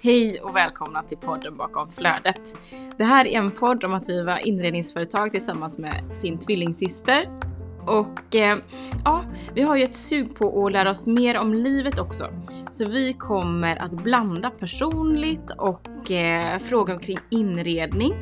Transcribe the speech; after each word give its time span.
Hej 0.00 0.40
och 0.42 0.56
välkomna 0.56 1.02
till 1.02 1.18
podden 1.18 1.56
bakom 1.56 1.90
flödet. 1.90 2.56
Det 2.96 3.04
här 3.04 3.26
är 3.26 3.38
en 3.38 3.50
podd 3.50 3.84
om 3.84 3.94
att 3.94 4.06
driva 4.06 4.40
inredningsföretag 4.40 5.32
tillsammans 5.32 5.78
med 5.78 6.16
sin 6.16 6.38
tvillingsyster. 6.38 7.47
Och 7.88 8.34
eh, 8.34 8.58
ja, 9.04 9.24
vi 9.54 9.62
har 9.62 9.76
ju 9.76 9.84
ett 9.84 9.96
sug 9.96 10.34
på 10.34 10.66
att 10.66 10.72
lära 10.72 10.90
oss 10.90 11.06
mer 11.06 11.38
om 11.38 11.54
livet 11.54 11.98
också. 11.98 12.30
Så 12.70 12.88
vi 12.88 13.12
kommer 13.12 13.76
att 13.76 13.90
blanda 13.90 14.50
personligt 14.50 15.50
och 15.58 16.10
eh, 16.10 16.58
fråga 16.58 16.94
omkring 16.94 17.18
inredning. 17.30 18.12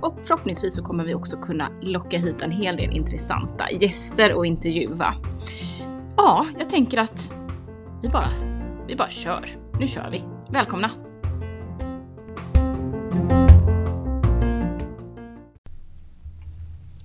Och 0.00 0.18
förhoppningsvis 0.22 0.74
så 0.74 0.82
kommer 0.82 1.04
vi 1.04 1.14
också 1.14 1.36
kunna 1.36 1.68
locka 1.82 2.18
hit 2.18 2.42
en 2.42 2.50
hel 2.50 2.76
del 2.76 2.96
intressanta 2.96 3.70
gäster 3.70 4.34
och 4.34 4.46
intervjua. 4.46 5.14
Ja, 6.16 6.46
jag 6.58 6.70
tänker 6.70 6.98
att 6.98 7.32
vi 8.02 8.08
bara, 8.08 8.30
vi 8.86 8.96
bara 8.96 9.10
kör. 9.10 9.56
Nu 9.80 9.88
kör 9.88 10.10
vi. 10.10 10.24
Välkomna! 10.50 10.90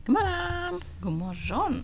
God 0.05 0.13
morgon! 0.13 0.81
God 1.01 1.13
morgon! 1.13 1.83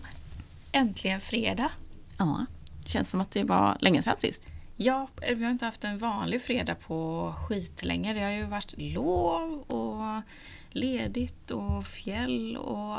Äntligen 0.72 1.20
fredag. 1.20 1.70
Ja, 2.18 2.46
känns 2.86 3.10
som 3.10 3.20
att 3.20 3.30
det 3.30 3.44
var 3.44 3.76
länge 3.80 4.02
sedan 4.02 4.16
sist. 4.18 4.48
Ja, 4.76 5.08
vi 5.36 5.44
har 5.44 5.50
inte 5.50 5.64
haft 5.64 5.84
en 5.84 5.98
vanlig 5.98 6.42
fredag 6.42 6.74
på 6.74 7.34
skitlänge. 7.48 8.14
Det 8.14 8.20
har 8.20 8.30
ju 8.30 8.44
varit 8.44 8.74
lov 8.78 9.60
och 9.60 10.22
ledigt 10.70 11.50
och 11.50 11.86
fjäll 11.86 12.56
och 12.56 12.96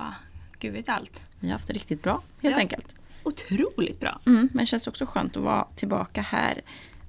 gud 0.59 0.73
vet 0.73 0.89
allt. 0.89 1.23
Vi 1.39 1.47
har 1.47 1.53
haft 1.53 1.67
det 1.67 1.73
riktigt 1.73 2.03
bra, 2.03 2.21
helt 2.41 2.55
Ja. 2.55 2.59
enkelt. 2.59 2.95
Otroligt 3.23 3.99
bra. 3.99 4.19
Mm, 4.25 4.49
men 4.53 4.59
det 4.59 4.65
känns 4.65 4.87
också 4.87 5.05
skönt 5.05 5.37
att 5.37 5.43
vara 5.43 5.67
tillbaka 5.75 6.21
här 6.21 6.61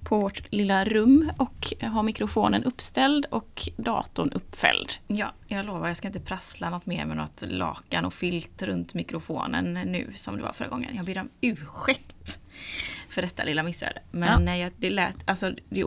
på 0.04 0.20
vårt 0.20 0.52
lilla 0.52 0.84
rum 0.84 1.30
och 1.36 1.72
ha 1.80 2.02
mikrofonen 2.02 2.64
uppställd 2.64 3.26
och 3.30 3.68
datorn 3.76 4.30
uppfälld. 4.32 4.92
Ja, 5.06 5.32
jag 5.46 5.66
lovar, 5.66 5.88
jag 5.88 5.96
ska 5.96 6.08
inte 6.08 6.20
prassla 6.20 6.70
något 6.70 6.86
mer 6.86 7.06
med 7.06 7.16
något 7.16 7.44
lakan 7.46 8.04
och 8.04 8.14
filt 8.14 8.62
runt 8.62 8.94
mikrofonen 8.94 9.72
nu 9.72 10.12
som 10.16 10.36
det 10.36 10.42
var 10.42 10.52
förra 10.52 10.68
gången. 10.68 10.96
Jag 10.96 11.06
ber 11.06 11.18
om 11.20 11.28
ursäkt 11.40 12.38
för 13.08 13.22
detta 13.22 13.44
lilla 13.44 13.62
missöde. 13.62 14.02
Men 14.10 14.44
nej, 14.44 14.70
det 14.76 14.90
lät, 14.90 15.16
alltså, 15.24 15.54
det, 15.68 15.84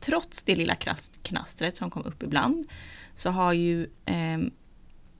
trots 0.00 0.42
det 0.42 0.56
lilla 0.56 0.74
knastret 1.22 1.76
som 1.76 1.90
kom 1.90 2.02
upp 2.02 2.22
ibland 2.22 2.66
så 3.14 3.30
har 3.30 3.52
ju 3.52 3.88
ehm, 4.04 4.50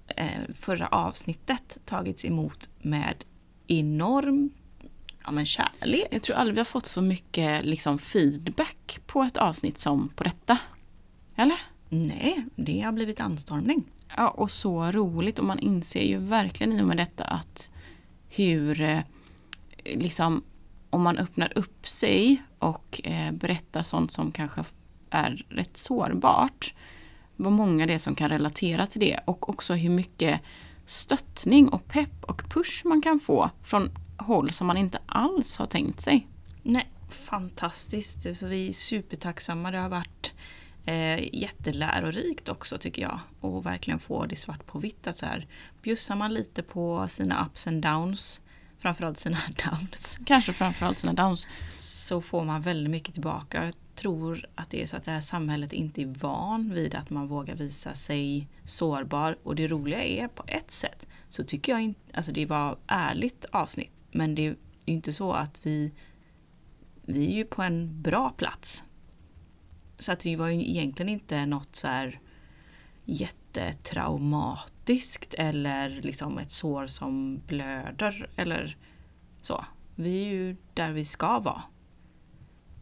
eh, 0.07 0.41
förra 0.55 0.87
avsnittet 0.87 1.79
tagits 1.85 2.25
emot 2.25 2.71
med 2.79 3.25
enorm 3.67 4.51
ja, 5.25 5.31
men 5.31 5.47
kärlek. 5.47 6.07
Jag 6.11 6.23
tror 6.23 6.37
aldrig 6.37 6.55
vi 6.55 6.61
har 6.61 6.65
fått 6.65 6.87
så 6.87 7.03
mycket 7.03 7.65
liksom, 7.65 7.99
feedback 7.99 9.01
på 9.07 9.23
ett 9.23 9.37
avsnitt 9.37 9.79
som 9.79 10.09
på 10.09 10.25
detta. 10.25 10.59
Eller? 11.37 11.59
Nej, 11.89 12.45
det 12.57 12.81
har 12.81 12.93
blivit 12.93 13.21
anstormning. 13.21 13.85
Ja, 14.17 14.29
och 14.29 14.51
så 14.51 14.93
roligt 14.93 15.39
och 15.39 15.45
man 15.45 15.59
inser 15.59 16.03
ju 16.03 16.19
verkligen 16.19 16.73
i 16.73 16.83
och 16.83 16.87
med 16.87 16.97
detta 16.97 17.25
att 17.25 17.71
hur 18.29 18.81
eh, 18.81 19.01
liksom 19.85 20.43
om 20.91 21.03
man 21.03 21.19
öppnar 21.19 21.59
upp 21.59 21.89
sig 21.89 22.43
och 22.59 23.01
eh, 23.05 23.33
berättar 23.33 23.83
sånt 23.83 24.13
som 24.13 24.33
kanske 24.33 24.65
är 25.11 25.47
rätt 25.49 25.77
sårbart. 25.77 26.75
Vad 27.37 27.53
många 27.53 27.87
det 27.87 27.95
är 27.95 27.99
som 27.99 28.15
kan 28.15 28.29
relatera 28.29 28.87
till 28.87 29.01
det 29.01 29.21
och 29.25 29.49
också 29.49 29.75
hur 29.75 29.91
mycket 29.91 30.41
stöttning 30.87 31.69
och 31.69 31.87
pepp 31.87 32.25
och 32.25 32.43
push 32.49 32.87
man 32.87 33.03
kan 33.03 33.21
få 33.21 33.51
från 33.63 33.91
håll 34.17 34.53
som 34.53 34.67
man 34.67 34.77
inte 34.77 34.99
alls 35.07 35.57
har 35.57 35.67
tänkt 35.67 36.01
sig. 36.01 36.27
Nej, 36.63 36.89
fantastiskt. 37.09 38.37
Så 38.37 38.47
vi 38.47 38.69
är 38.69 38.73
supertacksamma. 38.73 39.71
Det 39.71 39.79
har 39.79 39.89
varit 39.89 40.33
eh, 40.85 41.35
jättelärorikt 41.35 42.49
också 42.49 42.79
tycker 42.79 43.03
jag. 43.03 43.21
Och 43.41 43.67
verkligen 43.67 44.01
få 44.01 44.27
det 44.27 44.37
svart 44.37 44.67
på 44.67 44.79
vitt. 44.79 45.07
Att 45.07 45.17
så 45.17 45.27
här, 45.27 45.47
bjussar 45.83 46.17
man 46.17 46.35
lite 46.35 46.63
på 46.63 47.09
sina 47.09 47.47
ups 47.47 47.67
and 47.67 47.83
downs, 47.83 48.41
framförallt 48.79 49.19
sina 49.19 49.39
downs, 49.71 50.19
Kanske 50.27 50.53
framförallt 50.53 50.99
sina 50.99 51.13
downs. 51.13 51.49
så 51.69 52.21
får 52.21 52.45
man 52.45 52.63
väldigt 52.63 52.91
mycket 52.91 53.15
tillbaka. 53.15 53.65
Jag 53.65 53.75
tror 53.95 54.47
att 54.55 54.71
det 54.71 54.83
är 54.83 54.87
så 54.87 54.97
att 54.97 55.05
det 55.05 55.11
här 55.11 55.21
samhället 55.21 55.73
inte 55.73 56.03
är 56.03 56.07
van 56.07 56.75
vid 56.75 56.95
att 56.95 57.11
man 57.11 57.29
vågar 57.29 57.55
visa 57.55 57.95
sig 57.95 58.49
sårbar. 58.65 59.39
Och 59.43 59.57
det 59.57 59.69
roliga 59.69 60.03
är 60.03 60.29
på 60.29 60.45
ett 60.47 60.71
sätt 60.71 61.07
så 61.29 61.45
tycker 61.45 61.73
jag 61.73 61.83
inte, 61.83 62.01
alltså 62.15 62.33
det 62.33 62.47
var 62.47 62.79
ärligt 62.87 63.45
avsnitt. 63.45 64.05
Men 64.11 64.35
det 64.35 64.43
är 64.43 64.47
ju 64.47 64.57
inte 64.85 65.13
så 65.13 65.33
att 65.33 65.67
vi, 65.67 65.93
vi 67.03 67.27
är 67.27 67.35
ju 67.35 67.45
på 67.45 67.63
en 67.63 68.03
bra 68.03 68.31
plats. 68.31 68.85
Så 69.99 70.13
att 70.13 70.21
det 70.21 70.37
var 70.37 70.49
ju 70.49 70.71
egentligen 70.71 71.09
inte 71.09 71.47
något 71.47 71.77
så 71.77 71.89
här 71.89 72.21
jättetraumatiskt 73.05 75.35
eller 75.35 75.91
liksom 75.91 76.39
ett 76.39 76.51
sår 76.51 76.87
som 76.87 77.43
blöder 77.47 78.31
eller 78.37 78.77
så. 79.43 79.65
Vi 79.95 80.23
är 80.23 80.29
ju 80.29 80.57
där 80.75 80.93
vi 80.93 81.05
ska 81.05 81.39
vara. 81.39 81.63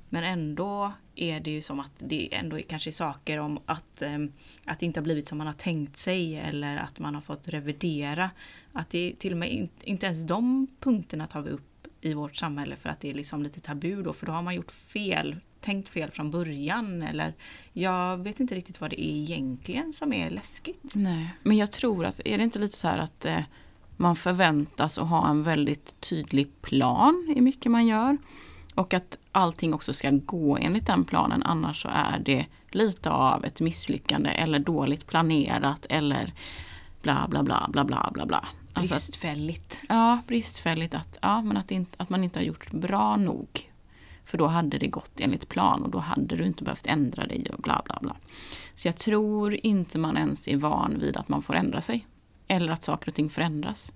Men 0.08 0.24
ändå 0.24 0.92
är 1.16 1.40
det 1.40 1.50
ju 1.50 1.60
som 1.60 1.80
att 1.80 1.92
det 1.98 2.34
ändå 2.34 2.58
är 2.58 2.62
kanske 2.62 2.92
saker 2.92 3.38
om 3.38 3.60
att, 3.66 4.02
ehm, 4.02 4.32
att 4.64 4.78
det 4.78 4.86
inte 4.86 5.00
har 5.00 5.04
blivit 5.04 5.28
som 5.28 5.38
man 5.38 5.46
har 5.46 5.54
tänkt 5.54 5.96
sig 5.96 6.36
eller 6.36 6.76
att 6.76 6.98
man 6.98 7.14
har 7.14 7.22
fått 7.22 7.48
revidera. 7.48 8.30
Att 8.72 8.90
det 8.90 9.14
till 9.18 9.32
och 9.32 9.38
med 9.38 9.68
inte 9.84 10.06
ens 10.06 10.24
de 10.26 10.66
punkterna 10.80 11.26
tar 11.26 11.42
vi 11.42 11.50
upp 11.50 11.86
i 12.00 12.14
vårt 12.14 12.36
samhälle 12.36 12.76
för 12.76 12.88
att 12.88 13.00
det 13.00 13.10
är 13.10 13.14
liksom 13.14 13.42
lite 13.42 13.60
tabu 13.60 14.02
då 14.02 14.12
för 14.12 14.26
då 14.26 14.32
har 14.32 14.42
man 14.42 14.54
gjort 14.54 14.70
fel, 14.70 15.36
tänkt 15.60 15.88
fel 15.88 16.10
från 16.10 16.30
början 16.30 17.02
eller 17.02 17.34
jag 17.72 18.16
vet 18.16 18.40
inte 18.40 18.54
riktigt 18.54 18.80
vad 18.80 18.90
det 18.90 19.04
är 19.04 19.16
egentligen 19.16 19.92
som 19.92 20.12
är 20.12 20.30
läskigt. 20.30 20.94
Nej, 20.94 21.30
men 21.42 21.56
jag 21.56 21.72
tror 21.72 22.04
att, 22.04 22.20
är 22.24 22.38
det 22.38 22.44
inte 22.44 22.58
lite 22.58 22.76
så 22.76 22.88
här 22.88 22.98
att 22.98 23.24
eh, 23.24 23.42
man 23.96 24.16
förväntas 24.16 24.98
att 24.98 25.08
ha 25.08 25.30
en 25.30 25.42
väldigt 25.42 26.00
tydlig 26.00 26.62
plan 26.62 27.34
i 27.36 27.40
mycket 27.40 27.72
man 27.72 27.86
gör. 27.86 28.18
Och 28.74 28.94
att 28.94 29.18
allting 29.32 29.74
också 29.74 29.92
ska 29.92 30.10
gå 30.10 30.56
enligt 30.56 30.86
den 30.86 31.04
planen, 31.04 31.42
annars 31.42 31.82
så 31.82 31.88
är 31.88 32.18
det 32.18 32.46
lite 32.70 33.10
av 33.10 33.44
ett 33.44 33.60
misslyckande 33.60 34.30
eller 34.30 34.58
dåligt 34.58 35.06
planerat 35.06 35.86
eller 35.90 36.32
bla 37.02 37.26
bla 37.28 37.42
bla 37.42 37.68
bla 37.72 37.84
bla 37.84 38.10
bla 38.12 38.26
bla. 38.26 38.48
Alltså 38.72 38.94
att, 38.94 39.00
Bristfälligt. 39.00 39.82
ja, 39.88 40.18
bristfälligt 40.26 40.94
att, 40.94 41.18
ja, 41.22 41.42
men 41.42 41.56
att, 41.56 41.70
inte, 41.70 42.02
att 42.02 42.10
man 42.10 42.24
inte 42.24 42.38
har 42.38 42.44
gjort 42.44 42.72
bra 42.72 43.16
nog. 43.16 43.70
För 44.24 44.38
då 44.38 44.46
hade 44.46 44.78
det 44.78 44.86
gått 44.86 45.20
enligt 45.20 45.48
plan 45.48 45.82
och 45.82 45.90
då 45.90 45.98
hade 45.98 46.36
du 46.36 46.46
inte 46.46 46.64
behövt 46.64 46.86
ändra 46.86 47.26
dig 47.26 47.46
och 47.52 47.62
bla 47.62 47.82
bla 47.84 47.98
bla. 48.00 48.16
Så 48.74 48.88
jag 48.88 48.96
tror 48.96 49.58
inte 49.62 49.98
man 49.98 50.16
ens 50.16 50.48
är 50.48 50.56
van 50.56 50.98
vid 50.98 51.16
att 51.16 51.28
man 51.28 51.42
får 51.42 51.54
ändra 51.54 51.80
sig. 51.80 52.06
Eller 52.48 52.72
att 52.72 52.82
saker 52.82 53.08
och 53.08 53.14
ting 53.14 53.30
förändras. 53.30 53.92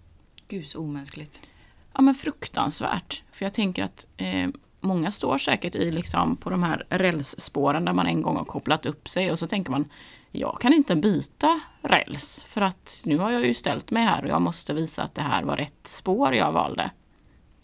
Gud 0.49 0.67
så 0.67 0.81
omänskligt. 0.81 1.49
Ja 1.93 2.03
men 2.03 2.15
fruktansvärt. 2.15 3.23
För 3.33 3.45
jag 3.45 3.55
tänker 3.55 3.85
att 3.85 4.07
eh, 4.17 4.49
många 4.87 5.11
står 5.11 5.39
säkert 5.39 5.75
i 5.75 5.91
liksom 5.91 6.37
på 6.37 6.51
de 6.51 6.63
här 6.63 6.87
rälsspåren 6.91 7.85
där 7.85 7.93
man 7.93 8.07
en 8.07 8.23
gång 8.23 8.37
har 8.37 8.45
kopplat 8.45 8.87
upp 8.87 9.09
sig 9.09 9.33
och 9.33 9.39
så 9.39 9.47
tänker 9.47 9.71
man 9.71 9.85
jag 10.31 10.61
kan 10.61 10.73
inte 10.73 10.97
byta 10.97 11.61
räls 11.83 12.45
för 12.49 12.61
att 12.61 13.01
nu 13.05 13.19
har 13.19 13.31
jag 13.31 13.47
ju 13.47 13.55
ställt 13.55 13.91
mig 13.91 14.03
här 14.05 14.23
och 14.23 14.29
jag 14.29 14.43
måste 14.43 14.75
visa 14.75 15.03
att 15.03 15.15
det 15.15 15.23
här 15.23 15.43
var 15.43 15.57
rätt 15.57 15.87
spår 15.87 16.35
jag 16.35 16.53
valde. 16.53 16.91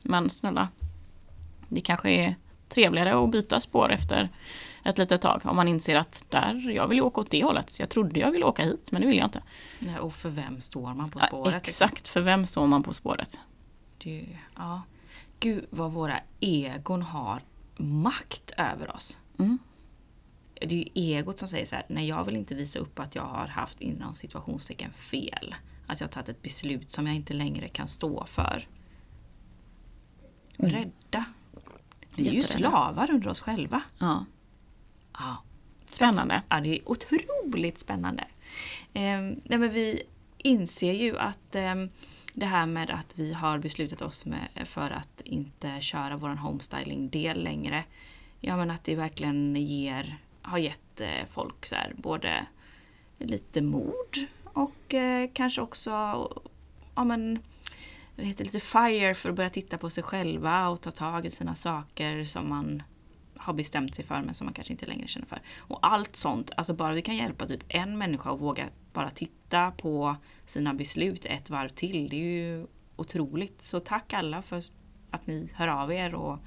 Men 0.03 0.31
snälla, 0.31 0.69
det 1.69 1.81
kanske 1.81 2.11
är 2.11 2.35
trevligare 2.69 3.25
att 3.25 3.31
byta 3.31 3.61
spår 3.61 3.93
efter 3.93 4.29
ett 4.85 4.99
litet 4.99 5.23
tag 5.23 5.41
om 5.45 5.57
man 5.57 5.69
inser 5.69 5.97
att 5.97 6.25
där, 6.29 6.71
jag 6.71 6.89
vill 6.89 6.99
ju 6.99 7.03
åka 7.03 7.21
åt 7.21 7.31
det 7.31 7.45
hållet. 7.45 7.79
Jag 7.79 7.89
trodde 7.89 8.21
jag 8.21 8.31
ville 8.31 8.45
åka 8.45 8.63
hit 8.65 8.89
men 8.93 9.01
det 9.01 9.07
vill 9.07 9.17
jag 9.17 9.27
inte. 9.27 9.43
Nej, 9.79 9.99
och 9.99 10.15
för 10.15 10.29
vem 10.29 10.61
står 10.61 10.95
man 10.95 11.11
på 11.11 11.19
Ja, 11.23 11.27
spåret? 11.27 11.55
liksom? 11.55 11.69
exakt, 11.69 12.09
för 12.09 12.21
vem 12.21 12.47
står 12.47 12.67
man 12.67 12.83
på 12.83 12.95
spåret? 12.95 13.39
Det, 13.99 14.27
ja. 14.57 14.83
Gud 15.43 15.67
vad 15.71 15.93
våra 15.93 16.21
egon 16.41 17.03
har 17.03 17.43
makt 17.77 18.53
över 18.57 18.97
oss. 18.97 19.19
Mm. 19.39 19.59
Det 20.55 20.75
är 20.75 20.79
ju 20.79 20.85
egot 20.95 21.39
som 21.39 21.49
säger 21.49 21.65
så 21.65 21.77
här, 21.77 21.85
nej 21.89 22.09
jag 22.09 22.25
vill 22.25 22.37
inte 22.37 22.55
visa 22.55 22.79
upp 22.79 22.99
att 22.99 23.15
jag 23.15 23.23
har 23.23 23.47
haft 23.47 23.81
inom 23.81 24.15
situationstecken 24.15 24.93
fel. 24.93 25.55
Att 25.87 26.01
jag 26.01 26.09
har 26.09 26.13
tagit 26.13 26.29
ett 26.29 26.43
beslut 26.43 26.93
som 26.93 27.07
jag 27.07 27.17
inte 27.17 27.35
längre 27.35 27.69
kan 27.69 27.89
stå 27.89 28.27
för. 28.27 28.69
Rädda. 30.57 31.25
Vi 32.17 32.29
är 32.29 32.33
ju 32.33 32.43
slavar 32.43 33.11
under 33.11 33.29
oss 33.29 33.41
själva. 33.41 33.83
Ja. 33.99 34.25
Ja. 35.13 35.37
Spännande. 35.91 36.43
Ja, 36.49 36.61
det 36.61 36.79
är 36.79 36.89
otroligt 36.91 37.81
spännande. 37.81 38.25
Ehm, 38.93 39.41
nej, 39.45 39.59
men 39.59 39.71
vi 39.71 40.03
inser 40.39 40.93
ju 40.93 41.19
att 41.19 41.55
ehm, 41.55 41.91
det 42.33 42.47
här 42.47 42.67
med 42.67 42.91
att 42.91 43.19
vi 43.19 43.33
har 43.33 43.59
beslutat 43.59 44.03
oss 44.03 44.27
med, 44.27 44.49
för 44.65 44.91
att 44.91 45.21
inte 45.25 45.81
köra 45.81 46.17
vår 46.17 46.29
homestyling-del 46.29 47.43
längre. 47.43 47.85
Ja 48.41 48.57
men 48.57 48.71
att 48.71 48.85
det 48.85 48.95
verkligen 48.95 49.57
ger, 49.57 50.19
har 50.43 50.59
gett 50.59 51.01
eh, 51.01 51.27
folk 51.31 51.67
så 51.67 51.75
här, 51.75 51.95
både 51.97 52.47
lite 53.19 53.63
mod 53.63 54.27
och 54.45 54.95
eh, 54.95 55.31
kanske 55.33 55.61
också 55.61 55.91
ja, 56.95 57.05
men, 57.05 57.39
heter, 58.17 58.45
lite 58.45 58.61
fire 58.61 59.15
för 59.15 59.29
att 59.29 59.37
börja 59.37 59.51
titta 59.51 59.79
på 59.79 59.91
sig 59.91 60.05
själva 60.05 60.69
och 60.69 60.81
ta 60.81 60.91
tag 60.91 61.27
i 61.27 61.31
sina 61.31 61.55
saker 61.55 62.25
som 62.25 62.49
man 62.49 62.83
har 63.43 63.53
bestämt 63.53 63.95
sig 63.95 64.05
för 64.05 64.23
men 64.23 64.35
som 64.35 64.45
man 64.45 64.55
kanske 64.55 64.73
inte 64.73 64.87
längre 64.87 65.07
känner 65.07 65.27
för. 65.27 65.41
Och 65.59 65.79
allt 65.83 66.17
sånt, 66.17 66.51
alltså 66.57 66.75
bara 66.75 66.93
vi 66.93 67.03
kan 67.03 67.17
hjälpa 67.17 67.47
typ 67.47 67.65
en 67.69 67.99
människa 67.99 68.33
att 68.33 68.41
våga 68.41 68.65
bara 68.93 69.11
titta 69.11 69.71
på 69.71 70.17
sina 70.45 70.75
beslut 70.75 71.25
ett 71.25 71.51
varv 71.51 71.69
till, 71.69 72.09
det 72.09 72.17
är 72.17 72.31
ju 72.31 72.67
otroligt. 72.97 73.63
Så 73.63 73.81
tack 73.81 74.13
alla 74.13 74.43
för 74.43 74.63
att 75.11 75.27
ni 75.27 75.49
hör 75.55 75.69
av 75.69 75.93
er 75.93 76.15
och 76.15 76.39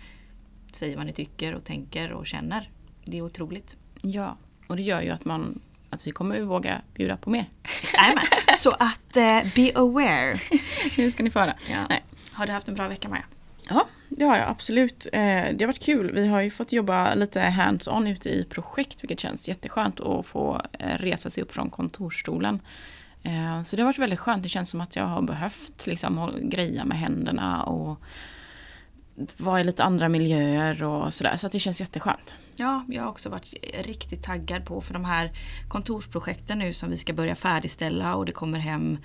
säger 0.71 0.97
vad 0.97 1.05
ni 1.05 1.13
tycker 1.13 1.55
och 1.55 1.63
tänker 1.63 2.11
och 2.11 2.27
känner. 2.27 2.69
Det 3.05 3.17
är 3.17 3.21
otroligt. 3.21 3.77
Ja, 4.01 4.37
och 4.67 4.75
det 4.75 4.83
gör 4.83 5.01
ju 5.01 5.09
att 5.09 5.25
man 5.25 5.61
att 5.89 6.07
vi 6.07 6.11
kommer 6.11 6.41
våga 6.41 6.81
bjuda 6.93 7.17
på 7.17 7.29
mer. 7.29 7.49
Jajamän. 7.93 8.25
Så 8.55 8.71
att 8.71 9.17
uh, 9.17 9.53
be 9.55 9.71
aware. 9.75 10.39
nu 10.97 11.11
ska 11.11 11.23
ni 11.23 11.29
få 11.29 11.39
höra. 11.39 11.55
Ja. 11.69 11.85
Nej. 11.89 12.03
Har 12.31 12.47
du 12.47 12.53
haft 12.53 12.67
en 12.67 12.75
bra 12.75 12.87
vecka 12.87 13.09
Maja? 13.09 13.25
Ja, 13.69 13.87
det 14.09 14.25
har 14.25 14.37
jag 14.37 14.49
absolut. 14.49 15.07
Eh, 15.13 15.19
det 15.53 15.57
har 15.59 15.65
varit 15.65 15.83
kul. 15.83 16.11
Vi 16.11 16.27
har 16.27 16.41
ju 16.41 16.49
fått 16.49 16.71
jobba 16.71 17.13
lite 17.13 17.41
hands-on 17.41 18.07
ute 18.07 18.29
i 18.29 18.45
projekt 18.45 19.03
vilket 19.03 19.19
känns 19.19 19.49
jätteskönt 19.49 19.99
att 19.99 20.25
få 20.25 20.61
eh, 20.79 20.97
resa 20.97 21.29
sig 21.29 21.43
upp 21.43 21.53
från 21.53 21.69
kontorsstolen. 21.69 22.59
Eh, 23.23 23.63
så 23.63 23.75
det 23.75 23.81
har 23.81 23.87
varit 23.87 23.99
väldigt 23.99 24.19
skönt. 24.19 24.43
Det 24.43 24.49
känns 24.49 24.69
som 24.69 24.81
att 24.81 24.95
jag 24.95 25.03
har 25.03 25.21
behövt 25.21 25.87
liksom 25.87 26.31
greja 26.41 26.85
med 26.85 26.97
händerna 26.97 27.63
och 27.63 27.99
vara 29.37 29.61
i 29.61 29.63
lite 29.63 29.83
andra 29.83 30.09
miljöer 30.09 30.83
och 30.83 31.13
sådär. 31.13 31.37
Så 31.37 31.47
att 31.47 31.51
det 31.51 31.59
känns 31.59 31.79
jätteskönt. 31.79 32.35
Ja, 32.55 32.85
jag 32.87 33.03
har 33.03 33.09
också 33.09 33.29
varit 33.29 33.53
riktigt 33.73 34.23
taggad 34.23 34.65
på 34.65 34.81
för 34.81 34.93
de 34.93 35.05
här 35.05 35.31
kontorsprojekten 35.67 36.59
nu 36.59 36.73
som 36.73 36.89
vi 36.89 36.97
ska 36.97 37.13
börja 37.13 37.35
färdigställa 37.35 38.15
och 38.15 38.25
det 38.25 38.31
kommer 38.31 38.59
hem 38.59 38.97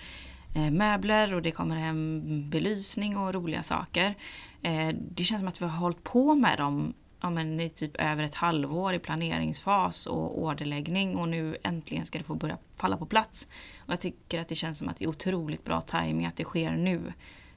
möbler 0.54 1.34
och 1.34 1.42
det 1.42 1.50
kommer 1.50 1.76
hem 1.76 2.22
belysning 2.50 3.16
och 3.16 3.34
roliga 3.34 3.62
saker. 3.62 4.14
Eh, 4.62 4.88
det 4.94 5.24
känns 5.24 5.40
som 5.40 5.48
att 5.48 5.60
vi 5.60 5.64
har 5.64 5.78
hållit 5.78 6.04
på 6.04 6.34
med 6.34 6.58
dem 6.58 6.94
ja, 7.20 7.30
men 7.30 7.60
i 7.60 7.68
typ 7.68 7.96
över 7.96 8.22
ett 8.22 8.34
halvår 8.34 8.94
i 8.94 8.98
planeringsfas 8.98 10.06
och 10.06 10.42
orderläggning 10.42 11.16
och 11.16 11.28
nu 11.28 11.56
äntligen 11.62 12.06
ska 12.06 12.18
det 12.18 12.24
få 12.24 12.34
börja 12.34 12.58
falla 12.76 12.96
på 12.96 13.06
plats. 13.06 13.48
Och 13.78 13.92
jag 13.92 14.00
tycker 14.00 14.40
att 14.40 14.48
det 14.48 14.54
känns 14.54 14.78
som 14.78 14.88
att 14.88 14.98
det 14.98 15.04
är 15.04 15.08
otroligt 15.08 15.64
bra 15.64 15.80
timing 15.80 16.26
att 16.26 16.36
det 16.36 16.44
sker 16.44 16.70
nu. 16.70 17.12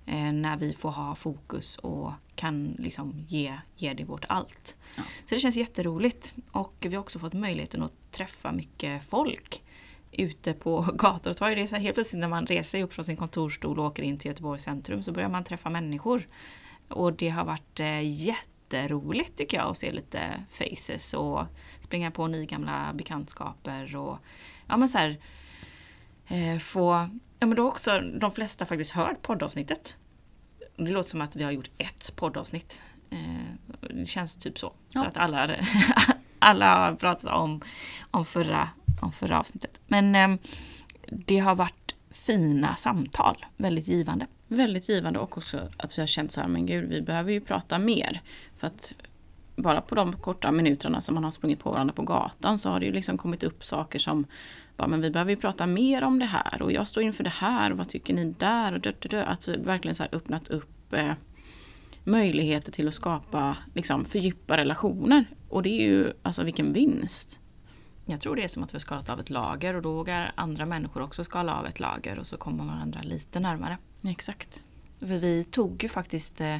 Eh, 0.05 0.31
när 0.31 0.57
vi 0.57 0.73
får 0.73 0.89
ha 0.91 1.15
fokus 1.15 1.77
och 1.77 2.11
kan 2.35 2.75
liksom 2.79 3.25
ge, 3.27 3.57
ge 3.75 3.93
det 3.93 4.03
vårt 4.03 4.25
allt. 4.29 4.77
Ja. 4.95 5.03
Så 5.25 5.35
det 5.35 5.39
känns 5.39 5.57
jätteroligt. 5.57 6.33
Och 6.51 6.75
vi 6.79 6.95
har 6.95 7.01
också 7.01 7.19
fått 7.19 7.33
möjligheten 7.33 7.83
att 7.83 8.11
träffa 8.11 8.51
mycket 8.51 9.03
folk 9.09 9.63
ute 10.17 10.53
på 10.53 10.81
gator 10.93 11.29
och 11.29 11.37
torg. 11.37 11.55
Det 11.55 11.61
är 11.61 11.67
så 11.67 11.75
helt 11.75 11.95
plötsligt 11.95 12.19
när 12.19 12.27
man 12.27 12.45
reser 12.45 12.83
upp 12.83 12.93
från 12.93 13.05
sin 13.05 13.17
kontorstol 13.17 13.79
och 13.79 13.85
åker 13.85 14.03
in 14.03 14.17
till 14.17 14.29
Göteborgs 14.29 14.63
centrum 14.63 15.03
så 15.03 15.11
börjar 15.11 15.29
man 15.29 15.43
träffa 15.43 15.69
människor. 15.69 16.27
Och 16.87 17.13
det 17.13 17.29
har 17.29 17.45
varit 17.45 17.79
eh, 17.79 18.11
jätteroligt 18.11 19.37
tycker 19.37 19.57
jag 19.57 19.67
att 19.67 19.77
se 19.77 19.91
lite 19.91 20.43
faces 20.51 21.13
och 21.13 21.43
springa 21.79 22.11
på 22.11 22.27
nygamla 22.27 22.93
bekantskaper 22.93 23.95
och 23.95 24.17
ja 24.67 24.77
men 24.77 24.89
så 24.89 24.97
här, 24.97 25.17
eh, 26.27 26.59
få 26.59 27.09
Ja 27.43 27.47
men 27.47 27.55
då 27.55 27.67
också 27.67 27.99
de 27.99 28.31
flesta 28.31 28.65
faktiskt 28.65 28.91
hört 28.91 29.21
poddavsnittet. 29.21 29.97
Det 30.75 30.91
låter 30.91 31.09
som 31.09 31.21
att 31.21 31.35
vi 31.35 31.43
har 31.43 31.51
gjort 31.51 31.69
ett 31.77 32.15
poddavsnitt. 32.15 32.83
Eh, 33.09 33.75
det 33.89 34.05
känns 34.05 34.35
typ 34.35 34.59
så. 34.59 34.73
Ja. 34.89 35.01
För 35.01 35.07
att 35.07 35.17
alla, 35.17 35.55
alla 36.39 36.75
har 36.75 36.95
pratat 36.95 37.33
om, 37.33 37.61
om, 38.11 38.25
förra, 38.25 38.69
om 39.03 39.11
förra 39.11 39.39
avsnittet. 39.39 39.79
Men 39.87 40.15
eh, 40.15 40.39
det 41.09 41.39
har 41.39 41.55
varit 41.55 41.95
fina 42.11 42.75
samtal. 42.75 43.45
Väldigt 43.57 43.87
givande. 43.87 44.27
Väldigt 44.47 44.89
givande 44.89 45.19
och 45.19 45.37
också 45.37 45.69
att 45.77 45.97
vi 45.97 46.01
har 46.01 46.07
känt 46.07 46.31
så 46.31 46.41
här, 46.41 46.47
men 46.47 46.65
gud 46.65 46.89
vi 46.89 47.01
behöver 47.01 47.31
ju 47.31 47.41
prata 47.41 47.79
mer. 47.79 48.21
För 48.57 48.67
att 48.67 48.93
bara 49.55 49.81
på 49.81 49.95
de 49.95 50.13
korta 50.13 50.51
minuterna 50.51 51.01
som 51.01 51.15
man 51.15 51.23
har 51.23 51.31
sprungit 51.31 51.59
på 51.59 51.71
varandra 51.71 51.93
på 51.93 52.01
gatan 52.01 52.57
så 52.57 52.69
har 52.69 52.79
det 52.79 52.85
ju 52.85 52.91
liksom 52.91 53.17
kommit 53.17 53.43
upp 53.43 53.63
saker 53.63 53.99
som 53.99 54.25
bara, 54.77 54.87
men 54.87 55.01
vi 55.01 55.09
behöver 55.09 55.31
ju 55.31 55.37
prata 55.37 55.67
mer 55.67 56.03
om 56.03 56.19
det 56.19 56.25
här 56.25 56.61
och 56.61 56.71
jag 56.71 56.87
står 56.87 57.03
inför 57.03 57.23
det 57.23 57.29
här 57.29 57.71
och 57.71 57.77
vad 57.77 57.89
tycker 57.89 58.13
ni 58.13 58.35
där 58.37 58.73
och 58.73 58.79
dö, 58.79 58.91
dö, 58.99 59.09
dö. 59.09 59.23
Att 59.23 59.47
vi 59.47 59.57
verkligen 59.57 59.95
så 59.95 60.03
öppnat 60.11 60.47
upp 60.47 60.93
eh, 60.93 61.11
möjligheter 62.03 62.71
till 62.71 62.87
att 62.87 62.93
skapa, 62.93 63.57
liksom 63.73 64.05
fördjupa 64.05 64.57
relationer. 64.57 65.25
Och 65.49 65.63
det 65.63 65.69
är 65.69 65.83
ju, 65.83 66.13
alltså 66.21 66.43
vilken 66.43 66.73
vinst. 66.73 67.39
Jag 68.05 68.21
tror 68.21 68.35
det 68.35 68.43
är 68.43 68.47
som 68.47 68.63
att 68.63 68.73
vi 68.73 68.75
har 68.75 68.79
skalat 68.79 69.09
av 69.09 69.19
ett 69.19 69.29
lager 69.29 69.73
och 69.73 69.81
då 69.81 69.93
vågar 69.93 70.31
andra 70.35 70.65
människor 70.65 71.01
också 71.01 71.23
skala 71.23 71.55
av 71.55 71.65
ett 71.65 71.79
lager 71.79 72.19
och 72.19 72.25
så 72.25 72.37
kommer 72.37 72.63
varandra 72.63 72.99
lite 73.01 73.39
närmare. 73.39 73.77
Exakt. 74.03 74.63
För 74.99 75.17
vi 75.17 75.43
tog 75.43 75.83
ju 75.83 75.89
faktiskt 75.89 76.41
eh, 76.41 76.57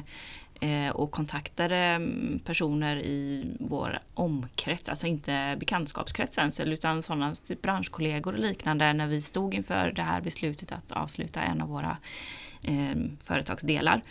Eh, 0.60 0.90
och 0.90 1.10
kontaktade 1.10 1.76
mm, 1.76 2.40
personer 2.44 2.96
i 2.96 3.46
vår 3.60 3.98
omkrets, 4.14 4.88
alltså 4.88 5.06
inte 5.06 5.56
bekantskapskrets 5.60 6.38
ens, 6.38 6.60
utan 6.60 7.02
sådana 7.02 7.34
typ 7.34 7.62
branschkollegor 7.62 8.32
och 8.32 8.38
liknande 8.38 8.92
när 8.92 9.06
vi 9.06 9.22
stod 9.22 9.54
inför 9.54 9.92
det 9.92 10.02
här 10.02 10.20
beslutet 10.20 10.72
att 10.72 10.92
avsluta 10.92 11.42
en 11.42 11.60
av 11.60 11.68
våra 11.68 11.96
eh, 12.62 12.96
företagsdelar. 13.20 14.02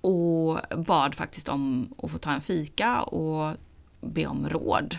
Och 0.00 0.60
bad 0.76 1.14
faktiskt 1.14 1.48
om 1.48 1.94
att 1.98 2.10
få 2.10 2.18
ta 2.18 2.32
en 2.32 2.40
fika 2.40 3.02
och 3.02 3.56
be 4.00 4.26
om 4.26 4.48
råd. 4.48 4.98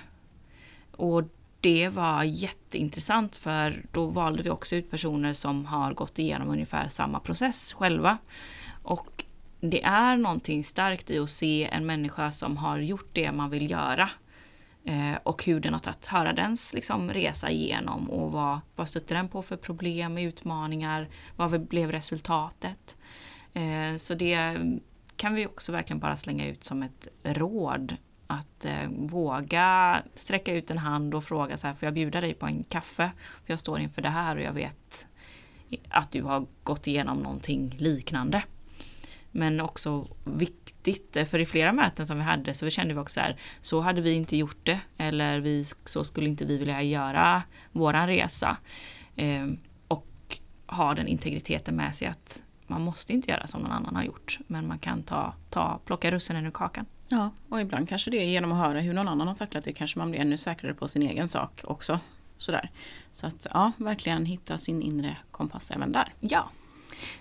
Och 0.92 1.24
det 1.65 1.89
var 1.89 2.23
jätteintressant 2.23 3.35
för 3.35 3.85
då 3.91 4.06
valde 4.06 4.44
vi 4.44 4.50
också 4.50 4.75
ut 4.75 4.91
personer 4.91 5.33
som 5.33 5.65
har 5.65 5.94
gått 5.94 6.19
igenom 6.19 6.50
ungefär 6.50 6.88
samma 6.88 7.19
process 7.19 7.73
själva. 7.73 8.17
Och 8.83 9.23
det 9.59 9.83
är 9.83 10.17
någonting 10.17 10.63
starkt 10.63 11.09
i 11.09 11.19
att 11.19 11.29
se 11.29 11.69
en 11.71 11.85
människa 11.85 12.31
som 12.31 12.57
har 12.57 12.77
gjort 12.77 13.09
det 13.13 13.31
man 13.31 13.50
vill 13.50 13.71
göra. 13.71 14.09
Eh, 14.83 15.17
och 15.23 15.45
hur 15.45 15.59
den 15.59 15.73
har 15.73 15.79
tagit, 15.79 16.06
höra 16.06 16.33
dens 16.33 16.73
liksom, 16.73 17.09
resa 17.09 17.50
igenom 17.50 18.09
och 18.09 18.31
vad, 18.31 18.59
vad 18.75 18.89
stötte 18.89 19.13
den 19.13 19.27
på 19.27 19.41
för 19.41 19.57
problem, 19.57 20.18
utmaningar, 20.18 21.09
vad 21.35 21.68
blev 21.68 21.91
resultatet? 21.91 22.97
Eh, 23.53 23.97
så 23.97 24.13
det 24.13 24.57
kan 25.15 25.35
vi 25.35 25.45
också 25.45 25.71
verkligen 25.71 26.00
bara 26.00 26.15
slänga 26.15 26.47
ut 26.47 26.63
som 26.63 26.83
ett 26.83 27.07
råd. 27.23 27.95
Att 28.27 28.66
eh, 28.66 28.89
våga 28.89 30.01
sträcka 30.13 30.54
ut 30.54 30.72
en 30.72 30.77
hand 30.77 31.16
och 31.16 31.24
fråga 31.24 31.57
så 31.57 31.68
här, 31.68 31.74
får 31.74 31.86
jag 31.88 31.94
bjuda 31.94 32.22
dig 32.22 32.33
på 32.33 32.45
en 32.45 32.63
kaffe? 32.63 33.12
För 33.45 33.54
jag 33.54 33.60
står 33.60 33.80
inför 33.80 34.01
det 34.01 34.10
här 34.10 34.36
och 34.36 34.42
jag 34.42 34.54
vet 34.54 35.07
att 35.89 36.12
du 36.12 36.24
har 36.24 36.45
gått 36.63 36.88
igenom 36.88 37.18
någonting 37.18 37.75
liknande. 37.77 38.44
Men 39.31 39.62
också 39.62 40.07
viktigt, 40.24 41.18
eh, 41.18 41.25
för 41.25 41.39
i 41.39 41.45
flera 41.45 41.74
möten 41.74 42.07
som 42.07 42.18
vi 42.18 42.24
hade 42.24 42.54
så 42.54 42.69
kände 42.69 42.94
vi 42.94 42.99
också 42.99 43.14
så 43.14 43.19
här, 43.19 43.38
så 43.61 43.81
hade 43.81 44.02
vi 44.02 44.14
inte 44.14 44.38
gjort 44.38 44.66
det. 44.66 44.80
Eller 44.97 45.40
vi, 45.40 45.66
så 45.85 46.04
skulle 46.04 46.30
inte 46.30 46.45
vi 46.45 46.57
vilja 46.57 46.81
göra 46.81 47.44
våran 47.71 48.07
resa. 48.07 48.57
Eh, 49.16 49.47
och 49.88 50.40
ha 50.68 50.94
den 50.94 51.07
integriteten 51.07 51.76
med 51.76 51.95
sig 51.95 52.07
att 52.07 52.44
man 52.68 52.81
måste 52.81 53.14
inte 53.14 53.31
göra 53.31 53.47
som 53.47 53.61
någon 53.61 53.71
annan 53.71 53.95
har 53.95 54.04
gjort. 54.04 54.40
Men 54.47 54.68
man 54.68 54.80
kan 54.80 55.04
ta, 55.04 55.33
ta, 55.49 55.80
plocka 55.85 56.11
russinen 56.11 56.45
ur 56.45 56.52
kakan. 56.52 56.85
Ja, 57.09 57.31
och 57.50 57.62
ibland 57.62 57.90
kanske 57.90 58.12
det 58.12 58.18
är 58.18 58.26
genom 58.26 58.52
att 58.52 58.68
höra 58.68 58.80
hur 58.80 58.94
någon 58.94 59.07
annan 59.07 59.28
har 59.28 59.35
tacklat 59.35 59.64
det 59.64 59.74
kanske 59.74 60.00
man 60.00 60.12
blir 60.12 60.21
ännu 60.21 60.38
säkrare 60.38 60.74
på 60.74 60.88
sin 60.88 61.02
egen 61.02 61.28
sak 61.28 61.62
också. 61.64 62.00
Sådär. 62.38 62.69
Så 63.14 63.28
att 63.28 63.47
ja, 63.54 63.71
verkligen 63.78 64.26
hitta 64.26 64.57
sin 64.57 64.81
inre 64.81 65.18
kompass 65.31 65.71
även 65.71 65.92
där. 65.92 66.14
Ja. 66.19 66.50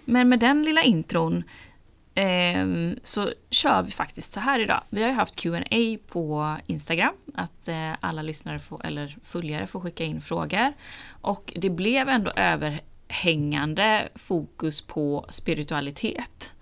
Men 0.04 0.28
med 0.28 0.40
den 0.40 0.62
lilla 0.62 0.82
intron 0.82 1.44
eh, 2.14 2.66
så 3.02 3.32
kör 3.50 3.82
vi 3.82 3.90
faktiskt 3.90 4.32
så 4.32 4.40
här 4.40 4.60
idag. 4.60 4.82
Vi 4.90 5.02
har 5.02 5.08
ju 5.08 5.14
haft 5.14 5.36
Q&A 5.36 5.98
på 6.08 6.56
Instagram, 6.66 7.14
att 7.34 7.68
eh, 7.68 7.92
alla 8.00 8.22
lyssnare 8.22 8.58
får, 8.58 8.86
eller 8.86 9.16
följare 9.24 9.66
får 9.66 9.80
skicka 9.80 10.04
in 10.04 10.20
frågor. 10.20 10.72
Och 11.20 11.52
det 11.56 11.70
blev 11.70 12.08
ändå 12.08 12.30
överhängande 12.30 14.08
fokus 14.14 14.82
på 14.82 15.26
spiritualitet. 15.28 16.52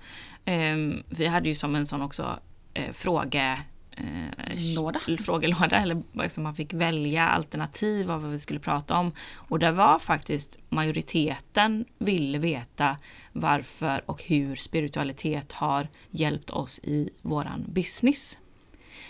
Eh, 0.45 0.77
vi 1.09 1.27
hade 1.27 1.49
ju 1.49 1.55
som 1.55 1.75
en 1.75 1.87
sån 1.87 2.03
också 2.03 2.39
eh, 2.75 2.93
fråge 2.93 3.59
eh, 3.97 4.75
Låda. 4.77 5.01
frågelåda, 5.25 5.77
eller 5.77 6.03
liksom 6.13 6.45
man 6.45 6.55
fick 6.55 6.73
välja 6.73 7.29
alternativ 7.29 8.11
av 8.11 8.23
vad 8.23 8.31
vi 8.31 8.39
skulle 8.39 8.61
prata 8.61 8.97
om. 8.97 9.11
Och 9.35 9.59
där 9.59 9.73
var 9.73 9.99
faktiskt 9.99 10.59
majoriteten 10.69 11.85
ville 11.99 12.39
veta 12.39 12.97
varför 13.33 14.11
och 14.11 14.23
hur 14.23 14.57
spiritualitet 14.57 15.53
har 15.53 15.89
hjälpt 16.11 16.51
oss 16.51 16.79
i 16.79 17.11
våran 17.23 17.65
business. 17.69 18.39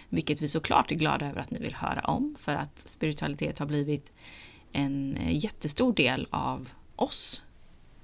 Vilket 0.08 0.42
vi 0.42 0.48
såklart 0.48 0.90
är 0.90 0.94
glada 0.94 1.26
över 1.26 1.40
att 1.40 1.50
ni 1.50 1.58
vill 1.58 1.74
höra 1.74 2.00
om, 2.00 2.36
för 2.38 2.54
att 2.54 2.78
spiritualitet 2.78 3.58
har 3.58 3.66
blivit 3.66 4.12
en 4.72 5.18
jättestor 5.30 5.92
del 5.92 6.26
av 6.30 6.68
oss. 6.96 7.42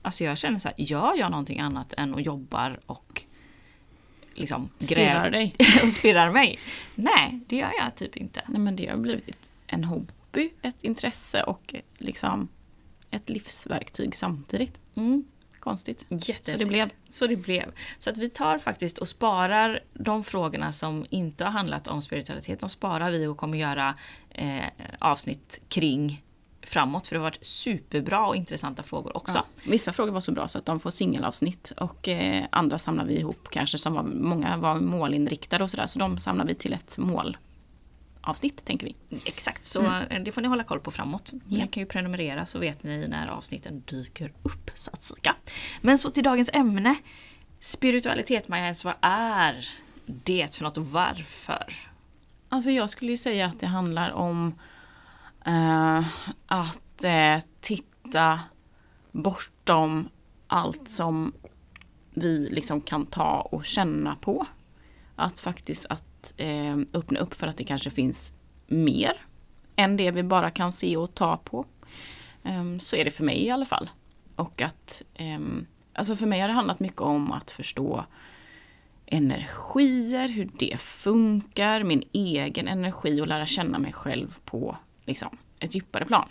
Alltså 0.03 0.25
jag 0.25 0.38
känner 0.38 0.59
så 0.59 0.69
här, 0.69 0.75
gör 0.79 1.15
jag 1.17 1.31
någonting 1.31 1.61
annat 1.61 1.95
än 1.97 2.15
att 2.15 2.25
jobbar 2.25 2.81
och 2.87 3.25
liksom 4.38 4.71
spirrar 4.78 5.30
dig. 5.30 5.54
och 5.83 5.90
spirrar 5.90 6.30
mig. 6.30 6.59
Nej, 6.95 7.40
det 7.47 7.57
gör 7.57 7.73
jag 7.78 7.95
typ 7.97 8.16
inte. 8.16 8.42
Nej 8.47 8.61
men 8.61 8.76
det 8.76 8.87
har 8.87 8.97
blivit 8.97 9.52
en 9.66 9.85
hobby, 9.85 10.50
ett 10.62 10.85
intresse 10.85 11.42
och 11.42 11.75
liksom 11.99 12.49
ett 13.11 13.28
livsverktyg 13.28 14.16
samtidigt. 14.16 14.78
Mm. 14.97 15.25
konstigt. 15.59 16.07
Så 16.42 16.57
det 16.57 16.64
blev. 16.64 16.90
Så 17.11 17.26
det 17.26 17.37
blev. 17.37 17.73
Så 17.99 18.11
att 18.11 18.16
vi 18.16 18.28
tar 18.28 18.59
faktiskt 18.59 18.99
och 18.99 19.09
sparar 19.09 19.80
de 19.92 20.25
frågorna 20.25 20.73
som 20.73 21.07
inte 21.11 21.45
har 21.45 21.50
handlat 21.50 21.88
om 21.88 22.02
spiritualitet. 22.02 22.61
De 22.61 22.68
sparar 22.68 23.11
vi 23.11 23.26
och 23.26 23.37
kommer 23.37 23.59
göra 23.59 23.95
eh, 24.30 24.64
avsnitt 24.99 25.61
kring 25.68 26.23
framåt. 26.62 27.07
För 27.07 27.15
det 27.15 27.19
har 27.21 27.25
varit 27.25 27.45
superbra 27.45 28.27
och 28.27 28.37
intressanta 28.37 28.83
frågor 28.83 29.17
också. 29.17 29.38
Ja. 29.38 29.71
Vissa 29.71 29.93
frågor 29.93 30.12
var 30.12 30.21
så 30.21 30.33
bra 30.33 30.49
så 30.49 30.59
att 30.59 30.67
de 30.67 30.81
får 30.81 30.91
singelavsnitt 30.91 31.73
och 31.77 32.09
eh, 32.09 32.45
andra 32.53 32.79
samlar 32.79 33.05
vi 33.05 33.19
ihop 33.19 33.49
kanske 33.50 33.79
som 33.79 33.93
var, 33.95 34.03
många 34.03 34.57
var 34.57 34.77
målinriktade 34.81 35.65
och 35.65 35.71
sådär. 35.71 35.87
Så 35.87 35.99
de 35.99 36.19
samlar 36.19 36.45
vi 36.45 36.55
till 36.55 36.73
ett 36.73 36.99
målavsnitt 36.99 38.65
tänker 38.65 38.87
vi. 38.87 38.97
Exakt, 39.25 39.65
så 39.67 39.83
eh, 39.87 40.21
det 40.25 40.33
får 40.33 40.41
ni 40.41 40.49
hålla 40.49 40.65
koll 40.65 40.81
på 40.81 40.91
framåt. 40.91 41.33
Ni 41.33 41.59
Ja. 41.61 41.67
kan 41.67 41.81
ju 41.81 41.87
prenumerera 41.87 42.47
så 42.47 42.59
vet 42.59 42.83
ni 42.83 43.07
när 43.09 43.29
avsnitten 43.29 43.83
dyker 43.87 44.33
upp. 44.43 44.71
Så 44.75 44.91
att 44.93 45.03
säga. 45.03 45.35
Men 45.81 45.99
så 45.99 46.11
till 46.11 46.23
dagens 46.25 46.50
ämne. 46.53 46.95
Spiritualitet, 47.61 48.49
Maja 48.49 48.75
vad 48.85 48.95
är 49.00 49.69
det 50.07 50.55
för 50.57 50.65
något 50.65 50.77
och 50.77 50.87
varför? 50.87 51.75
Alltså 52.49 52.71
jag 52.71 52.91
skulle 52.91 53.11
ju 53.11 53.17
säga 53.17 53.47
att 53.47 53.61
det 53.61 53.67
handlar 53.67 54.11
om 54.11 54.55
eh, 55.49 56.07
att 56.47 57.05
eh, 57.05 57.38
titta 57.61 58.40
bortom 59.12 60.09
allt 60.47 60.88
som 60.88 61.33
vi 62.14 62.49
liksom 62.50 62.81
kan 62.81 63.07
ta 63.07 63.40
och 63.40 63.64
känna 63.64 64.17
på. 64.17 64.47
Att 65.17 65.40
faktiskt 65.40 65.87
att 65.87 66.35
eh, 66.37 66.76
öppna 66.95 67.21
upp 67.21 67.35
för 67.35 67.47
att 67.47 67.57
det 67.57 67.64
kanske 67.64 67.90
finns 67.90 68.33
mer 68.67 69.12
än 69.76 69.97
det 69.97 70.11
vi 70.11 70.23
bara 70.23 70.50
kan 70.50 70.73
se 70.73 70.97
och 70.97 71.14
ta 71.14 71.37
på. 71.37 71.64
Ehm, 72.43 72.81
så 72.81 72.97
är 72.97 73.05
det 73.05 73.11
för 73.11 73.25
mig 73.25 73.45
i 73.45 73.50
alla 73.50 73.67
fall. 73.67 73.90
Och 74.37 74.62
att, 74.62 75.02
ehm, 75.14 75.67
alltså 75.93 76.17
för 76.17 76.26
mig 76.26 76.40
har 76.40 76.49
det 76.49 76.55
handlat 76.55 76.81
mycket 76.81 77.00
om 77.00 77.33
att 77.33 77.50
förstå 77.50 78.05
energier, 79.07 80.28
hur 80.28 80.50
det 80.59 80.81
funkar, 80.81 81.83
min 81.83 82.02
egen 82.12 82.69
energi 82.69 83.21
och 83.21 83.26
lära 83.26 83.47
känna 83.47 83.78
mig 83.78 83.93
själv 83.93 84.38
på 84.45 84.76
liksom, 85.09 85.38
ett 85.61 85.75
djupare 85.75 86.05
plan. 86.05 86.29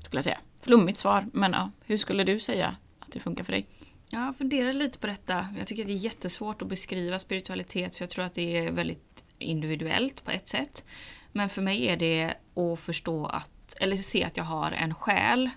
Skulle 0.00 0.18
jag 0.18 0.24
säga. 0.24 0.40
Flummigt 0.62 0.98
svar, 0.98 1.26
men 1.32 1.52
ja, 1.52 1.70
hur 1.84 1.96
skulle 1.96 2.24
du 2.24 2.40
säga 2.40 2.76
att 2.98 3.12
det 3.12 3.20
funkar 3.20 3.44
för 3.44 3.52
dig? 3.52 3.66
Jag 4.08 4.36
funderar 4.36 4.72
lite 4.72 4.98
på 4.98 5.06
detta. 5.06 5.48
Jag 5.58 5.66
tycker 5.66 5.82
att 5.82 5.86
det 5.86 5.92
är 5.92 5.96
jättesvårt 5.96 6.62
att 6.62 6.68
beskriva 6.68 7.18
spiritualitet 7.18 7.96
för 7.96 8.02
jag 8.02 8.10
tror 8.10 8.24
att 8.24 8.34
det 8.34 8.56
är 8.56 8.72
väldigt 8.72 9.24
individuellt 9.38 10.24
på 10.24 10.30
ett 10.30 10.48
sätt. 10.48 10.84
Men 11.32 11.48
för 11.48 11.62
mig 11.62 11.88
är 11.88 11.96
det 11.96 12.34
att 12.54 12.80
förstå 12.80 13.26
att, 13.26 13.76
eller 13.80 13.96
se 13.96 14.24
att 14.24 14.36
jag 14.36 14.44
har 14.44 14.72
en 14.72 14.94
själ 14.94 15.50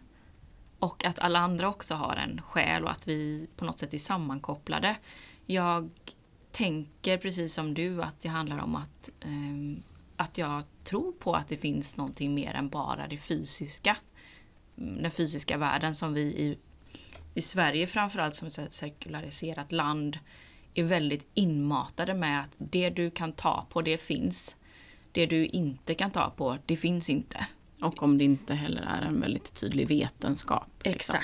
och 0.79 1.05
att 1.05 1.19
alla 1.19 1.39
andra 1.39 1.69
också 1.69 1.95
har 1.95 2.15
en 2.15 2.41
själ 2.41 2.83
och 2.83 2.91
att 2.91 3.07
vi 3.07 3.47
på 3.55 3.65
något 3.65 3.79
sätt 3.79 3.93
är 3.93 3.97
sammankopplade. 3.97 4.95
Jag 5.45 5.89
tänker 6.51 7.17
precis 7.17 7.53
som 7.53 7.73
du 7.73 8.03
att 8.03 8.19
det 8.19 8.29
handlar 8.29 8.57
om 8.57 8.75
att, 8.75 9.09
ehm, 9.21 9.83
att 10.19 10.37
jag 10.37 10.63
tror 10.83 11.11
på 11.11 11.33
att 11.33 11.47
det 11.47 11.57
finns 11.57 11.97
någonting 11.97 12.33
mer 12.33 12.53
än 12.53 12.69
bara 12.69 13.07
det 13.07 13.17
fysiska. 13.17 13.97
Mm, 14.77 15.01
Den 15.01 15.11
fysiska 15.11 15.57
världen 15.57 15.95
som 15.95 16.13
vi 16.13 16.21
i 16.21 16.57
i 17.33 17.41
Sverige 17.41 17.87
framförallt 17.87 18.35
som 18.35 18.47
ett 18.47 18.73
sekulariserat 18.73 19.71
land 19.71 20.19
är 20.73 20.83
väldigt 20.83 21.27
inmatade 21.33 22.13
med 22.13 22.41
att 22.41 22.55
det 22.57 22.89
du 22.89 23.11
kan 23.11 23.31
ta 23.31 23.65
på, 23.69 23.81
det 23.81 23.97
finns. 23.97 24.55
Det 25.11 25.25
du 25.25 25.45
inte 25.45 25.93
kan 25.93 26.11
ta 26.11 26.29
på, 26.29 26.57
det 26.65 26.75
finns 26.75 27.09
inte. 27.09 27.45
Och 27.81 28.03
om 28.03 28.17
det 28.17 28.23
inte 28.23 28.53
heller 28.53 28.81
är 28.81 29.01
en 29.01 29.21
väldigt 29.21 29.53
tydlig 29.55 29.87
vetenskap. 29.87 30.67
liksom. 30.83 31.19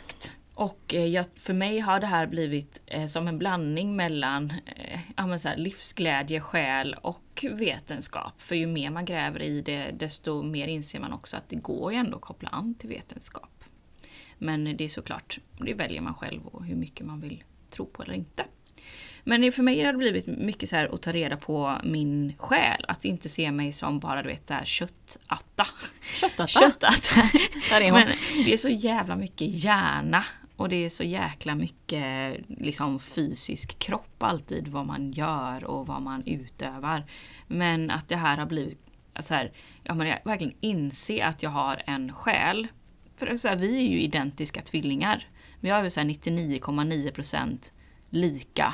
Och 0.55 0.93
eh, 0.93 1.05
jag, 1.05 1.25
för 1.35 1.53
mig 1.53 1.79
har 1.79 1.99
det 1.99 2.07
här 2.07 2.27
blivit 2.27 2.81
eh, 2.85 3.05
som 3.05 3.27
en 3.27 3.37
blandning 3.37 3.95
mellan 3.95 4.53
eh, 4.65 4.99
ja, 5.17 5.37
så 5.37 5.49
här, 5.49 5.57
livsglädje, 5.57 6.41
själ 6.41 6.95
och 7.01 7.45
vetenskap. 7.51 8.41
För 8.41 8.55
ju 8.55 8.67
mer 8.67 8.89
man 8.89 9.05
gräver 9.05 9.41
i 9.41 9.61
det, 9.61 9.91
desto 9.91 10.43
mer 10.43 10.67
inser 10.67 10.99
man 10.99 11.13
också 11.13 11.37
att 11.37 11.49
det 11.49 11.55
går 11.55 11.91
ju 11.91 11.97
ändå 11.97 12.15
att 12.15 12.21
koppla 12.21 12.49
an 12.49 12.75
till 12.75 12.89
vetenskap. 12.89 13.63
Men 14.37 14.77
det 14.77 14.83
är 14.83 14.89
såklart, 14.89 15.39
det 15.59 15.73
väljer 15.73 16.01
man 16.01 16.13
själv 16.13 16.47
och 16.47 16.65
hur 16.65 16.75
mycket 16.75 17.05
man 17.05 17.21
vill 17.21 17.43
tro 17.69 17.85
på 17.85 18.03
eller 18.03 18.13
inte. 18.13 18.45
Men 19.23 19.51
för 19.51 19.63
mig 19.63 19.83
har 19.83 19.91
det 19.91 19.97
blivit 19.97 20.27
mycket 20.27 20.69
så 20.69 20.75
här 20.75 20.89
att 20.93 21.01
ta 21.01 21.11
reda 21.11 21.37
på 21.37 21.81
min 21.83 22.33
själ. 22.37 22.85
Att 22.87 23.05
inte 23.05 23.29
se 23.29 23.51
mig 23.51 23.71
som 23.71 23.99
bara 23.99 24.23
du 24.23 24.29
vet 24.29 24.47
det 24.47 24.53
här 24.53 24.65
köttatta. 24.65 25.67
Köttatta. 26.21 26.47
Köttatta. 26.47 27.29
Där 27.69 27.81
är 27.81 27.91
hon. 27.91 27.99
Men 27.99 28.45
det 28.45 28.53
är 28.53 28.57
så 28.57 28.69
jävla 28.69 29.15
mycket 29.15 29.63
hjärna 29.63 30.25
och 30.57 30.69
det 30.69 30.75
är 30.75 30.89
så 30.89 31.03
jäkla 31.03 31.55
mycket 31.55 32.37
liksom, 32.47 32.99
fysisk 32.99 33.79
kropp 33.79 34.23
alltid, 34.23 34.67
vad 34.67 34.85
man 34.85 35.11
gör 35.11 35.63
och 35.63 35.87
vad 35.87 36.01
man 36.01 36.23
utövar. 36.25 37.05
Men 37.47 37.91
att 37.91 38.07
det 38.07 38.15
här 38.15 38.37
har 38.37 38.45
blivit 38.45 38.79
så 39.19 39.33
här, 39.33 39.51
ja, 39.83 39.93
men 39.93 40.07
jag 40.07 40.19
verkligen 40.25 40.55
inse 40.59 41.25
att 41.25 41.43
jag 41.43 41.49
har 41.49 41.81
en 41.85 42.13
själ. 42.13 42.67
För 43.15 43.37
så 43.37 43.47
här, 43.47 43.55
vi 43.55 43.77
är 43.77 43.89
ju 43.89 44.01
identiska 44.01 44.61
tvillingar. 44.61 45.27
Vi 45.59 45.69
har 45.69 45.83
ju 45.83 45.89
så 45.89 45.99
här 45.99 46.07
99,9% 46.07 47.71
lika 48.09 48.73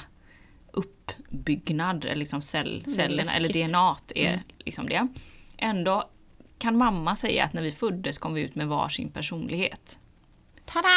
uppbyggnad, 0.71 2.05
liksom 2.15 2.41
cell, 2.41 2.83
cellerna, 2.87 3.31
eller. 3.31 3.67
DNA 3.67 3.95
är 4.15 4.43
liksom 4.59 4.89
det. 4.89 5.07
Ändå 5.57 6.09
kan 6.57 6.77
mamma 6.77 7.15
säga 7.15 7.43
att 7.43 7.53
när 7.53 7.61
vi 7.61 7.71
föddes 7.71 8.17
kom 8.17 8.33
vi 8.33 8.41
ut 8.41 8.55
med 8.55 8.67
varsin 8.67 9.11
personlighet. 9.11 9.99
Tada! 10.65 10.87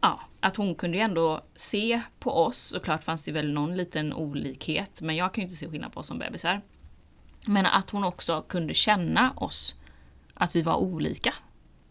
Ja, 0.00 0.20
att 0.40 0.56
hon 0.56 0.74
kunde 0.74 0.96
ju 0.96 1.02
ändå 1.02 1.40
se 1.54 2.00
på 2.18 2.30
oss, 2.30 2.58
såklart 2.58 3.04
fanns 3.04 3.24
det 3.24 3.32
väl 3.32 3.52
någon 3.52 3.76
liten 3.76 4.12
olikhet, 4.12 5.00
men 5.02 5.16
jag 5.16 5.34
kan 5.34 5.42
ju 5.42 5.46
inte 5.46 5.56
se 5.56 5.68
skillnad 5.68 5.92
på 5.92 6.00
oss 6.00 6.06
som 6.06 6.18
bebisar. 6.18 6.60
Men 7.46 7.66
att 7.66 7.90
hon 7.90 8.04
också 8.04 8.42
kunde 8.42 8.74
känna 8.74 9.32
oss, 9.36 9.74
att 10.34 10.56
vi 10.56 10.62
var 10.62 10.76
olika. 10.76 11.34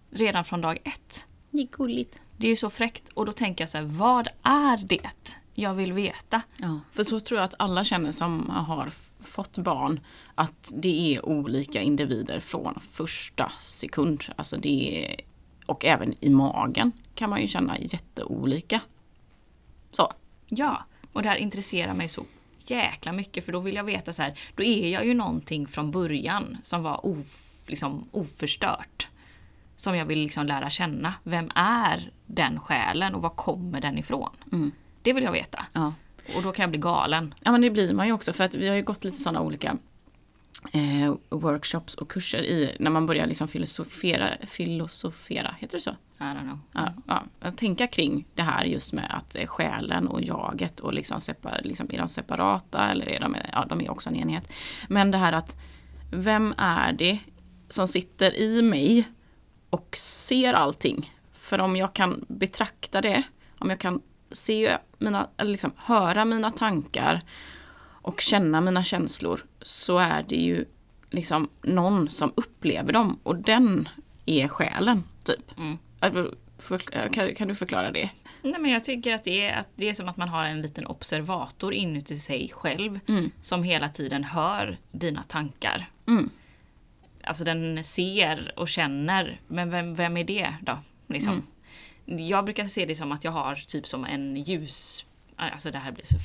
Redan 0.10 0.46
från 0.46 0.62
dag 0.62 0.78
ett. 0.84 1.28
Det 1.52 1.62
är 1.62 1.68
gulligt. 1.68 2.22
Det 2.38 2.48
är 2.48 2.50
ju 2.50 2.56
så 2.56 2.70
fräckt. 2.70 3.10
Och 3.10 3.26
då 3.26 3.32
tänker 3.32 3.62
jag 3.62 3.70
så 3.70 3.78
här, 3.78 3.86
vad 3.86 4.28
är 4.44 4.78
det? 4.78 5.38
Jag 5.54 5.74
vill 5.74 5.94
veta. 5.94 6.42
Ja, 6.58 6.80
för 6.92 7.04
så 7.04 7.20
tror 7.20 7.40
jag 7.40 7.46
att 7.46 7.56
alla 7.60 7.84
känner 7.84 8.12
som 8.12 8.50
har 8.50 8.90
fått 9.24 9.58
barn. 9.58 10.00
Att 10.36 10.72
det 10.76 11.16
är 11.16 11.26
olika 11.26 11.82
individer 11.82 12.40
från 12.40 12.80
första 12.92 13.52
sekund. 13.60 14.24
Alltså 14.36 14.58
det 14.58 15.06
är, 15.06 15.22
och 15.68 15.86
även 15.86 16.16
i 16.20 16.30
magen 16.30 16.92
kan 17.16 17.30
man 17.30 17.42
ju 17.42 17.48
känna 17.48 17.80
jätteolika. 17.80 18.82
Så. 19.92 20.14
Ja, 20.48 20.86
och 21.14 21.24
det 21.24 21.30
här 21.30 21.36
intresserar 21.36 21.94
mig 21.94 22.08
så 22.08 22.26
jäkla 22.58 23.12
mycket 23.12 23.46
för 23.46 23.52
då 23.52 23.60
vill 23.60 23.76
jag 23.76 23.84
veta 23.84 24.14
så 24.14 24.24
här, 24.24 24.40
då 24.56 24.64
är 24.64 24.90
jag 24.90 25.06
ju 25.06 25.14
någonting 25.14 25.68
från 25.68 25.92
början 25.92 26.58
som 26.62 26.84
var 26.84 27.06
of, 27.06 27.64
liksom, 27.68 28.10
oförstört. 28.12 29.08
Som 29.76 29.96
jag 29.96 30.06
vill 30.06 30.20
liksom 30.20 30.46
lära 30.46 30.70
känna. 30.70 31.14
Vem 31.24 31.52
är 31.56 32.12
den 32.26 32.60
själen 32.60 33.16
och 33.16 33.22
var 33.22 33.30
kommer 33.30 33.82
den 33.82 33.98
ifrån? 33.98 34.30
Det 35.02 35.14
vill 35.14 35.24
jag 35.24 35.32
veta. 35.32 35.66
Ja. 35.74 35.94
Och 36.36 36.44
då 36.44 36.52
kan 36.52 36.64
jag 36.64 36.70
bli 36.70 36.80
galen. 36.80 37.34
ja 37.44 37.52
men 37.52 37.62
det 37.62 37.70
blir 37.70 37.94
man 37.94 38.08
ju 38.08 38.14
också 38.14 38.34
för 38.34 38.44
att 38.44 38.56
vi 38.56 38.68
har 38.68 38.76
ju 38.76 38.84
gått 38.84 39.04
lite 39.04 39.18
sådana 39.18 39.42
olika 39.42 39.78
eh, 40.72 41.16
workshops 41.30 41.96
och 41.96 42.12
kurser 42.12 42.44
i 42.44 42.76
när 42.80 42.92
man 42.92 43.06
börjar 43.06 43.28
liksom 43.28 43.48
filosofera, 43.48 44.38
filosofera, 44.48 45.56
heter 45.60 45.78
det 45.78 45.82
så? 45.82 45.92
I 45.92 46.24
don't 46.24 46.42
know. 46.42 46.60
Ja, 46.72 46.94
ja, 47.08 47.24
att 47.40 47.58
tänka 47.58 47.88
kring 47.88 48.26
det 48.36 48.44
här 48.44 48.64
just 48.64 48.94
med 48.94 49.16
att 49.18 49.36
eh, 49.36 49.46
själen 49.46 50.08
och 50.08 50.22
jaget 50.22 50.80
och 50.80 50.94
liksom, 50.94 51.22
separ, 51.22 51.62
liksom 51.64 51.88
är 51.92 51.98
de 51.98 52.08
separata 52.08 52.90
eller 52.90 53.10
är 53.10 53.20
de, 53.20 53.36
ja, 53.52 53.66
de 53.70 53.82
är 53.82 53.92
också 53.92 54.10
en 54.10 54.16
enhet. 54.16 54.54
Men 54.88 55.12
det 55.12 55.18
här 55.18 55.34
att 55.34 55.58
vem 56.12 56.54
är 56.58 56.94
det 56.94 57.20
som 57.70 57.88
sitter 57.88 58.36
i 58.36 58.62
mig 58.62 59.08
och 59.70 59.98
ser 59.98 60.54
allting? 60.54 61.14
För 61.34 61.60
om 61.60 61.76
jag 61.76 61.94
kan 61.94 62.26
betrakta 62.28 63.02
det, 63.02 63.24
om 63.60 63.70
jag 63.70 63.80
kan 63.80 64.02
se 64.32 64.78
mina, 64.98 65.28
eller 65.38 65.52
liksom 65.52 65.72
höra 65.78 66.26
mina 66.26 66.52
tankar 66.52 67.22
och 68.08 68.22
känna 68.22 68.62
mina 68.62 68.84
känslor 68.84 69.46
så 69.62 69.98
är 69.98 70.26
det 70.28 70.36
ju 70.36 70.66
liksom 71.10 71.50
någon 71.64 72.10
som 72.10 72.34
upplever 72.36 72.94
dem 72.94 73.20
och 73.24 73.36
den 73.36 73.90
är 74.26 74.48
själen, 74.48 75.04
typ. 75.24 75.58
Mm. 75.58 75.78
Kan, 77.12 77.36
kan 77.36 77.48
du 77.48 77.56
förklara 77.56 77.92
det? 77.92 78.10
Nej, 78.42 78.60
men 78.60 78.72
jag 78.72 78.84
tycker 78.84 79.14
att 79.14 79.24
det, 79.24 79.48
är, 79.48 79.60
att 79.60 79.70
det 79.76 79.90
är 79.90 79.94
som 79.94 80.10
att 80.10 80.18
man 80.18 80.30
har 80.30 80.46
en 80.46 80.62
liten 80.62 80.86
observator 80.86 81.74
inuti 81.74 82.20
sig 82.20 82.52
själv 82.54 83.00
som 83.42 83.64
hela 83.64 83.90
tiden 83.90 84.24
hör 84.24 84.78
dina 84.92 85.24
tankar. 85.24 85.90
Mm. 86.08 86.30
Alltså 87.24 87.44
den 87.44 87.84
ser 87.84 88.54
och 88.56 88.70
känner, 88.70 89.40
men 89.48 89.70
vem, 89.70 89.96
vem 89.96 90.18
är 90.18 90.24
det 90.24 90.54
då? 90.62 90.80
Liksom. 91.08 91.44
Jag 92.06 92.46
brukar 92.46 92.68
se 92.68 92.86
det 92.86 92.96
som 92.96 93.12
att 93.12 93.24
jag 93.24 93.32
har 93.32 93.56
typ 93.56 93.88
som 93.88 94.06
en 94.06 94.38
ljus, 94.38 95.06
alltså 95.38 95.72
det 95.72 95.78
här 95.78 95.92
blir 95.92 96.06
så 96.06 96.18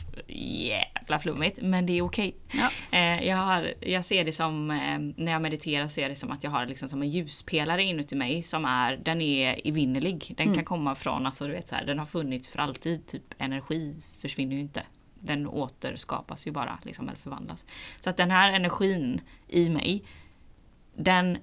jävla 0.68 1.18
flummigt, 1.18 1.58
men 1.62 1.86
det 1.86 1.98
är 1.98 2.02
okej. 2.02 2.36
Ja. 2.52 2.70
Eh, 2.98 3.26
jag, 3.28 3.36
har, 3.36 3.74
jag 3.80 4.04
ser 4.04 4.24
det 4.24 4.32
som, 4.32 4.70
eh, 4.70 4.98
när 5.24 5.32
jag 5.32 5.42
mediterar 5.42 5.88
ser 5.88 6.02
jag 6.02 6.10
det 6.10 6.14
som 6.14 6.30
att 6.30 6.44
jag 6.44 6.50
har 6.50 6.66
liksom 6.66 6.88
som 6.88 7.02
en 7.02 7.10
ljuspelare 7.10 7.82
inuti 7.82 8.16
mig 8.16 8.42
som 8.42 8.64
är, 8.64 8.96
den 8.96 9.20
är 9.20 9.68
evinnerlig. 9.68 10.34
Den 10.36 10.54
kan 10.54 10.64
komma 10.64 10.94
från, 10.94 11.26
alltså 11.26 11.46
du 11.46 11.52
vet 11.52 11.68
så 11.68 11.74
här, 11.74 11.84
den 11.84 11.98
har 11.98 12.06
funnits 12.06 12.50
för 12.50 12.58
alltid, 12.58 13.06
typ 13.06 13.34
energi 13.38 13.94
försvinner 14.20 14.54
ju 14.54 14.60
inte. 14.60 14.82
Den 15.20 15.46
återskapas 15.46 16.46
ju 16.46 16.50
bara, 16.50 16.78
liksom, 16.82 17.08
eller 17.08 17.18
förvandlas. 17.18 17.66
Så 18.00 18.10
att 18.10 18.16
den 18.16 18.30
här 18.30 18.52
energin 18.52 19.20
i 19.48 19.70
mig, 19.70 20.04
den 20.96 21.38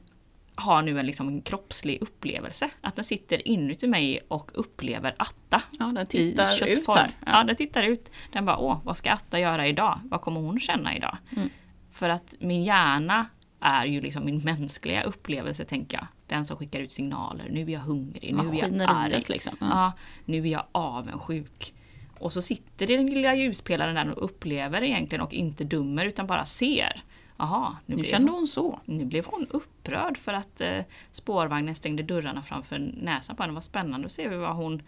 har 0.59 0.81
nu 0.81 0.99
en, 0.99 1.05
liksom, 1.05 1.41
kroppslig 1.41 1.97
upplevelse. 2.01 2.69
Att 2.81 2.95
den 2.95 3.05
sitter 3.05 3.47
inuti 3.47 3.87
mig 3.87 4.19
och 4.27 4.51
upplever 4.53 5.15
Atta. 5.17 5.61
Ja, 5.79 5.85
den 5.85 6.03
i 6.03 6.05
tittar 6.05 6.69
ut 6.69 6.87
här. 6.87 7.11
Ja. 7.25 7.43
den 7.43 7.55
tittar 7.55 7.83
ut. 7.83 8.11
Den 8.33 8.45
bara, 8.45 8.57
åh, 8.57 8.79
vad 8.83 8.97
ska 8.97 9.11
Atta 9.11 9.39
göra 9.39 9.67
idag? 9.67 9.99
Vad 10.03 10.21
kommer 10.21 10.41
hon 10.41 10.59
känna 10.59 10.95
idag? 10.95 11.17
Mm. 11.31 11.49
För 11.91 12.09
att 12.09 12.35
min 12.39 12.63
hjärna 12.63 13.25
är 13.59 13.85
ju 13.85 14.01
liksom 14.01 14.25
min 14.25 14.39
mänskliga 14.39 15.03
upplevelse, 15.03 15.65
tänker 15.65 15.97
jag. 15.97 16.07
Den 16.27 16.45
som 16.45 16.57
skickar 16.57 16.79
ut 16.79 16.91
signaler. 16.91 17.47
Nu 17.49 17.61
är 17.61 17.69
jag 17.69 17.79
hungrig, 17.79 18.33
nu 18.33 18.41
är 18.41 18.79
jag 18.79 18.89
arg. 18.89 19.23
Liksom. 19.27 19.55
Ja. 19.59 19.67
Ja, 19.69 19.93
nu 20.25 20.37
är 20.37 20.51
jag 20.51 20.65
avundsjuk. 20.71 21.73
Och 22.19 22.33
så 22.33 22.41
sitter 22.41 22.87
det 22.87 22.97
den 22.97 23.09
lilla 23.09 23.35
ljuspelaren 23.35 23.95
där 23.95 24.17
och 24.17 24.25
upplever 24.25 24.83
egentligen 24.83 25.21
och 25.21 25.33
inte 25.33 25.63
dömer 25.63 26.05
utan 26.05 26.27
bara 26.27 26.45
ser. 26.45 27.03
Jaha, 27.39 27.77
nu, 27.85 27.95
Nu 27.95 28.03
kände 28.03 28.31
hon, 28.31 28.39
hon 28.39 28.47
så. 28.47 28.79
nu 28.85 29.05
blev 29.05 29.25
hon 29.25 29.47
upprörd 29.49 30.17
för 30.17 30.33
att 30.33 30.61
eh, 30.61 30.83
spårvagnen 31.11 31.75
stängde 31.75 32.03
dörrarna 32.03 32.41
framför 32.41 32.91
näsan 33.01 33.35
på 33.35 33.43
henne. 33.43 33.53
Vad 33.53 33.63
spännande, 33.63 34.05
då 34.05 34.09
ser 34.09 34.29
vi 34.29 34.35
vad 34.35 34.55
hon 34.55 34.81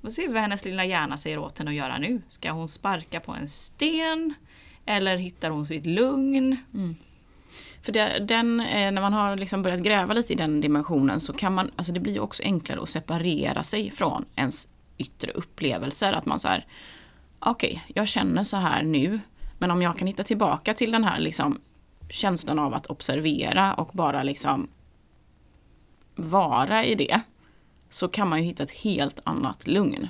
då 0.00 0.10
ser 0.10 0.22
vi 0.22 0.32
vad 0.32 0.42
hennes 0.42 0.64
lilla 0.64 0.84
hjärna 0.84 1.16
säger 1.16 1.38
åt 1.38 1.58
henne 1.58 1.70
att 1.70 1.76
göra 1.76 1.98
nu. 1.98 2.22
Ska 2.28 2.50
hon 2.50 2.68
sparka 2.68 3.20
på 3.20 3.32
en 3.32 3.48
sten? 3.48 4.34
Eller 4.86 5.16
hittar 5.16 5.50
hon 5.50 5.66
sitt 5.66 5.86
lugn? 5.86 6.56
För 7.82 7.92
det, 7.92 8.18
den, 8.18 8.60
eh, 8.60 8.92
när 8.92 9.00
man 9.00 9.12
har 9.12 9.36
liksom 9.36 9.62
börjat 9.62 9.80
gräva 9.80 10.14
lite 10.14 10.32
i 10.32 10.36
den 10.36 10.60
dimensionen 10.60 11.20
så 11.20 11.32
kan 11.32 11.54
man, 11.54 11.70
alltså 11.76 11.92
det 11.92 12.00
blir 12.00 12.12
ju 12.12 12.20
också 12.20 12.42
enklare 12.42 12.82
att 12.82 12.88
separera 12.88 13.62
sig 13.62 13.90
från 13.90 14.24
ens 14.36 14.68
yttre 14.98 15.32
upplevelser. 15.32 16.12
Att 16.12 16.26
man 16.26 16.40
så 16.40 16.48
här, 16.48 16.66
okej, 17.38 17.84
jag 17.94 18.08
känner 18.08 18.44
så 18.44 18.56
här 18.56 18.82
nu, 18.82 19.20
men 19.58 19.70
om 19.70 19.82
jag 19.82 19.98
kan 19.98 20.06
hitta 20.06 20.22
tillbaka 20.22 20.74
till 20.74 20.90
den 20.90 21.04
här 21.04 21.20
liksom 21.20 21.58
känslan 22.08 22.58
av 22.58 22.74
att 22.74 22.86
observera 22.86 23.74
och 23.74 23.90
bara 23.92 24.22
liksom 24.22 24.68
vara 26.14 26.84
i 26.84 26.94
det, 26.94 27.20
så 27.90 28.08
kan 28.08 28.28
man 28.28 28.38
ju 28.38 28.44
hitta 28.44 28.62
ett 28.62 28.70
helt 28.70 29.20
annat 29.24 29.66
lugn. 29.66 30.08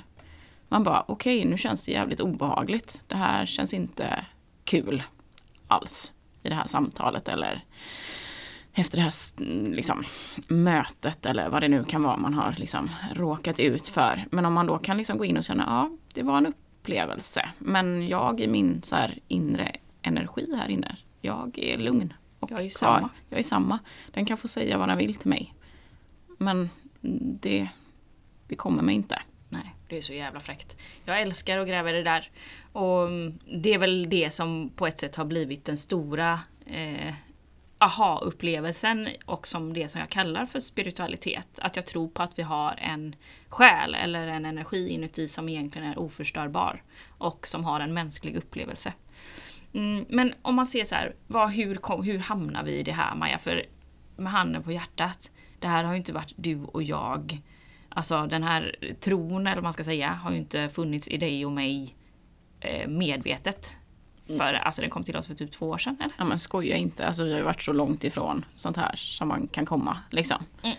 Man 0.67 0.83
bara, 0.83 1.03
okej, 1.07 1.45
nu 1.45 1.57
känns 1.57 1.85
det 1.85 1.91
jävligt 1.91 2.19
obehagligt. 2.19 3.03
Det 3.07 3.15
här 3.15 3.45
känns 3.45 3.73
inte 3.73 4.25
kul 4.63 5.03
alls 5.67 6.13
i 6.43 6.49
det 6.49 6.55
här 6.55 6.67
samtalet 6.67 7.27
eller 7.27 7.63
efter 8.73 8.97
det 8.97 9.03
här 9.03 9.13
liksom, 9.75 10.03
mötet 10.47 11.25
eller 11.25 11.49
vad 11.49 11.63
det 11.63 11.67
nu 11.67 11.83
kan 11.83 12.03
vara 12.03 12.17
man 12.17 12.33
har 12.33 12.55
liksom 12.57 12.89
råkat 13.13 13.59
ut 13.59 13.87
för. 13.87 14.25
Men 14.31 14.45
om 14.45 14.53
man 14.53 14.65
då 14.65 14.77
kan 14.77 14.97
liksom 14.97 15.17
gå 15.17 15.25
in 15.25 15.37
och 15.37 15.43
känna, 15.43 15.63
ja, 15.67 15.97
det 16.13 16.23
var 16.23 16.37
en 16.37 16.45
upplevelse. 16.45 17.49
Men 17.59 18.07
jag 18.07 18.41
i 18.41 18.47
min 18.47 18.81
så 18.83 18.95
här 18.95 19.19
inre 19.27 19.75
energi 20.01 20.55
här 20.57 20.69
inne, 20.69 20.97
jag 21.21 21.59
är 21.59 21.77
lugn. 21.77 22.13
Och 22.39 22.51
Jag 22.51 22.65
är 22.65 22.69
samma. 22.69 23.09
Jag 23.29 23.39
är 23.39 23.43
samma. 23.43 23.79
Den 24.11 24.25
kan 24.25 24.37
få 24.37 24.47
säga 24.47 24.77
vad 24.77 24.89
den 24.89 24.97
vill 24.97 25.15
till 25.15 25.29
mig. 25.29 25.53
Men 26.37 26.69
det 27.41 27.69
bekommer 28.47 28.83
mig 28.83 28.95
inte. 28.95 29.21
Nej, 29.49 29.75
det 29.87 29.97
är 29.97 30.01
så 30.01 30.13
jävla 30.13 30.39
fräckt. 30.39 30.77
Jag 31.05 31.21
älskar 31.21 31.57
att 31.57 31.67
gräva 31.67 31.89
i 31.89 31.93
det 31.93 32.03
där. 32.03 32.29
Och 32.71 33.07
mm, 33.07 33.39
det 33.61 33.73
är 33.73 33.77
väl 33.77 34.09
det 34.09 34.33
som 34.33 34.69
på 34.75 34.87
ett 34.87 34.99
sätt 34.99 35.15
har 35.15 35.25
blivit 35.25 35.65
den 35.65 35.77
stora 35.77 36.39
eh, 36.65 37.13
aha-upplevelsen 37.77 39.09
och 39.25 39.47
som 39.47 39.73
det 39.73 39.89
som 39.89 39.99
jag 39.99 40.09
kallar 40.09 40.45
för 40.45 40.59
spiritualitet. 40.59 41.59
Att 41.59 41.75
jag 41.75 41.85
tror 41.85 42.07
på 42.07 42.23
att 42.23 42.39
vi 42.39 42.43
har 42.43 42.75
en 42.81 43.15
själ 43.47 43.95
eller 43.95 44.27
en 44.27 44.45
energi 44.45 44.89
inuti 44.89 45.27
som 45.27 45.49
egentligen 45.49 45.87
är 45.87 45.99
oförstörbar 45.99 46.83
och 47.07 47.47
som 47.47 47.65
har 47.65 47.79
en 47.79 47.93
mänsklig 47.93 48.35
upplevelse. 48.35 48.93
Mm, 49.73 50.05
men 50.09 50.33
om 50.41 50.55
man 50.55 50.65
ser 50.65 50.83
så 50.83 50.95
här, 50.95 51.15
vad, 51.27 51.51
hur, 51.51 51.75
kom, 51.75 52.03
hur 52.03 52.19
hamnar 52.19 52.63
vi 52.63 52.71
i 52.71 52.83
det 52.83 52.91
här 52.91 53.15
Maja? 53.15 53.37
För 53.37 53.65
med 54.17 54.31
handen 54.31 54.63
på 54.63 54.71
hjärtat, 54.71 55.31
det 55.59 55.67
här 55.67 55.83
har 55.83 55.91
ju 55.93 55.97
inte 55.97 56.13
varit 56.13 56.33
du 56.35 56.63
och 56.63 56.83
jag. 56.83 57.41
Alltså 57.89 58.27
den 58.27 58.43
här 58.43 58.75
tron, 58.99 59.47
eller 59.47 59.55
vad 59.55 59.63
man 59.63 59.73
ska 59.73 59.83
säga, 59.83 60.09
har 60.09 60.31
ju 60.31 60.37
inte 60.37 60.69
funnits 60.69 61.07
i 61.07 61.17
dig 61.17 61.45
och 61.45 61.51
mig 61.51 61.95
eh, 62.59 62.87
medvetet. 62.87 63.77
För, 64.37 64.53
alltså 64.53 64.81
den 64.81 64.89
kom 64.89 65.03
till 65.03 65.15
oss 65.15 65.27
för 65.27 65.33
typ 65.33 65.51
två 65.51 65.69
år 65.69 65.77
sedan, 65.77 65.97
eller? 65.99 66.15
Ja 66.17 66.25
men 66.25 66.39
skoja 66.39 66.75
inte, 66.75 67.07
alltså 67.07 67.23
vi 67.23 67.31
har 67.31 67.37
ju 67.37 67.45
varit 67.45 67.63
så 67.63 67.73
långt 67.73 68.03
ifrån 68.03 68.45
sånt 68.55 68.77
här 68.77 68.95
som 68.95 69.27
man 69.27 69.47
kan 69.47 69.65
komma 69.65 69.97
liksom. 70.09 70.37
Mm. 70.63 70.75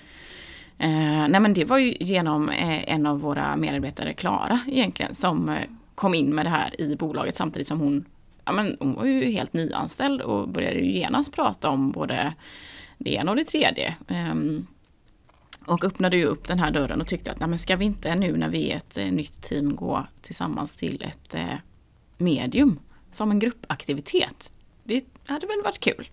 Eh, 0.79 1.29
nej 1.29 1.41
men 1.41 1.55
det 1.55 1.65
var 1.65 1.79
ju 1.79 1.97
genom 2.01 2.49
eh, 2.49 2.93
en 2.93 3.07
av 3.07 3.21
våra 3.21 3.57
medarbetare, 3.57 4.13
Klara 4.13 4.61
egentligen, 4.67 5.15
som 5.15 5.49
eh, 5.49 5.65
kom 5.95 6.15
in 6.15 6.35
med 6.35 6.47
det 6.47 6.51
här 6.51 6.81
i 6.81 6.97
bolaget 6.97 7.37
samtidigt 7.37 7.69
som 7.69 7.81
hon, 7.81 8.05
ja 8.51 8.55
men 8.55 8.77
hon 8.81 8.95
var 8.95 9.05
ju 9.05 9.25
helt 9.25 9.53
nyanställd 9.53 10.21
och 10.21 10.49
började 10.49 10.79
ju 10.79 10.93
genast 10.93 11.33
prata 11.33 11.69
om 11.69 11.91
både 11.91 12.35
det 12.99 13.15
ena 13.15 13.31
och 13.31 13.37
det 13.37 13.45
tredje. 13.45 13.95
Ehm, 14.09 14.67
och 15.67 15.85
öppnade 15.85 16.17
ju 16.17 16.25
upp 16.25 16.49
den 16.49 16.59
här 16.59 16.71
dörren 16.71 17.01
och 17.01 17.07
tyckte 17.07 17.33
att 17.33 17.41
nej 17.41 17.49
men 17.49 17.59
ska 17.59 17.77
vi 17.77 17.85
inte 17.85 18.15
nu 18.15 18.37
när 18.37 18.49
vi 18.49 18.71
är 18.71 18.77
ett 18.77 18.99
eh, 18.99 19.13
nytt 19.13 19.43
team 19.43 19.77
gå 19.77 20.07
tillsammans 20.23 20.75
till 20.75 21.03
ett 21.03 21.35
eh, 21.35 21.55
medium 22.19 22.79
som 23.11 23.31
en 23.31 23.39
gruppaktivitet. 23.39 24.53
Det 24.85 25.05
hade 25.27 25.47
väl 25.47 25.63
varit 25.65 25.81
kul. 25.81 26.09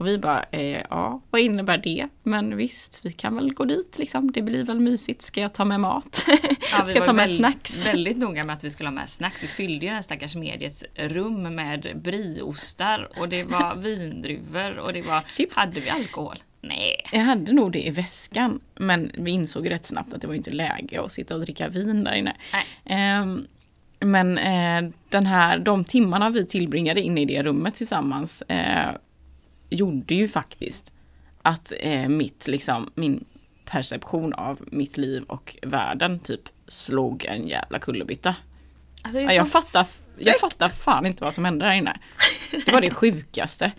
Och 0.00 0.06
vi 0.06 0.18
bara, 0.18 0.44
eh, 0.50 0.82
ja, 0.90 1.20
vad 1.30 1.40
innebär 1.40 1.78
det? 1.78 2.08
Men 2.22 2.56
visst, 2.56 3.00
vi 3.02 3.12
kan 3.12 3.34
väl 3.36 3.54
gå 3.54 3.64
dit 3.64 3.98
liksom. 3.98 4.32
Det 4.32 4.42
blir 4.42 4.64
väl 4.64 4.80
mysigt. 4.80 5.22
Ska 5.22 5.40
jag 5.40 5.52
ta 5.52 5.64
med 5.64 5.80
mat? 5.80 6.26
Ja, 6.72 6.86
Ska 6.86 6.96
jag 6.98 7.04
ta 7.06 7.12
med 7.12 7.26
väl- 7.28 7.36
snacks? 7.36 7.88
Väldigt 7.88 8.16
noga 8.16 8.44
med 8.44 8.56
att 8.56 8.64
vi 8.64 8.70
skulle 8.70 8.88
ha 8.88 8.94
med 8.94 9.08
snacks. 9.08 9.42
Vi 9.42 9.46
fyllde 9.46 9.86
ju 9.86 9.92
här 9.92 10.02
stackars 10.02 10.36
mediets 10.36 10.84
rum 10.94 11.42
med 11.54 12.00
brieostar 12.02 13.08
och 13.20 13.28
det 13.28 13.44
var 13.44 13.76
vindruvor 13.82 14.78
och 14.78 14.92
det 14.92 15.02
var... 15.02 15.20
Chips. 15.28 15.58
Hade 15.58 15.80
vi 15.80 15.90
alkohol? 15.90 16.36
Nej. 16.60 17.00
Jag 17.12 17.20
hade 17.20 17.52
nog 17.52 17.72
det 17.72 17.86
i 17.86 17.90
väskan. 17.90 18.60
Men 18.76 19.10
vi 19.14 19.30
insåg 19.30 19.70
rätt 19.70 19.86
snabbt 19.86 20.14
att 20.14 20.20
det 20.20 20.26
var 20.26 20.34
inte 20.34 20.50
läge 20.50 21.02
att 21.02 21.12
sitta 21.12 21.34
och 21.34 21.40
dricka 21.40 21.68
vin 21.68 22.04
där 22.04 22.14
inne. 22.14 22.36
Ehm, 22.84 23.46
men 24.00 24.38
eh, 24.38 24.90
den 25.08 25.26
här, 25.26 25.58
de 25.58 25.84
timmarna 25.84 26.30
vi 26.30 26.46
tillbringade 26.46 27.00
inne 27.00 27.20
i 27.20 27.24
det 27.24 27.42
rummet 27.42 27.74
tillsammans 27.74 28.42
eh, 28.42 28.88
gjorde 29.70 30.14
ju 30.14 30.28
faktiskt 30.28 30.92
att 31.42 31.72
eh, 31.80 32.08
mitt, 32.08 32.48
liksom, 32.48 32.90
min 32.94 33.24
perception 33.64 34.32
av 34.32 34.60
mitt 34.66 34.96
liv 34.96 35.22
och 35.22 35.56
världen 35.62 36.18
typ 36.18 36.48
slog 36.68 37.24
en 37.24 37.48
jävla 37.48 37.78
kullerbytta. 37.78 38.36
Alltså 39.02 39.20
jag, 39.20 39.48
fattar, 39.48 39.86
jag 40.18 40.40
fattar 40.40 40.68
fan 40.68 41.06
inte 41.06 41.24
vad 41.24 41.34
som 41.34 41.44
hände 41.44 41.64
där 41.64 41.72
inne. 41.72 41.98
Det 42.66 42.72
var 42.72 42.80
det 42.80 42.90
sjukaste. 42.90 43.72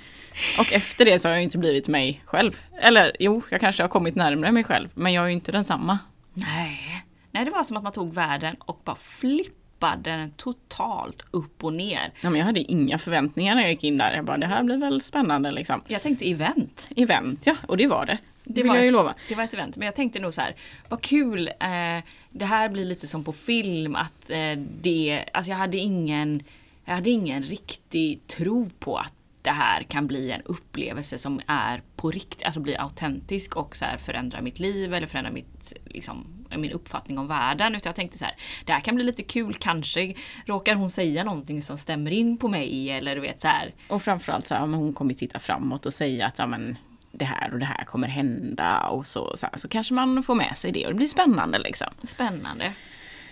Och 0.59 0.73
efter 0.73 1.05
det 1.05 1.19
så 1.19 1.27
har 1.27 1.33
jag 1.33 1.43
inte 1.43 1.57
blivit 1.57 1.87
mig 1.87 2.21
själv. 2.25 2.59
Eller 2.81 3.15
jo, 3.19 3.41
jag 3.49 3.59
kanske 3.59 3.83
har 3.83 3.87
kommit 3.87 4.15
närmare 4.15 4.51
mig 4.51 4.63
själv, 4.63 4.89
men 4.93 5.13
jag 5.13 5.23
är 5.23 5.27
ju 5.27 5.33
inte 5.33 5.51
densamma. 5.51 5.99
Nej. 6.33 7.05
Nej, 7.31 7.45
det 7.45 7.51
var 7.51 7.63
som 7.63 7.77
att 7.77 7.83
man 7.83 7.91
tog 7.91 8.13
världen 8.13 8.55
och 8.59 8.81
bara 8.83 8.95
flippade 8.95 9.60
den 10.03 10.31
totalt 10.31 11.25
upp 11.31 11.63
och 11.63 11.73
ner. 11.73 12.13
Ja, 12.21 12.29
men 12.29 12.39
jag 12.39 12.45
hade 12.45 12.59
inga 12.59 12.97
förväntningar 12.97 13.55
när 13.55 13.61
jag 13.61 13.71
gick 13.71 13.83
in 13.83 13.97
där. 13.97 14.15
Jag 14.15 14.25
bara, 14.25 14.37
det 14.37 14.47
här 14.47 14.63
blir 14.63 14.77
väl 14.77 15.01
spännande 15.01 15.51
liksom. 15.51 15.81
Jag 15.87 16.01
tänkte 16.01 16.29
event. 16.31 16.89
Event, 16.95 17.45
ja, 17.47 17.55
och 17.67 17.77
det 17.77 17.87
var 17.87 18.05
det. 18.05 18.17
Det, 18.43 18.63
var- 18.63 18.75
jag 18.75 18.85
ju 18.85 18.91
lova. 18.91 19.13
Det 19.29 19.35
var 19.35 19.43
ett 19.43 19.53
event, 19.53 19.77
men 19.77 19.85
jag 19.85 19.95
tänkte 19.95 20.19
nog 20.19 20.33
så 20.33 20.41
här, 20.41 20.55
vad 20.89 21.01
kul, 21.01 21.47
eh, 21.47 22.03
det 22.29 22.45
här 22.45 22.69
blir 22.69 22.85
lite 22.85 23.07
som 23.07 23.23
på 23.23 23.33
film 23.33 23.95
att 23.95 24.29
eh, 24.29 24.57
det, 24.81 25.25
alltså 25.33 25.51
jag 25.51 25.57
hade 25.57 25.77
ingen, 25.77 26.43
jag 26.85 26.95
hade 26.95 27.09
ingen 27.09 27.43
riktig 27.43 28.27
tro 28.27 28.69
på 28.79 28.97
att 28.97 29.13
det 29.41 29.49
här 29.51 29.83
kan 29.83 30.07
bli 30.07 30.31
en 30.31 30.41
upplevelse 30.41 31.17
som 31.17 31.41
är 31.47 31.81
på 31.95 32.11
riktigt, 32.11 32.43
alltså 32.43 32.61
blir 32.61 32.81
autentisk 32.81 33.55
och 33.55 33.75
så 33.75 33.85
här 33.85 33.97
förändra 33.97 34.41
mitt 34.41 34.59
liv 34.59 34.93
eller 34.93 35.07
förändra 35.07 35.31
mitt, 35.31 35.73
liksom, 35.85 36.40
min 36.57 36.71
uppfattning 36.71 37.17
om 37.17 37.27
världen. 37.27 37.75
Utan 37.75 37.89
jag 37.89 37.95
tänkte 37.95 38.17
så 38.17 38.25
här, 38.25 38.35
det 38.65 38.73
här 38.73 38.79
kan 38.79 38.95
bli 38.95 39.03
lite 39.03 39.23
kul, 39.23 39.55
kanske 39.59 40.13
råkar 40.45 40.75
hon 40.75 40.89
säga 40.89 41.23
någonting 41.23 41.61
som 41.61 41.77
stämmer 41.77 42.11
in 42.11 42.37
på 42.37 42.47
mig 42.47 42.91
eller 42.91 43.15
du 43.15 43.21
vet 43.21 43.41
så 43.41 43.47
här. 43.47 43.73
Och 43.87 44.03
framförallt 44.03 44.47
så 44.47 44.55
här, 44.55 44.65
men 44.65 44.79
hon 44.79 44.93
kommer 44.93 45.13
titta 45.13 45.39
framåt 45.39 45.85
och 45.85 45.93
säga 45.93 46.27
att 46.27 46.39
ja, 46.39 46.47
men, 46.47 46.77
det 47.11 47.25
här 47.25 47.53
och 47.53 47.59
det 47.59 47.65
här 47.65 47.83
kommer 47.83 48.07
hända 48.07 48.79
och 48.79 49.07
så, 49.07 49.31
så, 49.35 49.47
här, 49.51 49.57
så 49.57 49.67
kanske 49.67 49.93
man 49.93 50.23
får 50.23 50.35
med 50.35 50.57
sig 50.57 50.71
det 50.71 50.85
och 50.85 50.91
det 50.91 50.97
blir 50.97 51.07
spännande 51.07 51.59
liksom. 51.59 51.87
Spännande. 52.03 52.73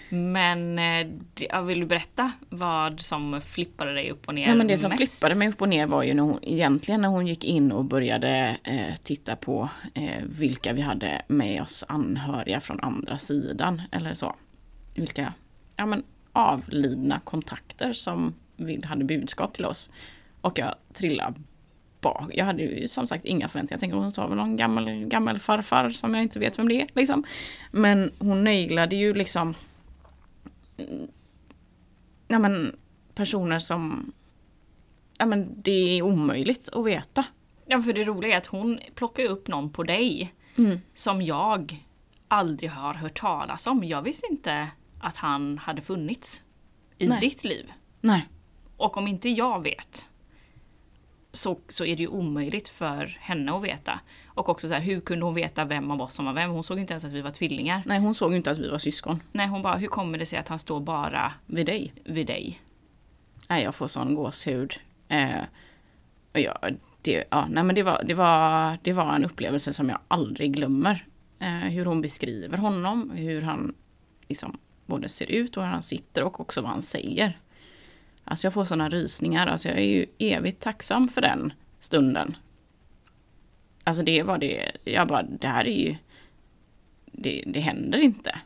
Men 0.09 0.79
eh, 0.79 1.07
jag 1.49 1.63
vill 1.63 1.79
du 1.79 1.85
berätta 1.85 2.31
vad 2.49 2.99
som 3.01 3.41
flippade 3.41 3.93
dig 3.93 4.11
upp 4.11 4.27
och 4.27 4.35
ner 4.35 4.47
Ja, 4.47 4.55
men 4.55 4.67
det 4.67 4.77
som 4.77 4.89
mest? 4.89 5.19
flippade 5.19 5.39
mig 5.39 5.49
upp 5.49 5.61
och 5.61 5.69
ner 5.69 5.85
var 5.85 6.03
ju 6.03 6.13
när 6.13 6.23
hon, 6.23 6.39
egentligen 6.41 7.01
när 7.01 7.09
hon 7.09 7.27
gick 7.27 7.45
in 7.45 7.71
och 7.71 7.85
började 7.85 8.57
eh, 8.63 8.95
titta 9.03 9.35
på 9.35 9.69
eh, 9.93 10.23
vilka 10.23 10.73
vi 10.73 10.81
hade 10.81 11.21
med 11.27 11.61
oss 11.61 11.83
anhöriga 11.87 12.59
från 12.59 12.79
andra 12.79 13.17
sidan 13.17 13.81
eller 13.91 14.13
så. 14.13 14.35
Vilka, 14.95 15.33
ja 15.75 15.85
men 15.85 16.03
avlidna 16.33 17.19
kontakter 17.19 17.93
som 17.93 18.33
hade 18.83 19.03
budskap 19.05 19.53
till 19.53 19.65
oss. 19.65 19.89
Och 20.41 20.59
jag 20.59 20.75
trillade 20.93 21.33
bak. 22.01 22.31
Jag 22.33 22.45
hade 22.45 22.63
ju 22.63 22.87
som 22.87 23.07
sagt 23.07 23.25
inga 23.25 23.47
förväntningar. 23.47 23.75
Jag 23.75 23.79
tänkte 23.79 23.97
hon 23.97 24.11
tar 24.11 24.27
väl 24.27 24.37
någon 24.37 24.57
gammal, 24.57 25.05
gammal 25.05 25.39
farfar 25.39 25.89
som 25.89 26.13
jag 26.13 26.23
inte 26.23 26.39
vet 26.39 26.59
vem 26.59 26.67
det 26.67 26.81
är. 26.81 26.87
Liksom. 26.93 27.23
Men 27.71 28.11
hon 28.19 28.43
nailade 28.43 28.95
ju 28.95 29.13
liksom 29.13 29.55
ja, 32.27 32.39
men, 32.39 32.75
personer 33.15 33.59
som 33.59 34.11
ja, 35.17 35.25
men, 35.25 35.61
det 35.61 35.71
är 35.97 36.01
omöjligt 36.01 36.69
att 36.69 36.85
veta. 36.85 37.25
Ja, 37.65 37.81
för 37.81 37.93
det 37.93 38.03
roliga 38.05 38.33
är 38.33 38.37
att 38.37 38.47
hon 38.47 38.79
plockar 38.95 39.23
upp 39.23 39.47
någon 39.47 39.69
på 39.71 39.83
dig 39.83 40.33
Mm. 40.55 40.79
som 40.93 41.21
jag 41.21 41.85
aldrig 42.27 42.69
har 42.69 42.93
hört 42.93 43.19
talas 43.19 43.67
om. 43.67 43.83
Jag 43.83 44.01
visste 44.01 44.27
inte 44.31 44.67
att 44.99 45.15
han 45.15 45.57
hade 45.57 45.81
funnits 45.81 46.43
i 46.97 47.07
Nej. 47.07 47.19
ditt 47.21 47.43
liv. 47.43 47.71
Nej. 48.01 48.27
Och 48.77 48.97
om 48.97 49.07
inte 49.07 49.29
jag 49.29 49.63
vet 49.63 50.07
så, 51.31 51.59
så 51.67 51.85
är 51.85 51.95
det 51.95 52.01
ju 52.03 52.07
omöjligt 52.07 52.69
för 52.69 53.05
henne 53.19 53.51
att 53.53 53.63
veta. 53.63 53.99
Och 54.27 54.49
också 54.49 54.67
så 54.67 54.73
här, 54.73 54.81
hur 54.81 54.99
kunde 54.99 55.25
hon 55.25 55.33
veta 55.33 55.65
vem 55.65 55.91
av 55.91 56.01
oss 56.01 56.13
som 56.13 56.25
var 56.25 56.33
vem? 56.33 56.51
Hon 56.51 56.63
såg 56.63 56.79
inte 56.79 56.93
ens 56.93 57.05
att 57.05 57.11
vi 57.11 57.21
var 57.21 57.31
tvillingar. 57.31 57.81
Nej, 57.85 57.99
hon 57.99 58.15
såg 58.15 58.35
inte 58.35 58.51
att 58.51 58.57
vi 58.57 58.69
var 58.69 58.77
syskon. 58.77 59.23
Nej, 59.31 59.47
hon 59.47 59.61
bara, 59.61 59.75
hur 59.75 59.87
kommer 59.87 60.17
det 60.17 60.25
sig 60.25 60.39
att 60.39 60.47
han 60.47 60.59
står 60.59 60.79
bara 60.79 61.33
Vid 61.45 61.65
dig. 61.65 61.93
vid 62.03 62.27
dig? 62.27 62.61
Nej, 63.47 63.63
jag 63.63 63.75
får 63.75 63.87
sån 63.87 64.15
gåshud. 64.15 64.73
Eh, 65.07 65.43
jag, 66.33 66.75
det, 67.01 67.23
ja, 67.31 67.47
nej, 67.49 67.63
men 67.63 67.75
det, 67.75 67.83
var, 67.83 68.03
det, 68.05 68.13
var, 68.13 68.77
det 68.83 68.93
var 68.93 69.15
en 69.15 69.25
upplevelse 69.25 69.73
som 69.73 69.89
jag 69.89 69.99
aldrig 70.07 70.53
glömmer. 70.53 71.05
Eh, 71.39 71.47
hur 71.47 71.85
hon 71.85 72.01
beskriver 72.01 72.57
honom, 72.57 73.11
hur 73.15 73.41
han 73.41 73.75
liksom 74.27 74.57
både 74.85 75.09
ser 75.09 75.31
ut 75.31 75.57
och 75.57 75.63
hur 75.63 75.71
han 75.71 75.83
sitter 75.83 76.23
och 76.23 76.39
också 76.39 76.61
vad 76.61 76.71
han 76.71 76.81
säger. 76.81 77.39
Alltså 78.29 78.45
jag 78.45 78.53
får 78.53 78.65
såna 78.65 78.89
rysningar, 78.89 79.47
alltså 79.47 79.67
jag 79.67 79.77
är 79.77 79.83
ju 79.83 80.05
evigt 80.19 80.61
tacksam 80.61 81.07
för 81.07 81.21
den 81.21 81.53
stunden. 81.79 82.37
Alltså 83.83 84.03
det 84.03 84.23
var 84.23 84.37
det, 84.37 84.71
jag 84.83 85.07
bara, 85.07 85.23
det 85.23 85.47
här 85.47 85.67
är 85.67 85.77
ju, 85.77 85.95
det, 87.05 87.43
det 87.47 87.59
händer 87.59 87.99
inte. 87.99 88.39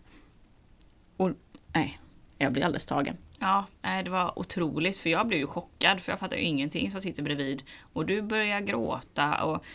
Och 1.17 1.31
nej, 1.73 1.99
jag 2.37 2.53
blir 2.53 2.63
alldeles 2.63 2.85
tagen. 2.85 3.17
Ja, 3.39 3.65
det 3.81 4.09
var 4.09 4.39
otroligt 4.39 4.97
för 4.97 5.09
jag 5.09 5.27
blev 5.27 5.39
ju 5.39 5.47
chockad 5.47 5.99
för 5.99 6.11
jag 6.11 6.19
fattar 6.19 6.37
ju 6.37 6.43
ingenting 6.43 6.91
som 6.91 7.01
sitter 7.01 7.23
bredvid. 7.23 7.63
Och 7.93 8.05
du 8.05 8.21
börjar 8.21 8.59
gråta 8.59 9.43
och 9.43 9.65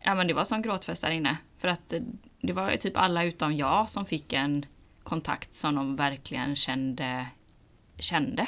ja 0.00 0.14
men 0.14 0.26
det 0.26 0.34
var 0.34 0.44
sån 0.44 0.62
gråtfest 0.62 1.02
där 1.02 1.10
inne. 1.10 1.36
För 1.58 1.68
att 1.68 1.88
det, 1.88 2.02
det 2.40 2.52
var 2.52 2.70
ju 2.70 2.76
typ 2.76 2.96
alla 2.96 3.24
utom 3.24 3.56
jag 3.56 3.90
som 3.90 4.04
fick 4.04 4.32
en 4.32 4.66
kontakt 5.02 5.54
som 5.54 5.74
de 5.74 5.96
verkligen 5.96 6.56
kände. 6.56 7.26
kände. 7.98 8.46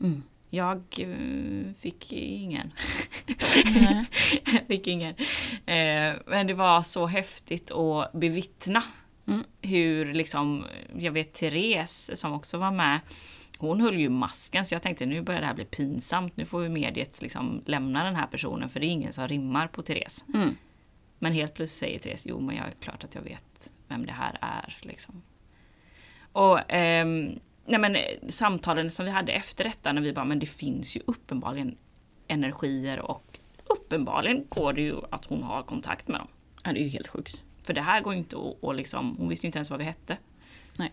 Mm. 0.00 0.22
Jag 0.50 0.82
eh, 0.98 1.72
fick 1.80 2.12
ingen. 2.12 2.72
Jag 4.52 4.66
fick 4.68 4.86
ingen. 4.86 5.14
Eh, 5.66 6.14
men 6.26 6.46
det 6.46 6.54
var 6.54 6.82
så 6.82 7.06
häftigt 7.06 7.70
att 7.70 8.12
bevittna 8.12 8.82
Mm. 9.28 9.44
hur 9.62 10.14
liksom, 10.14 10.64
jag 10.98 11.12
vet 11.12 11.32
Therese 11.34 12.10
som 12.14 12.32
också 12.32 12.58
var 12.58 12.70
med, 12.70 13.00
hon 13.58 13.80
höll 13.80 13.98
ju 13.98 14.08
masken 14.08 14.64
så 14.64 14.74
jag 14.74 14.82
tänkte 14.82 15.06
nu 15.06 15.22
börjar 15.22 15.40
det 15.40 15.46
här 15.46 15.54
bli 15.54 15.64
pinsamt, 15.64 16.36
nu 16.36 16.44
får 16.44 16.60
vi 16.60 16.68
mediet 16.68 17.22
liksom 17.22 17.62
lämna 17.66 18.04
den 18.04 18.16
här 18.16 18.26
personen 18.26 18.68
för 18.68 18.80
det 18.80 18.86
är 18.86 18.90
ingen 18.90 19.12
som 19.12 19.28
rimmar 19.28 19.68
på 19.68 19.82
Therese. 19.82 20.24
Mm. 20.34 20.56
Men 21.18 21.32
helt 21.32 21.54
plötsligt 21.54 21.78
säger 21.78 21.98
Therese, 21.98 22.26
jo 22.26 22.40
men 22.40 22.56
jag 22.56 22.66
är 22.66 22.74
klart 22.80 23.04
att 23.04 23.14
jag 23.14 23.22
vet 23.22 23.72
vem 23.88 24.06
det 24.06 24.12
här 24.12 24.38
är. 24.40 24.76
Liksom. 24.80 25.22
Och 26.32 26.60
ehm, 26.72 27.38
nej 27.66 27.80
men, 27.80 27.96
eh, 27.96 28.02
samtalen 28.28 28.90
som 28.90 29.04
vi 29.04 29.10
hade 29.10 29.32
efter 29.32 29.64
detta 29.64 29.92
när 29.92 30.02
vi 30.02 30.12
bara, 30.12 30.24
men 30.24 30.38
det 30.38 30.46
finns 30.46 30.96
ju 30.96 31.00
uppenbarligen 31.06 31.76
energier 32.28 33.00
och 33.00 33.38
uppenbarligen 33.66 34.46
går 34.48 34.72
det 34.72 34.80
ju 34.80 34.96
att 35.10 35.24
hon 35.24 35.42
har 35.42 35.62
kontakt 35.62 36.08
med 36.08 36.20
dem. 36.20 36.28
Ja, 36.64 36.72
det 36.72 36.80
är 36.80 36.82
ju 36.82 36.88
helt 36.88 37.08
sjukt. 37.08 37.42
För 37.62 37.74
det 37.74 37.80
här 37.80 38.00
går 38.00 38.12
ju 38.12 38.18
inte 38.18 38.36
att, 38.62 38.76
liksom, 38.76 39.16
hon 39.18 39.28
visste 39.28 39.46
ju 39.46 39.48
inte 39.48 39.58
ens 39.58 39.70
vad 39.70 39.78
vi 39.78 39.84
hette. 39.84 40.16
Nej. 40.78 40.92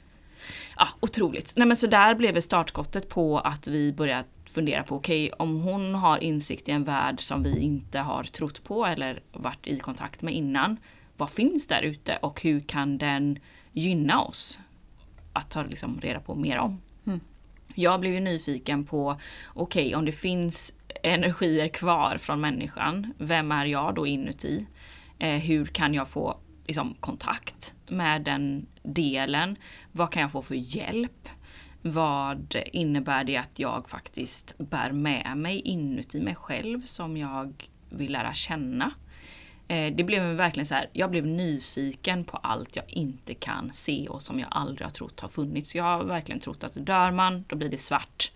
Ja, 0.78 0.88
otroligt. 1.00 1.54
Nej 1.58 1.68
men 1.68 1.78
så 1.78 1.88
där 1.88 2.16
blev 2.16 2.34
det 2.34 2.42
startskottet 2.42 3.10
på 3.10 3.40
att 3.40 3.68
vi 3.68 3.94
började 3.94 4.28
fundera 4.46 4.84
på, 4.84 4.96
okej 4.96 5.32
om 5.32 5.62
hon 5.62 5.96
har 5.96 6.24
insikt 6.24 6.70
i 6.70 6.72
en 6.72 6.84
värld 6.84 7.22
som 7.22 7.44
vi 7.44 7.60
inte 7.60 8.00
har 8.00 8.24
trott 8.24 8.64
på 8.64 8.86
eller 8.86 9.22
varit 9.32 9.68
i 9.68 9.80
kontakt 9.80 10.22
med 10.22 10.34
innan. 10.34 10.78
Vad 11.18 11.30
finns 11.30 11.68
där 11.68 11.82
ute 11.82 12.18
och 12.22 12.42
hur 12.42 12.60
kan 12.60 12.98
den 12.98 13.40
gynna 13.72 14.22
oss? 14.22 14.60
Att 15.34 15.50
ta 15.50 15.64
liksom 15.64 16.00
reda 16.02 16.20
på 16.20 16.36
mer 16.36 16.58
om. 16.58 16.82
Mm. 17.06 17.20
Jag 17.76 18.00
blev 18.00 18.14
ju 18.14 18.20
nyfiken 18.20 18.86
på, 18.86 19.18
okej 19.54 19.96
om 19.96 20.06
det 20.06 20.12
finns 20.12 20.74
energier 21.04 21.68
kvar 21.68 22.18
från 22.18 22.42
människan, 22.42 23.14
vem 23.18 23.52
är 23.52 23.66
jag 23.66 23.96
då 23.96 24.08
inuti? 24.08 24.68
Eh, 25.20 25.40
hur 25.40 25.66
kan 25.66 25.94
jag 25.94 26.10
få 26.10 26.38
liksom, 26.66 26.94
kontakt 27.00 27.76
med 27.88 28.22
den 28.22 28.66
delen? 28.84 29.56
Vad 29.92 30.12
kan 30.12 30.22
jag 30.22 30.32
få 30.32 30.42
för 30.42 30.56
hjälp? 30.56 31.30
Vad 31.82 32.56
innebär 32.72 33.24
det 33.24 33.38
att 33.38 33.60
jag 33.60 33.90
faktiskt 33.90 34.58
bär 34.58 34.92
med 34.92 35.38
mig 35.38 35.60
inuti 35.60 36.22
mig 36.22 36.36
själv 36.36 36.82
som 36.86 37.18
jag 37.18 37.70
vill 37.90 38.12
lära 38.12 38.34
känna? 38.34 38.92
Eh, 39.68 39.96
det 39.96 40.04
blev 40.04 40.24
verkligen 40.24 40.66
så 40.66 40.76
här, 40.76 40.90
jag 40.94 41.12
blev 41.12 41.26
nyfiken 41.26 42.24
på 42.24 42.38
allt 42.38 42.76
jag 42.76 42.86
inte 42.88 43.34
kan 43.34 43.74
se 43.74 44.08
och 44.08 44.22
som 44.22 44.40
jag 44.40 44.48
aldrig 44.52 44.88
har 44.88 44.92
trott 44.92 45.20
har 45.20 45.30
funnits. 45.30 45.76
Jag 45.76 45.84
har 45.84 46.04
verkligen 46.04 46.40
trott 46.40 46.64
att 46.64 46.86
dör 46.86 47.12
man, 47.12 47.46
då 47.48 47.56
blir 47.56 47.70
det 47.70 47.78
svart. 47.78 48.32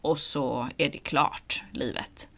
Och 0.00 0.18
så 0.18 0.68
är 0.76 0.90
det 0.90 0.98
klart, 0.98 1.62
livet. 1.72 2.30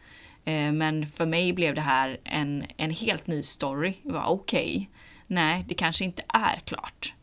Eh, 0.45 0.71
men 0.71 1.07
för 1.07 1.25
mig 1.25 1.53
blev 1.53 1.75
det 1.75 1.81
här 1.81 2.17
en, 2.23 2.65
en 2.77 2.91
helt 2.91 3.27
ny 3.27 3.43
story. 3.43 3.93
Det 4.03 4.11
var 4.13 4.25
okej, 4.25 4.89
nej 5.27 5.65
det 5.67 5.73
kanske 5.73 6.05
inte 6.05 6.23
är 6.27 6.55
klart. 6.65 7.13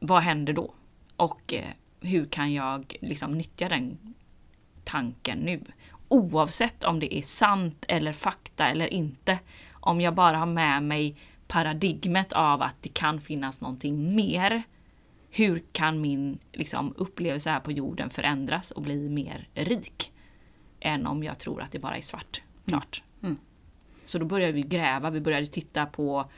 Vad 0.00 0.22
händer 0.22 0.52
då? 0.52 0.74
Och 1.16 1.54
eh, 1.54 1.64
hur 2.00 2.26
kan 2.26 2.52
jag 2.52 2.96
liksom 3.00 3.32
nyttja 3.32 3.68
den 3.68 4.14
tanken 4.84 5.38
nu? 5.38 5.60
Oavsett 6.08 6.84
om 6.84 7.00
det 7.00 7.14
är 7.14 7.22
sant 7.22 7.84
eller 7.88 8.12
fakta 8.12 8.68
eller 8.68 8.86
inte. 8.86 9.38
Om 9.72 10.00
jag 10.00 10.14
bara 10.14 10.36
har 10.36 10.46
med 10.46 10.82
mig 10.82 11.16
paradigmet 11.48 12.32
av 12.32 12.62
att 12.62 12.76
det 12.80 12.88
kan 12.88 13.20
finnas 13.20 13.60
någonting 13.60 14.16
mer. 14.16 14.62
Hur 15.30 15.62
kan 15.72 16.00
min 16.00 16.38
liksom, 16.52 16.94
upplevelse 16.96 17.50
här 17.50 17.60
på 17.60 17.72
jorden 17.72 18.10
förändras 18.10 18.70
och 18.70 18.82
bli 18.82 19.08
mer 19.08 19.48
rik? 19.54 20.12
Än 20.80 21.06
om 21.06 21.24
jag 21.24 21.38
tror 21.38 21.62
att 21.62 21.72
det 21.72 21.78
bara 21.78 21.96
är 21.96 22.00
svart. 22.00 22.42
Klart. 22.66 23.02
Mm. 23.22 23.36
Så 24.04 24.18
då 24.18 24.24
började 24.24 24.52
vi 24.52 24.62
gräva, 24.62 25.10
vi 25.10 25.20
började 25.20 25.46
titta 25.46 25.86
på 25.86 26.30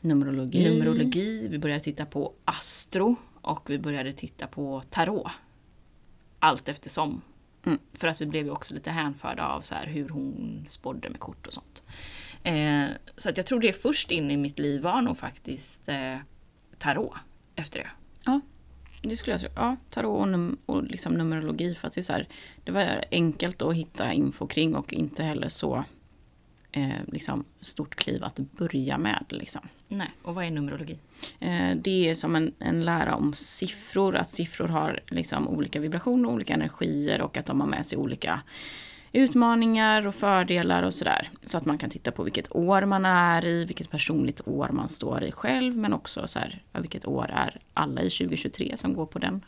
Numerologi. 0.00 0.70
Numerologi, 0.70 1.48
vi 1.50 1.58
började 1.58 1.80
titta 1.80 2.06
på 2.06 2.32
astro 2.44 3.16
och 3.40 3.70
vi 3.70 3.78
började 3.78 4.12
titta 4.12 4.46
på 4.46 4.82
tarot. 4.90 5.30
Allt 6.38 6.68
eftersom. 6.68 7.22
Mm. 7.66 7.78
För 7.92 8.08
att 8.08 8.20
vi 8.20 8.26
blev 8.26 8.44
ju 8.44 8.50
också 8.50 8.74
lite 8.74 8.90
hänförda 8.90 9.46
av 9.46 9.60
så 9.60 9.74
här 9.74 9.86
hur 9.86 10.08
hon 10.08 10.64
spådde 10.68 11.10
med 11.10 11.20
kort 11.20 11.46
och 11.46 11.52
sånt. 11.52 11.82
Eh, 12.42 12.86
så 13.16 13.28
att 13.28 13.36
jag 13.36 13.46
tror 13.46 13.60
det 13.60 13.72
först 13.72 14.10
in 14.10 14.30
i 14.30 14.36
mitt 14.36 14.58
liv 14.58 14.82
var 14.82 15.02
nog 15.02 15.18
faktiskt 15.18 15.88
eh, 15.88 16.16
tarot 16.78 17.14
efter 17.54 17.78
det. 17.78 17.90
Ja, 18.24 18.40
det 19.02 19.16
skulle 19.16 19.34
jag 19.34 19.40
säga. 19.40 19.52
Ja, 19.56 19.76
tarot 19.90 20.20
och, 20.20 20.26
num- 20.26 20.56
och 20.66 20.82
liksom 20.82 21.14
numerologi. 21.14 21.74
För 21.74 21.88
att 21.88 21.94
det, 21.94 22.00
är 22.00 22.02
så 22.02 22.12
här, 22.12 22.28
det 22.64 22.72
var 22.72 23.04
enkelt 23.10 23.62
att 23.62 23.74
hitta 23.74 24.12
info 24.12 24.46
kring 24.46 24.74
och 24.74 24.92
inte 24.92 25.22
heller 25.22 25.48
så 25.48 25.84
eh, 26.72 27.04
liksom, 27.06 27.44
stort 27.60 27.94
kliv 27.94 28.24
att 28.24 28.36
börja 28.36 28.98
med. 28.98 29.24
Liksom. 29.28 29.62
Nej, 29.88 30.10
och 30.22 30.34
vad 30.34 30.44
är 30.44 30.50
numerologi? 30.50 30.98
Eh, 31.38 31.76
det 31.76 32.08
är 32.08 32.14
som 32.14 32.36
en, 32.36 32.54
en 32.58 32.84
lära 32.84 33.14
om 33.14 33.34
siffror. 33.34 34.16
Att 34.16 34.30
siffror 34.30 34.68
har 34.68 35.00
liksom 35.08 35.48
olika 35.48 35.80
vibrationer, 35.80 36.28
olika 36.28 36.54
energier 36.54 37.20
och 37.20 37.36
att 37.36 37.46
de 37.46 37.60
har 37.60 37.68
med 37.68 37.86
sig 37.86 37.98
olika 37.98 38.40
utmaningar 39.12 40.06
och 40.06 40.14
fördelar 40.14 40.82
och 40.82 40.94
sådär. 40.94 41.30
Så 41.46 41.58
att 41.58 41.64
man 41.64 41.78
kan 41.78 41.90
titta 41.90 42.10
på 42.10 42.22
vilket 42.22 42.56
år 42.56 42.82
man 42.82 43.04
är 43.04 43.44
i, 43.44 43.64
vilket 43.64 43.90
personligt 43.90 44.48
år 44.48 44.68
man 44.72 44.88
står 44.88 45.22
i 45.22 45.32
själv. 45.32 45.76
Men 45.76 45.92
också 45.92 46.26
så 46.26 46.38
här, 46.38 46.62
vilket 46.72 47.06
år 47.06 47.30
är 47.30 47.60
alla 47.74 48.02
i 48.02 48.10
2023 48.10 48.76
som 48.76 48.94
går 48.94 49.06
på 49.06 49.18
den 49.18 49.44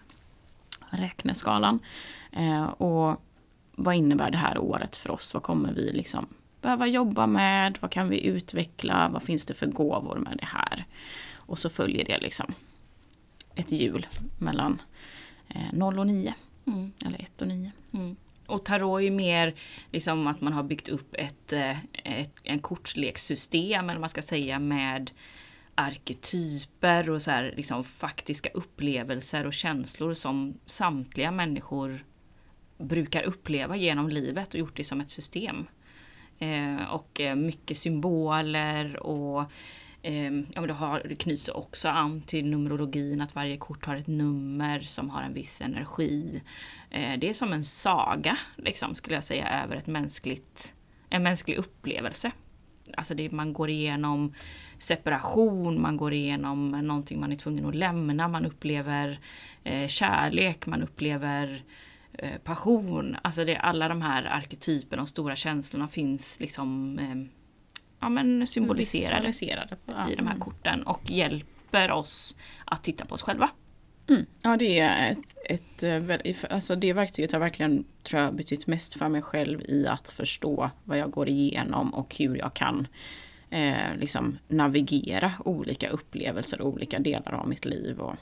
räkneskalan. 0.90 1.78
Eh, 2.32 2.64
och 2.64 3.22
vad 3.72 3.94
innebär 3.94 4.30
det 4.30 4.38
här 4.38 4.58
året 4.58 4.96
för 4.96 5.10
oss? 5.10 5.34
Vad 5.34 5.42
kommer 5.42 5.72
vi 5.72 5.92
liksom 5.92 6.26
behöva 6.62 6.86
jobba 6.86 7.26
med? 7.26 7.78
Vad 7.80 7.90
kan 7.90 8.08
vi 8.08 8.26
utveckla? 8.26 9.08
Vad 9.12 9.22
finns 9.22 9.46
det 9.46 9.54
för 9.54 9.66
gåvor 9.66 10.16
med 10.16 10.38
det 10.38 10.46
här? 10.46 10.84
Och 11.34 11.58
så 11.58 11.70
följer 11.70 12.04
det 12.04 12.18
liksom 12.18 12.54
ett 13.54 13.72
hjul 13.72 14.06
mellan 14.38 14.82
eh, 15.48 15.72
0 15.72 15.98
och 15.98 16.06
9. 16.06 16.34
Mm. 16.66 16.92
Eller 17.06 17.18
1 17.18 17.42
och 17.42 17.48
9. 17.48 17.72
Mm. 17.92 18.16
Och 18.46 18.64
tarot 18.64 19.00
är 19.00 19.04
ju 19.04 19.10
mer 19.10 19.54
liksom 19.90 20.26
att 20.26 20.40
man 20.40 20.52
har 20.52 20.62
byggt 20.62 20.88
upp 20.88 21.14
ett, 21.18 21.52
eh, 21.52 21.76
ett 22.04 22.40
en 22.44 22.58
kortslekssystem 22.58 23.90
eller 23.90 24.00
man 24.00 24.08
ska 24.08 24.22
säga 24.22 24.58
med 24.58 25.10
arketyper 25.74 27.10
och 27.10 27.22
så 27.22 27.30
här, 27.30 27.54
liksom, 27.56 27.84
faktiska 27.84 28.50
upplevelser 28.54 29.46
och 29.46 29.52
känslor 29.52 30.14
som 30.14 30.54
samtliga 30.66 31.30
människor 31.30 32.04
brukar 32.78 33.22
uppleva 33.22 33.76
genom 33.76 34.08
livet 34.08 34.54
och 34.54 34.60
gjort 34.60 34.76
det 34.76 34.84
som 34.84 35.00
ett 35.00 35.10
system. 35.10 35.66
Eh, 36.42 36.94
och 36.94 37.20
eh, 37.20 37.34
mycket 37.34 37.76
symboler 37.76 39.06
och 39.06 39.40
eh, 40.02 40.24
ja, 40.24 40.60
men 40.60 40.66
det, 40.66 40.72
har, 40.72 41.02
det 41.08 41.14
knyts 41.14 41.48
också 41.48 41.88
an 41.88 42.22
till 42.22 42.50
numerologin, 42.50 43.20
att 43.20 43.34
varje 43.34 43.56
kort 43.56 43.86
har 43.86 43.96
ett 43.96 44.06
nummer 44.06 44.80
som 44.80 45.10
har 45.10 45.22
en 45.22 45.34
viss 45.34 45.60
energi. 45.60 46.42
Eh, 46.90 47.18
det 47.18 47.28
är 47.28 47.34
som 47.34 47.52
en 47.52 47.64
saga, 47.64 48.38
liksom, 48.56 48.94
skulle 48.94 49.16
jag 49.16 49.24
säga, 49.24 49.62
över 49.64 49.76
ett 49.76 49.86
mänskligt, 49.86 50.74
en 51.08 51.22
mänsklig 51.22 51.56
upplevelse. 51.56 52.32
Alltså 52.96 53.14
det, 53.14 53.30
man 53.32 53.52
går 53.52 53.70
igenom 53.70 54.34
separation, 54.78 55.82
man 55.82 55.96
går 55.96 56.12
igenom 56.12 56.70
någonting 56.70 57.20
man 57.20 57.32
är 57.32 57.36
tvungen 57.36 57.66
att 57.66 57.74
lämna, 57.74 58.28
man 58.28 58.46
upplever 58.46 59.18
eh, 59.64 59.88
kärlek, 59.88 60.66
man 60.66 60.82
upplever 60.82 61.62
eh, 62.18 62.38
passion. 62.44 63.16
Alltså 63.22 63.44
det, 63.44 63.56
alla 63.56 63.88
de 63.88 64.02
här 64.02 64.24
arketyperna 64.24 65.02
och 65.02 65.08
stora 65.08 65.36
känslorna 65.36 65.88
finns 65.88 66.40
liksom 66.40 66.98
eh, 66.98 67.40
ja, 68.00 68.08
men 68.08 68.46
symboliserade 68.46 69.32
ja. 69.86 70.10
i 70.10 70.14
de 70.14 70.26
här 70.26 70.38
korten 70.38 70.82
och 70.82 71.10
hjälper 71.10 71.90
oss 71.90 72.36
att 72.64 72.84
titta 72.84 73.04
på 73.04 73.14
oss 73.14 73.22
själva. 73.22 73.50
Mm. 74.08 74.26
Ja 74.42 74.56
det 74.56 74.78
är 74.78 75.16
ett, 75.46 75.82
ett, 75.82 76.44
alltså 76.50 76.76
det 76.76 76.92
verktyget 76.92 77.32
har 77.32 77.38
verkligen 77.38 77.84
tror 78.02 78.22
jag 78.22 78.34
betytt 78.34 78.66
mest 78.66 78.94
för 78.94 79.08
mig 79.08 79.22
själv 79.22 79.62
i 79.68 79.86
att 79.86 80.08
förstå 80.08 80.70
vad 80.84 80.98
jag 80.98 81.10
går 81.10 81.28
igenom 81.28 81.94
och 81.94 82.16
hur 82.16 82.36
jag 82.36 82.54
kan 82.54 82.86
eh, 83.50 83.96
liksom 83.96 84.38
navigera 84.48 85.32
olika 85.44 85.88
upplevelser 85.88 86.60
och 86.60 86.68
olika 86.68 86.98
delar 86.98 87.32
av 87.32 87.48
mitt 87.48 87.64
liv 87.64 88.00
och 88.00 88.14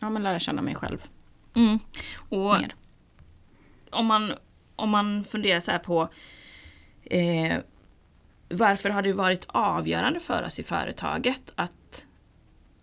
ja, 0.00 0.10
men 0.10 0.22
lära 0.22 0.38
känna 0.38 0.62
mig 0.62 0.74
själv. 0.74 1.08
Mm. 1.54 1.78
Och 2.28 2.60
mer. 2.60 2.74
Om, 3.96 4.06
man, 4.06 4.32
om 4.76 4.90
man 4.90 5.24
funderar 5.24 5.60
så 5.60 5.70
här 5.70 5.78
på 5.78 6.08
eh, 7.04 7.58
varför 8.48 8.90
har 8.90 9.02
det 9.02 9.12
varit 9.12 9.46
avgörande 9.48 10.20
för 10.20 10.42
oss 10.42 10.58
i 10.58 10.62
företaget 10.62 11.52
att, 11.54 12.06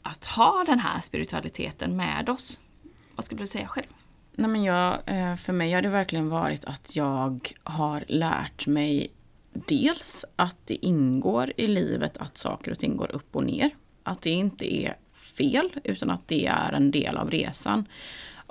att 0.01 0.25
ha 0.25 0.63
den 0.67 0.79
här 0.79 1.01
spiritualiteten 1.01 1.95
med 1.95 2.29
oss? 2.29 2.59
Vad 3.15 3.25
skulle 3.25 3.41
du 3.41 3.47
säga 3.47 3.67
själv? 3.67 3.87
Nej, 4.35 4.49
men 4.49 4.63
jag, 4.63 4.99
eh, 5.05 5.35
för 5.35 5.53
mig 5.53 5.73
har 5.73 5.81
det 5.81 5.89
verkligen 5.89 6.29
varit 6.29 6.65
att 6.65 6.95
jag 6.95 7.51
har 7.63 8.03
lärt 8.07 8.67
mig 8.67 9.11
dels 9.53 10.25
att 10.35 10.57
det 10.65 10.85
ingår 10.85 11.53
i 11.57 11.67
livet 11.67 12.17
att 12.17 12.37
saker 12.37 12.71
och 12.71 12.79
ting 12.79 12.97
går 12.97 13.11
upp 13.11 13.35
och 13.35 13.43
ner. 13.43 13.69
Att 14.03 14.21
det 14.21 14.29
inte 14.29 14.75
är 14.75 14.97
fel 15.15 15.69
utan 15.83 16.09
att 16.09 16.27
det 16.27 16.45
är 16.45 16.73
en 16.73 16.91
del 16.91 17.17
av 17.17 17.31
resan. 17.31 17.85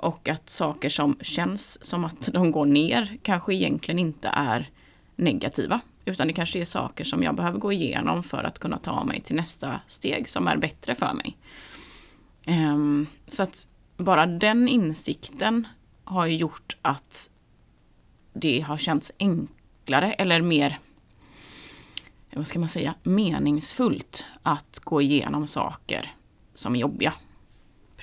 Och 0.03 0.29
att 0.29 0.49
saker 0.49 0.89
som 0.89 1.17
känns 1.21 1.85
som 1.85 2.05
att 2.05 2.29
de 2.33 2.51
går 2.51 2.65
ner 2.65 3.17
kanske 3.21 3.53
egentligen 3.53 3.99
inte 3.99 4.27
är 4.27 4.69
negativa. 5.15 5.81
Utan 6.05 6.27
det 6.27 6.33
kanske 6.33 6.59
är 6.59 6.65
saker 6.65 7.03
som 7.03 7.23
jag 7.23 7.35
behöver 7.35 7.59
gå 7.59 7.73
igenom 7.73 8.23
för 8.23 8.43
att 8.43 8.59
kunna 8.59 8.77
ta 8.77 9.03
mig 9.03 9.21
till 9.21 9.35
nästa 9.35 9.81
steg 9.87 10.29
som 10.29 10.47
är 10.47 10.57
bättre 10.57 10.95
för 10.95 11.13
mig. 11.13 11.37
Ehm, 12.45 13.07
så 13.27 13.43
att 13.43 13.67
bara 13.97 14.25
den 14.25 14.67
insikten 14.67 15.67
har 16.03 16.27
gjort 16.27 16.77
att 16.81 17.29
det 18.33 18.59
har 18.61 18.77
känts 18.77 19.11
enklare 19.19 20.13
eller 20.13 20.41
mer 20.41 20.79
vad 22.35 22.47
ska 22.47 22.59
man 22.59 22.69
säga, 22.69 22.95
meningsfullt 23.03 24.25
att 24.43 24.79
gå 24.79 25.01
igenom 25.01 25.47
saker 25.47 26.15
som 26.53 26.75
är 26.75 26.79
jobbiga. 26.79 27.13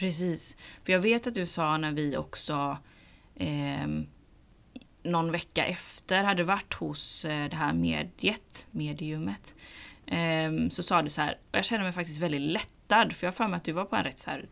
Precis. 0.00 0.56
För 0.84 0.92
jag 0.92 1.00
vet 1.00 1.26
att 1.26 1.34
du 1.34 1.46
sa 1.46 1.76
när 1.76 1.92
vi 1.92 2.16
också 2.16 2.78
eh, 3.34 3.88
någon 5.02 5.32
vecka 5.32 5.66
efter 5.66 6.22
hade 6.22 6.44
varit 6.44 6.74
hos 6.74 7.24
eh, 7.24 7.50
det 7.50 7.56
här 7.56 7.72
mediet, 7.72 8.66
mediumet. 8.70 9.56
Eh, 10.06 10.68
så 10.70 10.82
sa 10.82 11.02
du 11.02 11.08
så 11.08 11.20
här, 11.20 11.38
jag 11.52 11.64
känner 11.64 11.84
mig 11.84 11.92
faktiskt 11.92 12.20
väldigt 12.20 12.40
lättad 12.40 13.12
för 13.12 13.26
jag 13.26 13.32
har 13.32 13.36
för 13.36 13.48
mig 13.48 13.56
att 13.56 13.64
du 13.64 13.72
var 13.72 13.84
på 13.84 13.96
en 13.96 14.04
rätt 14.04 14.18
så 14.18 14.30
här 14.30 14.48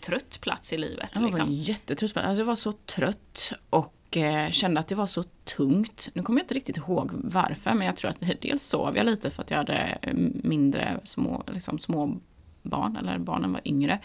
trött 0.00 0.38
plats 0.40 0.72
i 0.72 0.78
livet. 0.78 1.10
Jag 1.14 1.20
var 1.20 1.28
liksom. 1.28 1.52
jättetrött. 1.52 2.16
Alltså 2.16 2.40
jag 2.40 2.46
var 2.46 2.56
så 2.56 2.72
trött 2.72 3.52
och 3.70 3.94
och 4.08 4.16
eh, 4.16 4.50
kände 4.50 4.80
att 4.80 4.88
det 4.88 4.94
var 4.94 5.06
så 5.06 5.22
tungt. 5.44 6.08
Nu 6.14 6.22
kommer 6.22 6.40
jag 6.40 6.44
inte 6.44 6.54
riktigt 6.54 6.76
ihåg 6.76 7.10
varför 7.12 7.74
men 7.74 7.86
jag 7.86 7.96
tror 7.96 8.10
att 8.10 8.22
dels 8.40 8.62
sov 8.62 8.96
jag 8.96 9.06
lite 9.06 9.30
för 9.30 9.42
att 9.42 9.50
jag 9.50 9.58
hade 9.58 9.98
mindre 10.42 11.00
små, 11.04 11.42
liksom 11.46 11.78
små 11.78 12.16
barn, 12.68 12.96
eller 12.96 13.18
barnen 13.18 13.52
var 13.52 13.60
yngre. 13.64 13.98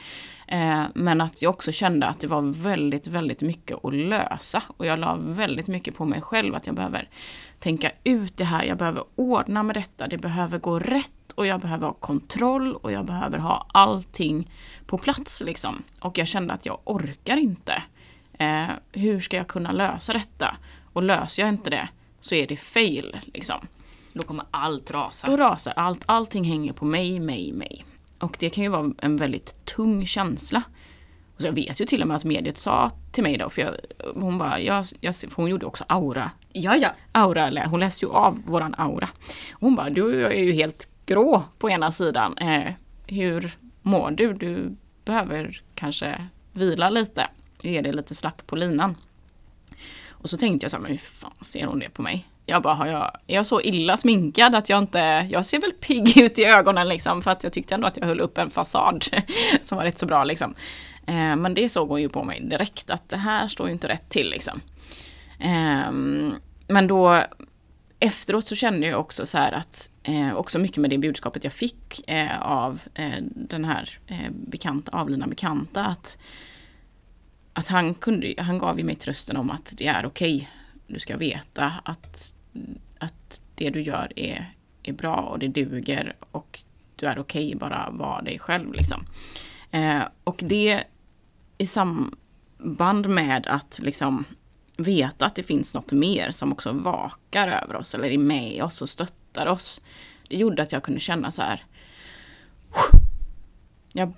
Eh, 0.47 0.83
men 0.93 1.21
att 1.21 1.41
jag 1.41 1.49
också 1.49 1.71
kände 1.71 2.07
att 2.07 2.19
det 2.19 2.27
var 2.27 2.41
väldigt, 2.41 3.07
väldigt 3.07 3.41
mycket 3.41 3.85
att 3.85 3.93
lösa. 3.93 4.63
Och 4.77 4.85
jag 4.85 4.99
la 4.99 5.15
väldigt 5.15 5.67
mycket 5.67 5.95
på 5.95 6.05
mig 6.05 6.21
själv 6.21 6.55
att 6.55 6.65
jag 6.65 6.75
behöver 6.75 7.09
tänka 7.59 7.91
ut 8.03 8.37
det 8.37 8.45
här, 8.45 8.63
jag 8.63 8.77
behöver 8.77 9.03
ordna 9.15 9.63
med 9.63 9.75
detta, 9.75 10.07
det 10.07 10.17
behöver 10.17 10.57
gå 10.57 10.79
rätt 10.79 11.31
och 11.35 11.47
jag 11.47 11.59
behöver 11.59 11.87
ha 11.87 11.93
kontroll 11.93 12.75
och 12.75 12.91
jag 12.91 13.05
behöver 13.05 13.37
ha 13.37 13.67
allting 13.73 14.49
på 14.85 14.97
plats 14.97 15.41
liksom. 15.45 15.83
Och 15.99 16.17
jag 16.17 16.27
kände 16.27 16.53
att 16.53 16.65
jag 16.65 16.79
orkar 16.83 17.37
inte. 17.37 17.83
Eh, 18.33 18.65
hur 18.91 19.19
ska 19.19 19.37
jag 19.37 19.47
kunna 19.47 19.71
lösa 19.71 20.13
detta? 20.13 20.57
Och 20.93 21.03
löser 21.03 21.43
jag 21.43 21.49
inte 21.49 21.69
det 21.69 21.89
så 22.19 22.35
är 22.35 22.47
det 22.47 22.57
fail. 22.57 23.19
Liksom. 23.33 23.67
Då 24.13 24.21
kommer 24.21 24.45
allt 24.51 24.91
rasa. 24.91 25.27
Då 25.27 25.37
rasar 25.37 25.73
allt. 25.75 26.03
Allting 26.05 26.43
hänger 26.43 26.73
på 26.73 26.85
mig, 26.85 27.19
mig, 27.19 27.51
mig. 27.53 27.85
Och 28.23 28.37
det 28.39 28.49
kan 28.49 28.63
ju 28.63 28.69
vara 28.69 28.93
en 28.97 29.17
väldigt 29.17 29.65
tung 29.65 30.05
känsla. 30.05 30.63
Och 31.35 31.41
så 31.41 31.47
jag 31.47 31.53
vet 31.53 31.81
ju 31.81 31.85
till 31.85 32.01
och 32.01 32.07
med 32.07 32.17
att 32.17 32.23
mediet 32.23 32.57
sa 32.57 32.91
till 33.11 33.23
mig 33.23 33.37
då, 33.37 33.49
för 33.49 33.61
jag, 33.61 33.75
hon 34.15 34.37
bara, 34.37 34.59
jag, 34.59 34.85
jag, 35.01 35.15
hon 35.35 35.49
gjorde 35.49 35.65
också 35.65 35.85
aura. 35.87 36.31
Ja, 36.51 36.75
ja. 36.75 36.89
Aura, 37.11 37.65
hon 37.65 37.79
läste 37.79 38.05
ju 38.05 38.11
av 38.11 38.41
våran 38.45 38.75
aura. 38.77 39.09
Hon 39.51 39.75
bara, 39.75 39.89
du 39.89 40.25
är 40.25 40.43
ju 40.43 40.51
helt 40.51 40.87
grå 41.05 41.43
på 41.57 41.69
ena 41.69 41.91
sidan. 41.91 42.37
Eh, 42.37 42.73
hur 43.07 43.57
mår 43.81 44.11
du? 44.11 44.33
Du 44.33 44.75
behöver 45.05 45.61
kanske 45.75 46.27
vila 46.53 46.89
lite 46.89 47.27
är 47.63 47.81
det 47.81 47.91
lite 47.91 48.15
slack 48.15 48.47
på 48.47 48.55
linan. 48.55 48.95
Och 50.09 50.29
så 50.29 50.37
tänkte 50.37 50.63
jag 50.63 50.71
så 50.71 50.77
här, 50.77 50.81
men 50.81 50.91
hur 50.91 50.97
fan 50.97 51.33
ser 51.41 51.65
hon 51.65 51.79
det 51.79 51.89
på 51.89 52.01
mig? 52.01 52.27
Jag 52.45 52.61
bara, 52.61 52.73
har 52.73 52.87
jag, 52.87 53.11
är 53.27 53.35
jag 53.35 53.45
så 53.45 53.61
illa 53.61 53.97
sminkad 53.97 54.55
att 54.55 54.69
jag 54.69 54.79
inte, 54.79 55.27
jag 55.31 55.45
ser 55.45 55.59
väl 55.59 55.71
pigg 55.71 56.17
ut 56.21 56.39
i 56.39 56.45
ögonen 56.45 56.87
liksom 56.87 57.21
för 57.21 57.31
att 57.31 57.43
jag 57.43 57.53
tyckte 57.53 57.75
ändå 57.75 57.87
att 57.87 57.97
jag 57.97 58.05
höll 58.05 58.19
upp 58.19 58.37
en 58.37 58.49
fasad 58.49 59.05
som 59.63 59.77
var 59.77 59.85
rätt 59.85 59.97
så 59.97 60.05
bra 60.05 60.23
liksom. 60.23 60.55
Eh, 61.07 61.35
men 61.35 61.53
det 61.53 61.69
såg 61.69 61.89
hon 61.89 62.01
ju 62.01 62.09
på 62.09 62.23
mig 62.23 62.41
direkt 62.41 62.89
att 62.89 63.09
det 63.09 63.17
här 63.17 63.47
står 63.47 63.67
ju 63.67 63.73
inte 63.73 63.87
rätt 63.87 64.09
till 64.09 64.29
liksom. 64.29 64.61
Eh, 65.39 65.91
men 66.67 66.87
då 66.87 67.23
efteråt 67.99 68.47
så 68.47 68.55
kände 68.55 68.87
jag 68.87 68.99
också 68.99 69.25
så 69.25 69.37
här 69.37 69.51
att, 69.51 69.91
eh, 70.03 70.35
också 70.35 70.59
mycket 70.59 70.77
med 70.77 70.89
det 70.89 70.97
budskapet 70.97 71.43
jag 71.43 71.53
fick 71.53 72.09
eh, 72.09 72.41
av 72.41 72.81
eh, 72.93 73.17
den 73.21 73.65
här 73.65 73.89
eh, 74.07 74.31
bekanta, 74.31 74.91
avlidna 74.97 75.27
bekanta, 75.27 75.85
att 75.85 76.17
att 77.53 77.67
han, 77.67 77.93
kunde, 77.93 78.33
han 78.37 78.57
gav 78.57 78.77
ju 78.77 78.83
mig 78.83 78.95
trösten 78.95 79.37
om 79.37 79.51
att 79.51 79.73
det 79.77 79.87
är 79.87 80.05
okej. 80.05 80.35
Okay. 80.35 80.47
Du 80.87 80.99
ska 80.99 81.17
veta 81.17 81.73
att, 81.85 82.32
att 82.99 83.41
det 83.55 83.69
du 83.69 83.81
gör 83.81 84.13
är, 84.15 84.53
är 84.83 84.93
bra 84.93 85.15
och 85.15 85.39
det 85.39 85.47
duger 85.47 86.15
och 86.31 86.59
du 86.95 87.05
är 87.05 87.19
okej, 87.19 87.47
okay, 87.47 87.59
bara 87.59 87.89
vara 87.91 88.21
dig 88.21 88.39
själv 88.39 88.73
liksom. 88.73 89.05
Eh, 89.71 90.01
och 90.23 90.41
det 90.45 90.83
i 91.57 91.65
samband 91.65 93.09
med 93.09 93.47
att 93.47 93.79
liksom 93.83 94.25
veta 94.77 95.25
att 95.25 95.35
det 95.35 95.43
finns 95.43 95.73
något 95.73 95.91
mer 95.91 96.31
som 96.31 96.51
också 96.51 96.71
vakar 96.71 97.47
över 97.47 97.75
oss 97.75 97.95
eller 97.95 98.09
är 98.09 98.17
med 98.17 98.63
oss 98.63 98.81
och 98.81 98.89
stöttar 98.89 99.47
oss. 99.47 99.81
Det 100.29 100.37
gjorde 100.37 100.63
att 100.63 100.71
jag 100.71 100.83
kunde 100.83 100.99
känna 100.99 101.31
så 101.31 101.41
här. 101.41 101.63
Jag 103.91 104.13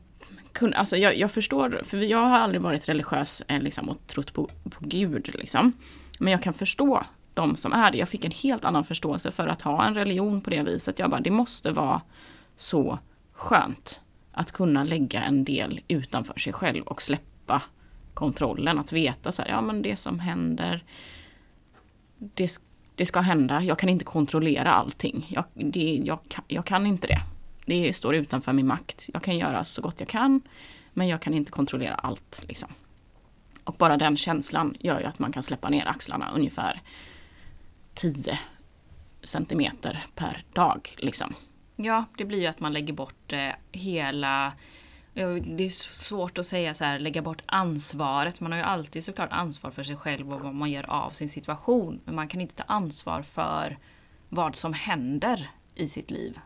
kunde, 0.52 0.78
alltså 0.78 0.98
jag, 0.98 1.18
jag, 1.18 1.32
förstår, 1.32 1.82
för 1.86 1.98
jag 1.98 2.18
har 2.18 2.40
aldrig 2.40 2.62
varit 2.62 2.90
religiös 2.90 3.42
eh, 3.48 3.62
liksom, 3.62 3.90
och 3.90 4.08
trott 4.08 4.34
på, 4.34 4.50
på 4.64 4.80
Gud. 4.80 5.36
Liksom. 5.36 5.74
Men 6.20 6.32
jag 6.32 6.44
kan 6.44 6.54
förstå 6.54 7.04
de 7.36 7.56
som 7.56 7.74
är 7.74 7.92
det. 7.92 7.98
Jag 7.98 8.10
fick 8.10 8.26
en 8.26 8.32
helt 8.32 8.66
annan 8.66 8.84
förståelse 8.84 9.32
för 9.32 9.48
att 9.48 9.62
ha 9.62 9.86
en 9.86 9.96
religion 9.96 10.42
på 10.42 10.50
det 10.50 10.64
viset. 10.64 11.00
Jag 11.00 11.10
bara, 11.10 11.22
det 11.22 11.32
måste 11.32 11.72
vara 11.72 12.02
så 12.56 13.00
skönt 13.32 14.02
att 14.32 14.52
kunna 14.52 14.84
lägga 14.84 15.24
en 15.24 15.44
del 15.44 15.82
utanför 15.88 16.40
sig 16.40 16.54
själv 16.54 16.84
och 16.84 17.02
släppa 17.02 17.62
kontrollen. 18.14 18.80
Att 18.80 18.92
veta 18.92 19.32
så 19.32 19.42
här, 19.42 19.50
ja 19.50 19.62
men 19.62 19.82
det 19.82 19.96
som 19.96 20.20
händer, 20.20 20.84
det, 22.18 22.52
det 22.96 23.06
ska 23.06 23.20
hända. 23.20 23.62
Jag 23.62 23.80
kan 23.80 23.90
inte 23.90 24.06
kontrollera 24.06 24.72
allting. 24.72 25.28
Jag, 25.30 25.46
det, 25.54 26.02
jag, 26.06 26.20
jag 26.48 26.66
kan 26.66 26.86
inte 26.86 27.08
det. 27.08 27.22
Det 27.66 27.94
står 27.94 28.16
utanför 28.16 28.54
min 28.54 28.68
makt. 28.68 29.10
Jag 29.14 29.24
kan 29.24 29.38
göra 29.38 29.64
så 29.64 29.82
gott 29.82 30.00
jag 30.00 30.10
kan, 30.10 30.42
men 30.94 31.08
jag 31.08 31.22
kan 31.22 31.34
inte 31.34 31.52
kontrollera 31.52 31.96
allt. 31.96 32.42
Liksom. 32.48 32.70
Och 33.64 33.76
bara 33.78 33.98
den 33.98 34.18
känslan 34.18 34.76
gör 34.80 35.00
ju 35.00 35.06
att 35.06 35.20
man 35.20 35.32
kan 35.32 35.44
släppa 35.44 35.70
ner 35.70 35.88
axlarna 35.88 36.32
ungefär 36.36 36.82
10 37.96 38.40
centimeter 39.24 40.06
per 40.16 40.44
dag. 40.54 40.96
Liksom. 40.98 41.34
Ja, 41.76 42.06
det 42.18 42.26
blir 42.26 42.40
ju 42.40 42.48
att 42.48 42.60
man 42.60 42.74
lägger 42.74 42.94
bort 42.94 43.34
eh, 43.34 43.52
hela 43.72 44.54
det 45.16 45.64
är 45.64 45.70
svårt 45.70 46.38
att 46.38 46.46
säga 46.46 46.74
så 46.74 46.86
här, 46.86 47.00
lägga 47.00 47.22
bort 47.22 47.42
ansvaret. 47.46 48.42
Man 48.42 48.52
har 48.52 48.60
ju 48.60 48.66
alltid 48.66 49.04
såklart 49.04 49.32
ansvar 49.32 49.72
för 49.72 49.84
sig 49.84 49.96
själv 49.96 50.34
och 50.34 50.42
vad 50.42 50.56
man 50.56 50.72
gör 50.72 50.90
av 50.90 51.10
sin 51.10 51.30
situation. 51.30 52.02
Men 52.06 52.16
man 52.16 52.28
kan 52.28 52.42
inte 52.42 52.56
ta 52.56 52.64
ansvar 52.64 53.22
för 53.22 53.78
vad 54.30 54.56
som 54.56 54.74
händer 54.74 55.50
i 55.76 55.88
sitt 55.88 56.12
liv. 56.12 56.40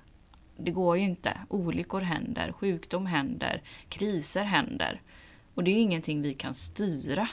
Det 0.58 0.72
går 0.72 0.98
ju 0.98 1.04
inte. 1.04 1.38
Olyckor 1.50 2.02
händer, 2.02 2.52
sjukdom 2.52 3.06
händer, 3.06 3.62
kriser 3.90 4.44
händer. 4.44 5.02
Och 5.54 5.64
det 5.64 5.72
är 5.72 5.76
ju 5.76 5.82
ingenting 5.82 6.22
vi 6.22 6.34
kan 6.34 6.54
styra. 6.54 7.28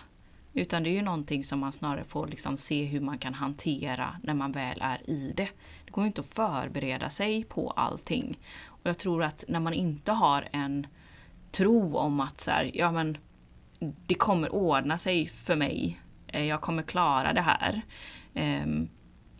Utan 0.56 0.82
det 0.82 0.90
är 0.90 0.94
ju 0.94 1.02
någonting 1.02 1.44
som 1.44 1.60
man 1.60 1.72
snarare 1.72 2.04
får 2.04 2.26
liksom 2.26 2.56
se 2.58 2.84
hur 2.84 3.00
man 3.00 3.18
kan 3.18 3.34
hantera 3.34 4.16
när 4.22 4.34
man 4.34 4.52
väl 4.52 4.78
är 4.80 5.10
i 5.10 5.32
det. 5.36 5.48
Det 5.84 5.90
går 5.90 6.06
inte 6.06 6.20
att 6.20 6.26
förbereda 6.26 7.10
sig 7.10 7.44
på 7.44 7.70
allting. 7.70 8.38
Och 8.66 8.80
jag 8.82 8.98
tror 8.98 9.22
att 9.22 9.44
när 9.48 9.60
man 9.60 9.72
inte 9.72 10.12
har 10.12 10.48
en 10.52 10.86
tro 11.52 11.96
om 11.96 12.20
att 12.20 12.40
så 12.40 12.50
här, 12.50 12.70
ja 12.74 12.92
men 12.92 13.18
det 14.06 14.14
kommer 14.14 14.54
ordna 14.54 14.98
sig 14.98 15.28
för 15.28 15.56
mig. 15.56 16.00
Eh, 16.26 16.44
jag 16.44 16.60
kommer 16.60 16.82
klara 16.82 17.32
det 17.32 17.40
här. 17.40 17.82
Ehm, 18.34 18.88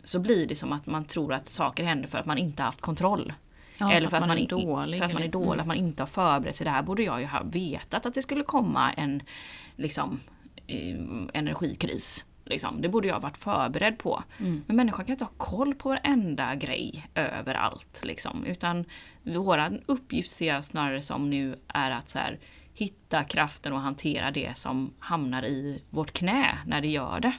så 0.03 0.19
blir 0.19 0.47
det 0.47 0.55
som 0.55 0.73
att 0.73 0.85
man 0.85 1.05
tror 1.05 1.33
att 1.33 1.47
saker 1.47 1.83
händer 1.83 2.07
för 2.07 2.17
att 2.17 2.25
man 2.25 2.37
inte 2.37 2.63
haft 2.63 2.81
kontroll. 2.81 3.33
Ja, 3.77 3.91
eller 3.91 4.07
för, 4.07 4.17
att, 4.17 4.27
man, 4.27 4.37
är 4.37 4.47
dålig. 4.47 4.99
För 4.99 5.05
att 5.05 5.13
man 5.13 5.23
är 5.23 5.27
dålig, 5.27 5.47
mm. 5.47 5.59
att 5.59 5.67
man 5.67 5.77
inte 5.77 6.03
har 6.03 6.07
förberett 6.07 6.55
sig. 6.55 6.65
Det 6.65 6.71
här 6.71 6.83
borde 6.83 7.03
jag 7.03 7.19
ju 7.19 7.25
ha 7.27 7.43
vetat 7.43 8.05
att 8.05 8.13
det 8.13 8.21
skulle 8.21 8.43
komma 8.43 8.91
en 8.91 9.23
liksom, 9.75 10.19
energikris. 11.33 12.25
Liksom. 12.45 12.81
Det 12.81 12.89
borde 12.89 13.07
jag 13.07 13.19
varit 13.19 13.37
förberedd 13.37 13.97
på. 13.97 14.23
Mm. 14.39 14.63
Men 14.67 14.75
människan 14.75 15.05
kan 15.05 15.13
inte 15.13 15.25
ha 15.25 15.31
koll 15.37 15.75
på 15.75 15.89
varenda 15.89 16.55
grej 16.55 17.05
överallt. 17.15 18.01
Liksom. 18.03 18.45
Utan 18.45 18.85
vår 19.23 19.79
uppgift 19.85 20.31
ser 20.31 20.47
jag 20.47 20.63
snarare 20.65 21.01
som 21.01 21.29
nu 21.29 21.55
är 21.67 21.91
att 21.91 22.09
så 22.09 22.19
här, 22.19 22.39
hitta 22.73 23.23
kraften 23.23 23.73
och 23.73 23.81
hantera 23.81 24.31
det 24.31 24.57
som 24.57 24.93
hamnar 24.99 25.45
i 25.45 25.81
vårt 25.89 26.11
knä 26.13 26.57
när 26.65 26.81
det 26.81 26.87
gör 26.87 27.19
det. 27.19 27.33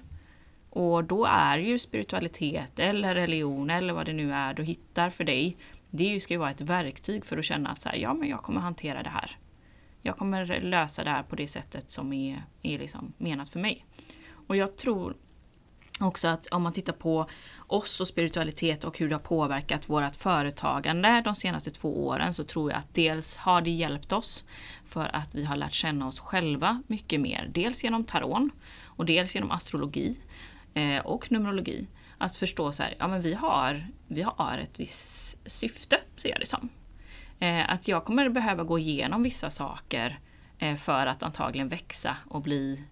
Och 0.70 1.04
då 1.04 1.24
är 1.24 1.58
ju 1.58 1.78
spiritualitet 1.78 2.78
eller 2.78 3.14
religion 3.14 3.70
eller 3.70 3.92
vad 3.92 4.06
det 4.06 4.12
nu 4.12 4.32
är 4.32 4.54
du 4.54 4.62
hittar 4.62 5.10
för 5.10 5.24
dig. 5.24 5.56
Det 5.90 6.20
ska 6.20 6.34
ju 6.34 6.38
vara 6.38 6.50
ett 6.50 6.60
verktyg 6.60 7.24
för 7.24 7.38
att 7.38 7.44
känna 7.44 7.70
att 7.70 7.80
så 7.80 7.88
här, 7.88 7.96
ja 7.96 8.14
men 8.14 8.28
jag 8.28 8.42
kommer 8.42 8.60
hantera 8.60 9.02
det 9.02 9.10
här. 9.10 9.36
Jag 10.02 10.16
kommer 10.16 10.60
lösa 10.60 11.04
det 11.04 11.10
här 11.10 11.22
på 11.22 11.36
det 11.36 11.46
sättet 11.46 11.90
som 11.90 12.12
är, 12.12 12.42
är 12.62 12.78
liksom 12.78 13.12
menat 13.18 13.48
för 13.48 13.58
mig. 13.58 13.84
Och 14.46 14.56
jag 14.56 14.76
tror 14.76 15.16
också 16.00 16.28
att 16.28 16.46
om 16.46 16.62
man 16.62 16.72
tittar 16.72 16.92
på 16.92 17.26
oss 17.66 18.00
och 18.00 18.08
spiritualitet 18.08 18.84
och 18.84 18.98
hur 18.98 19.08
det 19.08 19.14
har 19.14 19.20
påverkat 19.20 19.88
vårt 19.88 20.16
företagande 20.16 21.22
de 21.24 21.34
senaste 21.34 21.70
två 21.70 22.06
åren 22.06 22.34
så 22.34 22.44
tror 22.44 22.70
jag 22.70 22.78
att 22.78 22.94
dels 22.94 23.36
har 23.36 23.60
det 23.60 23.70
hjälpt 23.70 24.12
oss 24.12 24.44
för 24.84 25.16
att 25.16 25.34
vi 25.34 25.44
har 25.44 25.56
lärt 25.56 25.72
känna 25.72 26.06
oss 26.06 26.20
själva 26.20 26.82
mycket 26.86 27.20
mer. 27.20 27.50
Dels 27.54 27.84
genom 27.84 28.04
taron 28.04 28.50
och 28.84 29.06
dels 29.06 29.34
genom 29.34 29.50
astrologi 29.50 30.16
eh, 30.74 31.06
och 31.06 31.32
numerologi. 31.32 31.86
Att 32.18 32.36
förstå 32.36 32.72
så 32.72 32.82
här, 32.82 32.94
ja 32.98 33.08
men 33.08 33.22
vi 33.22 33.34
har, 33.34 33.86
vi 34.06 34.22
har 34.22 34.58
ett 34.62 34.80
visst 34.80 35.50
syfte, 35.50 36.00
ser 36.16 36.28
jag 36.28 36.40
det 36.40 36.46
som. 36.46 36.68
Eh, 37.38 37.72
att 37.72 37.88
jag 37.88 38.04
kommer 38.04 38.28
behöva 38.28 38.64
gå 38.64 38.78
igenom 38.78 39.22
vissa 39.22 39.50
saker 39.50 40.18
eh, 40.58 40.76
för 40.76 41.06
att 41.06 41.22
antagligen 41.22 41.68
växa 41.68 42.16
och 42.30 42.42
bli 42.42 42.84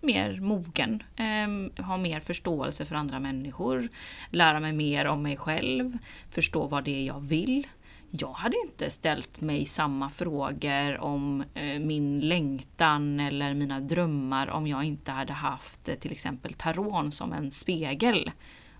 mer 0.00 0.40
mogen, 0.40 1.02
eh, 1.16 1.84
ha 1.84 1.96
mer 1.96 2.20
förståelse 2.20 2.86
för 2.86 2.94
andra 2.94 3.20
människor, 3.20 3.88
lära 4.30 4.60
mig 4.60 4.72
mer 4.72 5.04
om 5.06 5.22
mig 5.22 5.36
själv, 5.36 5.98
förstå 6.30 6.66
vad 6.66 6.84
det 6.84 7.00
är 7.00 7.06
jag 7.06 7.20
vill. 7.20 7.66
Jag 8.10 8.32
hade 8.32 8.56
inte 8.66 8.90
ställt 8.90 9.40
mig 9.40 9.66
samma 9.66 10.10
frågor 10.10 10.98
om 10.98 11.44
eh, 11.54 11.78
min 11.80 12.20
längtan 12.20 13.20
eller 13.20 13.54
mina 13.54 13.80
drömmar 13.80 14.50
om 14.50 14.66
jag 14.66 14.84
inte 14.84 15.12
hade 15.12 15.32
haft 15.32 15.88
eh, 15.88 15.94
till 15.94 16.12
exempel 16.12 16.54
taron 16.54 17.12
som 17.12 17.32
en 17.32 17.50
spegel 17.50 18.30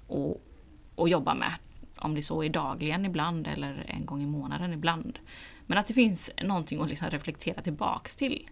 och, 0.07 0.43
och 0.95 1.09
jobba 1.09 1.35
med. 1.35 1.53
Om 2.01 2.15
det 2.15 2.23
så 2.23 2.45
är 2.45 2.49
dagligen 2.49 3.05
ibland 3.05 3.47
eller 3.47 3.85
en 3.89 4.07
gång 4.07 4.23
i 4.23 4.27
månaden 4.27 4.73
ibland. 4.73 5.19
Men 5.67 5.79
att 5.79 5.87
det 5.87 5.95
finns 5.95 6.31
någonting 6.43 6.81
att 6.81 6.89
liksom 6.89 7.11
reflektera 7.11 7.63
tillbaks 7.63 8.17
till. 8.17 8.49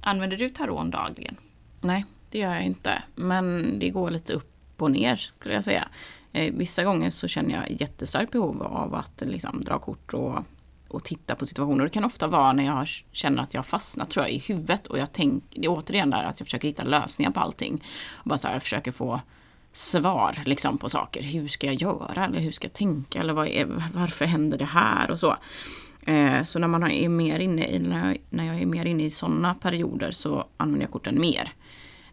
Använder 0.00 0.36
du 0.36 0.48
taron 0.48 0.90
dagligen? 0.90 1.36
Nej, 1.80 2.04
det 2.30 2.38
gör 2.38 2.54
jag 2.54 2.62
inte. 2.62 3.02
Men 3.14 3.78
det 3.78 3.90
går 3.90 4.10
lite 4.10 4.32
upp 4.32 4.82
och 4.82 4.90
ner 4.90 5.16
skulle 5.16 5.54
jag 5.54 5.64
säga. 5.64 5.88
Eh, 6.32 6.54
vissa 6.54 6.84
gånger 6.84 7.10
så 7.10 7.28
känner 7.28 7.54
jag 7.54 7.80
jättestarkt 7.80 8.32
behov 8.32 8.62
av 8.62 8.94
att 8.94 9.22
liksom, 9.26 9.60
dra 9.60 9.78
kort 9.78 10.14
och, 10.14 10.38
och 10.88 11.04
titta 11.04 11.34
på 11.34 11.46
situationer. 11.46 11.84
Det 11.84 11.90
kan 11.90 12.04
ofta 12.04 12.26
vara 12.26 12.52
när 12.52 12.64
jag 12.64 12.88
känner 13.12 13.42
att 13.42 13.54
jag 13.54 13.66
fastnat 13.66 14.10
tror 14.10 14.24
jag, 14.24 14.32
i 14.32 14.38
huvudet 14.38 14.86
och 14.86 14.98
jag 14.98 15.12
tänker, 15.12 15.60
det 15.60 15.66
är 15.66 15.70
återigen 15.70 16.10
där 16.10 16.24
att 16.24 16.40
jag 16.40 16.46
försöker 16.46 16.68
hitta 16.68 16.84
lösningar 16.84 17.30
på 17.30 17.40
allting. 17.40 17.84
Och 18.12 18.28
bara 18.28 18.38
så 18.38 18.48
här, 18.48 18.58
försöker 18.58 18.92
få 18.92 19.20
svar 19.72 20.38
liksom, 20.44 20.78
på 20.78 20.88
saker. 20.88 21.22
Hur 21.22 21.48
ska 21.48 21.66
jag 21.66 21.74
göra? 21.74 22.26
Eller 22.26 22.40
hur 22.40 22.52
ska 22.52 22.64
jag 22.64 22.72
tänka? 22.72 23.20
Eller 23.20 23.32
vad 23.32 23.48
är, 23.48 23.90
varför 23.94 24.24
händer 24.24 24.58
det 24.58 24.64
här? 24.64 25.10
Och 25.10 25.20
så. 25.20 25.36
Eh, 26.06 26.42
så 26.42 26.58
när 26.58 26.68
man 26.68 26.90
är 26.90 27.08
mer 27.08 27.38
inne 27.38 27.68
i, 27.68 27.78
när 27.78 28.08
jag, 28.08 28.18
när 28.30 28.44
jag 28.44 28.62
är 28.62 28.66
mer 28.66 28.84
inne 28.84 29.04
i 29.04 29.10
sådana 29.10 29.54
perioder 29.54 30.10
så 30.10 30.46
använder 30.56 30.84
jag 30.84 30.90
korten 30.92 31.20
mer 31.20 31.52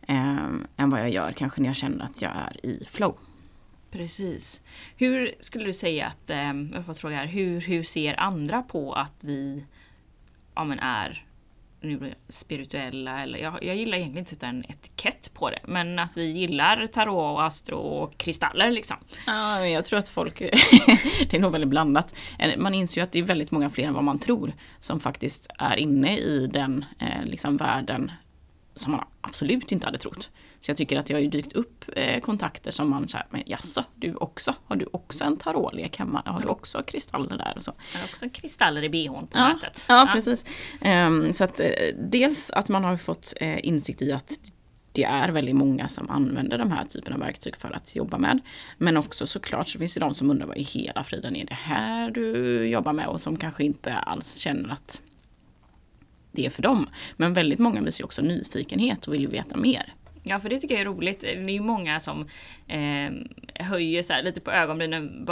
eh, 0.08 0.48
än 0.78 0.90
vad 0.90 1.00
jag 1.00 1.10
gör 1.10 1.32
kanske 1.32 1.62
när 1.62 1.70
jag 1.70 1.76
känner 1.76 2.06
att 2.06 2.22
jag 2.22 2.32
är 2.32 2.66
i 2.66 2.86
flow. 2.90 3.18
Precis. 3.92 4.62
Hur 4.98 5.32
skulle 5.40 5.66
du 5.66 5.74
säga 5.74 6.08
att, 6.08 6.30
eh, 6.30 6.54
jag 6.74 6.86
får 6.86 6.94
fråga 6.94 7.16
här, 7.16 7.26
hur, 7.26 7.62
hur 7.62 7.84
ser 7.84 8.20
andra 8.20 8.62
på 8.62 8.94
att 8.94 9.24
vi 9.24 9.66
ja, 10.56 10.64
men 10.64 10.80
är 10.80 11.26
spirituella 12.30 13.24
eller 13.24 13.40
jag, 13.40 13.64
jag 13.64 13.76
gillar 13.76 13.98
egentligen 13.98 14.18
inte 14.18 14.22
att 14.22 14.30
sätta 14.30 14.48
en 14.48 14.66
etikett 14.70 15.34
på 15.34 15.50
det 15.50 15.60
men 15.64 16.00
att 16.00 16.18
vi 16.18 16.32
gillar 16.32 16.88
tarot 16.88 17.34
och 17.34 17.44
astro 17.44 17.78
och 17.78 18.18
kristaller 18.18 18.72
liksom. 18.72 18.98
Ja, 19.28 19.66
jag 19.66 19.86
tror 19.86 20.00
att 20.00 20.10
folk, 20.10 20.40
det 21.30 21.34
är 21.34 21.40
nog 21.40 21.52
väldigt 21.52 21.70
blandat. 21.70 22.16
Eh, 22.40 22.58
man 22.58 22.74
inser 22.74 23.02
ju 23.02 23.04
att 23.04 23.12
det 23.12 23.20
är 23.20 23.24
väldigt 23.24 23.52
många 23.52 23.70
fler 23.70 23.84
än 23.84 23.94
vad 23.94 24.04
man 24.04 24.20
tror 24.20 24.54
som 24.80 25.00
faktiskt 25.00 25.48
är 25.58 25.76
inne 25.76 26.18
i 26.18 26.48
den 26.48 26.86
eh, 27.00 27.26
liksom 27.26 27.58
världen 27.58 28.12
som 28.80 28.92
man 28.92 29.06
absolut 29.22 29.72
inte 29.72 29.88
hade 29.88 29.98
trott. 29.98 30.30
Så 30.60 30.72
jag 30.72 30.78
tycker 30.78 31.00
att 31.00 31.06
det 31.06 31.14
har 31.14 31.22
ju 31.22 31.28
dykt 31.28 31.54
upp 31.54 31.86
eh, 31.96 32.22
kontakter 32.22 32.72
som 32.72 32.90
man 32.90 33.10
säger, 33.10 33.26
men 33.30 33.44
jaså, 33.46 33.84
du 33.96 34.16
också? 34.16 34.56
Har 34.66 34.76
du 34.76 34.86
också 34.92 35.24
en 35.24 35.38
tarotlek 35.38 35.98
hemma? 35.98 36.24
Har 36.26 36.40
du 36.40 36.48
också 36.48 36.84
kristaller 36.84 37.38
där? 37.38 37.54
Och 37.56 37.64
så? 37.64 37.74
Jag 37.94 38.00
har 38.00 38.08
också 38.08 38.30
kristaller 38.30 38.84
i 38.84 38.90
bhn 38.90 39.28
på 39.28 39.38
ja, 39.38 39.48
mötet. 39.48 39.86
Ja, 39.90 40.06
ja. 40.08 40.14
precis. 40.14 40.46
Um, 40.86 41.34
så 41.34 41.44
att 41.44 41.60
eh, 41.60 41.68
dels 41.98 42.52
att 42.52 42.70
man 42.70 42.84
har 42.84 42.98
fått 42.98 43.34
eh, 43.38 43.68
insikt 43.68 44.02
i 44.02 44.12
att 44.12 44.40
det 44.92 45.04
är 45.04 45.30
väldigt 45.30 45.56
många 45.56 45.88
som 45.88 46.10
använder 46.10 46.58
de 46.58 46.72
här 46.72 46.86
typen 46.86 47.14
av 47.14 47.20
verktyg 47.20 47.58
för 47.58 47.76
att 47.76 47.96
jobba 47.96 48.18
med. 48.18 48.40
Men 48.78 48.98
också 48.98 49.28
såklart 49.28 49.68
så 49.68 49.80
finns 49.80 49.94
det 49.94 50.00
de 50.00 50.14
som 50.14 50.32
undrar 50.32 50.48
vad 50.48 50.58
i 50.58 50.64
hela 50.64 51.04
friden 51.04 51.36
är 51.36 51.46
det 51.46 51.54
här 51.54 52.12
du 52.12 52.66
jobbar 52.68 52.94
med 52.94 53.08
och 53.08 53.22
som 53.22 53.38
kanske 53.38 53.64
inte 53.64 53.94
alls 53.94 54.36
känner 54.36 54.70
att 54.70 55.02
det 56.32 56.46
är 56.46 56.50
för 56.50 56.62
dem. 56.62 56.90
Men 57.18 57.34
väldigt 57.34 57.60
många 57.60 57.82
visar 57.82 58.02
ju 58.02 58.06
också 58.06 58.22
nyfikenhet 58.22 59.08
och 59.08 59.14
vill 59.14 59.28
veta 59.28 59.58
mer. 59.58 59.94
Ja, 60.24 60.40
för 60.40 60.50
det 60.50 60.60
tycker 60.60 60.76
jag 60.76 60.82
är 60.82 60.86
roligt. 60.86 61.22
Det 61.22 61.32
är 61.32 61.50
ju 61.50 61.62
många 61.62 62.00
som 62.00 62.28
eh, 62.68 63.12
höjer 63.66 64.04
så 64.04 64.14
lite 64.24 64.42
på 64.42 64.52
ögonbrynen. 64.52 65.28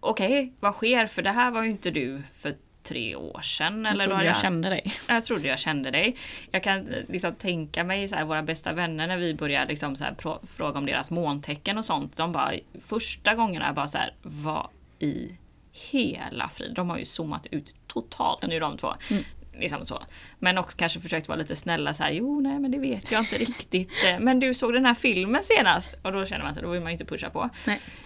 Okej, 0.00 0.26
okay, 0.26 0.50
vad 0.60 0.74
sker? 0.74 1.06
För 1.06 1.22
det 1.22 1.30
här 1.30 1.50
var 1.50 1.62
ju 1.62 1.70
inte 1.70 1.90
du 1.90 2.22
för 2.34 2.54
tre 2.82 3.16
år 3.16 3.40
sedan. 3.40 3.84
Jag 3.84 3.98
trodde 3.98 4.14
jag, 4.14 4.24
jag 4.24 4.36
kände 4.36 4.68
dig. 4.68 4.92
Jag 5.08 5.24
trodde 5.24 5.48
jag 5.48 5.58
kände 5.58 5.90
dig. 5.90 6.16
Jag 6.50 6.62
kan 6.62 6.88
liksom 7.08 7.34
tänka 7.34 7.84
mig 7.84 8.08
så 8.08 8.16
här, 8.16 8.24
våra 8.24 8.42
bästa 8.42 8.72
vänner 8.72 9.06
när 9.06 9.16
vi 9.16 9.34
började 9.34 9.68
liksom 9.68 9.96
så 9.96 10.04
här, 10.04 10.14
fråga 10.56 10.78
om 10.78 10.86
deras 10.86 11.10
måntecken 11.10 11.78
och 11.78 11.84
sånt. 11.84 12.16
De 12.16 12.32
bara, 12.32 12.52
första 12.86 13.34
gångerna 13.34 13.72
bara 13.72 13.86
så 13.86 13.98
här, 13.98 14.14
vad 14.22 14.68
i 14.98 15.38
hela 15.72 16.48
frid. 16.48 16.74
De 16.74 16.90
har 16.90 16.98
ju 16.98 17.04
zoomat 17.04 17.46
ut 17.50 17.76
totalt 17.86 18.46
nu 18.46 18.60
de 18.60 18.76
två. 18.76 18.94
Mm. 19.10 19.24
Liksom 19.58 19.86
så. 19.86 20.02
Men 20.38 20.58
också 20.58 20.76
kanske 20.78 21.00
försökt 21.00 21.28
vara 21.28 21.38
lite 21.38 21.56
snälla 21.56 21.94
så 21.94 22.02
här, 22.02 22.10
jo 22.10 22.40
nej 22.40 22.58
men 22.58 22.70
det 22.70 22.78
vet 22.78 23.12
jag 23.12 23.20
inte 23.20 23.38
riktigt. 23.38 23.92
Eh, 24.08 24.18
men 24.18 24.40
du 24.40 24.54
såg 24.54 24.72
den 24.72 24.86
här 24.86 24.94
filmen 24.94 25.42
senast? 25.42 25.94
Och 26.02 26.12
då 26.12 26.26
känner 26.26 26.44
man 26.44 26.54
sig, 26.54 26.62
då 26.62 26.70
vill 26.70 26.80
man 26.80 26.90
ju 26.90 26.92
inte 26.92 27.04
pusha 27.04 27.30
på. 27.30 27.50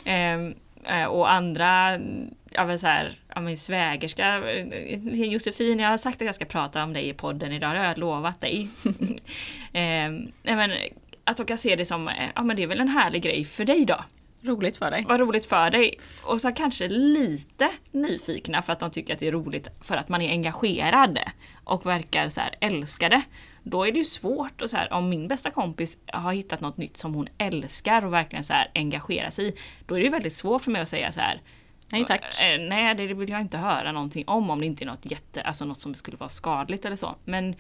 Ehm, 0.05 0.55
eh, 0.85 1.05
och 1.05 1.33
andra, 1.33 1.99
ja 2.51 2.67
men 2.67 2.79
så 2.79 2.87
här, 2.87 3.19
ja 3.35 3.41
min 3.41 3.57
svägerska, 3.57 4.51
eh, 4.51 5.25
Josefin, 5.25 5.79
jag 5.79 5.89
har 5.89 5.97
sagt 5.97 6.23
att 6.23 6.27
jag 6.27 6.35
ska 6.35 6.45
prata 6.45 6.85
om 6.85 6.93
dig 6.93 7.09
i 7.09 7.13
podden 7.13 7.53
idag, 7.53 7.75
det 7.75 7.79
har 7.79 7.87
jag 7.87 7.99
lovat 7.99 8.41
dig. 8.41 8.69
ehm, 9.73 10.33
men, 10.43 10.71
att 11.25 11.37
de 11.37 11.47
kan 11.47 11.59
se 11.59 11.77
det 11.77 11.85
som, 11.85 12.11
ja 12.35 12.43
men 12.43 12.57
det 12.57 12.63
är 12.63 12.67
väl 12.67 12.81
en 12.81 12.89
härlig 12.89 13.23
grej 13.23 13.45
för 13.45 13.65
dig 13.65 13.85
då. 13.85 14.05
Roligt 14.43 14.77
för 14.77 14.91
dig. 14.91 15.05
Vad 15.09 15.21
roligt 15.21 15.47
för 15.47 15.71
dig. 15.71 15.95
Och 16.23 16.41
så 16.41 16.53
kanske 16.53 16.89
lite 16.89 17.69
nyfikna 17.93 18.63
för 18.63 18.73
att 18.73 18.81
de 18.81 18.91
tycker 18.91 19.13
att 19.15 19.21
det 19.21 19.29
är 19.29 19.33
roligt 19.33 19.69
för 19.81 19.97
att 19.97 20.09
man 20.09 20.23
är 20.23 20.31
engagerad 20.31 21.19
och 21.65 21.87
verkar 21.87 22.29
så 22.29 22.41
här 22.41 22.55
älskade. 22.61 23.23
Då 23.63 23.85
är 23.85 23.93
det 23.93 23.99
ju 23.99 24.05
svårt 24.05 24.63
och 24.63 24.71
så 24.71 24.77
här, 24.77 24.93
om 24.93 25.09
min 25.09 25.29
bästa 25.29 25.51
kompis 25.51 25.99
har 26.07 26.33
hittat 26.33 26.61
något 26.61 26.77
nytt 26.77 26.97
som 26.97 27.15
hon 27.15 27.29
älskar 27.39 28.05
och 28.05 28.13
verkligen 28.13 28.45
så 28.45 28.53
här 28.53 28.71
engagerar 28.75 29.31
sig 29.31 29.49
i. 29.49 29.55
Då 29.87 29.99
är 29.99 30.03
det 30.03 30.09
väldigt 30.09 30.37
svårt 30.37 30.63
för 30.65 30.71
mig 30.71 30.83
att 30.83 30.89
säga 30.89 31.13
så 31.13 31.21
här 31.21 31.41
Nej 31.93 32.05
tack. 32.05 32.21
Eh, 32.43 32.61
Nej, 32.61 32.95
det 32.95 33.15
vill 33.15 33.29
jag 33.29 33.41
inte 33.41 33.59
höra 33.59 33.93
någonting 33.93 34.25
om 34.29 34.51
om 34.51 34.61
det 34.61 34.67
inte 34.67 34.85
är 34.85 34.87
något 34.87 35.11
jätte, 35.11 35.43
alltså 35.43 35.65
något 35.65 35.81
som 35.81 35.95
skulle 35.95 36.17
vara 36.17 36.29
skadligt 36.29 36.85
eller 36.85 36.97
så. 36.97 37.15
Men 37.25 37.55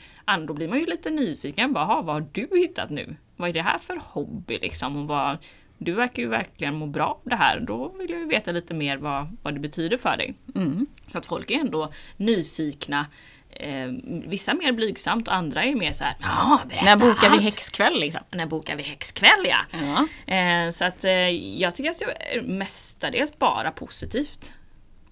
då 0.46 0.54
blir 0.54 0.68
man 0.68 0.78
ju 0.78 0.86
lite 0.86 1.10
nyfiken. 1.10 1.72
Bara, 1.72 1.84
"Ha, 1.84 2.02
vad 2.02 2.14
har 2.14 2.26
du 2.32 2.48
hittat 2.58 2.90
nu? 2.90 3.16
Vad 3.36 3.48
är 3.48 3.52
det 3.52 3.62
här 3.62 3.78
för 3.78 4.00
hobby 4.04 4.58
liksom? 4.62 4.96
Och 4.96 5.06
vad, 5.06 5.38
du 5.82 5.92
verkar 5.92 6.22
ju 6.22 6.28
verkligen 6.28 6.74
må 6.74 6.86
bra 6.86 7.06
av 7.06 7.30
det 7.30 7.36
här. 7.36 7.60
Då 7.60 7.88
vill 7.88 8.10
jag 8.10 8.20
ju 8.20 8.26
veta 8.26 8.52
lite 8.52 8.74
mer 8.74 8.96
vad, 8.96 9.36
vad 9.42 9.54
det 9.54 9.60
betyder 9.60 9.96
för 9.96 10.16
dig. 10.16 10.34
Mm. 10.54 10.86
Så 11.06 11.18
att 11.18 11.26
folk 11.26 11.50
är 11.50 11.60
ändå 11.60 11.92
nyfikna. 12.16 13.06
Eh, 13.50 13.88
vissa 14.04 14.54
mer 14.54 14.72
blygsamt 14.72 15.28
och 15.28 15.34
andra 15.34 15.64
är 15.64 15.74
mer 15.74 15.92
så 15.92 16.04
här, 16.04 16.16
ja 16.20 16.60
berätta 16.68 16.84
När 16.84 16.96
bokar 16.96 17.28
vi 17.28 17.36
allt." 17.36 17.42
häxkväll 17.42 18.00
liksom? 18.00 18.22
När 18.30 18.46
bokar 18.46 18.76
vi 18.76 18.82
häxkväll 18.82 19.44
ja. 19.44 19.58
Ja. 19.72 20.34
Eh, 20.34 20.70
så 20.70 20.84
att 20.84 21.04
eh, 21.04 21.28
jag 21.60 21.74
tycker 21.74 21.90
att 21.90 21.98
det 21.98 22.36
är 22.36 22.42
mestadels 22.42 23.38
bara 23.38 23.70
positivt. 23.70 24.54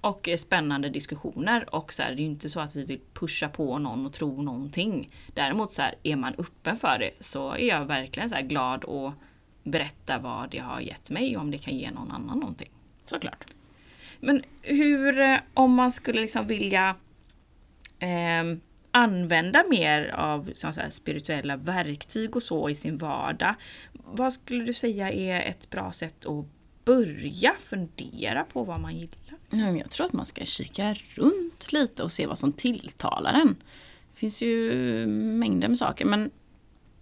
Och 0.01 0.29
eh, 0.29 0.37
spännande 0.37 0.89
diskussioner. 0.89 1.75
Och 1.75 1.93
så 1.93 2.03
här, 2.03 2.11
det 2.11 2.16
är 2.16 2.25
ju 2.25 2.31
inte 2.31 2.51
så 2.51 2.61
att 2.61 2.77
vi 2.77 2.85
vill 2.85 3.01
pusha 3.14 3.49
på 3.49 3.79
någon 3.79 4.07
och 4.07 4.12
tro 4.12 4.43
någonting. 4.43 5.11
Däremot 5.35 5.73
så 5.73 5.83
här, 5.83 5.95
är 6.03 6.16
man 6.16 6.35
öppen 6.39 6.77
för 6.77 6.99
det 6.99 7.11
så 7.21 7.53
är 7.53 7.69
jag 7.69 7.85
verkligen 7.85 8.31
så 8.31 8.37
glad 8.43 8.85
att 8.85 9.14
berätta 9.71 10.19
vad 10.19 10.51
det 10.51 10.59
har 10.59 10.81
gett 10.81 11.11
mig 11.11 11.37
och 11.37 11.43
om 11.43 11.51
det 11.51 11.59
kan 11.59 11.77
ge 11.77 11.91
någon 11.91 12.11
annan 12.11 12.39
någonting. 12.39 12.71
Såklart. 13.05 13.45
Men 14.21 14.43
hur, 14.62 15.21
eh, 15.21 15.39
om 15.55 15.75
man 15.75 15.93
skulle 15.93 16.21
liksom 16.21 16.47
vilja 16.47 16.97
ehm, 17.99 18.61
använda 18.91 19.64
mer 19.71 20.09
av 20.09 20.51
så 20.55 20.66
här, 20.66 20.91
spirituella 20.91 21.57
verktyg 21.57 22.37
och 22.37 22.43
så 22.43 22.69
i 22.69 22.75
sin 22.75 22.97
vardag. 22.97 23.55
Vad 23.93 24.33
skulle 24.33 24.64
du 24.64 24.75
säga 24.75 25.12
är 25.12 25.51
ett 25.51 25.71
bra 25.71 25.93
sätt 25.93 26.27
att 26.27 26.45
börja 26.85 27.53
fundera 27.59 28.45
på 28.45 28.64
vad 28.64 28.81
man 28.81 28.97
gillar? 28.97 29.77
Jag 29.77 29.91
tror 29.91 30.07
att 30.07 30.12
man 30.12 30.27
ska 30.27 30.45
kika 30.45 30.95
runt 31.14 31.73
lite 31.73 32.03
och 32.03 32.12
se 32.12 32.27
vad 32.27 32.39
som 32.39 32.53
tilltalar 32.53 33.35
en. 33.35 33.57
Det 34.12 34.21
finns 34.21 34.43
ju 34.43 35.07
mängder 35.07 35.69
med 35.69 35.79
saker 35.79 36.05
men 36.05 36.31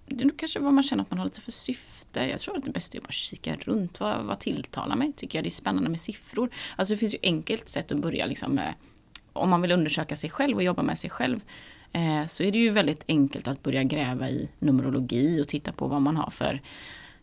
det 0.07 0.25
är 0.25 0.27
nog 0.27 0.37
kanske 0.37 0.59
vad 0.59 0.75
man 0.75 0.85
känner 0.85 1.03
att 1.03 1.11
man 1.11 1.19
har 1.19 1.27
lite 1.27 1.41
för 1.41 1.53
syfte. 1.53 2.21
Jag 2.21 2.41
tror 2.41 2.57
att 2.57 2.65
det 2.65 2.71
bästa 2.71 2.97
är 2.97 3.01
att 3.01 3.07
bara 3.07 3.13
kika 3.13 3.57
runt. 3.57 4.01
Vad, 4.01 4.25
vad 4.25 4.39
tilltalar 4.39 4.97
mig? 4.97 5.13
Tycker 5.13 5.39
jag 5.39 5.45
det 5.45 5.49
är 5.49 5.51
spännande 5.51 5.91
med 5.91 6.01
siffror? 6.01 6.51
Alltså 6.77 6.95
det 6.95 6.99
finns 6.99 7.15
ju 7.15 7.19
enkelt 7.23 7.69
sätt 7.69 7.93
att 7.93 7.99
börja 7.99 8.27
liksom 8.27 8.53
med 8.53 8.75
om 9.37 9.51
man 9.51 9.63
vill 9.63 9.73
undersöka 9.73 10.17
sig 10.17 10.31
själv 10.31 10.57
och 10.57 10.63
jobba 10.63 10.83
med 10.83 10.99
sig 10.99 11.11
själv 11.11 11.41
eh, 11.93 12.27
så 12.27 12.43
är 12.43 12.53
det 12.53 12.59
ju 12.59 12.71
väldigt 12.71 13.05
enkelt 13.09 13.49
att 13.49 13.63
börja 13.63 13.83
gräva 13.83 14.29
i 14.31 14.49
numerologi 14.59 15.43
och 15.43 15.49
titta 15.49 15.73
på 15.73 15.87
vad 15.87 16.03
man 16.03 16.17
har 16.17 16.31
för 16.31 16.61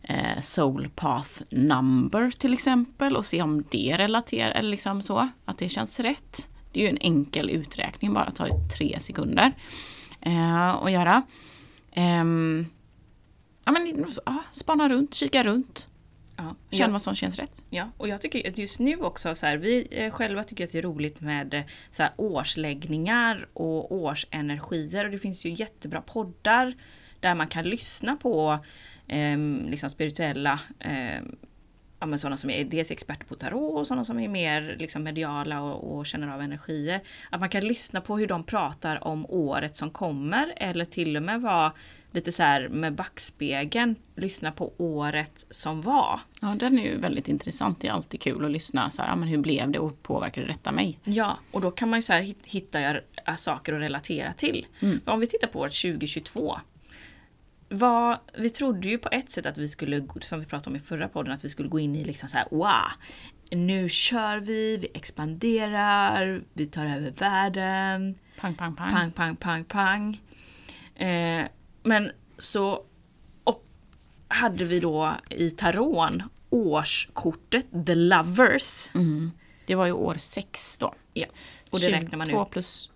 eh, 0.02 0.40
soul 0.40 0.88
path 0.94 1.42
number 1.50 2.30
till 2.30 2.52
exempel 2.52 3.16
och 3.16 3.24
se 3.24 3.42
om 3.42 3.64
det 3.70 3.94
relaterar 3.98 4.50
eller 4.50 4.70
liksom 4.70 5.02
så, 5.02 5.28
att 5.44 5.58
det 5.58 5.68
känns 5.68 6.00
rätt. 6.00 6.48
Det 6.72 6.80
är 6.80 6.84
ju 6.84 6.90
en 6.90 6.98
enkel 7.00 7.50
uträkning, 7.50 8.14
bara 8.14 8.30
tar 8.30 8.46
ju 8.46 8.52
tre 8.78 9.00
sekunder 9.00 9.52
eh, 10.20 10.74
att 10.74 10.92
göra. 10.92 11.22
Ehm, 11.92 12.66
ja, 13.64 13.72
men, 13.72 14.06
ja, 14.26 14.44
spana 14.50 14.88
runt, 14.88 15.14
kika 15.14 15.42
runt, 15.42 15.86
Ja, 16.36 16.54
känn 16.70 16.92
vad 16.92 17.02
som 17.02 17.14
känns 17.14 17.38
rätt. 17.38 17.64
ja, 17.70 17.88
och 17.96 18.08
jag 18.08 18.20
tycker 18.20 18.48
att 18.48 18.58
just 18.58 18.80
nu 18.80 18.96
också 18.96 19.34
så 19.34 19.46
här, 19.46 19.56
vi 19.56 19.88
eh, 19.90 20.10
själva 20.10 20.44
tycker 20.44 20.64
att 20.64 20.72
det 20.72 20.78
är 20.78 20.82
roligt 20.82 21.20
med 21.20 21.54
eh, 21.54 21.62
så 21.90 22.02
här, 22.02 22.12
årsläggningar 22.16 23.48
och 23.52 23.92
årsenergier 23.92 25.04
och 25.04 25.10
det 25.10 25.18
finns 25.18 25.46
ju 25.46 25.50
jättebra 25.50 26.00
poddar 26.00 26.74
där 27.20 27.34
man 27.34 27.48
kan 27.48 27.64
lyssna 27.64 28.16
på 28.16 28.58
eh, 29.08 29.38
liksom 29.68 29.90
spirituella 29.90 30.60
eh, 30.80 31.22
ja, 32.00 32.06
men 32.06 32.18
sådana 32.18 32.36
som 32.36 32.50
är 32.50 32.64
dels 32.64 32.90
experter 32.90 33.24
på 33.24 33.34
tarot 33.34 33.78
och 33.78 33.86
sådana 33.86 34.04
som 34.04 34.18
är 34.20 34.28
mer 34.28 34.76
liksom 34.78 35.02
mediala 35.02 35.62
och, 35.62 35.96
och 35.96 36.06
känner 36.06 36.34
av 36.34 36.40
energier. 36.40 37.00
Att 37.30 37.40
man 37.40 37.48
kan 37.48 37.64
lyssna 37.68 38.00
på 38.00 38.18
hur 38.18 38.26
de 38.26 38.44
pratar 38.44 39.04
om 39.04 39.26
året 39.28 39.76
som 39.76 39.90
kommer 39.90 40.52
eller 40.56 40.84
till 40.84 41.16
och 41.16 41.22
med 41.22 41.40
vara 41.40 41.72
lite 42.14 42.32
så 42.32 42.42
här 42.42 42.68
med 42.68 42.94
backspegeln, 42.94 43.96
lyssna 44.16 44.52
på 44.52 44.72
året 44.76 45.46
som 45.50 45.80
var. 45.82 46.20
Ja, 46.40 46.54
den 46.58 46.78
är 46.78 46.82
ju 46.82 46.98
väldigt 46.98 47.28
intressant. 47.28 47.80
Det 47.80 47.88
är 47.88 47.92
alltid 47.92 48.20
kul 48.20 48.44
att 48.44 48.50
lyssna. 48.50 48.90
Så 48.90 49.02
här, 49.02 49.08
ja, 49.08 49.16
men 49.16 49.28
hur 49.28 49.38
blev 49.38 49.70
det 49.70 49.78
och 49.78 50.02
påverkade 50.02 50.46
detta 50.46 50.72
mig? 50.72 50.98
Ja, 51.04 51.38
och 51.50 51.60
då 51.60 51.70
kan 51.70 51.90
man 51.90 51.98
ju 51.98 52.02
så 52.02 52.12
här 52.12 52.20
hit- 52.20 52.46
hitta 52.46 52.96
saker 53.36 53.72
att 53.72 53.80
relatera 53.80 54.32
till. 54.32 54.66
Mm. 54.80 55.00
Om 55.04 55.20
vi 55.20 55.26
tittar 55.26 55.48
på 55.48 55.58
året 55.60 55.72
2022. 55.74 56.60
Vad, 57.68 58.18
vi 58.38 58.50
trodde 58.50 58.88
ju 58.88 58.98
på 58.98 59.08
ett 59.12 59.30
sätt 59.30 59.46
att 59.46 59.58
vi 59.58 59.68
skulle, 59.68 60.06
som 60.20 60.40
vi 60.40 60.46
pratade 60.46 60.70
om 60.70 60.76
i 60.76 60.80
förra 60.80 61.08
podden, 61.08 61.32
att 61.32 61.44
vi 61.44 61.48
skulle 61.48 61.68
gå 61.68 61.78
in 61.80 61.96
i 61.96 62.04
liksom 62.04 62.28
så 62.28 62.38
här, 62.38 62.46
wow, 62.50 62.70
nu 63.50 63.88
kör 63.88 64.38
vi, 64.38 64.76
vi 64.76 64.88
expanderar, 64.94 66.42
vi 66.52 66.66
tar 66.66 66.84
över 66.86 67.10
världen, 67.18 68.14
Pang, 68.40 68.54
pang, 68.54 68.74
pang. 68.76 68.90
pang, 68.92 69.10
pang, 69.10 69.36
pang, 69.36 69.64
pang. 69.64 70.20
Eh, 70.94 71.44
men 71.84 72.10
så 72.38 72.84
och 73.44 73.64
hade 74.28 74.64
vi 74.64 74.80
då 74.80 75.14
i 75.30 75.50
taron 75.50 76.22
årskortet 76.50 77.66
The 77.86 77.94
Lovers. 77.94 78.90
Mm. 78.94 79.30
Det 79.66 79.74
var 79.74 79.86
ju 79.86 79.92
år 79.92 80.14
sex 80.14 80.78
då. 80.78 80.94
Ja, 81.12 81.26
och 81.70 81.80
det 81.80 81.92
räknar 81.92 82.18
man 82.18 82.28
2 82.28 82.42
ut. 82.42 82.50
plus 82.50 82.90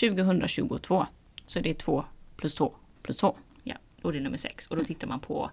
2022. 0.00 1.06
Så 1.46 1.60
det 1.60 1.70
är 1.70 1.74
2 1.74 2.04
plus 2.36 2.54
2 2.54 2.74
plus 3.02 3.16
2. 3.16 3.36
Ja, 3.62 3.76
och 4.02 4.12
det 4.12 4.18
är 4.18 4.22
nummer 4.22 4.36
sex. 4.36 4.66
Och 4.66 4.76
då 4.76 4.84
tittar 4.84 5.08
man 5.08 5.20
på 5.20 5.50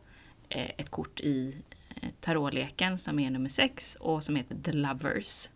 eh, 0.50 0.70
ett 0.78 0.90
kort 0.90 1.20
i 1.20 1.56
eh, 1.90 2.10
tarotleken 2.20 2.98
som 2.98 3.20
är 3.20 3.32
nummer 3.32 3.50
sex 3.50 3.98
och 4.00 4.24
som 4.24 4.36
heter 4.36 4.56
The 4.64 4.72
Lovers. 4.72 5.50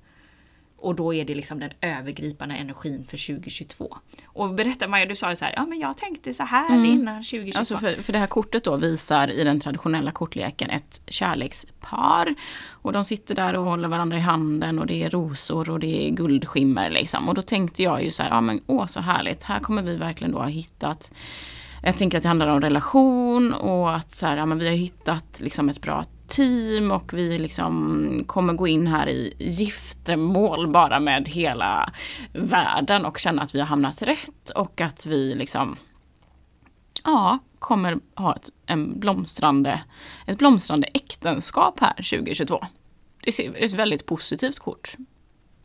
Och 0.81 0.95
då 0.95 1.13
är 1.13 1.25
det 1.25 1.35
liksom 1.35 1.59
den 1.59 1.71
övergripande 1.81 2.55
energin 2.55 3.03
för 3.03 3.35
2022. 3.35 3.97
Och 4.25 4.53
berätta 4.53 4.87
Maja, 4.87 5.05
du 5.05 5.15
sa 5.15 5.29
ju 5.29 5.35
så 5.35 5.45
här, 5.45 5.53
ja 5.57 5.65
men 5.65 5.79
jag 5.79 5.97
tänkte 5.97 6.33
så 6.33 6.43
här 6.43 6.85
innan 6.85 7.23
2022. 7.23 7.59
Alltså 7.59 7.77
för, 7.77 7.93
för 7.93 8.13
det 8.13 8.19
här 8.19 8.27
kortet 8.27 8.63
då 8.63 8.75
visar 8.75 9.31
i 9.31 9.43
den 9.43 9.59
traditionella 9.59 10.11
kortleken 10.11 10.69
ett 10.69 11.01
kärlekspar. 11.07 12.35
Och 12.69 12.93
de 12.93 13.05
sitter 13.05 13.35
där 13.35 13.53
och 13.53 13.65
håller 13.65 13.87
varandra 13.87 14.17
i 14.17 14.21
handen 14.21 14.79
och 14.79 14.85
det 14.85 15.03
är 15.03 15.09
rosor 15.09 15.69
och 15.69 15.79
det 15.79 16.07
är 16.07 16.09
guldskimmer 16.09 16.89
liksom. 16.89 17.29
Och 17.29 17.35
då 17.35 17.41
tänkte 17.41 17.83
jag 17.83 18.03
ju 18.03 18.11
så 18.11 18.23
här, 18.23 18.29
ja 18.29 18.41
men 18.41 18.61
åh 18.67 18.85
så 18.85 18.99
härligt, 18.99 19.43
här 19.43 19.59
kommer 19.59 19.81
vi 19.81 19.95
verkligen 19.95 20.31
då 20.31 20.39
ha 20.39 20.47
hittat 20.47 21.11
jag 21.83 21.97
tänker 21.97 22.17
att 22.17 22.21
det 22.21 22.27
handlar 22.27 22.47
om 22.47 22.61
relation 22.61 23.53
och 23.53 23.95
att 23.95 24.11
så 24.11 24.27
här, 24.27 24.37
ja, 24.37 24.45
men 24.45 24.59
vi 24.59 24.67
har 24.67 24.75
hittat 24.75 25.39
liksom 25.39 25.69
ett 25.69 25.81
bra 25.81 26.03
team 26.27 26.91
och 26.91 27.13
vi 27.13 27.39
liksom 27.39 28.23
kommer 28.27 28.53
gå 28.53 28.67
in 28.67 28.87
här 28.87 29.09
i 29.09 29.33
giftermål 29.37 30.67
bara 30.67 30.99
med 30.99 31.27
hela 31.27 31.93
världen 32.33 33.05
och 33.05 33.19
känna 33.19 33.41
att 33.41 33.55
vi 33.55 33.59
har 33.59 33.67
hamnat 33.67 34.01
rätt 34.01 34.49
och 34.55 34.81
att 34.81 35.05
vi 35.05 35.35
liksom 35.35 35.77
ja, 37.03 37.39
kommer 37.59 37.99
ha 38.15 38.35
ett, 38.35 38.49
en 38.65 38.99
blomstrande, 38.99 39.81
ett 40.25 40.37
blomstrande 40.37 40.87
äktenskap 40.93 41.79
här 41.79 41.93
2022. 41.93 42.59
Det 43.23 43.39
är 43.39 43.63
ett 43.63 43.73
väldigt 43.73 44.05
positivt 44.05 44.59
kort. 44.59 44.95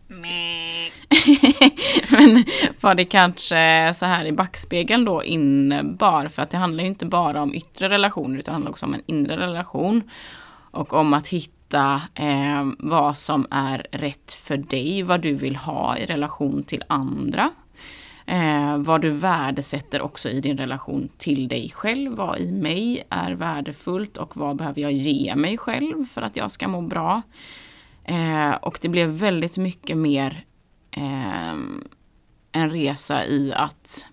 Men 2.13 2.45
vad 2.81 2.97
det 2.97 3.05
kanske 3.05 3.93
så 3.95 4.07
här 4.07 4.25
i 4.25 4.33
backspegeln 4.33 5.05
då 5.05 5.25
innebar, 5.25 6.29
för 6.29 6.43
att 6.43 6.51
det 6.51 6.57
handlar 6.57 6.83
ju 6.83 6.89
inte 6.89 7.07
bara 7.07 7.43
om 7.43 7.55
yttre 7.55 7.89
relationer 7.89 8.39
utan 8.39 8.45
det 8.45 8.55
handlar 8.55 8.71
också 8.71 8.87
om 8.87 8.95
en 8.95 9.03
inre 9.07 9.37
relation. 9.37 10.03
Och 10.71 10.93
om 10.93 11.15
att 11.15 11.29
hitta 11.29 12.03
eh, 12.15 12.67
vad 12.79 13.19
som 13.19 13.47
är 13.51 13.87
rätt 13.91 14.33
för 14.33 14.57
dig, 14.57 15.03
vad 15.03 15.21
du 15.21 15.35
vill 15.35 15.57
ha 15.57 15.99
i 15.99 16.07
relation 16.07 16.65
till 16.65 16.85
andra. 16.87 17.51
Eh, 18.27 18.77
vad 18.77 19.01
du 19.01 19.11
värdesätter 19.11 20.03
också 20.03 20.29
i 20.29 20.41
din 20.41 20.59
relation 20.59 21.09
till 21.17 21.49
dig 21.49 21.73
själv. 21.75 22.13
Vad 22.13 22.39
i 22.39 22.53
mig 22.53 23.05
är 23.09 23.33
värdefullt 23.33 24.17
och 24.17 24.37
vad 24.37 24.57
behöver 24.57 24.83
jag 24.83 24.93
ge 24.93 25.37
mig 25.37 25.59
själv 25.59 26.05
för 26.05 26.23
att 26.23 26.37
jag 26.37 26.51
ska 26.51 26.69
må 26.69 26.81
bra. 26.81 27.23
Eh, 28.05 28.53
och 28.53 28.79
det 28.83 28.89
blev 28.89 29.09
väldigt 29.09 29.57
mycket 29.57 29.97
mer 29.97 30.45
eh, 30.91 31.55
en 32.53 32.71
resa 32.71 33.27
i 33.27 33.53
att, 33.53 34.07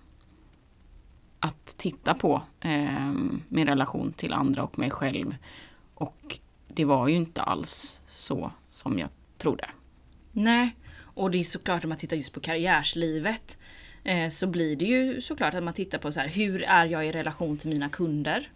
att 1.38 1.66
titta 1.76 2.14
på 2.14 2.42
eh, 2.60 3.12
min 3.48 3.66
relation 3.66 4.12
till 4.12 4.32
andra 4.32 4.62
och 4.62 4.78
mig 4.78 4.90
själv. 4.90 5.36
Och 5.94 6.38
det 6.68 6.84
var 6.84 7.08
ju 7.08 7.14
inte 7.14 7.42
alls 7.42 8.00
så 8.08 8.52
som 8.70 8.98
jag 8.98 9.10
trodde. 9.38 9.68
Nej, 10.32 10.76
och 11.14 11.30
det 11.30 11.38
är 11.38 11.44
såklart 11.44 11.84
om 11.84 11.88
man 11.88 11.98
tittar 11.98 12.16
just 12.16 12.32
på 12.32 12.40
karriärslivet 12.40 13.58
eh, 14.04 14.28
så 14.28 14.46
blir 14.46 14.76
det 14.76 14.84
ju 14.84 15.20
såklart 15.20 15.54
att 15.54 15.62
man 15.62 15.74
tittar 15.74 15.98
på 15.98 16.12
så 16.12 16.20
här, 16.20 16.28
hur 16.28 16.62
är 16.62 16.86
jag 16.86 17.06
i 17.06 17.12
relation 17.12 17.58
till 17.58 17.68
mina 17.70 17.88
kunder? 17.88 18.50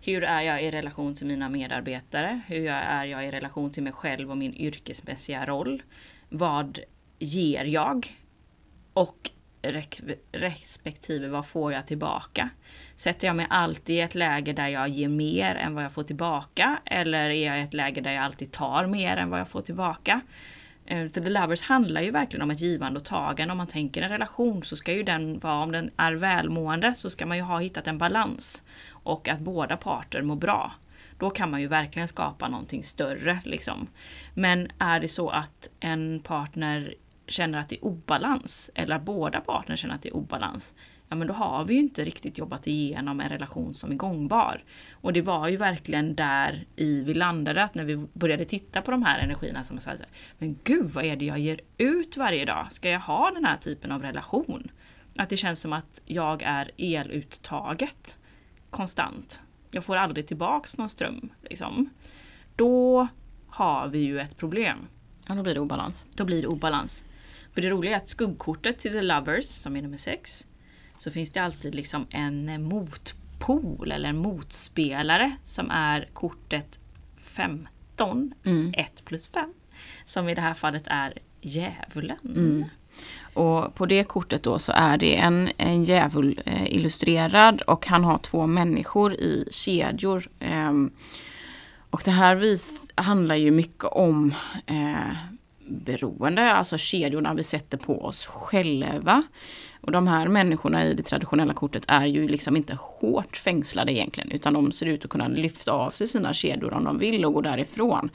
Hur 0.00 0.24
är 0.24 0.42
jag 0.42 0.62
i 0.64 0.70
relation 0.70 1.14
till 1.14 1.26
mina 1.26 1.48
medarbetare? 1.48 2.40
Hur 2.46 2.66
är 2.68 3.04
jag 3.04 3.26
i 3.26 3.30
relation 3.30 3.72
till 3.72 3.82
mig 3.82 3.92
själv 3.92 4.30
och 4.30 4.38
min 4.38 4.54
yrkesmässiga 4.54 5.46
roll? 5.46 5.82
Vad 6.28 6.78
ger 7.18 7.64
jag? 7.64 8.16
Och 8.92 9.30
respektive 10.32 11.28
vad 11.28 11.46
får 11.46 11.72
jag 11.72 11.86
tillbaka? 11.86 12.50
Sätter 12.96 13.26
jag 13.26 13.36
mig 13.36 13.46
alltid 13.50 13.96
i 13.96 14.00
ett 14.00 14.14
läge 14.14 14.52
där 14.52 14.68
jag 14.68 14.88
ger 14.88 15.08
mer 15.08 15.54
än 15.54 15.74
vad 15.74 15.84
jag 15.84 15.92
får 15.92 16.02
tillbaka? 16.02 16.78
Eller 16.84 17.30
är 17.30 17.46
jag 17.46 17.58
i 17.58 17.62
ett 17.62 17.74
läge 17.74 18.00
där 18.00 18.12
jag 18.12 18.24
alltid 18.24 18.52
tar 18.52 18.86
mer 18.86 19.16
än 19.16 19.30
vad 19.30 19.40
jag 19.40 19.48
får 19.48 19.60
tillbaka? 19.60 20.20
Eh, 20.90 21.08
för 21.08 21.20
The 21.20 21.30
Lovers 21.30 21.62
handlar 21.62 22.00
ju 22.00 22.10
verkligen 22.10 22.42
om 22.42 22.50
ett 22.50 22.60
givande 22.60 23.00
och 23.00 23.04
tagande. 23.04 23.52
Om 23.52 23.58
man 23.58 23.66
tänker 23.66 24.02
en 24.02 24.10
relation 24.10 24.62
så 24.62 24.76
ska 24.76 24.92
ju 24.92 25.02
den 25.02 25.38
vara, 25.38 25.62
om 25.62 25.72
den 25.72 25.90
är 25.96 26.12
välmående, 26.12 26.94
så 26.96 27.10
ska 27.10 27.26
man 27.26 27.36
ju 27.36 27.42
ha 27.42 27.58
hittat 27.58 27.86
en 27.86 27.98
balans. 27.98 28.62
Och 28.90 29.28
att 29.28 29.40
båda 29.40 29.76
parter 29.76 30.22
mår 30.22 30.36
bra. 30.36 30.72
Då 31.18 31.30
kan 31.30 31.50
man 31.50 31.60
ju 31.60 31.66
verkligen 31.66 32.08
skapa 32.08 32.48
någonting 32.48 32.84
större. 32.84 33.40
Liksom. 33.44 33.86
Men 34.34 34.68
är 34.78 35.00
det 35.00 35.08
så 35.08 35.30
att 35.30 35.68
en 35.80 36.20
partner 36.20 36.94
känner 37.26 37.58
att 37.58 37.68
det 37.68 37.76
är 37.76 37.84
obalans, 37.84 38.70
eller 38.74 38.96
att 38.96 39.02
båda 39.02 39.40
partner 39.40 39.76
känner 39.76 39.94
att 39.94 40.02
det 40.02 40.08
är 40.08 40.16
obalans, 40.16 40.74
ja 41.08 41.16
men 41.16 41.28
då 41.28 41.34
har 41.34 41.64
vi 41.64 41.74
ju 41.74 41.80
inte 41.80 42.04
riktigt 42.04 42.38
jobbat 42.38 42.66
igenom 42.66 43.20
en 43.20 43.28
relation 43.28 43.74
som 43.74 43.90
är 43.90 43.94
gångbar. 43.94 44.64
Och 44.92 45.12
det 45.12 45.22
var 45.22 45.48
ju 45.48 45.56
verkligen 45.56 46.14
där 46.14 46.64
i 46.76 47.02
vi 47.02 47.14
landade, 47.14 47.64
att 47.64 47.74
när 47.74 47.84
vi 47.84 48.06
började 48.12 48.44
titta 48.44 48.82
på 48.82 48.90
de 48.90 49.02
här 49.02 49.18
energierna 49.18 49.64
som 49.64 49.80
sa 49.80 49.92
men 50.38 50.58
gud 50.64 50.86
vad 50.86 51.04
är 51.04 51.16
det 51.16 51.24
jag 51.24 51.38
ger 51.38 51.60
ut 51.78 52.16
varje 52.16 52.44
dag? 52.44 52.66
Ska 52.70 52.90
jag 52.90 53.00
ha 53.00 53.30
den 53.30 53.44
här 53.44 53.56
typen 53.56 53.92
av 53.92 54.02
relation? 54.02 54.70
Att 55.16 55.28
det 55.28 55.36
känns 55.36 55.60
som 55.60 55.72
att 55.72 56.00
jag 56.04 56.42
är 56.42 56.70
eluttaget 56.76 58.18
konstant. 58.70 59.40
Jag 59.70 59.84
får 59.84 59.96
aldrig 59.96 60.26
tillbaks 60.26 60.78
någon 60.78 60.88
ström. 60.88 61.30
Liksom. 61.42 61.90
Då 62.56 63.08
har 63.48 63.88
vi 63.88 63.98
ju 63.98 64.20
ett 64.20 64.36
problem. 64.36 64.78
Ja, 65.26 65.34
då 65.34 65.42
blir 65.42 65.54
det 65.54 65.60
obalans. 65.60 66.06
Då 66.14 66.24
blir 66.24 66.42
det 66.42 66.48
obalans. 66.48 67.04
För 67.52 67.62
det 67.62 67.70
roliga 67.70 67.92
är 67.92 67.96
att 67.96 68.08
skuggkortet 68.08 68.78
till 68.78 68.92
The 68.92 69.02
Lovers, 69.02 69.44
som 69.44 69.76
är 69.76 69.82
nummer 69.82 69.96
sex, 69.96 70.46
så 70.98 71.10
finns 71.10 71.30
det 71.30 71.40
alltid 71.40 71.74
liksom 71.74 72.06
en 72.10 72.62
motpol 72.62 73.92
eller 73.92 74.08
en 74.08 74.18
motspelare 74.18 75.36
som 75.44 75.70
är 75.70 76.08
kortet 76.12 76.78
15, 77.22 78.34
mm. 78.44 78.74
1 78.76 79.04
plus 79.04 79.26
5. 79.26 79.52
Som 80.04 80.28
i 80.28 80.34
det 80.34 80.40
här 80.40 80.54
fallet 80.54 80.84
är 80.86 81.14
djävulen. 81.40 82.18
Mm. 82.24 82.64
Och 83.34 83.74
på 83.74 83.86
det 83.86 84.04
kortet 84.04 84.42
då 84.42 84.58
så 84.58 84.72
är 84.72 84.98
det 84.98 85.16
en, 85.16 85.50
en 85.56 85.84
djävul 85.84 86.40
eh, 86.44 86.66
illustrerad 86.66 87.62
och 87.62 87.86
han 87.86 88.04
har 88.04 88.18
två 88.18 88.46
människor 88.46 89.14
i 89.14 89.48
kedjor. 89.50 90.28
Eh, 90.38 90.72
och 91.90 92.02
det 92.04 92.10
här 92.10 92.34
vis, 92.34 92.90
handlar 92.94 93.34
ju 93.34 93.50
mycket 93.50 93.84
om 93.84 94.34
eh, 94.66 95.16
beroende, 95.68 96.52
alltså 96.52 96.78
kedjorna 96.78 97.34
vi 97.34 97.44
sätter 97.44 97.78
på 97.78 98.04
oss 98.04 98.26
själva. 98.26 99.22
Och 99.80 99.92
de 99.92 100.06
här 100.06 100.28
människorna 100.28 100.84
i 100.84 100.94
det 100.94 101.02
traditionella 101.02 101.54
kortet 101.54 101.84
är 101.88 102.06
ju 102.06 102.28
liksom 102.28 102.56
inte 102.56 102.78
hårt 102.80 103.36
fängslade 103.36 103.92
egentligen, 103.92 104.30
utan 104.30 104.54
de 104.54 104.72
ser 104.72 104.86
ut 104.86 105.04
att 105.04 105.10
kunna 105.10 105.28
lyfta 105.28 105.72
av 105.72 105.90
sig 105.90 106.08
sina 106.08 106.34
kedjor 106.34 106.74
om 106.74 106.84
de 106.84 106.98
vill 106.98 107.24
och 107.24 107.34
gå 107.34 107.40
därifrån. 107.40 108.10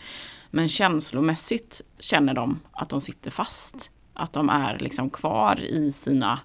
Men 0.51 0.69
känslomässigt 0.69 1.81
känner 1.99 2.33
de 2.33 2.59
att 2.71 2.89
de 2.89 3.01
sitter 3.01 3.31
fast. 3.31 3.91
Att 4.13 4.33
de 4.33 4.49
är 4.49 4.79
liksom 4.79 5.09
kvar 5.09 5.59
i 5.61 5.91
sina 5.91 6.39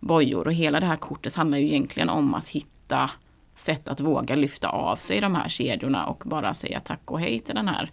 bojor. 0.00 0.46
Och 0.46 0.52
hela 0.52 0.80
det 0.80 0.86
här 0.86 0.96
kortet 0.96 1.34
handlar 1.34 1.58
ju 1.58 1.66
egentligen 1.66 2.08
om 2.08 2.34
att 2.34 2.48
hitta 2.48 3.10
sätt 3.54 3.88
att 3.88 4.00
våga 4.00 4.34
lyfta 4.34 4.68
av 4.68 4.96
sig 4.96 5.20
de 5.20 5.34
här 5.34 5.48
kedjorna 5.48 6.06
och 6.06 6.22
bara 6.26 6.54
säga 6.54 6.80
tack 6.80 7.10
och 7.10 7.20
hej 7.20 7.40
till 7.40 7.54
den 7.54 7.68
här 7.68 7.90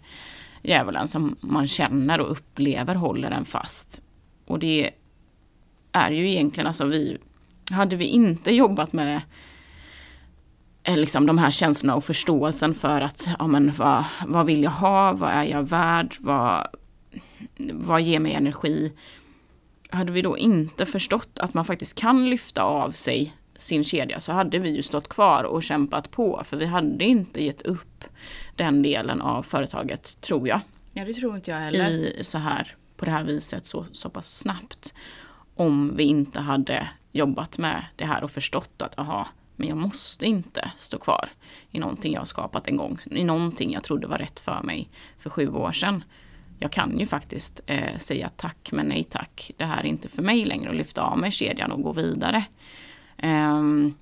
djävulen 0.64 1.08
som 1.08 1.36
man 1.40 1.68
känner 1.68 2.20
och 2.20 2.30
upplever 2.30 2.94
håller 2.94 3.30
en 3.30 3.44
fast. 3.44 4.00
Och 4.46 4.58
det 4.58 4.90
är 5.92 6.10
ju 6.10 6.30
egentligen, 6.30 6.66
alltså 6.66 6.84
vi, 6.84 7.18
hade 7.70 7.96
vi 7.96 8.04
inte 8.04 8.54
jobbat 8.54 8.92
med 8.92 9.20
eh, 10.82 10.96
liksom 10.96 11.26
de 11.26 11.38
här 11.38 11.50
känslorna 11.50 11.94
och 11.94 12.04
förståelsen 12.04 12.74
för 12.74 13.00
att, 13.00 13.28
ja 13.38 13.46
men 13.46 13.72
vad, 13.78 14.04
vad 14.26 14.46
vill 14.46 14.62
jag 14.62 14.70
ha, 14.70 15.12
vad 15.12 15.30
är 15.30 15.44
jag 15.44 15.62
värd, 15.62 16.16
vad, 16.20 16.66
vad 17.72 18.02
ger 18.02 18.20
mig 18.20 18.32
energi? 18.32 18.92
Hade 19.90 20.12
vi 20.12 20.22
då 20.22 20.38
inte 20.38 20.86
förstått 20.86 21.38
att 21.38 21.54
man 21.54 21.64
faktiskt 21.64 21.98
kan 21.98 22.30
lyfta 22.30 22.62
av 22.62 22.90
sig 22.90 23.34
sin 23.58 23.84
kedja 23.84 24.20
så 24.20 24.32
hade 24.32 24.58
vi 24.58 24.70
ju 24.70 24.82
stått 24.82 25.08
kvar 25.08 25.44
och 25.44 25.62
kämpat 25.62 26.10
på 26.10 26.42
för 26.44 26.56
vi 26.56 26.66
hade 26.66 27.04
inte 27.04 27.44
gett 27.44 27.62
upp 27.62 28.04
den 28.56 28.82
delen 28.82 29.20
av 29.20 29.42
företaget 29.42 30.20
tror 30.20 30.48
jag. 30.48 30.60
Ja 30.92 31.04
det 31.04 31.14
tror 31.14 31.36
inte 31.36 31.50
jag 31.50 31.58
heller. 31.58 31.90
I 31.90 32.24
så 32.24 32.38
här, 32.38 32.76
på 32.96 33.04
det 33.04 33.10
här 33.10 33.24
viset 33.24 33.66
så, 33.66 33.86
så 33.92 34.10
pass 34.10 34.38
snabbt. 34.38 34.94
Om 35.54 35.96
vi 35.96 36.04
inte 36.04 36.40
hade 36.40 36.88
jobbat 37.12 37.58
med 37.58 37.84
det 37.96 38.04
här 38.04 38.24
och 38.24 38.30
förstått 38.30 38.82
att 38.82 38.98
aha, 38.98 39.28
men 39.56 39.68
jag 39.68 39.76
måste 39.76 40.26
inte 40.26 40.70
stå 40.76 40.98
kvar 40.98 41.28
i 41.70 41.78
någonting 41.78 42.12
jag 42.12 42.20
har 42.20 42.26
skapat 42.26 42.68
en 42.68 42.76
gång. 42.76 42.98
I 43.10 43.24
någonting 43.24 43.72
jag 43.72 43.82
trodde 43.82 44.06
var 44.06 44.18
rätt 44.18 44.40
för 44.40 44.62
mig 44.62 44.88
för 45.18 45.30
sju 45.30 45.48
år 45.48 45.72
sedan. 45.72 46.04
Jag 46.58 46.72
kan 46.72 46.98
ju 46.98 47.06
faktiskt 47.06 47.60
eh, 47.66 47.98
säga 47.98 48.30
tack 48.36 48.72
men 48.72 48.86
nej 48.86 49.04
tack. 49.04 49.50
Det 49.56 49.64
här 49.64 49.78
är 49.78 49.86
inte 49.86 50.08
för 50.08 50.22
mig 50.22 50.44
längre 50.44 50.68
och 50.68 50.74
lyfta 50.74 51.02
av 51.02 51.18
mig 51.18 51.30
kedjan 51.30 51.72
och 51.72 51.82
gå 51.82 51.92
vidare. 51.92 52.44
Ehm, 53.18 53.94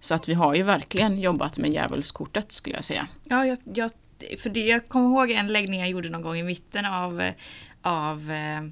så 0.00 0.14
att 0.14 0.28
vi 0.28 0.34
har 0.34 0.54
ju 0.54 0.62
verkligen 0.62 1.18
jobbat 1.18 1.58
med 1.58 1.72
djävulskortet 1.72 2.52
skulle 2.52 2.76
jag 2.76 2.84
säga. 2.84 3.08
Ja, 3.24 3.46
jag, 3.46 3.58
jag, 3.74 3.90
för 4.38 4.50
det, 4.50 4.60
jag 4.60 4.88
kommer 4.88 5.08
ihåg 5.08 5.30
en 5.30 5.46
läggning 5.46 5.80
jag 5.80 5.88
gjorde 5.88 6.08
någon 6.08 6.22
gång 6.22 6.36
i 6.36 6.42
mitten 6.42 6.84
av, 6.84 7.32
av, 7.82 8.30
eh, 8.30 8.62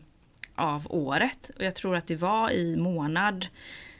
av 0.54 0.86
året. 0.90 1.50
Och 1.56 1.64
jag 1.64 1.74
tror 1.74 1.96
att 1.96 2.06
det 2.06 2.16
var 2.16 2.50
i 2.50 2.76
månad 2.76 3.46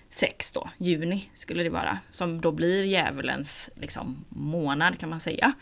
sex 0.09 0.53
då, 0.53 0.71
juni 0.79 1.31
skulle 1.35 1.63
det 1.63 1.71
vara. 1.71 1.99
Som 2.11 2.41
då 2.41 2.53
blir 2.53 2.85
djävulens 2.85 3.71
liksom, 3.77 4.25
månad 4.29 4.99
kan 4.99 5.11
man 5.11 5.21
säga. 5.21 5.53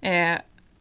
Eh, 0.00 0.38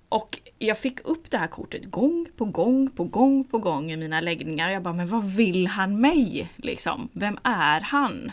och 0.09 0.39
jag 0.57 0.77
fick 0.77 0.99
upp 0.99 1.31
det 1.31 1.37
här 1.37 1.47
kortet 1.47 1.85
gång 1.85 2.27
på 2.37 2.45
gång 2.45 2.89
på 2.89 3.03
gång 3.03 3.43
på 3.43 3.57
gång 3.57 3.91
i 3.91 3.97
mina 3.97 4.21
läggningar. 4.21 4.69
Jag 4.69 4.83
bara, 4.83 4.93
men 4.93 5.07
vad 5.07 5.35
vill 5.35 5.67
han 5.67 6.01
mig? 6.01 6.51
Liksom, 6.55 7.09
vem 7.13 7.37
är 7.43 7.81
han? 7.81 8.31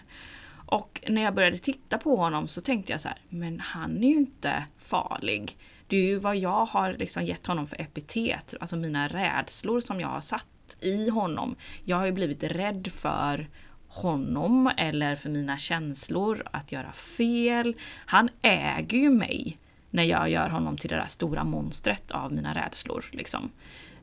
Och 0.70 1.04
när 1.08 1.22
jag 1.22 1.34
började 1.34 1.58
titta 1.58 1.98
på 1.98 2.16
honom 2.16 2.48
så 2.48 2.60
tänkte 2.60 2.92
jag 2.92 3.00
så 3.00 3.08
här, 3.08 3.18
men 3.28 3.60
han 3.60 4.04
är 4.04 4.08
ju 4.08 4.14
inte 4.14 4.64
farlig. 4.78 5.58
Det 5.86 5.96
är 5.96 6.02
ju 6.02 6.18
vad 6.18 6.36
jag 6.36 6.64
har 6.64 6.92
liksom 6.92 7.24
gett 7.24 7.46
honom 7.46 7.66
för 7.66 7.80
epitet, 7.80 8.54
alltså 8.60 8.76
mina 8.76 9.08
rädslor 9.08 9.80
som 9.80 10.00
jag 10.00 10.08
har 10.08 10.20
satt 10.20 10.76
i 10.80 11.08
honom. 11.08 11.56
Jag 11.84 11.96
har 11.96 12.06
ju 12.06 12.12
blivit 12.12 12.42
rädd 12.42 12.88
för 12.92 13.48
honom 13.88 14.70
eller 14.76 15.16
för 15.16 15.30
mina 15.30 15.58
känslor, 15.58 16.42
att 16.52 16.72
göra 16.72 16.92
fel. 16.92 17.76
Han 18.06 18.28
äger 18.42 18.98
ju 18.98 19.10
mig 19.10 19.58
när 19.90 20.04
jag 20.04 20.30
gör 20.30 20.48
honom 20.48 20.76
till 20.76 20.90
det 20.90 20.96
där 20.96 21.06
stora 21.06 21.44
monstret 21.44 22.10
av 22.10 22.32
mina 22.32 22.54
rädslor. 22.54 23.04
Liksom. 23.12 23.50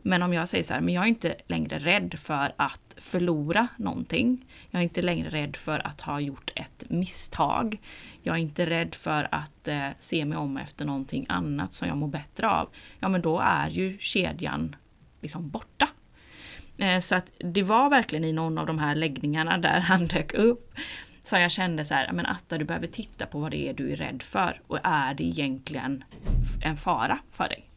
Men 0.01 0.23
om 0.23 0.33
jag 0.33 0.49
säger 0.49 0.63
så 0.63 0.73
här, 0.73 0.81
men 0.81 0.93
jag 0.93 1.03
är 1.03 1.07
inte 1.07 1.35
längre 1.47 1.79
rädd 1.79 2.19
för 2.19 2.53
att 2.57 2.95
förlora 2.97 3.67
någonting. 3.77 4.45
Jag 4.71 4.79
är 4.79 4.83
inte 4.83 5.01
längre 5.01 5.29
rädd 5.29 5.55
för 5.55 5.87
att 5.87 6.01
ha 6.01 6.19
gjort 6.19 6.51
ett 6.55 6.83
misstag. 6.89 7.81
Jag 8.23 8.35
är 8.35 8.39
inte 8.39 8.65
rädd 8.65 8.95
för 8.95 9.27
att 9.31 9.67
eh, 9.67 9.87
se 9.99 10.25
mig 10.25 10.37
om 10.37 10.57
efter 10.57 10.85
någonting 10.85 11.25
annat 11.29 11.73
som 11.73 11.87
jag 11.87 11.97
mår 11.97 12.07
bättre 12.07 12.49
av. 12.49 12.69
Ja, 12.99 13.09
men 13.09 13.21
då 13.21 13.39
är 13.39 13.69
ju 13.69 13.97
kedjan 13.99 14.75
liksom 15.21 15.49
borta. 15.49 15.89
Eh, 16.77 16.99
så 16.99 17.15
att 17.15 17.31
det 17.37 17.63
var 17.63 17.89
verkligen 17.89 18.25
i 18.25 18.33
någon 18.33 18.57
av 18.57 18.65
de 18.65 18.79
här 18.79 18.95
läggningarna 18.95 19.57
där 19.57 19.79
han 19.79 20.07
dök 20.07 20.33
upp 20.33 20.73
som 21.27 21.41
jag 21.41 21.51
kände 21.51 21.85
så 21.85 21.93
här, 21.93 22.11
men 22.11 22.25
Atta 22.25 22.57
du 22.57 22.65
behöver 22.65 22.87
titta 22.87 23.25
på 23.25 23.39
vad 23.39 23.51
det 23.51 23.69
är 23.69 23.73
du 23.73 23.91
är 23.91 23.95
rädd 23.95 24.23
för 24.23 24.61
och 24.67 24.79
är 24.83 25.13
det 25.13 25.23
egentligen 25.23 26.03
en 26.61 26.77
fara 26.77 27.19
för 27.31 27.49
dig? 27.49 27.69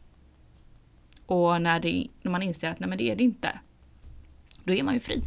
Och 1.25 1.61
när, 1.61 1.79
det, 1.79 2.07
när 2.21 2.31
man 2.31 2.41
inser 2.41 2.69
att 2.69 2.79
nej 2.79 2.89
men 2.89 2.97
det 2.97 3.11
är 3.11 3.15
det 3.15 3.23
inte, 3.23 3.59
då 4.63 4.73
är 4.73 4.83
man 4.83 4.93
ju 4.93 4.99
fri. 4.99 5.23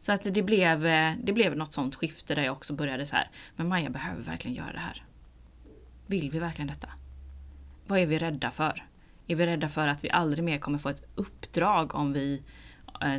Så 0.00 0.12
att 0.12 0.34
det 0.34 0.42
blev, 0.42 0.80
det 1.22 1.32
blev 1.32 1.56
något 1.56 1.72
sånt 1.72 1.94
skifte 1.94 2.34
där 2.34 2.42
jag 2.42 2.52
också 2.52 2.74
började 2.74 3.06
så 3.06 3.16
här, 3.16 3.30
men 3.56 3.68
Maja 3.68 3.90
behöver 3.90 4.22
verkligen 4.22 4.56
göra 4.56 4.72
det 4.72 4.78
här. 4.78 5.02
Vill 6.06 6.30
vi 6.30 6.38
verkligen 6.38 6.68
detta? 6.68 6.88
Vad 7.86 7.98
är 7.98 8.06
vi 8.06 8.18
rädda 8.18 8.50
för? 8.50 8.84
Är 9.26 9.36
vi 9.36 9.46
rädda 9.46 9.68
för 9.68 9.88
att 9.88 10.04
vi 10.04 10.10
aldrig 10.10 10.44
mer 10.44 10.58
kommer 10.58 10.78
få 10.78 10.88
ett 10.88 11.04
uppdrag 11.14 11.94
om 11.94 12.12
vi 12.12 12.42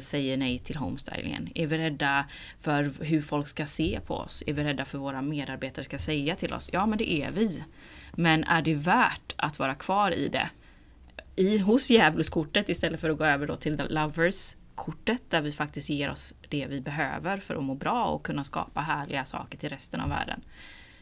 säger 0.02 0.38
nej 0.38 0.60
till 0.60 0.76
homestylingen? 0.76 1.50
Är 1.56 1.68
vi 1.68 1.78
rädda 1.78 2.26
för 2.60 3.04
hur 3.04 3.22
folk 3.22 3.48
ska 3.48 3.66
se 3.66 4.00
på 4.06 4.16
oss? 4.16 4.44
Är 4.48 4.54
vi 4.54 4.64
rädda 4.64 4.86
för 4.86 4.98
våra 4.98 5.22
medarbetare 5.22 5.86
ska 5.86 5.98
säga 5.98 6.36
till 6.36 6.54
oss? 6.54 6.70
Ja, 6.74 6.86
men 6.86 6.98
det 6.98 7.14
är 7.14 7.32
vi. 7.32 7.64
Men 8.12 8.44
är 8.44 8.62
det 8.62 8.74
värt 8.74 9.34
att 9.36 9.60
vara 9.60 9.76
kvar 9.76 10.12
i 10.12 10.28
det? 10.28 10.50
i, 11.36 11.58
hos 11.58 11.92
djävulskortet 11.92 12.70
istället 12.70 13.00
för 13.02 13.10
att 13.10 13.18
gå 13.18 13.26
över 13.26 13.48
då 13.48 13.56
till 13.56 13.82
lovers 13.90 14.56
kortet 14.76 15.22
där 15.30 15.42
vi 15.42 15.52
faktiskt 15.52 15.90
ger 15.90 16.12
oss 16.12 16.34
det 16.50 16.68
vi 16.70 16.82
behöver 16.82 17.38
för 17.38 17.56
att 17.56 17.64
må 17.64 17.76
bra 17.76 18.06
och 18.06 18.24
kunna 18.24 18.44
skapa 18.44 18.82
härliga 18.82 19.26
saker 19.26 19.58
till 19.58 19.70
resten 19.70 20.02
av 20.02 20.10
världen. 20.10 20.42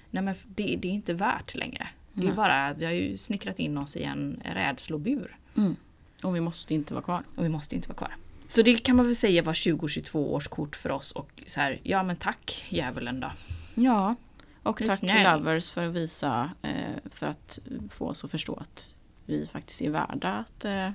Nej 0.10 0.24
men 0.24 0.36
det, 0.48 0.76
det 0.76 0.88
är 0.88 0.92
inte 0.92 1.14
värt 1.14 1.56
längre. 1.56 1.88
Det 2.14 2.28
är 2.28 2.34
bara, 2.34 2.74
vi 2.74 2.86
har 2.86 2.92
ju 2.92 3.18
snickrat 3.18 3.60
in 3.60 3.78
oss 3.78 3.96
i 3.96 4.04
en 4.04 4.42
rädslobur. 4.46 5.38
Mm. 5.58 5.76
Och 6.24 6.36
vi 6.36 6.42
måste 6.42 6.74
inte 6.74 6.94
vara 6.94 7.04
kvar. 7.04 7.24
Och 7.36 7.46
vi 7.46 7.50
måste 7.50 7.76
inte 7.76 7.90
vara 7.90 7.98
kvar. 7.98 8.16
Så 8.52 8.62
det 8.62 8.78
kan 8.78 8.96
man 8.96 9.06
väl 9.06 9.16
säga 9.16 9.44
var 9.44 9.72
2022 9.72 10.34
års 10.34 10.48
kort 10.48 10.76
för 10.76 10.92
oss 10.92 11.12
och 11.12 11.44
så 11.46 11.62
här, 11.62 11.80
ja 11.84 12.04
men 12.04 12.16
tack 12.16 12.66
djävulen 12.70 13.20
då. 13.20 13.32
Ja, 13.76 14.16
och 14.64 14.78
tack 14.78 14.98
snäll. 14.98 15.24
Lovers 15.40 15.72
för 15.72 15.84
att 15.86 15.94
visa, 15.94 16.52
eh, 16.62 16.96
för 17.12 17.28
att 17.28 17.60
få 17.90 18.08
oss 18.08 18.24
att 18.24 18.32
förstå 18.32 18.56
att 18.56 18.96
vi 19.26 19.48
faktiskt 19.52 19.82
är 19.82 19.90
värda 19.90 20.34
att, 20.34 20.66
eh, 20.66 20.90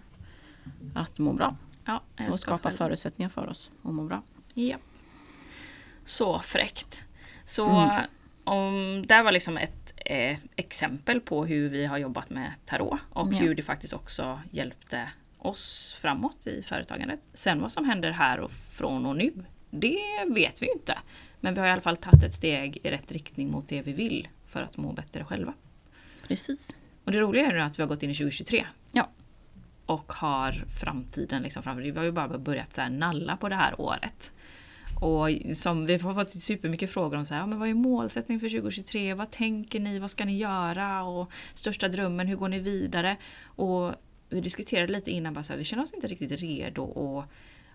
att 0.94 1.18
må 1.18 1.32
bra. 1.32 1.56
Ja, 1.84 2.02
Och 2.30 2.40
skapa 2.40 2.70
förutsättningar 2.70 3.30
för 3.30 3.46
oss 3.48 3.70
att 3.82 3.92
må 3.94 4.02
bra. 4.04 4.22
Ja. 4.54 4.76
Så 6.04 6.38
fräckt. 6.40 7.04
Så 7.44 7.68
Mm. 7.68 8.00
om, 8.44 9.04
det 9.08 9.22
var 9.22 9.32
liksom 9.32 9.56
ett 9.56 9.92
eh, 9.96 10.38
exempel 10.56 11.20
på 11.20 11.44
hur 11.44 11.68
vi 11.68 11.86
har 11.86 11.98
jobbat 11.98 12.30
med 12.30 12.52
tarot 12.64 13.00
och 13.12 13.32
Ja. 13.32 13.38
hur 13.38 13.54
det 13.54 13.62
faktiskt 13.62 13.92
också 13.92 14.40
hjälpte 14.50 15.08
oss 15.38 15.96
framåt 16.00 16.46
i 16.46 16.62
företagandet. 16.62 17.20
Sen 17.34 17.60
vad 17.60 17.72
som 17.72 17.84
händer 17.84 18.10
här 18.10 18.40
och 18.40 18.50
från 18.50 19.06
och 19.06 19.16
nu, 19.16 19.32
det 19.70 19.98
vet 20.28 20.62
vi 20.62 20.72
inte. 20.72 20.98
Men 21.40 21.54
vi 21.54 21.60
har 21.60 21.66
i 21.66 21.70
alla 21.70 21.80
fall 21.80 21.96
tagit 21.96 22.22
ett 22.22 22.34
steg 22.34 22.78
i 22.82 22.90
rätt 22.90 23.12
riktning 23.12 23.50
mot 23.50 23.68
det 23.68 23.82
vi 23.82 23.92
vill 23.92 24.28
för 24.46 24.62
att 24.62 24.76
må 24.76 24.92
bättre 24.92 25.24
själva. 25.24 25.54
Precis. 26.28 26.74
Och 27.04 27.12
det 27.12 27.20
roliga 27.20 27.46
är 27.46 27.52
nu 27.52 27.60
att 27.60 27.78
vi 27.78 27.82
har 27.82 27.88
gått 27.88 28.02
in 28.02 28.10
i 28.10 28.14
2023 28.14 28.66
Ja. 28.92 29.10
och 29.86 30.12
har 30.12 30.52
framtiden 30.80 31.42
liksom 31.42 31.62
framför 31.62 31.82
Vi 31.82 31.90
har 31.90 32.04
ju 32.04 32.12
bara 32.12 32.38
börjat 32.38 32.72
så 32.72 32.88
nalla 32.88 33.36
på 33.36 33.48
det 33.48 33.54
här 33.54 33.80
året. 33.80 34.32
Och 35.00 35.56
som 35.56 35.86
vi 35.86 35.98
har 35.98 36.14
fått 36.14 36.30
supermycket 36.30 36.90
frågor 36.90 37.18
om 37.18 37.26
så 37.26 37.34
här, 37.34 37.46
men 37.46 37.58
vad 37.58 37.68
är 37.68 37.74
målsättningen 37.74 38.40
för 38.40 38.48
2023? 38.48 39.14
Vad 39.14 39.30
tänker 39.30 39.80
ni? 39.80 39.98
Vad 39.98 40.10
ska 40.10 40.24
ni 40.24 40.36
göra? 40.36 41.02
Och 41.02 41.32
största 41.54 41.88
drömmen, 41.88 42.26
hur 42.26 42.36
går 42.36 42.48
ni 42.48 42.58
vidare? 42.58 43.16
Och 43.44 43.94
vi 44.28 44.40
diskuterade 44.40 44.92
lite 44.92 45.10
innan, 45.10 45.34
bara 45.34 45.42
så 45.42 45.52
här, 45.52 45.58
vi 45.58 45.64
känner 45.64 45.82
oss 45.82 45.94
inte 45.94 46.06
riktigt 46.06 46.32
redo 46.32 46.82
och, 46.82 47.24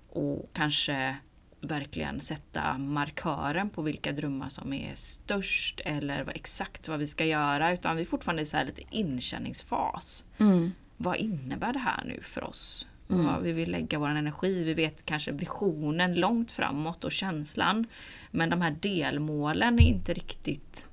och 0.10 0.50
kanske 0.54 1.16
verkligen 1.62 2.22
sätta 2.22 2.78
markören 2.78 3.70
på 3.70 3.82
vilka 3.82 4.12
drömmar 4.12 4.50
som 4.50 4.74
är 4.74 4.96
störst 4.96 5.82
eller 5.86 6.24
vad, 6.24 6.36
exakt 6.36 6.88
vad 6.88 7.00
vi 7.00 7.08
ska 7.08 7.26
göra 7.26 7.74
utan 7.74 7.96
vi 7.96 8.02
är 8.02 8.06
fortfarande 8.06 8.42
i 8.42 8.46
så 8.46 8.64
lite 8.64 8.82
inkänningsfas. 8.90 10.26
Mm. 10.38 10.72
Vad 10.98 11.16
innebär 11.18 11.74
det 11.74 11.80
här 11.80 12.04
nu 12.06 12.22
för 12.22 12.44
oss? 12.44 12.88
Vad 13.08 13.44
vi 13.44 13.52
vill 13.52 13.72
lägga 13.72 14.00
vår 14.00 14.08
energi, 14.08 14.64
vi 14.64 14.74
vet 14.74 15.06
kanske 15.06 15.32
visionen 15.32 16.16
långt 16.16 16.52
framåt 16.52 17.04
och 17.04 17.12
känslan. 17.12 17.86
Men 18.32 18.50
de 18.50 18.62
här 18.62 18.76
delmålen 18.80 19.80
är 19.80 19.84
inte 19.84 20.14
riktigt 20.14 20.88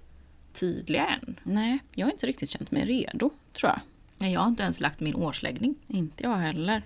tydliga 0.53 1.07
än. 1.07 1.41
Nej, 1.43 1.79
jag 1.95 2.07
har 2.07 2.13
inte 2.13 2.27
riktigt 2.27 2.51
känt 2.51 2.71
mig 2.71 2.85
redo, 2.85 3.31
tror 3.53 3.71
jag. 3.71 3.81
Nej, 4.19 4.33
Jag 4.33 4.41
har 4.41 4.49
inte 4.49 4.63
ens 4.63 4.81
lagt 4.81 5.01
min 5.01 5.15
årsläggning. 5.15 5.75
Inte 5.87 6.23
jag 6.23 6.37
heller. 6.37 6.83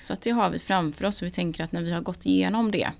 Så 0.00 0.12
att 0.12 0.20
det 0.20 0.30
har 0.30 0.50
vi 0.50 0.58
framför 0.58 1.04
oss 1.04 1.22
och 1.22 1.26
vi 1.26 1.30
tänker 1.30 1.64
att 1.64 1.72
när 1.72 1.82
vi 1.82 1.92
har 1.92 2.00
gått 2.00 2.26
igenom 2.26 2.70
det, 2.70 2.90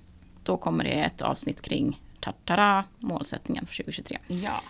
då 0.43 0.57
kommer 0.57 0.83
det 0.83 0.91
ett 0.91 1.21
avsnitt 1.21 1.61
kring 1.61 2.01
tatara, 2.19 2.85
målsättningen 2.99 3.65
för 3.65 3.75
2023. 3.75 4.17
Ja. 4.27 4.63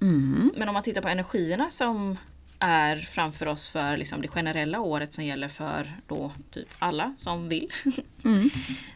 Mm. 0.00 0.52
Men 0.56 0.68
om 0.68 0.72
man 0.72 0.82
tittar 0.82 1.02
på 1.02 1.08
energierna 1.08 1.70
som 1.70 2.18
är 2.58 2.96
framför 2.96 3.48
oss 3.48 3.68
för 3.68 3.96
liksom 3.96 4.22
det 4.22 4.28
generella 4.28 4.80
året 4.80 5.14
som 5.14 5.24
gäller 5.24 5.48
för 5.48 5.96
då 6.06 6.32
typ 6.50 6.68
alla 6.78 7.14
som 7.16 7.48
vill. 7.48 7.72
Mm. 8.24 8.50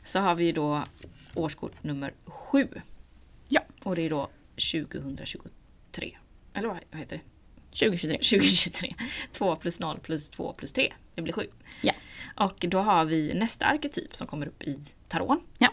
Så 0.05 0.19
har 0.19 0.35
vi 0.35 0.53
då 0.53 0.85
årskort 1.35 1.83
nummer 1.83 2.13
sju. 2.27 2.69
Ja. 3.49 3.61
Och 3.83 3.97
det 3.97 4.03
är 4.03 4.11
då 4.11 4.29
2023. 4.73 6.17
Eller 6.55 6.69
vad 6.69 6.79
heter 6.93 7.17
det? 7.17 7.30
2023. 7.71 8.17
2023. 8.17 8.95
2 9.33 9.57
plus 9.57 9.81
0 9.81 9.99
plus 10.03 10.31
2 10.31 10.53
plus 10.53 10.73
3. 10.73 10.93
Det 11.15 11.23
blir 11.23 11.33
7. 11.33 11.47
Ja. 11.81 11.93
Och 12.37 12.65
då 12.69 12.79
har 12.79 13.05
vi 13.05 13.35
nästa 13.35 13.67
arketyp 13.67 14.17
som 14.17 14.27
kommer 14.27 14.47
upp 14.47 14.63
i 14.63 14.77
taron. 15.09 15.41
Ja. 15.59 15.69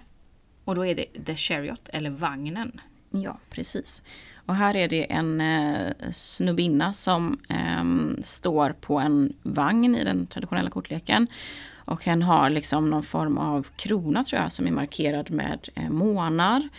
Och 0.64 0.76
då 0.76 0.86
är 0.86 0.95
det 0.95 1.26
The 1.26 1.36
Chariot, 1.36 1.89
eller 1.93 2.10
vagnen. 2.10 2.82
Ja, 3.10 3.39
precis. 3.50 4.04
Och 4.45 4.56
här 4.56 4.76
är 4.76 4.88
det 4.88 5.12
en 5.12 5.41
eh, 5.41 5.91
snubbinna 6.12 6.93
som 6.93 7.39
ehm, 7.50 8.20
står 8.24 8.70
på 8.70 9.00
en 9.00 9.34
vagn 9.43 9.95
i 9.95 10.04
den 10.04 10.28
traditionella 10.28 10.70
kortleken. 10.70 11.28
Och 11.76 12.06
hen 12.06 12.24
har 12.24 12.50
liksom 12.50 12.89
någon 12.89 13.04
form 13.04 13.38
av 13.38 13.68
krona 13.76 14.24
tror 14.24 14.41
jag 14.41 14.52
som 14.52 14.68
är 14.68 14.72
markerad 14.72 15.32
med 15.32 15.70
eh, 15.76 15.89
månar. 15.89 16.70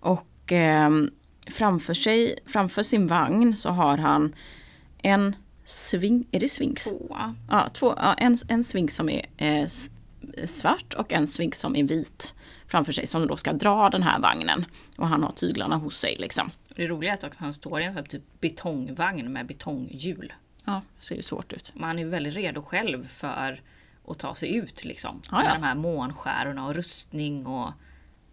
Och 0.00 0.52
ehm, 0.52 1.10
framför 1.46 1.94
sig, 1.94 2.38
framför 2.46 2.82
sin 2.82 3.06
vagn 3.06 3.56
så 3.56 3.70
har 3.70 3.98
han 3.98 4.34
en 5.02 5.36
sving, 5.64 6.26
är 6.30 6.40
det 6.40 6.48
svinx? 6.48 6.84
Tvåa. 6.84 7.34
Ja, 7.50 7.68
två, 7.68 7.94
ja, 7.96 8.14
en, 8.14 8.38
en 8.48 8.64
svinx 8.64 8.96
som 8.96 9.08
är 9.08 9.26
eh, 9.36 9.66
svart 10.46 10.94
och 10.94 11.12
en 11.12 11.26
svinx 11.26 11.60
som 11.60 11.76
är 11.76 11.84
vit 11.84 12.34
framför 12.66 12.92
sig 12.92 13.06
som 13.06 13.26
då 13.26 13.36
ska 13.36 13.52
dra 13.52 13.90
den 13.90 14.02
här 14.02 14.18
vagnen. 14.18 14.66
Och 14.96 15.08
han 15.08 15.22
har 15.22 15.32
tyglarna 15.32 15.76
hos 15.76 15.98
sig 15.98 16.16
liksom. 16.18 16.50
Det 16.76 16.86
roliga 16.86 17.12
är 17.12 17.26
att 17.26 17.36
han 17.36 17.52
står 17.52 17.80
i 17.80 17.84
en 17.84 18.04
typ 18.04 18.22
betongvagn 18.40 19.32
med 19.32 19.46
betonghjul. 19.46 20.32
Ja, 20.64 20.82
ser 20.98 21.16
ju 21.16 21.22
svårt 21.22 21.52
ut. 21.52 21.72
Man 21.74 21.98
är 21.98 22.04
väldigt 22.04 22.34
redo 22.34 22.62
själv 22.62 23.08
för 23.08 23.60
att 24.08 24.18
ta 24.18 24.34
sig 24.34 24.56
ut 24.56 24.84
liksom. 24.84 25.22
Ja. 25.30 25.42
Med 25.42 25.52
de 25.54 25.62
här 25.62 25.74
månskärorna 25.74 26.66
och 26.66 26.74
rustning 26.74 27.46
och... 27.46 27.72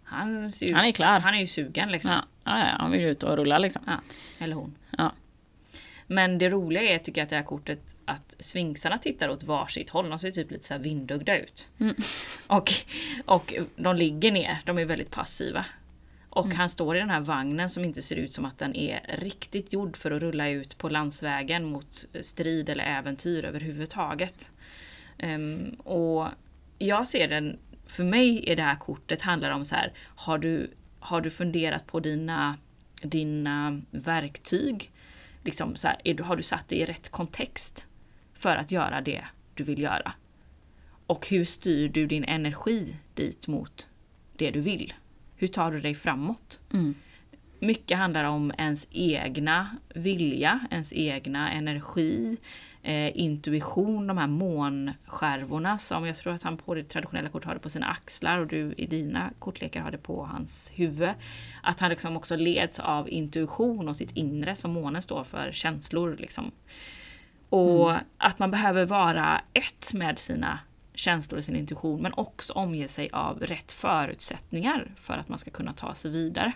Han, 0.03 0.49
ser 0.49 0.65
ut, 0.65 0.76
Han 0.76 0.86
är 0.86 0.91
klar. 0.91 1.20
Han 1.20 1.34
är 1.34 1.39
ju 1.39 1.47
sugen 1.47 1.91
liksom. 1.91 2.11
Ja, 2.11 2.22
ja, 2.43 2.59
ja, 2.59 2.76
han 2.80 2.91
vill 2.91 3.01
ut 3.01 3.24
och 3.24 3.38
rulla 3.38 3.57
liksom. 3.57 3.82
Ja, 3.86 3.99
eller 4.39 4.55
hon. 4.55 4.76
Ja. 4.97 5.11
Men 6.12 6.38
det 6.38 6.49
roliga 6.49 6.82
är 6.82 6.97
tycker 6.97 7.22
jag 7.22 7.24
att 7.24 7.30
det 7.30 7.36
här 7.36 7.43
kortet 7.43 7.80
att 8.05 8.36
sfinxarna 8.39 8.97
tittar 8.97 9.30
åt 9.30 9.43
varsitt 9.43 9.89
håll. 9.89 10.10
De 10.10 10.20
ser 10.20 10.32
typ 10.32 10.51
lite 10.51 10.66
så 10.66 10.74
här 10.74 10.82
vindögda 10.82 11.38
ut. 11.38 11.68
Mm. 11.80 11.95
Och, 12.47 12.74
och 13.26 13.53
de 13.76 13.95
ligger 13.95 14.32
ner. 14.32 14.57
De 14.66 14.78
är 14.80 14.86
väldigt 14.86 15.12
passiva. 15.12 15.66
Och 16.30 16.45
Mm. 16.45 16.57
han 16.57 16.70
står 16.70 16.95
i 16.95 16.99
den 16.99 17.10
här 17.10 17.20
vagnen 17.20 17.70
som 17.70 17.86
inte 17.86 18.01
ser 18.01 18.16
ut 18.16 18.34
som 18.34 18.45
att 18.45 18.57
den 18.57 18.76
är 18.76 19.16
riktigt 19.20 19.74
gjord 19.74 19.97
för 19.97 20.12
att 20.12 20.22
rulla 20.22 20.49
ut 20.49 20.78
på 20.78 20.89
landsvägen 20.89 21.66
mot 21.66 22.05
strid 22.22 22.70
eller 22.70 22.84
äventyr 22.84 23.45
överhuvudtaget. 23.45 24.51
Ehm, 25.18 25.70
och 25.84 26.28
jag 26.78 27.07
ser 27.07 27.28
den, 27.28 27.57
för 27.86 28.03
mig 28.03 28.43
är 28.51 28.55
det 28.55 28.64
här 28.64 28.76
kortet 28.76 29.22
handlar 29.22 29.51
om 29.51 29.66
så 29.66 29.76
här, 29.76 29.91
har 30.16 30.38
du, 30.38 30.72
har 30.99 31.22
du 31.22 31.30
funderat 31.30 31.88
på 31.88 31.99
dina, 31.99 32.57
dina 33.01 33.82
verktyg? 33.91 34.91
Liksom 35.44 35.76
så 35.76 35.88
här, 35.88 36.02
är 36.04 36.14
du, 36.14 36.24
har 36.24 36.36
du 36.36 36.44
satt 36.44 36.68
det 36.68 36.76
i 36.76 36.86
rätt 36.86 37.10
kontext 37.10 37.86
för 38.34 38.56
att 38.56 38.72
göra 38.72 39.02
det 39.02 39.26
du 39.54 39.64
vill 39.64 39.80
göra? 39.80 40.14
Och 41.08 41.28
hur 41.28 41.46
styr 41.46 41.90
du 41.90 42.08
din 42.08 42.24
energi 42.24 42.96
dit 43.14 43.48
mot 43.48 43.88
det 44.38 44.52
du 44.52 44.62
vill? 44.62 44.94
Hur 45.36 45.48
tar 45.48 45.72
du 45.72 45.82
dig 45.82 45.96
framåt? 45.96 46.60
Mm. 46.74 46.96
Mycket 47.60 47.98
handlar 47.98 48.24
om 48.24 48.54
ens 48.58 48.88
egna 48.92 49.78
vilja, 49.96 50.60
ens 50.72 50.94
egna 50.94 51.52
energi, 51.52 52.38
eh, 52.84 53.17
intuition, 53.17 54.07
de 54.07 54.17
här 54.17 54.27
månskärvorna 54.27 55.77
som 55.77 56.05
jag 56.05 56.15
tror 56.15 56.34
att 56.34 56.43
han 56.43 56.57
på 56.57 56.75
det 56.75 56.84
traditionella 56.84 57.30
kortet 57.30 57.47
har 57.47 57.53
det 57.53 57.59
på 57.59 57.69
sina 57.69 57.86
axlar 57.86 58.39
och 58.39 58.47
du 58.47 58.73
i 58.77 58.86
dina 58.86 59.32
kortlekar 59.39 59.82
har 59.82 59.91
det 59.91 59.97
på 59.97 60.25
hans 60.25 60.71
huvud. 60.75 61.09
Att 61.63 61.80
han 61.80 61.89
liksom 61.89 62.17
också 62.17 62.36
leds 62.36 62.80
av 62.80 63.09
intuition 63.09 63.88
och 63.88 63.95
sitt 63.95 64.11
inre 64.11 64.55
som 64.55 64.71
månen 64.71 65.01
står 65.01 65.23
för, 65.23 65.51
känslor 65.51 66.15
liksom. 66.19 66.51
Och 67.49 67.93
att 68.17 68.39
man 68.39 68.51
behöver 68.51 68.86
vara 68.86 69.41
ett 69.53 69.93
med 69.93 70.19
sina 70.19 70.59
känslor 70.93 71.38
och 71.38 71.43
sin 71.43 71.55
intuition 71.55 72.01
men 72.01 72.13
också 72.13 72.53
omge 72.53 72.88
sig 72.88 73.09
av 73.13 73.39
rätt 73.39 73.71
förutsättningar 73.71 74.91
för 74.95 75.13
att 75.13 75.30
man 75.30 75.38
ska 75.38 75.51
kunna 75.51 75.73
ta 75.73 75.93
sig 75.93 76.11
vidare. 76.11 76.51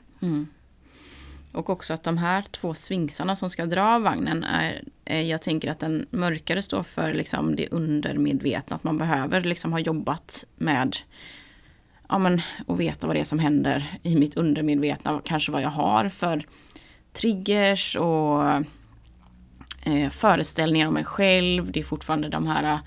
Och 1.53 1.69
också 1.69 1.93
att 1.93 2.03
de 2.03 2.17
här 2.17 2.41
två 2.51 2.73
svinxarna 2.73 3.35
som 3.35 3.49
ska 3.49 3.65
dra 3.65 3.99
vagnen 3.99 4.43
är, 4.43 4.83
är 5.05 5.21
jag 5.21 5.41
tänker 5.41 5.71
att 5.71 5.79
den 5.79 6.05
mörkare 6.09 6.61
står 6.61 6.83
för 6.83 7.13
liksom 7.13 7.55
det 7.55 7.67
undermedvetna, 7.67 8.75
att 8.75 8.83
man 8.83 8.97
behöver 8.97 9.41
liksom 9.41 9.71
ha 9.71 9.79
jobbat 9.79 10.45
med 10.55 10.97
ja 12.09 12.17
men, 12.17 12.41
och 12.67 12.79
veta 12.79 13.07
vad 13.07 13.15
det 13.15 13.19
är 13.19 13.23
som 13.23 13.39
händer 13.39 13.99
i 14.03 14.15
mitt 14.15 14.37
undermedvetna, 14.37 15.21
kanske 15.25 15.51
vad 15.51 15.61
jag 15.61 15.69
har 15.69 16.09
för 16.09 16.45
triggers 17.13 17.95
och 17.95 18.43
eh, 19.83 20.09
föreställningar 20.09 20.87
om 20.87 20.93
mig 20.93 21.05
själv. 21.05 21.71
Det 21.71 21.79
är 21.79 21.83
fortfarande 21.83 22.29
de 22.29 22.47
här 22.47 22.79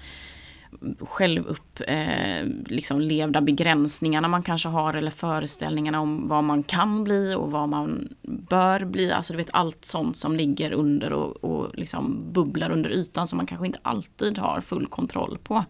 självupplevda 1.00 1.92
eh, 1.92 2.46
liksom 2.66 3.00
levda 3.00 3.40
begränsningarna 3.40 4.28
man 4.28 4.42
kanske 4.42 4.68
har 4.68 4.94
eller 4.94 5.10
föreställningarna 5.10 6.00
om 6.00 6.28
vad 6.28 6.44
man 6.44 6.62
kan 6.62 7.04
bli 7.04 7.34
och 7.34 7.50
vad 7.50 7.68
man 7.68 8.08
bör 8.22 8.84
bli. 8.84 9.12
Alltså 9.12 9.32
du 9.32 9.36
vet 9.36 9.50
allt 9.52 9.84
sånt 9.84 10.16
som 10.16 10.36
ligger 10.36 10.72
under 10.72 11.12
och, 11.12 11.44
och 11.44 11.74
liksom 11.74 12.32
bubblar 12.32 12.70
under 12.70 12.90
ytan 12.90 13.28
som 13.28 13.36
man 13.36 13.46
kanske 13.46 13.66
inte 13.66 13.78
alltid 13.82 14.38
har 14.38 14.60
full 14.60 14.86
kontroll 14.86 15.38
på. 15.42 15.64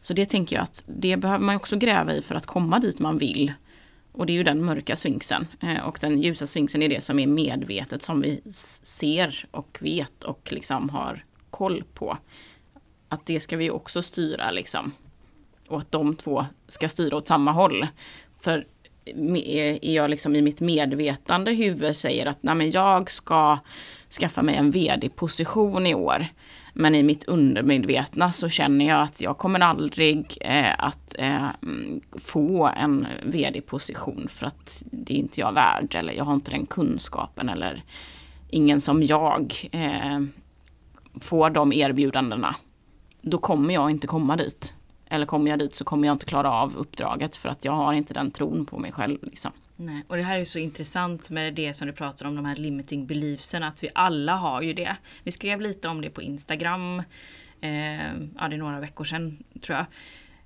Så 0.00 0.14
det 0.14 0.26
tänker 0.26 0.56
jag 0.56 0.62
att 0.62 0.84
det 0.86 1.16
behöver 1.16 1.44
man 1.44 1.56
också 1.56 1.76
gräva 1.76 2.14
i 2.14 2.22
för 2.22 2.34
att 2.34 2.46
komma 2.46 2.78
dit 2.78 2.98
man 2.98 3.18
vill. 3.18 3.52
Och 4.12 4.26
det 4.26 4.32
är 4.32 4.34
ju 4.34 4.42
den 4.42 4.64
mörka 4.64 4.96
sfinxen. 4.96 5.46
Eh, 5.60 5.80
och 5.86 5.98
den 6.00 6.22
ljusa 6.22 6.46
sfinxen 6.46 6.82
är 6.82 6.88
det 6.88 7.00
som 7.00 7.18
är 7.18 7.26
medvetet 7.26 8.02
som 8.02 8.20
vi 8.20 8.40
ser 8.82 9.46
och 9.50 9.78
vet 9.80 10.24
och 10.24 10.48
liksom 10.52 10.88
har 10.88 11.24
koll 11.50 11.84
på. 11.94 12.18
Att 13.12 13.26
det 13.26 13.40
ska 13.40 13.56
vi 13.56 13.70
också 13.70 14.02
styra 14.02 14.50
liksom. 14.50 14.92
Och 15.68 15.78
att 15.78 15.92
de 15.92 16.16
två 16.16 16.46
ska 16.68 16.88
styra 16.88 17.16
åt 17.16 17.28
samma 17.28 17.52
håll. 17.52 17.86
För 18.40 18.66
är 19.04 19.94
jag 19.94 20.10
liksom 20.10 20.36
i 20.36 20.42
mitt 20.42 20.60
medvetande 20.60 21.52
huvud 21.52 21.96
säger 21.96 22.26
att 22.26 22.42
Nej, 22.42 22.54
men 22.54 22.70
jag 22.70 23.10
ska 23.10 23.58
skaffa 24.20 24.42
mig 24.42 24.56
en 24.56 24.70
vd-position 24.70 25.86
i 25.86 25.94
år. 25.94 26.26
Men 26.72 26.94
i 26.94 27.02
mitt 27.02 27.24
undermedvetna 27.24 28.32
så 28.32 28.48
känner 28.48 28.88
jag 28.88 29.02
att 29.02 29.20
jag 29.20 29.38
kommer 29.38 29.60
aldrig 29.60 30.38
eh, 30.40 30.74
att 30.84 31.14
eh, 31.18 31.48
få 32.12 32.66
en 32.76 33.06
vd-position 33.24 34.28
för 34.28 34.46
att 34.46 34.82
det 34.90 35.14
är 35.14 35.18
inte 35.18 35.40
jag 35.40 35.52
värd 35.52 35.94
eller 35.94 36.12
jag 36.12 36.24
har 36.24 36.34
inte 36.34 36.50
den 36.50 36.66
kunskapen 36.66 37.48
eller 37.48 37.82
ingen 38.50 38.80
som 38.80 39.02
jag 39.02 39.68
eh, 39.72 40.20
får 41.20 41.50
de 41.50 41.72
erbjudandena. 41.72 42.56
Då 43.22 43.38
kommer 43.38 43.74
jag 43.74 43.90
inte 43.90 44.06
komma 44.06 44.36
dit. 44.36 44.74
Eller 45.06 45.26
kommer 45.26 45.50
jag 45.50 45.58
dit 45.58 45.74
så 45.74 45.84
kommer 45.84 46.06
jag 46.06 46.14
inte 46.14 46.26
klara 46.26 46.50
av 46.50 46.76
uppdraget 46.76 47.36
för 47.36 47.48
att 47.48 47.64
jag 47.64 47.72
har 47.72 47.92
inte 47.92 48.14
den 48.14 48.30
tron 48.30 48.66
på 48.66 48.78
mig 48.78 48.92
själv. 48.92 49.18
Liksom. 49.22 49.52
Nej, 49.76 50.04
och 50.08 50.16
det 50.16 50.22
här 50.22 50.38
är 50.38 50.44
så 50.44 50.58
intressant 50.58 51.30
med 51.30 51.54
det 51.54 51.74
som 51.74 51.86
du 51.86 51.92
pratar 51.92 52.26
om, 52.26 52.36
de 52.36 52.44
här 52.44 52.56
limiting 52.56 53.06
beliefsen, 53.06 53.62
att 53.62 53.84
vi 53.84 53.88
alla 53.94 54.36
har 54.36 54.62
ju 54.62 54.72
det. 54.72 54.96
Vi 55.22 55.30
skrev 55.30 55.60
lite 55.60 55.88
om 55.88 56.00
det 56.00 56.10
på 56.10 56.22
Instagram, 56.22 56.98
eh, 57.60 58.12
ja 58.38 58.48
det 58.48 58.56
är 58.56 58.58
några 58.58 58.80
veckor 58.80 59.04
sedan 59.04 59.38
tror 59.62 59.78
jag. 59.78 59.86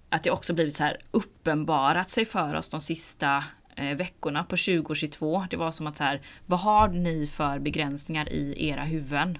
Att 0.08 0.22
det 0.22 0.30
också 0.30 0.54
blivit 0.54 0.76
så 0.76 0.84
här 0.84 0.96
uppenbarat 1.10 2.10
sig 2.10 2.24
för 2.24 2.54
oss 2.54 2.68
de 2.68 2.80
sista 2.80 3.44
eh, 3.76 3.96
veckorna 3.96 4.44
på 4.44 4.56
2022. 4.56 5.46
Det 5.50 5.56
var 5.56 5.72
som 5.72 5.86
att 5.86 5.96
så 5.96 6.04
här, 6.04 6.22
vad 6.46 6.60
har 6.60 6.88
ni 6.88 7.26
för 7.26 7.58
begränsningar 7.58 8.28
i 8.32 8.68
era 8.68 8.84
huvuden 8.84 9.38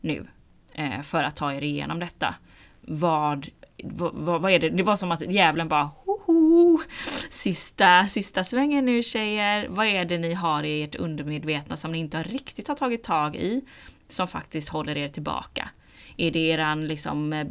nu? 0.00 0.26
Eh, 0.72 1.00
för 1.00 1.24
att 1.24 1.36
ta 1.36 1.52
er 1.52 1.62
igenom 1.62 1.98
detta. 1.98 2.34
Vad, 2.90 3.48
vad, 3.82 4.42
vad 4.42 4.52
är 4.52 4.58
det? 4.58 4.68
Det 4.68 4.82
var 4.82 4.96
som 4.96 5.12
att 5.12 5.32
djävulen 5.32 5.68
bara 5.68 5.90
Hoho! 6.04 6.78
Sista, 7.30 8.04
sista 8.04 8.44
svängen 8.44 8.84
nu 8.84 9.02
tjejer. 9.02 9.68
Vad 9.68 9.86
är 9.86 10.04
det 10.04 10.18
ni 10.18 10.34
har 10.34 10.62
i 10.62 10.82
ert 10.82 10.94
undermedvetna 10.94 11.76
som 11.76 11.92
ni 11.92 11.98
inte 11.98 12.22
riktigt 12.22 12.68
har 12.68 12.74
tagit 12.74 13.02
tag 13.02 13.36
i? 13.36 13.64
Som 14.08 14.28
faktiskt 14.28 14.68
håller 14.68 14.96
er 14.96 15.08
tillbaka. 15.08 15.68
Är 16.20 16.30
det 16.30 16.38
eran 16.38 16.86
liksom, 16.86 17.32
eh, 17.32 17.46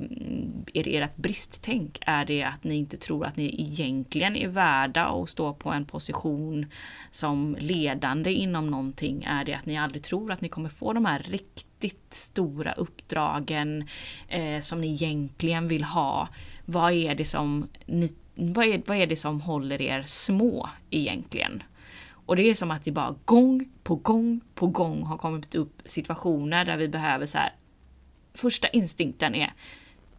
är 0.73 0.83
det 0.83 0.97
ert 0.97 1.15
bristtänk? 1.15 1.99
Är 2.01 2.25
det 2.25 2.43
att 2.43 2.63
ni 2.63 2.75
inte 2.75 2.97
tror 2.97 3.25
att 3.25 3.37
ni 3.37 3.61
egentligen 3.61 4.35
är 4.35 4.47
värda 4.47 5.05
att 5.05 5.29
stå 5.29 5.53
på 5.53 5.69
en 5.69 5.85
position 5.85 6.65
som 7.11 7.57
ledande 7.59 8.33
inom 8.33 8.71
någonting? 8.71 9.23
Är 9.23 9.45
det 9.45 9.53
att 9.53 9.65
ni 9.65 9.77
aldrig 9.77 10.03
tror 10.03 10.31
att 10.31 10.41
ni 10.41 10.49
kommer 10.49 10.69
få 10.69 10.93
de 10.93 11.05
här 11.05 11.19
riktigt 11.19 12.13
stora 12.13 12.71
uppdragen 12.73 13.87
eh, 14.27 14.61
som 14.61 14.81
ni 14.81 14.87
egentligen 14.87 15.67
vill 15.67 15.83
ha? 15.83 16.27
Vad 16.65 16.93
är 16.93 17.15
det 17.15 17.25
som 17.25 17.67
ni 17.85 18.09
vad 18.35 18.65
är, 18.65 18.81
vad 18.85 18.97
är 18.97 19.07
det 19.07 19.15
som 19.15 19.41
håller 19.41 19.81
er 19.81 20.03
små 20.05 20.69
egentligen? 20.89 21.63
Och 22.09 22.35
det 22.35 22.49
är 22.49 22.53
som 22.53 22.71
att 22.71 22.83
det 22.83 22.91
bara 22.91 23.15
gång 23.25 23.69
på 23.83 23.95
gång 23.95 24.41
på 24.55 24.67
gång 24.67 25.03
har 25.03 25.17
kommit 25.17 25.55
upp 25.55 25.81
situationer 25.85 26.65
där 26.65 26.77
vi 26.77 26.87
behöver 26.87 27.25
så 27.25 27.37
här. 27.37 27.53
Första 28.37 28.67
instinkten 28.67 29.35
är 29.35 29.53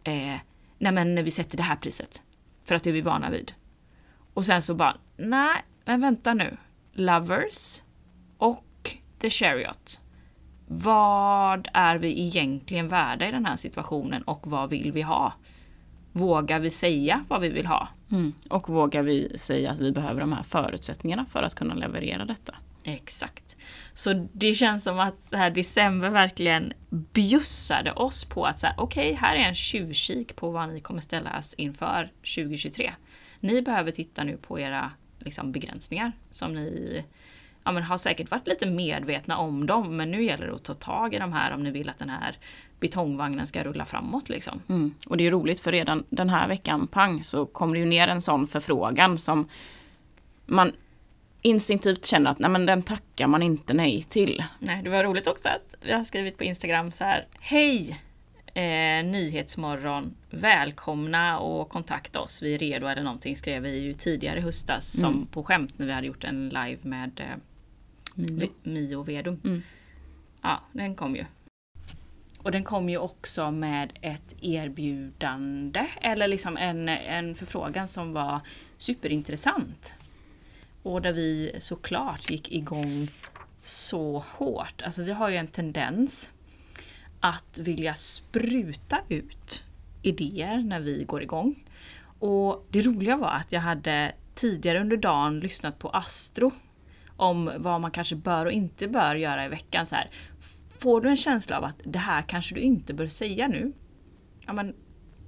eh, 0.03 0.35
nej 0.77 0.91
men 0.91 1.23
vi 1.23 1.31
sätter 1.31 1.57
det 1.57 1.63
här 1.63 1.75
priset. 1.75 2.21
För 2.63 2.75
att 2.75 2.83
det 2.83 2.89
är 2.89 2.93
vi 2.93 3.01
vana 3.01 3.29
vid. 3.29 3.51
Och 4.33 4.45
sen 4.45 4.61
så 4.61 4.75
bara, 4.75 4.97
nej 5.17 5.63
men 5.85 6.01
vänta 6.01 6.33
nu. 6.33 6.57
Lovers 6.93 7.81
och 8.37 8.95
The 9.19 9.29
Chariot. 9.29 10.01
Vad 10.67 11.67
är 11.73 11.97
vi 11.97 12.21
egentligen 12.21 12.87
värda 12.87 13.27
i 13.27 13.31
den 13.31 13.45
här 13.45 13.55
situationen 13.55 14.23
och 14.23 14.47
vad 14.47 14.69
vill 14.69 14.91
vi 14.91 15.01
ha? 15.01 15.33
Vågar 16.11 16.59
vi 16.59 16.69
säga 16.69 17.25
vad 17.27 17.41
vi 17.41 17.49
vill 17.49 17.67
ha? 17.67 17.87
Mm. 18.11 18.33
Och 18.49 18.69
vågar 18.69 19.03
vi 19.03 19.37
säga 19.37 19.71
att 19.71 19.79
vi 19.79 19.91
behöver 19.91 20.21
de 20.21 20.33
här 20.33 20.43
förutsättningarna 20.43 21.25
för 21.25 21.43
att 21.43 21.55
kunna 21.55 21.73
leverera 21.73 22.25
detta? 22.25 22.55
Exakt. 22.83 23.57
Så 23.99 24.27
det 24.33 24.55
känns 24.55 24.83
som 24.83 24.99
att 24.99 25.29
det 25.29 25.37
här 25.37 25.49
december 25.49 26.09
verkligen 26.09 26.73
bjussade 26.89 27.91
oss 27.91 28.25
på 28.25 28.45
att 28.45 28.63
okej, 28.77 29.13
okay, 29.13 29.13
här 29.13 29.35
är 29.35 29.39
en 29.39 29.55
tjuvkik 29.55 30.35
på 30.35 30.49
vad 30.51 30.69
ni 30.69 30.79
kommer 30.79 31.01
ställas 31.01 31.53
inför 31.53 32.11
2023. 32.35 32.93
Ni 33.39 33.61
behöver 33.61 33.91
titta 33.91 34.23
nu 34.23 34.37
på 34.37 34.59
era 34.59 34.91
liksom, 35.17 35.51
begränsningar 35.51 36.11
som 36.29 36.53
ni 36.53 37.03
ja, 37.63 37.71
men 37.71 37.83
har 37.83 37.97
säkert 37.97 38.31
varit 38.31 38.47
lite 38.47 38.65
medvetna 38.65 39.37
om 39.37 39.65
dem, 39.65 39.97
men 39.97 40.11
nu 40.11 40.23
gäller 40.23 40.47
det 40.47 40.55
att 40.55 40.63
ta 40.63 40.73
tag 40.73 41.13
i 41.13 41.19
de 41.19 41.33
här 41.33 41.53
om 41.53 41.63
ni 41.63 41.71
vill 41.71 41.89
att 41.89 41.99
den 41.99 42.09
här 42.09 42.37
betongvagnen 42.79 43.47
ska 43.47 43.63
rulla 43.63 43.85
framåt. 43.85 44.29
Liksom. 44.29 44.61
Mm. 44.69 44.93
Och 45.07 45.17
det 45.17 45.27
är 45.27 45.31
roligt 45.31 45.59
för 45.59 45.71
redan 45.71 46.03
den 46.09 46.29
här 46.29 46.47
veckan, 46.47 46.87
pang, 46.87 47.23
så 47.23 47.45
kommer 47.45 47.73
det 47.73 47.79
ju 47.79 47.85
ner 47.85 48.07
en 48.07 48.21
sån 48.21 48.47
förfrågan 48.47 49.17
som 49.17 49.49
man 50.45 50.71
instinktivt 51.41 52.05
känner 52.05 52.31
att 52.31 52.39
nej 52.39 52.49
men 52.49 52.65
den 52.65 52.83
tackar 52.83 53.27
man 53.27 53.43
inte 53.43 53.73
nej 53.73 54.03
till. 54.03 54.43
Nej, 54.59 54.83
det 54.83 54.89
var 54.89 55.03
roligt 55.03 55.27
också 55.27 55.49
att 55.49 55.75
vi 55.81 55.91
har 55.91 56.03
skrivit 56.03 56.37
på 56.37 56.43
Instagram 56.43 56.91
så 56.91 57.03
här, 57.03 57.27
hej! 57.39 58.01
Eh, 58.53 59.05
Nyhetsmorgon, 59.05 60.15
välkomna 60.29 61.39
och 61.39 61.69
kontakta 61.69 62.19
oss. 62.19 62.41
Vi 62.41 62.53
är 62.53 62.59
redo 62.59 62.87
eller 62.87 63.03
någonting 63.03 63.35
skrev 63.37 63.63
vi 63.63 63.79
ju 63.79 63.93
tidigare 63.93 64.39
i 64.39 64.41
höstas 64.41 64.97
mm. 64.97 65.13
som 65.13 65.27
på 65.27 65.43
skämt 65.43 65.73
när 65.77 65.85
vi 65.85 65.91
hade 65.91 66.07
gjort 66.07 66.23
en 66.23 66.49
live 66.49 66.77
med 66.81 67.19
eh, 67.19 67.37
Mio, 68.15 68.49
Mio 68.63 69.03
Vedum. 69.03 69.41
Mm. 69.43 69.61
Ja, 70.41 70.61
den 70.71 70.95
kom 70.95 71.15
ju. 71.15 71.25
Och 72.37 72.51
den 72.51 72.63
kom 72.63 72.89
ju 72.89 72.97
också 72.97 73.51
med 73.51 73.93
ett 74.01 74.35
erbjudande 74.41 75.87
eller 76.01 76.27
liksom 76.27 76.57
en, 76.57 76.89
en 76.89 77.35
förfrågan 77.35 77.87
som 77.87 78.13
var 78.13 78.39
superintressant. 78.77 79.95
Och 80.83 81.01
där 81.01 81.13
vi 81.13 81.55
såklart 81.59 82.29
gick 82.29 82.51
igång 82.51 83.11
så 83.61 84.23
hårt. 84.31 84.81
Alltså 84.81 85.03
vi 85.03 85.11
har 85.11 85.29
ju 85.29 85.35
en 85.35 85.47
tendens 85.47 86.31
att 87.19 87.59
vilja 87.59 87.95
spruta 87.95 88.99
ut 89.09 89.63
idéer 90.01 90.57
när 90.57 90.79
vi 90.79 91.03
går 91.03 91.23
igång. 91.23 91.63
Och 92.19 92.67
det 92.69 92.81
roliga 92.81 93.17
var 93.17 93.31
att 93.31 93.51
jag 93.51 93.61
hade 93.61 94.11
tidigare 94.35 94.81
under 94.81 94.97
dagen 94.97 95.39
lyssnat 95.39 95.79
på 95.79 95.89
Astro 95.89 96.51
om 97.17 97.51
vad 97.57 97.81
man 97.81 97.91
kanske 97.91 98.15
bör 98.15 98.45
och 98.45 98.51
inte 98.51 98.87
bör 98.87 99.15
göra 99.15 99.45
i 99.45 99.49
veckan. 99.49 99.85
Så 99.85 99.95
här, 99.95 100.09
Får 100.79 101.01
du 101.01 101.09
en 101.09 101.17
känsla 101.17 101.57
av 101.57 101.63
att 101.63 101.75
det 101.83 101.99
här 101.99 102.21
kanske 102.21 102.55
du 102.55 102.61
inte 102.61 102.93
bör 102.93 103.07
säga 103.07 103.47
nu? 103.47 103.73
Ja 104.45 104.53
men 104.53 104.75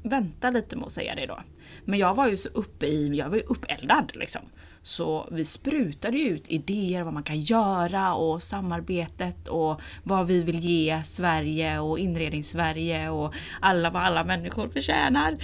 vänta 0.04 0.50
lite 0.50 0.76
med 0.76 0.86
att 0.86 0.92
säga 0.92 1.16
det 1.16 1.26
då. 1.26 1.40
Men 1.86 2.00
jag 2.00 2.16
var 2.16 2.28
ju 2.28 2.38
så 2.38 2.50
uppe 2.50 2.86
i, 2.86 3.16
jag 3.16 3.30
var 3.30 3.38
ju 3.38 3.44
uppeldad 3.44 4.12
liksom. 4.16 4.42
Så 4.84 5.28
vi 5.32 5.46
sprutade 5.46 6.18
ju 6.18 6.30
ut 6.30 6.50
idéer 6.50 7.04
vad 7.04 7.14
man 7.14 7.24
kan 7.24 7.40
göra 7.40 8.14
och 8.14 8.44
samarbetet 8.44 9.48
och 9.48 9.82
vad 10.04 10.28
vi 10.28 10.44
vill 10.44 10.60
ge 10.60 11.04
Sverige 11.04 11.80
och 11.80 12.00
inrednings-Sverige 12.00 13.10
och 13.10 13.34
alla 13.60 13.90
vad 13.90 14.02
alla 14.02 14.24
människor 14.24 14.68
förtjänar. 14.68 15.38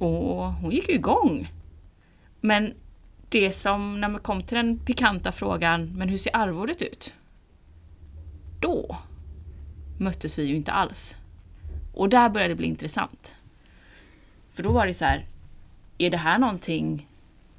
Och 0.00 0.52
hon 0.52 0.70
gick 0.70 0.88
ju 0.88 0.94
igång. 0.94 1.52
Men 2.40 2.74
det 3.28 3.52
som, 3.52 4.00
när 4.00 4.08
man 4.08 4.20
kom 4.20 4.42
till 4.42 4.56
den 4.56 4.78
pikanta 4.78 5.32
frågan, 5.32 5.92
men 5.96 6.08
hur 6.08 6.18
ser 6.18 6.36
arvodet 6.36 6.82
ut? 6.82 7.14
Då 8.60 8.96
möttes 9.98 10.38
vi 10.38 10.44
ju 10.44 10.56
inte 10.56 10.72
alls. 10.72 11.16
Och 11.94 12.08
där 12.08 12.28
började 12.28 12.52
det 12.54 12.56
bli 12.56 12.66
intressant. 12.66 13.36
För 14.52 14.62
då 14.62 14.72
var 14.72 14.86
det 14.86 14.94
så 14.94 15.04
här, 15.04 15.26
är 15.98 16.10
det 16.10 16.16
här 16.16 16.38
någonting 16.38 17.07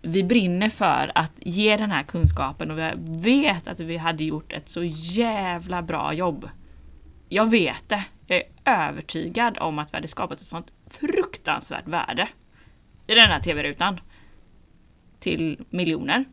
vi 0.01 0.23
brinner 0.23 0.69
för 0.69 1.11
att 1.15 1.33
ge 1.37 1.77
den 1.77 1.91
här 1.91 2.03
kunskapen 2.03 2.71
och 2.71 2.77
vi 2.77 2.91
vet 3.19 3.67
att 3.67 3.79
vi 3.79 3.97
hade 3.97 4.23
gjort 4.23 4.53
ett 4.53 4.69
så 4.69 4.83
jävla 4.83 5.81
bra 5.81 6.13
jobb. 6.13 6.49
Jag 7.29 7.49
vet 7.49 7.89
det. 7.89 8.05
Jag 8.27 8.37
är 8.37 8.45
övertygad 8.65 9.57
om 9.57 9.79
att 9.79 9.93
vi 9.93 9.97
hade 9.97 10.07
skapat 10.07 10.39
ett 10.39 10.45
sånt 10.45 10.71
fruktansvärt 10.87 11.87
värde 11.87 12.29
i 13.07 13.15
den 13.15 13.27
här 13.27 13.39
tv-rutan. 13.39 13.99
Till 15.19 15.65
miljoner. 15.69 16.25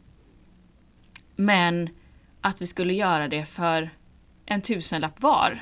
Men 1.37 1.89
att 2.41 2.62
vi 2.62 2.67
skulle 2.67 2.93
göra 2.93 3.29
det 3.29 3.45
för 3.45 3.91
en 4.47 4.62
tusenlapp 4.62 5.21
var 5.21 5.61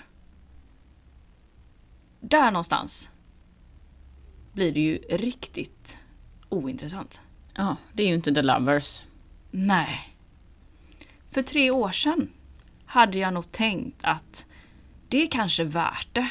där 2.20 2.50
någonstans 2.50 3.10
blir 4.52 4.72
det 4.72 4.80
ju 4.80 4.96
riktigt 4.96 5.98
ointressant. 6.48 7.22
Ja, 7.54 7.76
det 7.92 8.02
är 8.02 8.08
ju 8.08 8.14
inte 8.14 8.34
The 8.34 8.42
Lovers. 8.42 9.02
Nej. 9.50 10.14
För 11.26 11.42
tre 11.42 11.70
år 11.70 11.92
sedan 11.92 12.28
hade 12.86 13.18
jag 13.18 13.34
nog 13.34 13.52
tänkt 13.52 14.04
att 14.04 14.46
det 15.08 15.22
är 15.22 15.26
kanske 15.26 15.64
värt 15.64 16.08
det. 16.12 16.28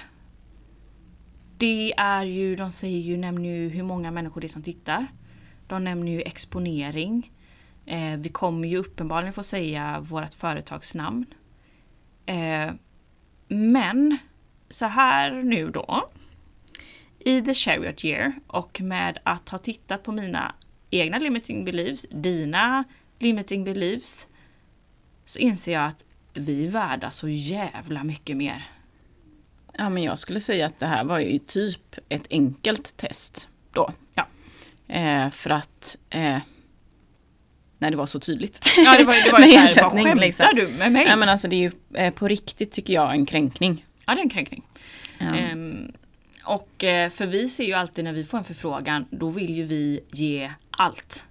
Det 1.57 1.93
är 1.97 2.25
ju, 2.25 2.55
de 2.55 2.71
säger 2.71 2.99
ju, 2.99 3.17
nämner 3.17 3.49
ju 3.49 3.69
hur 3.69 3.83
många 3.83 4.11
människor 4.11 4.41
det 4.41 4.47
är 4.47 4.49
som 4.49 4.63
tittar. 4.63 5.07
De 5.67 5.83
nämner 5.83 6.11
ju 6.11 6.21
exponering. 6.21 7.31
Eh, 7.85 8.17
vi 8.17 8.29
kommer 8.29 8.67
ju 8.67 8.77
uppenbarligen 8.77 9.33
få 9.33 9.43
säga 9.43 9.99
vårt 9.99 10.33
företagsnamn. 10.33 11.25
Eh, 12.25 12.71
men 13.47 14.17
så 14.69 14.85
här 14.85 15.31
nu 15.43 15.69
då. 15.69 16.09
I 17.19 17.41
The 17.41 17.53
Chariot 17.53 18.03
Year 18.03 18.33
och 18.47 18.81
med 18.81 19.17
att 19.23 19.49
ha 19.49 19.57
tittat 19.57 20.03
på 20.03 20.11
mina 20.11 20.55
egna 20.99 21.19
limiting 21.19 21.65
beliefs, 21.65 22.07
dina 22.11 22.83
limiting 23.19 23.63
beliefs 23.63 24.27
så 25.25 25.39
inser 25.39 25.73
jag 25.73 25.85
att 25.85 26.05
vi 26.33 26.65
är 26.65 26.69
värda 26.69 27.11
så 27.11 27.29
jävla 27.29 28.03
mycket 28.03 28.37
mer. 28.37 28.67
Ja, 29.77 29.89
men 29.89 30.03
jag 30.03 30.19
skulle 30.19 30.39
säga 30.39 30.65
att 30.65 30.79
det 30.79 30.85
här 30.85 31.03
var 31.03 31.19
ju 31.19 31.39
typ 31.39 31.95
ett 32.09 32.27
enkelt 32.29 32.97
test 32.97 33.47
då. 33.71 33.93
Ja. 34.15 34.27
Eh, 34.95 35.29
för 35.29 35.49
att 35.49 35.97
eh, 36.09 36.37
när 37.77 37.91
det 37.91 37.97
var 37.97 38.05
så 38.05 38.19
tydligt. 38.19 38.61
Ja, 38.77 38.97
det 38.97 39.03
var, 39.03 39.25
det 39.25 39.31
var 39.31 39.39
ju 39.39 39.67
såhär, 39.67 39.89
vad 39.89 40.03
skämtar 40.03 40.15
liksom. 40.15 40.47
du 40.55 40.67
med 40.67 40.91
mig? 40.91 41.05
Nej 41.05 41.17
men 41.17 41.29
alltså 41.29 41.47
det 41.47 41.55
är 41.55 41.59
ju 41.59 41.71
eh, 41.93 42.13
på 42.13 42.27
riktigt 42.27 42.71
tycker 42.71 42.93
jag 42.93 43.11
en 43.11 43.25
kränkning. 43.25 43.85
Ja, 44.05 44.15
det 44.15 44.19
är 44.19 44.23
en 44.23 44.29
kränkning. 44.29 44.63
Ja. 45.17 45.35
Och 46.45 46.83
eh, 46.83 47.09
för 47.09 47.25
vi 47.27 47.47
ser 47.47 47.63
ju 47.63 47.73
alltid 47.73 48.03
när 48.05 48.13
vi 48.13 48.23
får 48.23 48.37
en 48.37 48.43
förfrågan, 48.43 49.05
då 49.11 49.29
vill 49.29 49.55
ju 49.55 49.63
vi 49.63 49.99
ge 50.11 50.51
allt. 50.71 51.27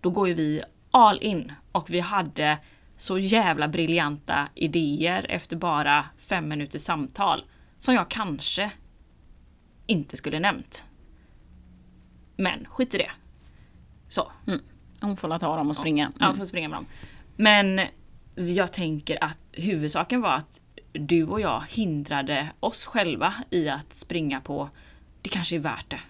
Då 0.00 0.10
går 0.10 0.28
ju 0.28 0.34
vi 0.34 0.62
all 0.90 1.22
in. 1.22 1.52
Och 1.72 1.90
vi 1.90 2.00
hade 2.00 2.58
så 2.96 3.18
jävla 3.18 3.68
briljanta 3.68 4.48
idéer 4.54 5.26
efter 5.28 5.56
bara 5.56 6.04
fem 6.18 6.48
minuters 6.48 6.82
samtal. 6.82 7.44
Som 7.78 7.94
jag 7.94 8.08
kanske 8.08 8.70
inte 9.86 10.16
skulle 10.16 10.40
nämnt. 10.40 10.84
Men 12.36 12.64
skit 12.68 12.94
i 12.94 12.98
det. 12.98 13.10
Så. 14.08 14.32
Hon 15.00 15.16
får 15.16 15.38
ta 15.38 15.56
dem 15.56 15.70
och 15.70 15.76
springa. 15.76 16.12
Ja, 16.18 16.26
Mm. 16.26 16.38
får 16.38 16.44
springa 16.44 16.68
med 16.68 16.76
dem. 16.76 16.86
Men 17.36 17.80
jag 18.34 18.72
tänker 18.72 19.24
att 19.24 19.38
huvudsaken 19.52 20.20
var 20.20 20.34
att 20.34 20.60
du 20.92 21.24
och 21.24 21.40
jag 21.40 21.62
hindrade 21.68 22.48
oss 22.60 22.84
själva 22.84 23.34
i 23.50 23.68
att 23.68 23.94
springa 23.94 24.40
på 24.40 24.70
det 25.22 25.28
kanske 25.28 25.56
är 25.56 25.60
värt 25.60 25.90
det. 25.90 26.00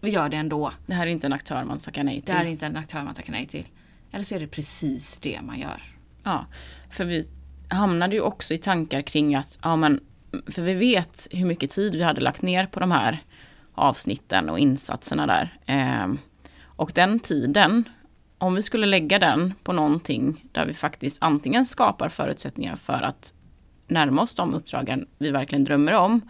Vi 0.00 0.10
gör 0.10 0.28
det 0.28 0.36
ändå. 0.36 0.72
Det 0.86 0.94
här 0.94 1.06
är 1.06 1.10
inte 1.10 1.26
en 1.26 1.32
aktör 1.32 1.64
man 1.64 1.78
tackar 1.78 2.04
nej 2.04 2.22
till. 2.22 2.34
Det 2.34 2.40
är 2.40 2.44
inte 2.44 2.66
en 2.66 2.76
aktör 2.76 3.02
man 3.02 3.14
tackar 3.14 3.32
nej 3.32 3.46
till. 3.46 3.66
Eller 4.10 4.24
så 4.24 4.34
är 4.34 4.40
det 4.40 4.46
precis 4.46 5.18
det 5.18 5.40
man 5.42 5.58
gör. 5.58 5.82
Ja, 6.22 6.46
för 6.90 7.04
vi 7.04 7.28
hamnade 7.68 8.14
ju 8.14 8.20
också 8.20 8.54
i 8.54 8.58
tankar 8.58 9.02
kring 9.02 9.34
att, 9.34 9.58
ja 9.62 9.76
men, 9.76 10.00
för 10.46 10.62
vi 10.62 10.74
vet 10.74 11.28
hur 11.30 11.46
mycket 11.46 11.70
tid 11.70 11.92
vi 11.96 12.02
hade 12.02 12.20
lagt 12.20 12.42
ner 12.42 12.66
på 12.66 12.80
de 12.80 12.90
här 12.90 13.18
avsnitten 13.74 14.48
och 14.48 14.58
insatserna 14.58 15.26
där. 15.26 15.58
Ehm, 15.66 16.18
och 16.62 16.92
den 16.94 17.20
tiden, 17.20 17.84
om 18.38 18.54
vi 18.54 18.62
skulle 18.62 18.86
lägga 18.86 19.18
den 19.18 19.54
på 19.62 19.72
någonting 19.72 20.44
där 20.52 20.66
vi 20.66 20.74
faktiskt 20.74 21.22
antingen 21.22 21.66
skapar 21.66 22.08
förutsättningar 22.08 22.76
för 22.76 23.02
att 23.02 23.32
närma 23.88 24.22
oss 24.22 24.34
de 24.34 24.54
uppdragen 24.54 25.06
vi 25.18 25.30
verkligen 25.30 25.64
drömmer 25.64 25.92
om, 25.92 26.20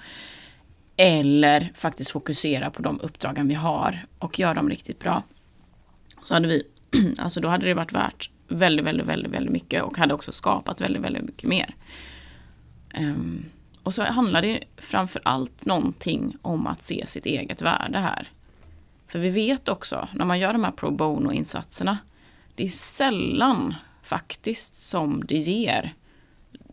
eller 0.97 1.73
faktiskt 1.75 2.11
fokusera 2.11 2.71
på 2.71 2.83
de 2.83 3.01
uppdragen 3.01 3.49
vi 3.49 3.55
har 3.55 4.07
och 4.19 4.39
göra 4.39 4.55
dem 4.55 4.69
riktigt 4.69 4.99
bra. 4.99 5.23
Så 6.23 6.35
hade 6.35 6.49
vi, 6.49 6.63
alltså 7.19 7.41
då 7.41 7.49
hade 7.49 7.67
det 7.67 7.75
varit 7.75 7.93
värt 7.93 8.31
väldigt, 8.49 8.87
väldigt, 8.87 9.07
väldigt, 9.07 9.33
väldigt 9.33 9.53
mycket 9.53 9.83
och 9.83 9.99
hade 9.99 10.15
också 10.15 10.33
skapat 10.33 10.81
väldigt, 10.81 11.03
väldigt 11.03 11.25
mycket 11.25 11.49
mer. 11.49 11.75
Um, 12.99 13.45
och 13.83 13.95
så 13.95 14.03
handlar 14.03 14.43
det 14.43 14.65
framför 14.77 15.23
allt 15.25 15.65
någonting 15.65 16.37
om 16.43 16.67
att 16.67 16.83
se 16.83 17.07
sitt 17.07 17.27
eget 17.27 17.63
värde 17.63 17.99
här. 17.99 18.31
För 19.07 19.19
vi 19.19 19.29
vet 19.29 19.69
också, 19.69 20.09
när 20.15 20.25
man 20.25 20.39
gör 20.39 20.53
de 20.53 20.65
här 20.65 20.71
pro 20.71 20.91
bono-insatserna, 20.91 21.99
det 22.55 22.65
är 22.65 22.69
sällan 22.69 23.75
faktiskt 24.03 24.75
som 24.75 25.23
det 25.27 25.39
ger 25.39 25.95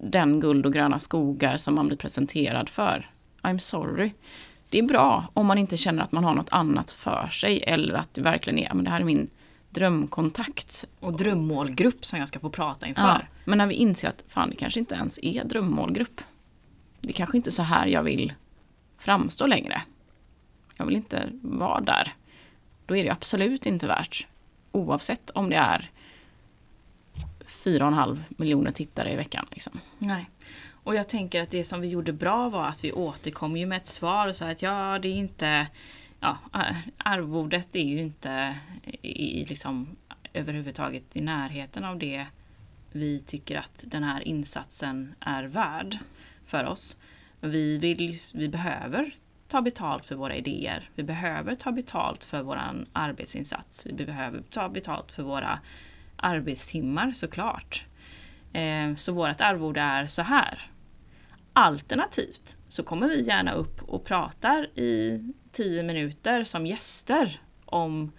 den 0.04 0.39
guld 0.39 0.66
och 0.66 0.74
gröna 0.74 0.99
skogar 0.99 1.58
som 1.58 1.76
man 1.76 1.88
blir 1.88 1.97
presenterad 1.97 2.70
för. 2.70 3.10
I'm 3.41 3.58
sorry. 3.58 4.12
Det 4.70 4.80
är 4.80 4.84
bra 4.84 5.28
om 5.34 5.45
man 5.45 5.58
inte 5.58 5.78
känner 5.78 6.04
att 6.04 6.12
man 6.12 6.24
har 6.24 6.34
något 6.34 6.49
annat 6.51 6.91
för 6.91 7.28
sig 7.28 7.64
eller 7.68 7.93
att 7.93 8.14
det 8.14 8.22
verkligen 8.22 8.60
är, 8.60 8.74
men 8.74 8.86
det 8.86 8.91
här 8.91 8.99
är 8.99 9.06
min 9.06 9.30
drömkontakt. 9.70 10.86
Och 10.99 11.18
drömmålgrupp 11.18 12.06
som 12.06 12.20
jag 12.20 12.28
ska 12.28 12.39
få 12.39 12.49
prata 12.49 12.88
inför. 12.88 13.01
Ja, 13.01 13.22
men 13.45 13.58
när 13.58 13.68
vi 13.68 13.76
inser 13.76 14.10
att 14.10 14.24
fan, 14.28 14.49
det 14.49 14.56
kanske 14.56 14.80
inte 14.80 14.95
ens 14.95 15.20
är 15.22 15.43
drömmålgrupp. 15.43 16.22
Det 17.01 17.14
kanske 17.14 17.38
inte 17.38 17.49
är 17.49 17.51
så 17.51 17.64
här 17.64 17.88
jag 17.88 18.04
vill 18.04 18.34
framstå 18.97 19.47
längre. 19.47 19.82
Jag 20.76 20.86
vill 20.86 20.95
inte 20.95 21.30
vara 21.41 21.82
där. 21.82 22.14
Då 22.86 22.95
är 22.95 23.04
det 23.04 23.10
absolut 23.10 23.66
inte 23.66 23.88
värt. 23.88 24.28
Oavsett 24.72 25.30
om 25.30 25.49
det 25.49 25.56
är 25.56 25.91
4,5 27.54 28.24
miljoner 28.30 28.72
tittare 28.72 29.12
i 29.12 29.16
veckan. 29.16 29.45
Liksom. 29.51 29.80
Nej. 29.97 30.30
Och 30.84 30.95
jag 30.95 31.10
tänker 31.10 31.41
att 31.41 31.51
det 31.51 31.64
som 31.64 31.82
vi 31.82 31.88
gjorde 31.88 32.14
bra 32.14 32.49
var 32.49 32.68
att 32.68 32.84
vi 32.84 32.91
återkom 32.91 33.58
ju 33.58 33.66
med 33.66 33.78
ett 33.78 33.88
svar 33.88 34.28
och 34.28 34.36
sa 34.36 34.49
att 34.49 34.62
ja, 34.62 34.99
det 35.01 35.08
är 35.08 35.16
inte... 35.16 35.68
Ja, 36.20 36.38
arvodet 36.97 37.76
är 37.76 37.84
ju 37.84 37.99
inte 37.99 38.56
i, 39.01 39.45
liksom, 39.45 39.95
överhuvudtaget 40.34 41.16
i 41.16 41.22
närheten 41.22 41.84
av 41.84 41.99
det 41.99 42.26
vi 42.91 43.20
tycker 43.20 43.58
att 43.58 43.84
den 43.88 44.04
här 44.04 44.28
insatsen 44.28 45.16
är 45.20 45.43
värd 45.43 45.97
för 46.45 46.66
oss. 46.66 46.97
Vi, 47.39 47.78
vill, 47.78 48.18
vi 48.34 48.49
behöver 48.49 49.16
ta 49.47 49.62
betalt 49.62 50.06
för 50.06 50.16
våra 50.16 50.36
idéer. 50.36 50.89
Vi 50.95 51.04
behöver 51.04 51.56
ta 51.56 51.72
betalt 51.72 52.24
för 52.24 52.41
vår 52.41 52.60
arbetsinsats. 52.93 53.86
Vi 53.86 54.06
behöver 54.06 54.41
ta 54.41 54.70
betalt 54.70 55.12
för 55.12 55.24
våra 55.24 55.60
arbetstimmar 56.24 57.12
såklart. 57.12 57.86
Eh, 58.54 58.96
så 58.96 59.12
vårt 59.14 59.42
arvode 59.42 59.82
är 59.82 60.08
så 60.08 60.22
här. 60.22 60.60
Alternativt 61.54 62.58
så 62.68 62.84
kommer 62.84 63.08
vi 63.08 63.22
gärna 63.22 63.54
upp 63.54 63.82
och 63.82 64.06
pratar 64.06 64.80
i 64.80 65.24
tio 65.52 65.84
minuter 65.84 66.44
som 66.44 66.66
gäster 66.66 67.42
om 67.66 68.12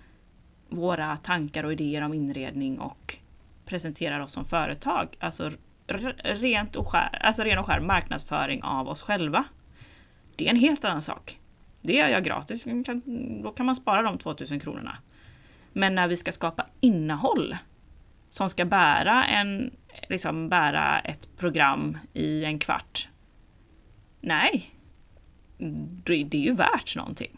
våra 0.69 1.17
tankar 1.17 1.65
och 1.65 1.73
idéer 1.73 2.03
om 2.03 2.15
inredning 2.15 2.79
och 2.79 3.19
presenterar 3.65 4.21
oss 4.21 4.33
som 4.33 4.45
företag. 4.45 5.17
Alltså 5.21 5.51
rent 6.25 6.77
och 6.77 6.89
skär, 6.89 7.19
alltså 7.23 7.43
ren 7.43 7.59
och 7.59 7.67
skär 7.67 7.81
marknadsföring 7.81 8.63
av 8.63 8.89
oss 8.89 9.03
själva. 9.03 9.45
Det 10.37 10.47
är 10.47 10.51
en 10.51 10.57
helt 10.57 10.85
annan 10.85 11.03
sak. 11.03 11.41
Det 11.83 11.93
gör 11.93 12.09
jag 12.09 12.25
gratis, 12.25 12.67
då 13.43 13.53
kan 13.53 13.67
man 13.67 13.77
spara 13.77 14.03
de 14.03 14.19
2000 14.19 14.61
kronorna. 14.61 14.99
Men 15.73 15.95
när 15.95 16.09
vi 16.09 16.17
ska 16.17 16.33
skapa 16.33 16.67
innehåll 16.81 17.57
som 18.35 18.49
ska 18.49 18.65
bära, 18.65 19.25
en, 19.25 19.71
liksom 20.09 20.49
bära 20.49 21.01
ett 21.01 21.29
program 21.37 21.99
i 22.13 22.45
en 22.45 22.59
kvart. 22.59 23.09
Nej, 24.21 24.75
det 26.05 26.25
det 26.25 26.37
är 26.37 26.43
ju 26.43 26.55
värt 26.55 26.97
någonting. 26.97 27.37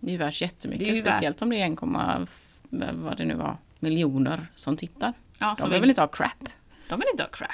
Det 0.00 0.06
är 0.08 0.12
ju 0.12 0.18
värt 0.18 0.40
jättemycket. 0.40 0.84
Det 0.86 0.90
är 0.90 0.94
ju 0.94 1.02
värt- 1.02 1.12
speciellt 1.12 1.42
om 1.42 1.50
det 1.50 1.56
är 1.62 1.72
1, 1.72 1.78
vad 2.94 3.16
det 3.16 3.24
nu 3.24 3.34
var, 3.34 3.56
miljoner 3.78 4.46
som 4.54 4.76
tittar. 4.76 5.12
Ja, 5.40 5.56
De 5.58 5.64
vill 5.70 5.72
vi- 5.74 5.80
väl 5.80 5.88
inte 5.88 6.00
ha 6.02 6.08
crap? 6.08 6.48
De 6.88 7.00
vill 7.00 7.08
inte 7.12 7.22
ha 7.22 7.30
crap. 7.30 7.50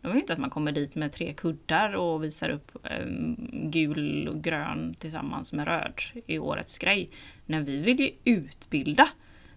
De 0.00 0.08
vill 0.12 0.20
inte 0.20 0.32
att 0.32 0.38
man 0.38 0.50
kommer 0.50 0.72
dit 0.72 0.94
med 0.94 1.12
tre 1.12 1.32
kuddar 1.32 1.92
och 1.92 2.24
visar 2.24 2.48
upp 2.50 2.76
um, 3.00 3.36
gul 3.70 4.28
och 4.28 4.42
grön 4.42 4.94
tillsammans 4.98 5.52
med 5.52 5.66
röd 5.66 6.00
i 6.26 6.38
årets 6.38 6.78
grej. 6.78 7.10
Nej, 7.46 7.60
vi 7.62 7.76
vill 7.76 8.00
ju 8.00 8.10
utbilda. 8.24 9.08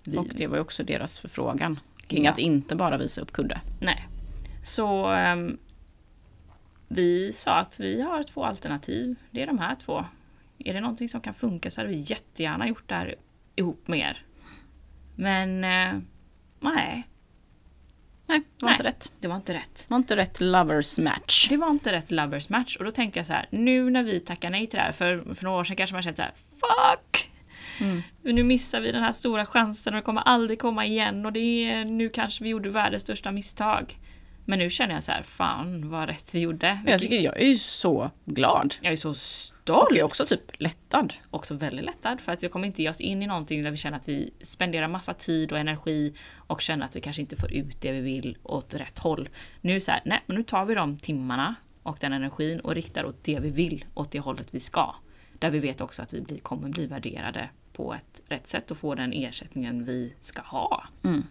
Vi, 0.03 0.17
Och 0.17 0.27
det 0.35 0.47
var 0.47 0.55
ju 0.57 0.61
också 0.61 0.83
deras 0.83 1.19
förfrågan. 1.19 1.79
Kring 2.11 2.25
Ja. 2.25 2.31
att 2.31 2.37
inte 2.37 2.75
bara 2.75 2.97
visa 2.97 3.21
upp 3.21 3.31
kudde. 3.31 3.61
Nej. 3.79 4.07
Så 4.63 5.05
ehm, 5.07 5.57
vi 6.87 7.31
sa 7.31 7.59
att 7.59 7.79
vi 7.79 8.01
har 8.01 8.23
två 8.23 8.45
alternativ. 8.45 9.15
Det 9.31 9.41
är 9.41 9.47
de 9.47 9.59
här 9.59 9.75
två. 9.75 10.05
Är 10.59 10.73
det 10.73 10.79
någonting 10.81 11.09
som 11.09 11.21
kan 11.21 11.33
funka 11.33 11.71
så 11.71 11.81
hade 11.81 11.93
vi 11.93 11.99
jättegärna 11.99 12.67
gjort 12.67 12.83
det 12.89 12.95
här 12.95 13.15
ihop 13.55 13.87
med 13.87 13.99
er. 13.99 14.25
Men 15.15 15.63
eh, 15.63 16.01
nej, 16.59 17.07
Nej, 18.25 18.41
det 18.57 18.65
var 18.65 18.69
Nej. 18.69 18.73
inte 18.73 18.83
rätt. 18.83 19.11
det 19.19 19.27
var 19.27 19.35
inte 19.35 19.53
rätt. 19.53 19.85
Det 19.87 19.91
var 19.93 19.97
inte 19.97 20.15
rätt 20.15 20.41
lovers 20.41 20.99
match. 20.99 21.47
Det 21.49 21.57
var 21.57 21.69
inte 21.69 21.91
rätt 21.91 22.11
lovers 22.11 22.49
match 22.49 22.75
och 22.77 22.85
då 22.85 22.91
tänker 22.91 23.19
jag 23.19 23.27
så 23.27 23.33
här, 23.33 23.47
nu 23.51 23.89
när 23.89 24.03
vi 24.03 24.19
tackar 24.19 24.49
nej 24.49 24.67
till 24.67 24.77
det 24.77 24.83
här, 24.83 24.91
för, 24.91 25.33
för 25.35 25.43
några 25.43 25.59
år 25.59 25.63
sedan 25.63 25.75
kanske 25.75 25.93
man 25.93 26.01
känt 26.03 26.17
så 26.17 26.23
här, 26.23 26.31
fuck! 26.33 27.10
Nu 28.23 28.43
missar 28.43 28.81
vi 28.81 28.91
den 28.91 29.03
här 29.03 29.11
stora 29.11 29.45
chansen 29.45 29.93
och 29.93 29.97
det 29.97 30.03
kommer 30.05 30.21
aldrig 30.21 30.59
komma 30.59 30.85
igen 30.85 31.25
och 31.25 31.33
det 31.33 31.39
är, 31.39 31.85
nu 31.85 32.09
kanske 32.09 32.43
vi 32.43 32.49
gjorde 32.49 32.69
världens 32.69 33.03
största 33.03 33.31
misstag. 33.31 33.97
Men 34.45 34.59
nu 34.59 34.69
känner 34.69 34.93
jag 34.93 35.03
så 35.03 35.11
här, 35.11 35.23
fan 35.23 35.89
vad 35.89 36.09
rätt 36.09 36.35
vi 36.35 36.39
gjorde. 36.39 36.79
Jag 36.87 36.99
tycker 36.99 37.19
jag 37.19 37.41
är 37.41 37.45
ju 37.45 37.55
så 37.57 38.11
glad. 38.25 38.75
jag 38.81 38.93
är 38.93 38.97
så 38.97 39.09
Och 39.09 39.17
stolt! 39.17 39.87
jag 39.89 39.97
är 39.97 40.03
också 40.03 40.25
typ 40.25 40.41
lättad. 40.53 41.13
också 41.29 41.53
väldigt 41.53 41.85
lättad 41.85 42.21
för 42.21 42.31
att 42.31 42.43
jag 42.43 42.51
kommer 42.51 42.67
inte 42.67 42.81
ge 42.81 42.89
oss 42.89 43.01
in 43.01 43.23
i 43.23 43.27
någonting 43.27 43.63
där 43.63 43.71
vi 43.71 43.77
känner 43.77 43.97
att 43.97 44.07
vi 44.07 44.33
spenderar 44.41 44.87
massa 44.87 45.13
tid 45.13 45.51
och 45.51 45.57
energi 45.57 46.13
och 46.35 46.61
känner 46.61 46.85
att 46.85 46.95
vi 46.95 47.01
kanske 47.01 47.21
inte 47.21 47.35
får 47.35 47.53
ut 47.53 47.81
det 47.81 47.91
vi 47.91 48.01
vill 48.01 48.37
åt 48.43 48.73
rätt 48.73 48.99
håll. 48.99 49.29
Nu 49.61 49.79
så 49.81 49.91
här, 49.91 50.01
nej 50.05 50.23
men 50.25 50.37
nu 50.37 50.43
tar 50.43 50.65
vi 50.65 50.75
de 50.75 50.97
timmarna 50.97 51.55
och 51.83 51.97
den 51.99 52.13
energin 52.13 52.59
och 52.59 52.75
riktar 52.75 53.05
åt 53.05 53.23
det 53.23 53.39
vi 53.39 53.49
vill, 53.49 53.85
åt 53.93 54.11
det 54.11 54.19
hållet 54.19 54.47
vi 54.51 54.59
ska. 54.59 54.95
Där 55.39 55.49
vi 55.49 55.59
vet 55.59 55.81
också 55.81 56.01
att 56.01 56.13
vi 56.13 56.21
blir, 56.21 56.39
kommer 56.39 56.69
bli 56.69 56.85
värderade 56.87 57.49
på 57.81 57.93
ett 57.93 58.21
rätt 58.27 58.47
sätt 58.47 58.71
och 58.71 58.77
få 58.77 58.95
den 58.95 59.13
ersättningen 59.13 59.83
vi 59.83 60.13
ska 60.19 60.41
ha. 60.41 60.83
Mm. 61.03 61.23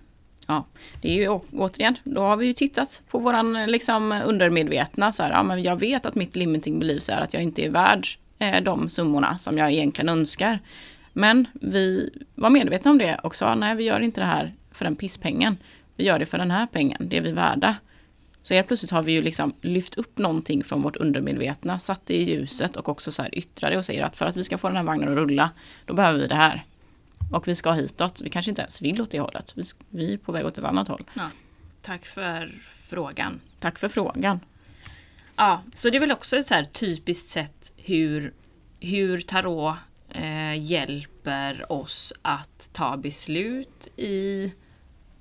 Ja, 0.49 0.65
det 1.03 1.09
är 1.11 1.15
ju 1.15 1.29
å- 1.29 1.45
återigen, 1.53 1.97
då 2.05 2.21
har 2.21 2.37
vi 2.37 2.47
ju 2.47 2.53
tittat 2.53 3.03
på 3.11 3.19
våran 3.19 3.67
liksom 3.67 4.13
undermedvetna 4.27 5.13
så 5.13 5.23
här, 5.23 5.31
ja 5.31 5.43
men 5.43 5.63
jag 5.63 5.77
vet 5.81 6.07
att 6.07 6.15
mitt 6.15 6.37
limiting 6.37 6.79
beliefs 6.79 7.09
är 7.09 7.21
att 7.21 7.35
jag 7.35 7.43
inte 7.43 7.65
är 7.65 7.71
värd 7.71 8.07
eh, 8.39 8.61
de 8.63 8.89
summorna 8.89 9.39
som 9.39 9.59
jag 9.59 9.73
egentligen 9.73 10.09
önskar. 10.09 10.59
Men 11.13 11.47
vi 11.53 12.11
var 12.35 12.51
medvetna 12.51 12.91
om 12.91 12.99
det 12.99 13.15
och 13.23 13.35
sa 13.35 13.55
nej 13.55 13.77
vi 13.77 13.85
gör 13.85 14.01
inte 14.01 14.21
det 14.21 14.27
här 14.27 14.55
för 14.73 14.85
den 14.85 14.97
pisspengen. 14.97 15.57
Vi 15.97 16.05
gör 16.05 16.19
det 16.19 16.27
för 16.27 16.39
den 16.39 16.51
här 16.51 16.67
pengen, 16.67 17.09
det 17.11 17.17
är 17.17 17.21
vi 17.23 17.33
värda. 17.33 17.75
Så 18.43 18.55
helt 18.55 18.67
plötsligt 18.67 18.91
har 18.91 19.03
vi 19.03 19.13
ju 19.13 19.23
liksom 19.23 19.53
lyft 19.61 19.95
upp 19.95 20.19
någonting 20.19 20.65
från 20.65 20.83
vårt 20.83 20.97
undermedvetna, 20.97 21.79
satt 21.79 22.07
det 22.07 22.15
i 22.15 22.23
ljuset 22.23 22.77
och 22.77 22.89
också 22.89 23.13
så 23.13 23.23
här 23.23 23.39
yttrar 23.39 23.71
det 23.71 23.79
och 23.79 23.85
säger 23.85 24.03
att 24.03 24.17
för 24.17 24.27
att 24.27 24.37
vi 24.37 24.45
ska 24.45 24.59
få 24.59 24.69
den 24.69 24.77
här 24.77 24.85
vagnen 24.85 25.09
att 25.09 25.15
rulla, 25.15 25.51
då 25.85 25.95
behöver 25.95 26.19
vi 26.19 26.27
det 26.27 26.35
här. 26.35 26.65
Och 27.33 27.49
vi 27.49 27.55
ska 27.55 27.73
hitåt. 27.73 28.21
Vi 28.21 28.31
kanske 28.31 28.51
inte 28.51 28.63
ens 28.63 28.83
vill 28.83 29.01
åt 29.01 29.11
det 29.11 29.21
hållet. 29.21 29.53
Vi, 29.57 29.63
vi 29.89 30.13
är 30.13 30.19
på 30.19 30.33
väg 30.33 30.47
åt 30.47 30.59
ett 30.59 30.65
annat 30.65 30.89
håll. 30.89 31.05
Ja. 31.15 31.31
Tack 31.83 32.07
för 32.07 32.55
frågan. 32.61 33.41
Tack 33.59 33.79
för 33.79 33.89
frågan. 33.89 34.41
Ja, 35.37 35.63
så 35.75 35.91
det 35.91 35.97
är 35.97 36.01
väl 36.01 36.13
också 36.13 36.37
ett 36.37 36.47
så 36.47 36.65
typiskt 36.73 37.31
sätt 37.31 37.73
hur, 37.77 38.33
hur 38.81 39.21
tarot 39.21 39.75
eh, 40.09 40.63
hjälper 40.65 41.73
oss 41.73 42.13
att 42.23 42.69
ta 42.73 42.97
beslut 42.97 43.89
i 43.97 44.53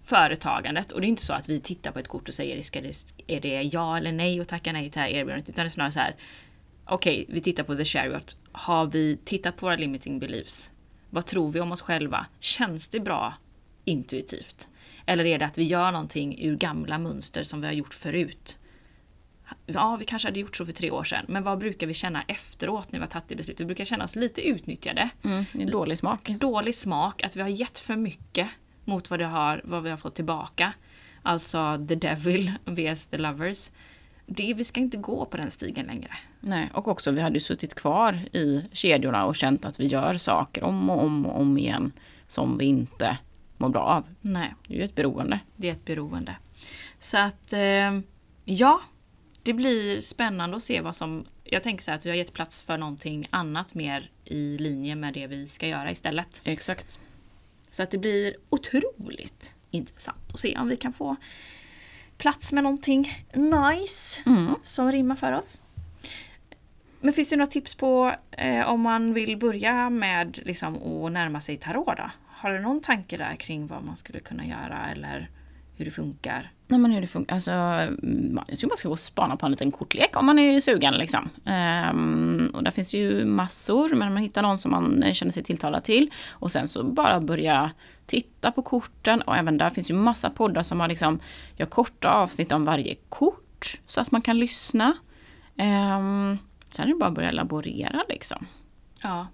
företagandet. 0.10 0.92
Och 0.92 1.02
det 1.02 1.08
är 1.08 1.10
inte 1.10 1.26
så 1.26 1.34
att 1.34 1.50
vi 1.50 1.60
tittar 1.60 1.92
på 1.92 2.00
ett 2.00 2.08
kort 2.08 2.28
och 2.28 2.34
säger 2.34 2.62
ska 2.62 2.82
det, 2.82 2.94
är 3.28 3.42
det 3.42 3.62
ja 3.62 3.98
eller 3.98 4.12
nej 4.12 4.42
och 4.42 4.48
tackar 4.48 4.74
nej 4.74 4.84
till 4.84 4.92
det 4.92 5.00
här 5.00 5.10
erbjudandet. 5.10 5.50
Utan 5.50 5.64
det 5.64 5.68
är 5.68 5.70
snarare 5.70 5.92
så 5.92 6.00
här. 6.00 6.16
Okej, 6.86 7.22
okay, 7.24 7.36
vi 7.36 7.42
tittar 7.42 7.64
på 7.64 7.76
the 7.76 7.86
chariot. 7.86 8.38
Har 8.52 8.86
vi 8.86 9.18
tittat 9.26 9.58
på 9.58 9.66
våra 9.66 9.76
limiting 9.76 10.20
beliefs? 10.20 10.72
Vad 11.10 11.26
tror 11.26 11.52
vi 11.52 11.60
om 11.60 11.72
oss 11.72 11.82
själva? 11.82 12.26
Känns 12.40 12.88
det 12.90 13.00
bra 13.00 13.34
intuitivt? 13.86 14.68
Eller 15.06 15.26
är 15.26 15.40
det 15.40 15.46
att 15.46 15.58
vi 15.58 15.64
gör 15.64 15.92
någonting 15.92 16.46
ur 16.46 16.56
gamla 16.56 16.98
mönster 16.98 17.44
som 17.44 17.62
vi 17.62 17.68
har 17.68 17.74
gjort 17.74 17.94
förut? 17.94 18.58
Ja, 19.66 19.96
vi 20.00 20.06
kanske 20.06 20.28
hade 20.28 20.40
gjort 20.40 20.56
så 20.56 20.66
för 20.66 20.72
tre 20.72 20.92
år 20.92 21.04
sedan, 21.04 21.26
men 21.28 21.44
vad 21.44 21.58
brukar 21.58 21.88
vi 21.88 21.94
känna 21.94 22.24
efteråt 22.28 22.92
när 22.92 23.00
vi 23.00 23.04
har 23.04 23.08
tagit 23.08 23.28
det 23.28 23.36
beslutet? 23.36 23.62
Vi 23.62 23.66
brukar 23.66 23.86
känna 23.86 24.04
oss 24.04 24.16
lite 24.16 24.42
utnyttjade. 24.48 25.10
Mm, 25.24 25.46
dålig 25.72 25.98
smak. 25.98 26.30
Dålig 26.30 26.76
smak, 26.76 27.24
att 27.24 27.36
vi 27.36 27.42
har 27.42 27.50
gett 27.50 27.80
för 27.80 27.96
mycket 27.96 28.48
mot 28.90 29.10
vad, 29.10 29.20
det 29.20 29.26
har, 29.26 29.62
vad 29.64 29.84
vi 29.84 29.90
har 29.90 29.98
fått 29.98 30.16
tillbaka. 30.16 30.74
Alltså 31.22 31.86
the 31.88 31.96
devil 31.96 32.52
vs 32.66 33.06
the 33.06 33.18
lovers. 33.18 33.72
Det, 34.26 34.54
vi 34.54 34.64
ska 34.64 34.80
inte 34.80 34.98
gå 34.98 35.26
på 35.26 35.38
den 35.38 35.52
stigen 35.52 35.86
längre. 35.86 36.12
Nej, 36.40 36.70
och 36.74 36.88
också 36.88 37.12
vi 37.12 37.22
hade 37.22 37.36
ju 37.36 37.40
suttit 37.42 37.76
kvar 37.76 38.14
i 38.32 38.66
kedjorna 38.72 39.26
och 39.26 39.36
känt 39.36 39.66
att 39.66 39.80
vi 39.80 39.88
gör 39.88 40.18
saker 40.18 40.64
om 40.64 40.90
och 40.90 41.04
om 41.04 41.26
och 41.26 41.42
om 41.42 41.58
igen 41.58 41.92
som 42.28 42.58
vi 42.58 42.66
inte 42.66 43.18
mår 43.58 43.70
bra 43.70 43.82
av. 43.82 44.04
Nej. 44.22 44.54
Det 44.68 44.74
är 44.74 44.78
ju 44.78 44.84
ett 44.84 44.96
beroende. 44.96 45.40
Det 45.56 45.68
är 45.68 45.72
ett 45.72 45.86
beroende. 45.86 46.36
Så 47.00 47.18
att, 47.18 47.54
eh, 47.54 48.00
ja. 48.46 48.82
Det 49.44 49.54
blir 49.54 50.02
spännande 50.02 50.58
att 50.58 50.64
se 50.64 50.82
vad 50.82 50.96
som... 50.96 51.26
Jag 51.44 51.64
tänker 51.64 51.84
så 51.84 51.92
här 51.92 51.96
att 51.96 52.06
vi 52.06 52.10
har 52.10 52.18
gett 52.18 52.34
plats 52.34 52.62
för 52.62 52.78
någonting 52.78 53.28
annat 53.30 53.74
mer 53.74 54.12
i 54.26 54.58
linje 54.58 54.96
med 54.96 55.14
det 55.14 55.28
vi 55.28 55.48
ska 55.48 55.68
göra 55.68 55.92
istället. 55.92 56.42
Exakt. 56.44 57.00
Så 57.72 57.84
att 57.84 57.92
det 57.92 57.98
blir 57.98 58.36
otroligt 58.50 59.54
intressant 59.72 60.34
att 60.34 60.40
se 60.40 60.58
om 60.58 60.68
vi 60.68 60.76
kan 60.76 60.94
få 60.94 61.16
plats 62.18 62.54
med 62.54 62.64
någonting 62.64 63.12
nice 63.34 64.22
mm. 64.26 64.56
som 64.64 64.92
rimmar 64.92 65.16
för 65.16 65.32
oss. 65.32 65.62
Men 67.02 67.14
finns 67.14 67.30
det 67.30 67.36
några 67.36 67.52
tips 67.52 67.76
på 67.76 68.16
eh, 68.32 68.70
om 68.70 68.82
man 68.82 69.14
vill 69.14 69.38
börja 69.38 69.90
med 69.90 70.40
liksom, 70.46 70.76
att 70.76 71.12
närma 71.12 71.40
sig 71.40 71.58
tarot 71.58 71.98
då? 71.98 72.12
Har 72.28 72.52
du 72.52 72.60
någon 72.60 72.82
tanke 72.82 73.18
där 73.18 73.36
kring 73.36 73.68
vad 73.68 73.84
man 73.84 73.98
skulle 73.98 74.20
kunna 74.20 74.46
göra 74.46 74.90
eller 74.92 75.30
hur 75.76 75.86
det 75.86 75.92
funkar? 75.92 76.52
Nej, 76.72 76.80
men 76.80 76.92
hur 76.92 77.02
det 77.02 77.08
funkar. 77.08 77.36
Alltså, 77.36 77.52
mm, 77.52 78.40
jag 78.48 78.60
tror 78.60 78.70
man 78.70 78.78
ska 78.78 78.88
gå 78.88 78.92
och 78.92 79.00
spana 79.00 79.38
på 79.38 79.46
en 79.46 79.52
liten 79.52 79.72
kortlek 79.72 80.18
om 80.18 80.26
man 80.26 80.40
är 80.40 80.60
sugen. 80.60 80.94
Liksom. 80.94 81.30
Um, 81.92 82.52
och 82.54 82.64
där 82.64 82.72
finns 82.72 82.94
ju 82.94 83.26
massor, 83.26 83.90
men 83.90 84.14
man 84.14 84.24
hittar 84.24 84.42
någon 84.42 84.58
som 84.58 84.72
man 84.72 85.14
känner 85.14 85.32
sig 85.32 85.44
tilltalad 85.44 85.84
till. 85.84 86.12
Och 86.30 86.52
sen 86.52 86.68
så 86.68 86.84
bara 86.84 87.20
börja 87.20 87.72
titta 88.06 88.52
på 88.52 88.62
korten. 88.62 89.22
Och 89.22 89.38
även 89.38 89.58
där 89.58 89.70
finns 89.70 89.90
ju 89.92 89.94
massa 89.94 90.30
poddar 90.30 90.64
som 90.64 90.80
har 90.80 90.88
liksom, 90.88 91.20
gör 91.58 91.66
korta 91.66 92.10
avsnitt 92.10 92.52
om 92.52 92.66
varje 92.66 92.96
kort. 93.10 93.82
Så 93.88 94.02
att 94.02 94.12
man 94.12 94.22
kan 94.22 94.40
lyssna. 94.40 94.94
Um, 95.58 96.38
sen 96.70 96.86
är 96.86 96.88
det 96.88 96.96
bara 97.00 97.10
att 97.10 97.16
börja 97.16 97.32
laborera 97.32 98.04
liksom. 98.10 98.46
Ja, 99.04 99.28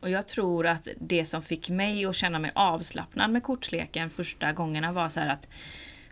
och 0.00 0.10
jag 0.10 0.26
tror 0.26 0.66
att 0.66 0.88
det 1.00 1.24
som 1.24 1.42
fick 1.42 1.68
mig 1.70 2.06
att 2.06 2.16
känna 2.16 2.38
mig 2.38 2.52
avslappnad 2.54 3.30
med 3.30 3.42
kortleken 3.42 4.10
första 4.10 4.52
gångerna 4.52 4.92
var 4.92 5.08
så 5.08 5.20
här 5.20 5.28
att 5.28 5.48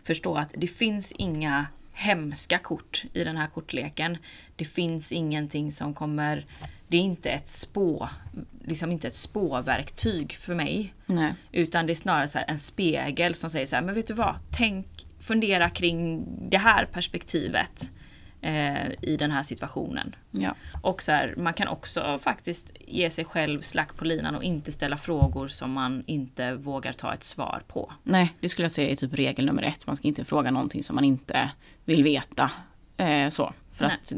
förstå 0.05 0.35
att 0.35 0.53
det 0.57 0.67
finns 0.67 1.11
inga 1.11 1.65
hemska 1.93 2.57
kort 2.57 3.03
i 3.13 3.23
den 3.23 3.37
här 3.37 3.47
kortleken. 3.47 4.17
Det 4.55 4.65
finns 4.65 5.11
ingenting 5.11 5.71
som 5.71 5.93
kommer... 5.93 6.45
Det 6.87 6.97
är 6.97 7.01
inte 7.01 7.29
ett 7.29 7.49
spå, 7.49 8.09
liksom 8.65 8.91
inte 8.91 9.07
ett 9.07 9.15
spåverktyg 9.15 10.33
för 10.33 10.55
mig. 10.55 10.93
Nej. 11.05 11.33
Utan 11.51 11.85
det 11.85 11.93
är 11.93 11.95
snarare 11.95 12.27
så 12.27 12.39
en 12.47 12.59
spegel 12.59 13.35
som 13.35 13.49
säger 13.49 13.65
så 13.65 13.75
här, 13.75 13.83
men 13.83 13.95
vet 13.95 14.07
du 14.07 14.13
vad? 14.13 14.35
Tänk, 14.51 14.87
fundera 15.19 15.69
kring 15.69 16.25
det 16.49 16.57
här 16.57 16.85
perspektivet 16.85 17.89
eh, 18.45 18.91
i 19.01 19.17
den 19.17 19.31
här 19.31 19.43
situationen. 19.43 20.15
Ja. 20.31 20.55
Och 20.81 21.01
så 21.01 21.11
här, 21.11 21.33
man 21.37 21.53
kan 21.53 21.67
också 21.67 22.19
faktiskt 22.21 22.71
ge 22.79 23.09
sig 23.09 23.25
själv 23.25 23.61
slack 23.61 23.95
på 23.95 24.05
linan 24.05 24.35
och 24.35 24.43
inte 24.43 24.71
ställa 24.71 24.97
frågor 24.97 25.47
som 25.47 25.71
man 25.71 26.03
inte 26.05 26.53
vågar 26.53 26.93
ta 26.93 27.13
ett 27.13 27.23
svar 27.23 27.61
på. 27.67 27.93
Nej, 28.03 28.33
det 28.39 28.49
skulle 28.49 28.63
jag 28.63 28.71
säga 28.71 28.89
är 28.89 28.95
typ 28.95 29.13
regel 29.13 29.45
nummer 29.45 29.63
ett. 29.63 29.87
Man 29.87 29.95
ska 29.95 30.07
inte 30.07 30.25
fråga 30.25 30.51
någonting 30.51 30.83
som 30.83 30.95
man 30.95 31.03
inte 31.03 31.51
vill 31.85 32.03
veta. 32.03 32.51
Eh, 32.97 33.29
så, 33.29 33.53
för 33.71 33.85
Nej. 33.85 33.97
att 34.01 34.13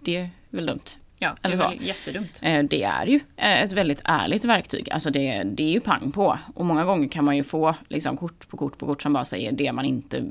det 0.00 0.16
är 0.16 0.30
väl 0.50 0.66
dumt. 0.66 0.96
Ja, 1.18 1.36
det 1.42 1.48
är 1.48 1.56
väl 1.56 1.76
jättedumt. 1.80 2.40
Eh, 2.42 2.62
det 2.62 2.82
är 2.82 3.06
ju 3.06 3.20
eh, 3.36 3.62
ett 3.62 3.72
väldigt 3.72 4.00
ärligt 4.04 4.44
verktyg. 4.44 4.90
Alltså 4.90 5.10
det, 5.10 5.42
det 5.44 5.62
är 5.62 5.70
ju 5.70 5.80
pang 5.80 6.12
på. 6.12 6.38
Och 6.54 6.64
många 6.64 6.84
gånger 6.84 7.08
kan 7.08 7.24
man 7.24 7.36
ju 7.36 7.44
få 7.44 7.74
liksom, 7.88 8.16
kort 8.16 8.48
på 8.48 8.56
kort 8.56 8.78
på 8.78 8.86
kort 8.86 9.02
som 9.02 9.12
bara 9.12 9.24
säger 9.24 9.52
det 9.52 9.72
man 9.72 9.84
inte 9.84 10.24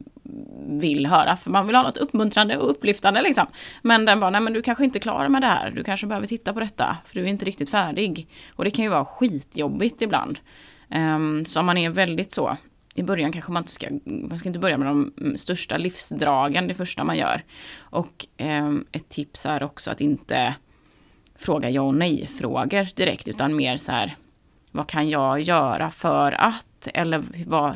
vill 0.67 1.05
höra. 1.05 1.37
För 1.37 1.51
man 1.51 1.67
vill 1.67 1.75
ha 1.75 1.83
något 1.83 1.97
uppmuntrande 1.97 2.57
och 2.57 2.69
upplyftande 2.69 3.21
liksom. 3.21 3.47
Men 3.81 4.05
den 4.05 4.19
bara, 4.19 4.29
nej 4.29 4.41
men 4.41 4.53
du 4.53 4.61
kanske 4.61 4.83
inte 4.83 4.99
klarar 4.99 5.27
med 5.27 5.41
det 5.41 5.47
här. 5.47 5.71
Du 5.71 5.83
kanske 5.83 6.07
behöver 6.07 6.27
titta 6.27 6.53
på 6.53 6.59
detta. 6.59 6.97
För 7.05 7.15
du 7.15 7.21
är 7.21 7.27
inte 7.27 7.45
riktigt 7.45 7.69
färdig. 7.69 8.27
Och 8.55 8.63
det 8.63 8.71
kan 8.71 8.85
ju 8.85 8.89
vara 8.89 9.05
skitjobbigt 9.05 10.01
ibland. 10.01 10.39
Um, 10.95 11.45
så 11.45 11.59
om 11.59 11.65
man 11.65 11.77
är 11.77 11.89
väldigt 11.89 12.31
så, 12.33 12.57
i 12.93 13.03
början 13.03 13.31
kanske 13.31 13.51
man 13.51 13.61
inte 13.61 13.71
ska, 13.71 13.87
man 14.05 14.39
ska 14.39 14.49
inte 14.49 14.59
börja 14.59 14.77
med 14.77 14.87
de 14.87 15.37
största 15.37 15.77
livsdragen 15.77 16.67
det 16.67 16.73
första 16.73 17.03
man 17.03 17.17
gör. 17.17 17.41
Och 17.77 18.25
um, 18.39 18.85
ett 18.91 19.09
tips 19.09 19.45
är 19.45 19.63
också 19.63 19.91
att 19.91 20.01
inte 20.01 20.55
fråga 21.35 21.69
ja 21.69 21.81
och 21.81 21.95
nej-frågor 21.95 22.87
direkt, 22.95 23.27
utan 23.27 23.55
mer 23.55 23.77
så 23.77 23.91
här, 23.91 24.15
vad 24.71 24.87
kan 24.87 25.09
jag 25.09 25.41
göra 25.41 25.91
för 25.91 26.31
att? 26.31 26.87
Eller 26.93 27.23
vad, 27.45 27.75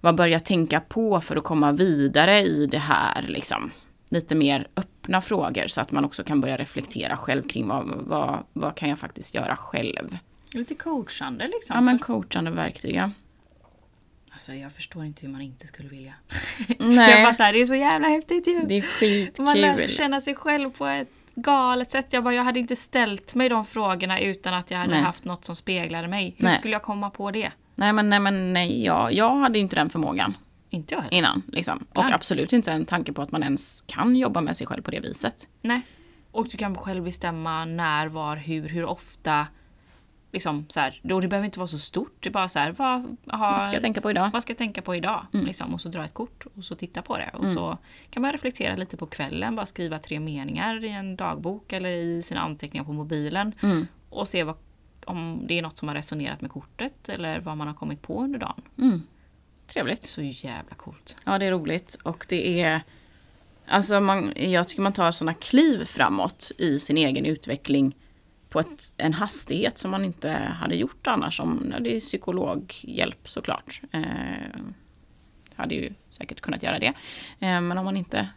vad 0.00 0.14
bör 0.14 0.26
jag 0.26 0.44
tänka 0.44 0.80
på 0.80 1.20
för 1.20 1.36
att 1.36 1.44
komma 1.44 1.72
vidare 1.72 2.42
i 2.42 2.66
det 2.66 2.78
här? 2.78 3.22
Liksom. 3.22 3.70
Lite 4.08 4.34
mer 4.34 4.68
öppna 4.76 5.20
frågor 5.20 5.66
så 5.66 5.80
att 5.80 5.90
man 5.90 6.04
också 6.04 6.24
kan 6.24 6.40
börja 6.40 6.56
reflektera 6.56 7.16
själv 7.16 7.48
kring 7.48 7.68
vad, 7.68 7.86
vad, 7.86 8.44
vad 8.52 8.74
kan 8.74 8.88
jag 8.88 8.98
faktiskt 8.98 9.34
göra 9.34 9.56
själv? 9.56 10.18
Lite 10.52 10.74
coachande 10.74 11.48
liksom. 11.48 11.76
Ja 11.76 11.80
men 11.80 11.98
coachande 11.98 12.50
verktyg 12.50 12.94
ja. 12.94 13.10
Alltså 14.30 14.52
jag 14.52 14.72
förstår 14.72 15.04
inte 15.04 15.26
hur 15.26 15.32
man 15.32 15.40
inte 15.40 15.66
skulle 15.66 15.88
vilja. 15.88 16.14
Nej. 16.78 17.10
jag 17.10 17.22
bara 17.22 17.34
så 17.34 17.42
här, 17.42 17.52
det 17.52 17.60
är 17.60 17.66
så 17.66 17.74
jävla 17.74 18.08
häftigt 18.08 18.46
ju. 18.46 18.60
Det 18.68 18.76
är 18.76 18.82
skitkul. 18.82 19.44
Man 19.44 19.60
lär 19.60 19.86
känna 19.86 20.20
sig 20.20 20.34
själv 20.34 20.70
på 20.70 20.86
ett 20.86 21.08
galet 21.42 21.90
sätt. 21.90 22.06
Jag 22.10 22.24
bara, 22.24 22.34
jag 22.34 22.44
hade 22.44 22.58
inte 22.60 22.76
ställt 22.76 23.34
mig 23.34 23.48
de 23.48 23.64
frågorna 23.64 24.20
utan 24.20 24.54
att 24.54 24.70
jag 24.70 24.78
hade 24.78 24.90
nej. 24.92 25.02
haft 25.02 25.24
något 25.24 25.44
som 25.44 25.56
speglade 25.56 26.08
mig. 26.08 26.34
Hur 26.38 26.44
nej. 26.44 26.56
skulle 26.58 26.72
jag 26.72 26.82
komma 26.82 27.10
på 27.10 27.30
det? 27.30 27.52
Nej 27.74 27.92
men 27.92 28.10
nej, 28.10 28.20
men 28.20 28.52
nej 28.52 28.84
jag, 28.84 29.12
jag 29.12 29.34
hade 29.36 29.58
inte 29.58 29.76
den 29.76 29.90
förmågan. 29.90 30.36
Inte 30.70 30.94
jag 30.94 31.04
Innan. 31.10 31.42
Liksom. 31.52 31.86
Och 31.92 32.04
nej. 32.04 32.12
absolut 32.12 32.52
inte 32.52 32.72
en 32.72 32.84
tanke 32.84 33.12
på 33.12 33.22
att 33.22 33.30
man 33.30 33.42
ens 33.42 33.84
kan 33.86 34.16
jobba 34.16 34.40
med 34.40 34.56
sig 34.56 34.66
själv 34.66 34.82
på 34.82 34.90
det 34.90 35.00
viset. 35.00 35.48
Nej. 35.62 35.80
Och 36.32 36.48
du 36.48 36.56
kan 36.56 36.74
själv 36.74 37.04
bestämma 37.04 37.64
när, 37.64 38.06
var, 38.06 38.36
hur, 38.36 38.68
hur 38.68 38.84
ofta 38.84 39.46
liksom 40.32 40.66
så 40.68 40.80
här, 40.80 41.00
då 41.02 41.20
det 41.20 41.28
behöver 41.28 41.46
inte 41.46 41.58
vara 41.58 41.66
så 41.66 41.78
stort. 41.78 42.16
Det 42.20 42.28
är 42.28 42.32
bara 42.32 42.48
så 42.48 42.58
här, 42.58 42.72
vad, 42.72 43.16
har, 43.26 43.52
vad 43.52 43.62
ska 43.62 43.72
jag 43.72 43.82
tänka 43.82 44.00
på 44.00 44.10
idag? 44.10 44.30
Vad 44.32 44.42
ska 44.42 44.50
jag 44.50 44.58
tänka 44.58 44.82
på 44.82 44.94
idag? 44.94 45.26
Mm. 45.34 45.46
Liksom, 45.46 45.74
och 45.74 45.80
så 45.80 45.88
dra 45.88 46.04
ett 46.04 46.14
kort 46.14 46.46
och 46.56 46.64
så 46.64 46.74
titta 46.74 47.02
på 47.02 47.18
det. 47.18 47.30
Och 47.32 47.44
mm. 47.44 47.54
så 47.54 47.78
kan 48.10 48.22
man 48.22 48.32
reflektera 48.32 48.76
lite 48.76 48.96
på 48.96 49.06
kvällen, 49.06 49.56
bara 49.56 49.66
skriva 49.66 49.98
tre 49.98 50.20
meningar 50.20 50.84
i 50.84 50.88
en 50.88 51.16
dagbok 51.16 51.72
eller 51.72 51.90
i 51.90 52.22
sina 52.22 52.40
anteckningar 52.40 52.84
på 52.84 52.92
mobilen. 52.92 53.52
Mm. 53.62 53.86
Och 54.10 54.28
se 54.28 54.44
vad, 54.44 54.56
om 55.04 55.44
det 55.48 55.58
är 55.58 55.62
något 55.62 55.78
som 55.78 55.88
har 55.88 55.94
resonerat 55.94 56.40
med 56.40 56.50
kortet 56.50 57.08
eller 57.08 57.40
vad 57.40 57.56
man 57.56 57.66
har 57.66 57.74
kommit 57.74 58.02
på 58.02 58.22
under 58.22 58.38
dagen. 58.38 58.62
Mm. 58.78 59.02
Trevligt. 59.66 60.02
Så 60.02 60.22
jävla 60.22 60.74
coolt. 60.74 61.16
Ja, 61.24 61.38
det 61.38 61.46
är 61.46 61.50
roligt. 61.50 61.98
Och 62.02 62.26
det 62.28 62.62
är... 62.62 62.80
Alltså 63.70 64.00
man, 64.00 64.32
jag 64.36 64.68
tycker 64.68 64.82
man 64.82 64.92
tar 64.92 65.12
sådana 65.12 65.34
kliv 65.34 65.84
framåt 65.84 66.52
i 66.58 66.78
sin 66.78 66.96
egen 66.96 67.26
utveckling 67.26 67.96
på 68.48 68.60
ett, 68.60 68.92
en 68.96 69.12
hastighet 69.12 69.78
som 69.78 69.90
man 69.90 70.04
inte 70.04 70.30
hade 70.30 70.76
gjort 70.76 71.06
annars. 71.06 71.40
Om, 71.40 71.74
det 71.80 71.96
är 71.96 72.00
psykologhjälp 72.00 73.28
såklart. 73.28 73.80
Eh, 73.92 74.02
hade 75.54 75.74
ju 75.74 75.92
säkert 76.10 76.40
kunnat 76.40 76.62
göra 76.62 76.78
det. 76.78 76.92
Eh, 77.40 77.60
men 77.60 77.78
om 77.78 77.84
man 77.84 77.96
inte 77.96 78.28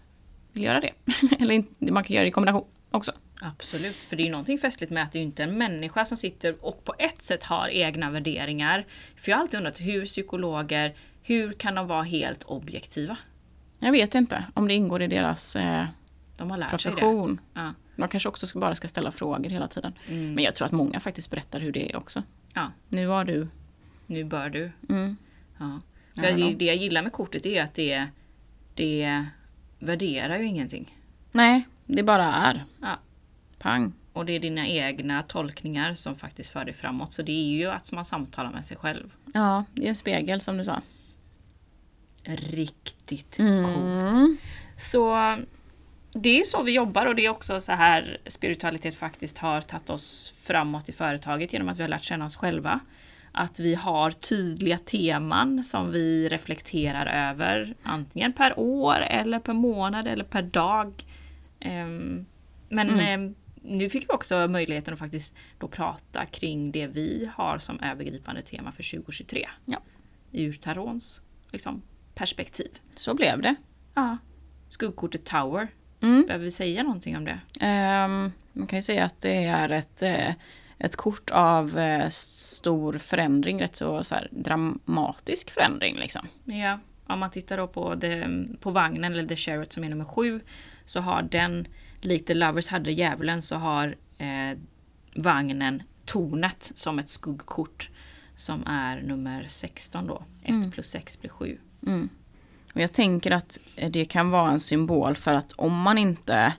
vill 0.51 0.63
göra 0.63 0.81
det, 0.81 0.91
eller 1.39 1.53
inte, 1.53 1.91
man 1.91 2.03
kan 2.03 2.13
göra 2.13 2.23
det 2.23 2.29
i 2.29 2.31
kombination, 2.31 2.67
också. 2.91 3.11
Absolut, 3.41 3.95
för 3.95 4.15
det 4.15 4.23
är 4.23 4.25
ju 4.25 4.31
någonting 4.31 4.57
festligt 4.57 4.91
med 4.91 5.03
att 5.03 5.11
det 5.11 5.19
är 5.19 5.23
inte 5.23 5.43
en 5.43 5.57
människa 5.57 6.05
som 6.05 6.17
sitter 6.17 6.65
och 6.65 6.83
på 6.83 6.93
ett 6.99 7.21
sätt 7.21 7.43
har 7.43 7.67
egna 7.67 8.11
värderingar. 8.11 8.85
För 9.17 9.31
jag 9.31 9.37
har 9.37 9.41
alltid 9.41 9.57
undrat 9.57 9.81
hur 9.81 10.05
psykologer, 10.05 10.95
hur 11.23 11.53
kan 11.53 11.75
de 11.75 11.87
vara 11.87 12.03
helt 12.03 12.43
objektiva? 12.43 13.17
Jag 13.79 13.91
vet 13.91 14.15
inte 14.15 14.45
om 14.53 14.67
det 14.67 14.73
ingår 14.73 15.01
i 15.01 15.07
deras 15.07 15.55
eh, 15.55 15.85
De 16.41 16.51
har 16.51 16.57
lärt 16.57 16.81
sig 16.81 16.91
det. 16.91 16.95
profession. 16.97 17.39
Ja. 17.53 17.73
De 17.95 18.07
kanske 18.07 18.29
också 18.29 18.47
ska, 18.47 18.59
bara 18.59 18.75
ska 18.75 18.87
ställa 18.87 19.11
frågor 19.11 19.49
hela 19.49 19.67
tiden. 19.67 19.93
Men 20.07 20.39
jag 20.39 20.55
tror 20.55 20.65
att 20.65 20.71
många 20.71 20.99
faktiskt 20.99 21.29
berättar 21.31 21.59
hur 21.59 21.71
det 21.71 21.91
är 21.91 21.95
också. 21.97 22.23
ja, 22.53 22.71
Nu 22.89 23.05
var 23.05 23.25
du... 23.25 23.47
nu 24.05 24.23
bör 24.23 24.49
du. 24.49 24.71
Mm. 24.89 25.17
Ja. 25.59 25.79
Ja, 26.13 26.21
För 26.23 26.31
det, 26.31 26.37
de- 26.37 26.55
det 26.55 26.65
jag 26.65 26.75
gillar 26.75 27.01
med 27.01 27.11
kortet 27.11 27.45
är 27.45 27.63
att 27.63 27.73
det, 27.73 28.07
det 28.75 29.25
värderar 29.79 30.37
ju 30.37 30.45
ingenting. 30.47 30.95
Nej, 31.31 31.63
det 31.85 32.03
bara 32.03 32.33
är. 32.33 32.63
Ja. 32.81 32.99
Pang. 33.59 33.93
Och 34.13 34.25
det 34.25 34.33
är 34.33 34.39
dina 34.39 34.67
egna 34.67 35.21
tolkningar 35.23 35.93
som 35.93 36.15
faktiskt 36.15 36.49
för 36.49 36.65
dig 36.65 36.73
framåt. 36.73 37.13
Så 37.13 37.21
det 37.21 37.31
är 37.31 37.57
ju 37.57 37.65
att 37.67 37.91
man 37.91 38.05
samtalar 38.05 38.51
med 38.51 38.65
sig 38.65 38.77
själv. 38.77 39.13
Ja, 39.33 39.63
det 39.73 39.85
är 39.85 39.89
en 39.89 39.95
spegel 39.95 40.41
som 40.41 40.57
du 40.57 40.63
sa. 40.65 40.81
Riktigt 42.25 43.39
Mm. 43.39 43.65
coolt. 43.65 44.39
Så 44.77 45.37
det 46.13 46.39
är 46.39 46.43
så 46.43 46.63
vi 46.63 46.71
jobbar 46.75 47.05
och 47.05 47.15
det 47.15 47.25
är 47.25 47.29
också 47.29 47.61
så 47.61 47.71
här 47.71 48.17
spiritualitet 48.25 48.95
faktiskt 48.95 49.37
har 49.37 49.61
tagit 49.61 49.89
oss 49.89 50.33
framåt 50.37 50.89
i 50.89 50.91
företaget 50.91 51.53
genom 51.53 51.69
att 51.69 51.77
vi 51.77 51.81
har 51.81 51.89
lärt 51.89 52.03
känna 52.03 52.25
oss 52.25 52.35
själva. 52.35 52.79
Att 53.31 53.59
vi 53.59 53.75
har 53.75 54.11
tydliga 54.11 54.77
teman 54.77 55.63
som 55.63 55.91
vi 55.91 56.29
reflekterar 56.29 57.29
över 57.29 57.75
antingen 57.83 58.33
per 58.33 58.59
år 58.59 58.95
eller 58.95 59.39
per 59.39 59.53
månad 59.53 60.07
eller 60.07 60.23
per 60.23 60.41
dag. 60.41 61.05
Ehm, 61.59 62.25
Men 62.69 62.99
ehm, 62.99 63.35
nu 63.61 63.89
fick 63.89 64.03
vi 64.03 64.13
också 64.13 64.47
möjligheten 64.47 64.93
att 64.93 64.99
faktiskt 64.99 65.35
då 65.57 65.67
prata 65.67 66.25
kring 66.25 66.71
det 66.71 66.87
vi 66.87 67.29
har 67.35 67.59
som 67.59 67.79
övergripande 67.79 68.41
tema 68.41 68.71
för 68.71 68.91
2023. 68.91 69.49
Ja. 69.65 69.81
Ur 70.31 70.53
tarons 70.53 71.21
liksom, 71.51 71.81
perspektiv. 72.15 72.69
Så 72.95 73.13
blev 73.13 73.41
det. 73.41 73.55
Ja. 73.93 74.17
Skuggkortet 74.69 75.25
Tower. 75.25 75.67
Mm. 76.01 76.25
Behöver 76.25 76.45
vi 76.45 76.51
säga 76.51 76.83
någonting 76.83 77.17
om 77.17 77.25
det? 77.25 77.39
Ehm, 77.59 78.31
man 78.53 78.67
kan 78.67 78.77
ju 78.77 78.83
säga 78.83 79.05
att 79.05 79.21
det 79.21 79.43
är 79.45 79.69
ett, 79.69 80.01
eh, 80.01 80.33
ett 80.77 80.95
kort 80.95 81.29
av 81.29 81.79
eh, 81.79 82.09
stor 82.09 82.97
förändring, 82.97 83.61
rätt 83.61 83.75
så, 83.75 84.03
så 84.03 84.15
här, 84.15 84.27
dramatisk 84.31 85.51
förändring 85.51 85.97
liksom. 85.97 86.27
Ja, 86.45 86.79
om 87.07 87.19
man 87.19 87.31
tittar 87.31 87.57
då 87.57 87.67
på, 87.67 87.95
det, 87.95 88.45
på 88.59 88.71
vagnen, 88.71 89.13
eller 89.13 89.25
The 89.25 89.35
Chariot 89.35 89.73
som 89.73 89.83
är 89.83 89.89
nummer 89.89 90.05
sju, 90.05 90.39
så 90.85 90.99
har 90.99 91.21
den, 91.21 91.67
likt 92.01 92.27
The 92.27 92.33
Lovers 92.33 92.69
hade 92.69 92.91
djävulen, 92.91 93.41
så 93.41 93.55
har 93.55 93.95
eh, 94.17 94.57
vagnen 95.15 95.83
tornet 96.05 96.71
som 96.75 96.99
ett 96.99 97.09
skuggkort 97.09 97.89
som 98.35 98.67
är 98.67 99.01
nummer 99.01 99.45
16 99.47 100.07
då. 100.07 100.23
1 100.43 100.71
plus 100.71 100.89
6 100.89 101.21
blir 101.21 101.31
7. 101.31 101.57
Och 102.73 102.81
jag 102.81 102.93
tänker 102.93 103.31
att 103.31 103.59
det 103.89 104.05
kan 104.05 104.29
vara 104.29 104.51
en 104.51 104.59
symbol 104.59 105.15
för 105.15 105.31
att 105.31 105.53
om 105.53 105.81
man 105.81 105.97
inte 105.97 106.53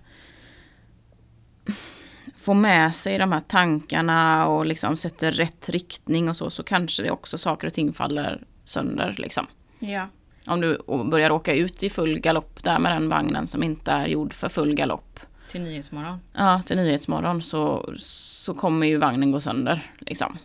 får 2.37 2.55
med 2.55 2.95
sig 2.95 3.19
de 3.19 3.33
här 3.33 3.41
tankarna 3.41 4.47
och 4.47 4.67
liksom 4.67 4.97
sätter 4.97 5.33
rätt 5.33 5.69
riktning 5.69 6.29
och 6.29 6.37
så, 6.37 6.51
så 6.51 6.63
kanske 6.63 7.03
det 7.03 7.11
också 7.11 7.39
saker 7.39 7.67
och 7.67 7.75
ting 7.75 7.93
faller 7.93 8.45
sönder 8.65 9.15
liksom. 9.19 9.47
Ja. 9.79 10.09
Om 10.47 10.61
du 10.61 10.79
börjar 11.11 11.31
åka 11.31 11.55
ut 11.55 11.83
i 11.83 11.91
full 11.91 12.19
galopp 12.19 12.65
där 12.65 12.79
med 12.79 12.93
den 12.93 13.09
vagnen 13.09 13.47
som 13.47 13.63
inte 13.63 13.91
är 13.91 14.07
gjord 14.07 14.33
för 14.33 14.49
full 14.49 14.75
galopp. 14.75 15.21
Till 15.49 15.61
Nyhetsmorgon. 15.61 16.21
Ja, 16.33 16.63
till 16.67 16.77
Nyhetsmorgon 16.77 17.43
så, 17.43 17.95
så 17.99 18.55
kommer 18.55 18.87
ju 18.87 18.97
vagnen 18.97 19.33
gå 19.33 19.41
sönder. 19.41 19.93
Liksom. 19.99 20.37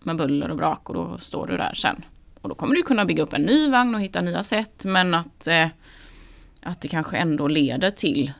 Med 0.00 0.16
buller 0.16 0.50
och 0.50 0.56
brak 0.56 0.88
och 0.88 0.94
då 0.94 1.18
står 1.18 1.46
du 1.46 1.56
där 1.56 1.74
sen. 1.74 2.04
Och 2.42 2.48
då 2.48 2.54
kommer 2.54 2.74
du 2.74 2.82
kunna 2.82 3.04
bygga 3.04 3.22
upp 3.22 3.32
en 3.32 3.42
ny 3.42 3.70
vagn 3.70 3.94
och 3.94 4.00
hitta 4.00 4.20
nya 4.20 4.42
sätt 4.42 4.84
men 4.84 5.14
att, 5.14 5.46
eh, 5.46 5.68
att 6.62 6.80
det 6.80 6.88
kanske 6.88 7.16
ändå 7.16 7.48
leder 7.48 7.90
till 7.90 8.32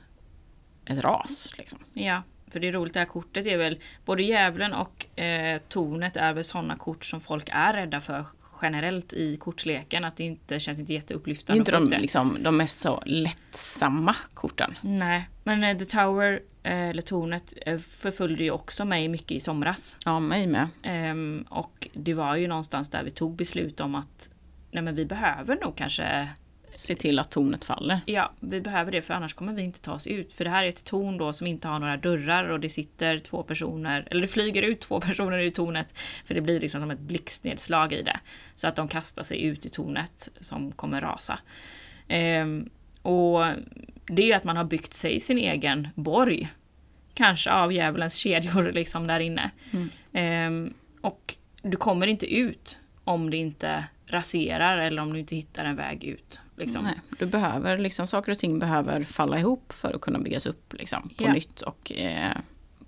ett 0.84 1.04
ras. 1.04 1.52
Liksom. 1.58 1.78
Ja, 1.92 2.22
för 2.50 2.60
det 2.60 2.68
är 2.68 2.72
roligt, 2.72 2.94
det 2.94 3.00
här 3.00 3.06
kortet 3.06 3.46
är 3.46 3.56
väl, 3.58 3.78
både 4.04 4.22
djävulen 4.22 4.72
och 4.72 5.20
eh, 5.20 5.60
tornet 5.68 6.16
är 6.16 6.32
väl 6.32 6.44
sådana 6.44 6.76
kort 6.76 7.04
som 7.04 7.20
folk 7.20 7.48
är 7.52 7.72
rädda 7.72 8.00
för 8.00 8.24
generellt 8.62 9.12
i 9.12 9.36
kortsleken. 9.36 10.04
Att 10.04 10.16
det 10.16 10.24
inte 10.24 10.60
känns 10.60 10.78
inte 10.78 10.92
Det 10.92 10.94
är 10.94 10.96
jätteupplyftande. 10.96 11.58
inte 11.58 11.72
de, 11.72 11.88
liksom, 12.02 12.38
de 12.42 12.56
mest 12.56 12.80
så 12.80 13.02
lättsamma 13.06 14.16
korten. 14.34 14.74
Nej, 14.80 15.28
men 15.44 15.64
eh, 15.64 15.78
The 15.78 15.84
Tower, 15.84 16.40
eller 16.62 17.02
tornet, 17.02 17.54
eh, 17.66 17.78
förföljde 17.78 18.44
ju 18.44 18.50
också 18.50 18.84
mig 18.84 19.08
mycket 19.08 19.32
i 19.32 19.40
somras. 19.40 19.96
Ja, 20.04 20.20
mig 20.20 20.46
med. 20.46 20.68
Ehm, 20.82 21.44
och 21.48 21.88
det 21.92 22.14
var 22.14 22.36
ju 22.36 22.48
någonstans 22.48 22.90
där 22.90 23.04
vi 23.04 23.10
tog 23.10 23.36
beslut 23.36 23.80
om 23.80 23.94
att 23.94 24.30
nej 24.70 24.82
men 24.82 24.94
vi 24.94 25.06
behöver 25.06 25.56
nog 25.56 25.76
kanske 25.76 26.28
Se 26.74 26.94
till 26.94 27.18
att 27.18 27.30
tornet 27.30 27.64
faller. 27.64 28.00
Ja, 28.06 28.32
vi 28.40 28.60
behöver 28.60 28.92
det 28.92 29.02
för 29.02 29.14
annars 29.14 29.34
kommer 29.34 29.52
vi 29.52 29.62
inte 29.62 29.80
ta 29.80 29.92
oss 29.92 30.06
ut. 30.06 30.32
För 30.32 30.44
det 30.44 30.50
här 30.50 30.64
är 30.64 30.68
ett 30.68 30.84
torn 30.84 31.18
då 31.18 31.32
som 31.32 31.46
inte 31.46 31.68
har 31.68 31.78
några 31.78 31.96
dörrar 31.96 32.48
och 32.48 32.60
det 32.60 32.68
sitter 32.68 33.18
två 33.18 33.42
personer, 33.42 34.08
eller 34.10 34.20
det 34.20 34.26
flyger 34.26 34.62
ut 34.62 34.80
två 34.80 35.00
personer 35.06 35.38
ur 35.38 35.50
tornet. 35.50 35.98
För 36.24 36.34
det 36.34 36.40
blir 36.40 36.60
liksom 36.60 36.80
som 36.80 36.90
ett 36.90 36.98
blixtnedslag 36.98 37.92
i 37.92 38.02
det. 38.02 38.20
Så 38.54 38.68
att 38.68 38.76
de 38.76 38.88
kastar 38.88 39.22
sig 39.22 39.42
ut 39.42 39.66
i 39.66 39.68
tornet 39.68 40.28
som 40.40 40.72
kommer 40.72 41.00
rasa. 41.00 41.38
Ehm, 42.08 42.68
och 43.02 43.44
det 44.06 44.22
är 44.22 44.26
ju 44.26 44.32
att 44.32 44.44
man 44.44 44.56
har 44.56 44.64
byggt 44.64 44.94
sig 44.94 45.20
sin 45.20 45.38
egen 45.38 45.88
borg. 45.94 46.48
Kanske 47.14 47.50
av 47.50 47.72
djävulens 47.72 48.14
kedjor 48.16 48.72
liksom 48.74 49.06
där 49.06 49.20
inne. 49.20 49.50
Ehm, 50.12 50.74
och 51.00 51.34
du 51.62 51.76
kommer 51.76 52.06
inte 52.06 52.34
ut 52.34 52.78
om 53.04 53.30
det 53.30 53.36
inte 53.36 53.84
raserar 54.06 54.78
eller 54.78 55.02
om 55.02 55.12
du 55.12 55.18
inte 55.18 55.36
hittar 55.36 55.64
en 55.64 55.76
väg 55.76 56.04
ut. 56.04 56.40
Liksom. 56.56 56.84
Nej, 56.84 56.94
du 57.18 57.26
behöver, 57.26 57.78
liksom, 57.78 58.06
saker 58.06 58.32
och 58.32 58.38
ting 58.38 58.58
behöver 58.58 59.04
falla 59.04 59.38
ihop 59.38 59.72
för 59.72 59.94
att 59.94 60.00
kunna 60.00 60.18
byggas 60.18 60.46
upp 60.46 60.74
liksom, 60.78 61.08
på 61.16 61.24
Ja. 61.24 61.32
nytt 61.32 61.60
och 61.60 61.92
eh, 61.92 62.36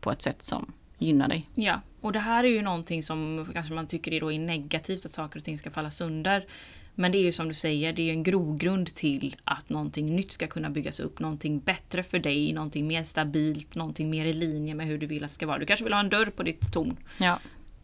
på 0.00 0.10
ett 0.10 0.22
sätt 0.22 0.42
som 0.42 0.72
gynnar 0.98 1.28
dig. 1.28 1.48
Ja, 1.54 1.80
och 2.00 2.12
det 2.12 2.18
här 2.18 2.44
är 2.44 2.48
ju 2.48 2.62
någonting 2.62 3.02
som 3.02 3.48
kanske 3.52 3.74
man 3.74 3.86
tycker 3.86 4.12
är, 4.12 4.20
då 4.20 4.32
är 4.32 4.38
negativt, 4.38 5.04
att 5.04 5.10
saker 5.10 5.38
och 5.38 5.44
ting 5.44 5.58
ska 5.58 5.70
falla 5.70 5.90
sönder. 5.90 6.46
Men 6.94 7.12
det 7.12 7.18
är 7.18 7.22
ju 7.22 7.32
som 7.32 7.48
du 7.48 7.54
säger, 7.54 7.92
det 7.92 8.02
är 8.02 8.12
en 8.12 8.22
grogrund 8.22 8.86
till 8.94 9.36
att 9.44 9.68
någonting 9.68 10.16
nytt 10.16 10.32
ska 10.32 10.46
kunna 10.46 10.70
byggas 10.70 11.00
upp, 11.00 11.20
någonting 11.20 11.60
bättre 11.60 12.02
för 12.02 12.18
dig, 12.18 12.52
någonting 12.52 12.86
mer 12.86 13.02
stabilt, 13.02 13.74
någonting 13.74 14.10
mer 14.10 14.24
i 14.24 14.32
linje 14.32 14.74
med 14.74 14.86
hur 14.86 14.98
du 14.98 15.06
vill 15.06 15.24
att 15.24 15.30
det 15.30 15.34
ska 15.34 15.46
vara. 15.46 15.58
Du 15.58 15.66
kanske 15.66 15.84
vill 15.84 15.92
ha 15.92 16.00
en 16.00 16.10
dörr 16.10 16.26
på 16.26 16.42
ditt 16.42 16.72
torn 16.72 16.96
Ja, 17.18 17.38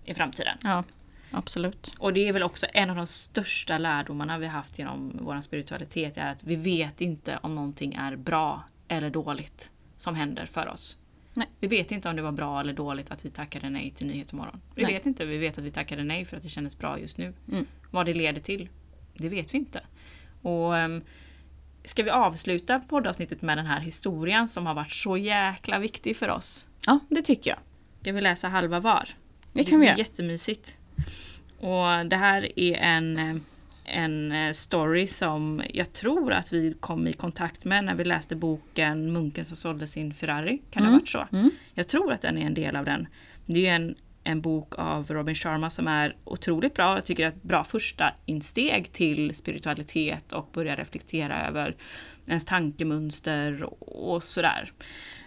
i 0.04 0.14
framtiden. 0.14 0.56
ja 0.62 0.84
absolut. 1.30 1.94
Och 1.98 2.12
det 2.12 2.28
är 2.28 2.32
väl 2.32 2.42
också 2.42 2.66
en 2.72 2.90
av 2.90 2.96
de 2.96 3.06
största 3.06 3.78
lärdomarna 3.78 4.38
vi 4.38 4.46
har 4.46 4.52
haft 4.52 4.78
genom 4.78 5.18
vår 5.22 5.40
spiritualitet, 5.40 6.16
är 6.16 6.28
att 6.28 6.44
vi 6.44 6.56
vet 6.56 7.00
inte 7.00 7.38
om 7.42 7.54
någonting 7.54 7.94
är 7.94 8.16
bra 8.16 8.64
eller 8.88 9.10
dåligt 9.10 9.72
som 9.96 10.14
händer 10.14 10.46
för 10.46 10.68
oss. 10.68 10.96
Nej. 11.34 11.46
Vi 11.60 11.66
vet 11.68 11.92
inte 11.92 12.08
om 12.08 12.16
det 12.16 12.22
var 12.22 12.32
bra 12.32 12.60
eller 12.60 12.72
dåligt 12.72 13.10
att 13.10 13.24
vi 13.24 13.30
tackade 13.30 13.70
nej 13.70 13.90
till 13.90 14.06
Nyhetsmorgon. 14.06 14.60
Vi 14.74 14.82
Nej. 14.82 14.92
vet 14.92 15.06
inte, 15.06 15.24
vi 15.24 15.38
vet 15.38 15.58
att 15.58 15.64
vi 15.64 15.70
tackade 15.70 16.04
nej 16.04 16.24
för 16.24 16.36
att 16.36 16.42
det 16.42 16.48
kändes 16.48 16.78
bra 16.78 16.98
just 16.98 17.18
nu. 17.18 17.32
Mm. 17.52 17.66
Vad 17.90 18.06
det 18.06 18.14
leder 18.14 18.40
till, 18.40 18.68
det 19.20 19.28
vet 19.28 19.54
vi 19.54 19.58
inte. 19.58 19.80
Och 20.42 20.72
um, 20.74 21.02
Ska 21.84 22.02
vi 22.02 22.10
avsluta 22.10 22.80
poddavsnittet 22.80 23.42
med 23.42 23.58
den 23.58 23.66
här 23.66 23.80
historien 23.80 24.48
som 24.48 24.66
har 24.66 24.74
varit 24.74 24.92
så 24.92 25.16
jäkla 25.16 25.78
viktig 25.78 26.16
för 26.16 26.28
oss? 26.28 26.68
Ja, 26.86 26.98
det 27.08 27.22
tycker 27.22 27.50
jag. 27.50 27.58
Ska 28.00 28.12
vi 28.12 28.20
läsa 28.20 28.48
halva 28.48 28.80
var? 28.80 29.08
Det 29.52 29.64
kan 29.64 29.80
vi 29.80 29.86
göra. 29.86 29.96
jättemysigt. 29.96 30.76
Och 31.58 32.06
det 32.06 32.16
här 32.16 32.58
är 32.58 32.76
en, 32.76 33.16
eh, 33.16 33.36
en 33.84 34.32
eh, 34.32 34.52
story 34.52 35.06
som 35.06 35.62
jag 35.74 35.92
tror 35.92 36.32
att 36.32 36.52
vi 36.52 36.74
kom 36.80 37.06
i 37.06 37.12
kontakt 37.12 37.64
med 37.64 37.84
när 37.84 37.94
vi 37.94 38.04
läste 38.04 38.36
boken 38.36 39.12
Munken 39.12 39.44
som 39.44 39.56
sålde 39.56 39.86
sin 39.86 40.14
Ferrari. 40.14 40.62
Kan 40.70 40.82
det 40.82 40.88
ha 40.88 40.96
varit 40.96 41.08
så? 41.08 41.26
Mm. 41.32 41.50
Jag 41.74 41.88
tror 41.88 42.12
att 42.12 42.22
den 42.22 42.38
är 42.38 42.46
en 42.46 42.54
del 42.54 42.76
av 42.76 42.84
den. 42.84 43.08
Det 43.46 43.66
är 43.66 43.74
en, 43.74 43.94
en 44.24 44.40
bok 44.40 44.74
av 44.78 45.06
Robin 45.10 45.34
Sharma 45.34 45.70
som 45.70 45.88
är 45.88 46.16
otroligt 46.24 46.74
bra. 46.74 46.94
Jag 46.94 47.04
tycker 47.04 47.26
att 47.26 47.34
ett 47.34 47.42
bra 47.42 47.64
första 47.64 48.14
insteg 48.26 48.92
till 48.92 49.34
spiritualitet 49.34 50.32
och 50.32 50.50
börja 50.52 50.76
reflektera 50.76 51.46
över 51.46 51.76
ens 52.26 52.44
tankemönster 52.44 53.62
och, 53.80 54.22
sådär. 54.22 54.72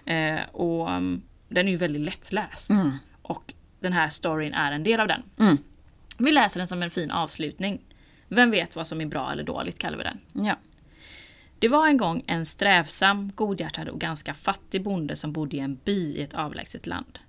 Eh, 0.05 0.39
och 0.51 0.91
um, 0.91 1.21
den 1.47 1.67
är 1.67 1.71
ju 1.71 1.77
väldigt 1.77 2.01
lättläst. 2.01 2.69
Mm. 2.69 2.91
Och 3.21 3.53
den 3.79 3.93
här 3.93 4.09
storyn 4.09 4.53
är 4.53 4.71
en 4.71 4.83
del 4.83 4.99
av 4.99 5.07
den. 5.07 5.23
Mm. 5.39 5.57
Vi 6.17 6.31
läser 6.31 6.59
den 6.59 6.67
som 6.67 6.83
en 6.83 6.91
fin 6.91 7.11
avslutning. 7.11 7.81
Vem 8.27 8.51
vet 8.51 8.75
vad 8.75 8.87
som 8.87 9.01
är 9.01 9.05
bra 9.05 9.31
eller 9.31 9.43
dåligt 9.43 9.79
kallar 9.79 9.97
vi 9.97 10.03
den. 10.03 10.19
Ja. 10.45 10.55
Det 11.59 11.67
var 11.67 11.87
en 11.87 11.97
gång 11.97 12.23
en 12.27 12.45
strävsam, 12.45 13.31
godhjärtad 13.35 13.89
och 13.89 13.99
ganska 13.99 14.33
fattig 14.33 14.83
bonde 14.83 15.15
som 15.15 15.33
bodde 15.33 15.57
i 15.57 15.59
en 15.59 15.79
by 15.85 16.15
i 16.15 16.21
ett 16.21 16.33
avlägset 16.33 16.87
land. 16.87 17.19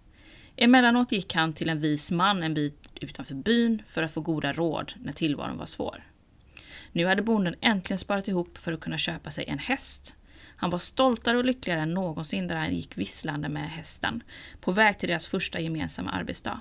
Emellanåt 0.57 1.13
gick 1.13 1.35
han 1.35 1.53
till 1.53 1.69
en 1.69 1.81
vis 1.81 2.11
man 2.11 2.43
en 2.43 2.55
bit 2.55 2.89
utanför 3.01 3.35
byn 3.35 3.83
för 3.87 4.03
att 4.03 4.13
få 4.13 4.21
goda 4.21 4.53
råd 4.53 4.93
när 4.97 5.13
tillvaron 5.13 5.59
var 5.59 5.67
svår. 5.67 6.05
Nu 6.93 7.07
hade 7.07 7.23
bonden 7.23 7.55
äntligen 7.61 7.99
sparat 7.99 8.29
ihop 8.29 8.59
för 8.59 8.73
att 8.73 8.81
kunna 8.81 8.99
köpa 8.99 9.31
sig 9.31 9.45
en 9.49 9.59
häst. 9.59 10.17
Han 10.57 10.71
var 10.71 10.79
stoltare 10.79 11.39
och 11.39 11.45
lyckligare 11.45 11.81
än 11.81 11.95
någonsin 11.95 12.49
där 12.49 12.57
han 12.57 12.75
gick 12.75 12.99
visslande 12.99 13.49
med 13.49 13.71
hästen, 13.71 14.23
på 14.61 14.73
väg 14.73 14.99
till 14.99 15.09
deras 15.09 15.27
första 15.27 15.61
gemensamma 15.61 16.11
arbetsdag. 16.11 16.61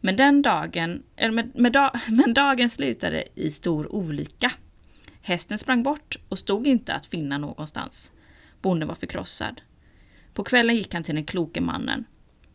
Men, 0.00 0.16
den 0.16 0.42
dagen, 0.42 1.02
eller 1.16 1.32
med, 1.32 1.50
med 1.54 1.72
dag, 1.72 2.00
men 2.08 2.34
dagen 2.34 2.70
slutade 2.70 3.24
i 3.34 3.50
stor 3.50 3.92
olycka. 3.92 4.52
Hästen 5.22 5.58
sprang 5.58 5.82
bort 5.82 6.16
och 6.28 6.38
stod 6.38 6.66
inte 6.66 6.94
att 6.94 7.06
finna 7.06 7.38
någonstans. 7.38 8.12
Bonden 8.60 8.88
var 8.88 8.94
förkrossad. 8.94 9.60
På 10.34 10.44
kvällen 10.44 10.76
gick 10.76 10.94
han 10.94 11.02
till 11.02 11.14
den 11.14 11.24
kloke 11.24 11.60
mannen. 11.60 12.04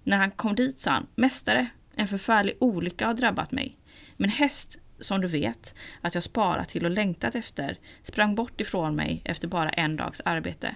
När 0.07 0.17
han 0.17 0.31
kom 0.31 0.55
dit 0.55 0.79
sa 0.79 0.91
han, 0.91 1.07
Mästare, 1.15 1.67
en 1.95 2.07
förfärlig 2.07 2.57
olycka 2.59 3.07
har 3.07 3.13
drabbat 3.13 3.51
mig. 3.51 3.77
Min 4.17 4.29
häst, 4.29 4.79
som 4.99 5.21
du 5.21 5.27
vet, 5.27 5.75
att 6.01 6.13
jag 6.13 6.23
sparat 6.23 6.69
till 6.69 6.85
och 6.85 6.91
längtat 6.91 7.35
efter, 7.35 7.77
sprang 8.03 8.35
bort 8.35 8.61
ifrån 8.61 8.95
mig 8.95 9.21
efter 9.25 9.47
bara 9.47 9.69
en 9.69 9.95
dags 9.95 10.21
arbete. 10.25 10.75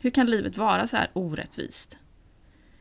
Hur 0.00 0.10
kan 0.10 0.26
livet 0.26 0.56
vara 0.56 0.86
så 0.86 0.96
här 0.96 1.10
orättvist? 1.12 1.98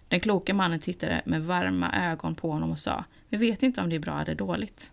Den 0.08 0.20
kloke 0.20 0.54
mannen 0.54 0.80
tittade 0.80 1.22
med 1.26 1.44
varma 1.44 2.12
ögon 2.12 2.36
på 2.36 2.52
honom 2.52 2.72
och 2.72 2.80
sa, 2.80 3.04
vi 3.30 3.38
vet 3.38 3.64
inte 3.64 3.82
om 3.82 3.90
det 3.90 3.96
är 3.96 4.00
bra 4.00 4.22
eller 4.22 4.36
dåligt. 4.36 4.92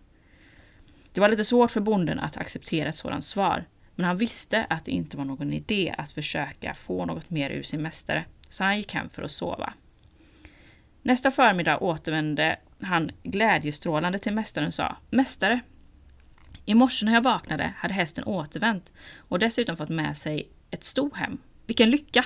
Det 1.11 1.21
var 1.21 1.29
lite 1.29 1.45
svårt 1.45 1.71
för 1.71 1.81
bonden 1.81 2.19
att 2.19 2.37
acceptera 2.37 2.89
ett 2.89 2.95
sådant 2.95 3.25
svar, 3.25 3.65
men 3.95 4.05
han 4.05 4.17
visste 4.17 4.65
att 4.69 4.85
det 4.85 4.91
inte 4.91 5.17
var 5.17 5.25
någon 5.25 5.53
idé 5.53 5.95
att 5.97 6.11
försöka 6.11 6.73
få 6.73 7.05
något 7.05 7.29
mer 7.29 7.49
ur 7.49 7.63
sin 7.63 7.81
mästare, 7.81 8.25
så 8.49 8.63
han 8.63 8.77
gick 8.77 8.93
hem 8.93 9.09
för 9.09 9.23
att 9.23 9.31
sova. 9.31 9.73
Nästa 11.03 11.31
förmiddag 11.31 11.83
återvände 11.83 12.59
han 12.81 13.11
glädjestrålande 13.23 14.19
till 14.19 14.33
mästaren 14.33 14.67
och 14.67 14.73
sa 14.73 14.97
Mästare! 15.09 15.59
I 16.65 16.73
morse 16.73 17.05
när 17.05 17.13
jag 17.13 17.23
vaknade 17.23 17.73
hade 17.77 17.93
hästen 17.93 18.23
återvänt 18.23 18.91
och 19.17 19.39
dessutom 19.39 19.77
fått 19.77 19.89
med 19.89 20.17
sig 20.17 20.49
ett 20.71 20.83
sto 20.83 21.13
hem. 21.15 21.37
Vilken 21.65 21.89
lycka! 21.89 22.25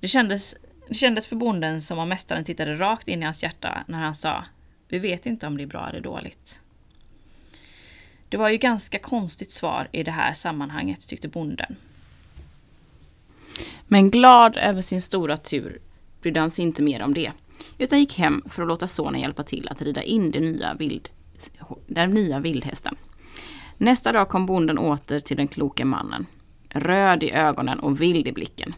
Det 0.00 0.08
kändes, 0.08 0.56
det 0.88 0.94
kändes 0.94 1.26
för 1.26 1.36
bonden 1.36 1.80
som 1.80 1.98
om 1.98 2.08
mästaren 2.08 2.44
tittade 2.44 2.74
rakt 2.74 3.08
in 3.08 3.22
i 3.22 3.24
hans 3.24 3.42
hjärta 3.42 3.84
när 3.86 3.98
han 3.98 4.14
sa 4.14 4.44
Vi 4.88 4.98
vet 4.98 5.26
inte 5.26 5.46
om 5.46 5.56
det 5.56 5.62
är 5.62 5.66
bra 5.66 5.88
eller 5.88 6.00
dåligt. 6.00 6.60
Det 8.28 8.36
var 8.36 8.48
ju 8.48 8.56
ganska 8.56 8.98
konstigt 8.98 9.50
svar 9.50 9.88
i 9.92 10.02
det 10.02 10.10
här 10.10 10.32
sammanhanget 10.32 11.08
tyckte 11.08 11.28
bonden. 11.28 11.76
Men 13.86 14.10
glad 14.10 14.56
över 14.56 14.82
sin 14.82 15.02
stora 15.02 15.36
tur 15.36 15.80
brydde 16.26 16.40
han 16.40 16.50
sig 16.50 16.64
inte 16.64 16.82
mer 16.82 17.02
om 17.02 17.14
det, 17.14 17.32
utan 17.78 17.98
gick 17.98 18.18
hem 18.18 18.42
för 18.50 18.62
att 18.62 18.68
låta 18.68 18.88
sonen 18.88 19.20
hjälpa 19.20 19.42
till 19.42 19.68
att 19.68 19.82
rida 19.82 20.02
in 20.02 20.30
den 20.30 20.42
nya, 20.42 20.74
vild, 20.74 21.08
den 21.86 22.10
nya 22.10 22.40
vildhästen. 22.40 22.96
Nästa 23.76 24.12
dag 24.12 24.28
kom 24.28 24.46
bonden 24.46 24.78
åter 24.78 25.20
till 25.20 25.36
den 25.36 25.48
kloke 25.48 25.84
mannen, 25.84 26.26
röd 26.68 27.22
i 27.22 27.30
ögonen 27.30 27.80
och 27.80 28.00
vild 28.00 28.28
i 28.28 28.32
blicken. 28.32 28.74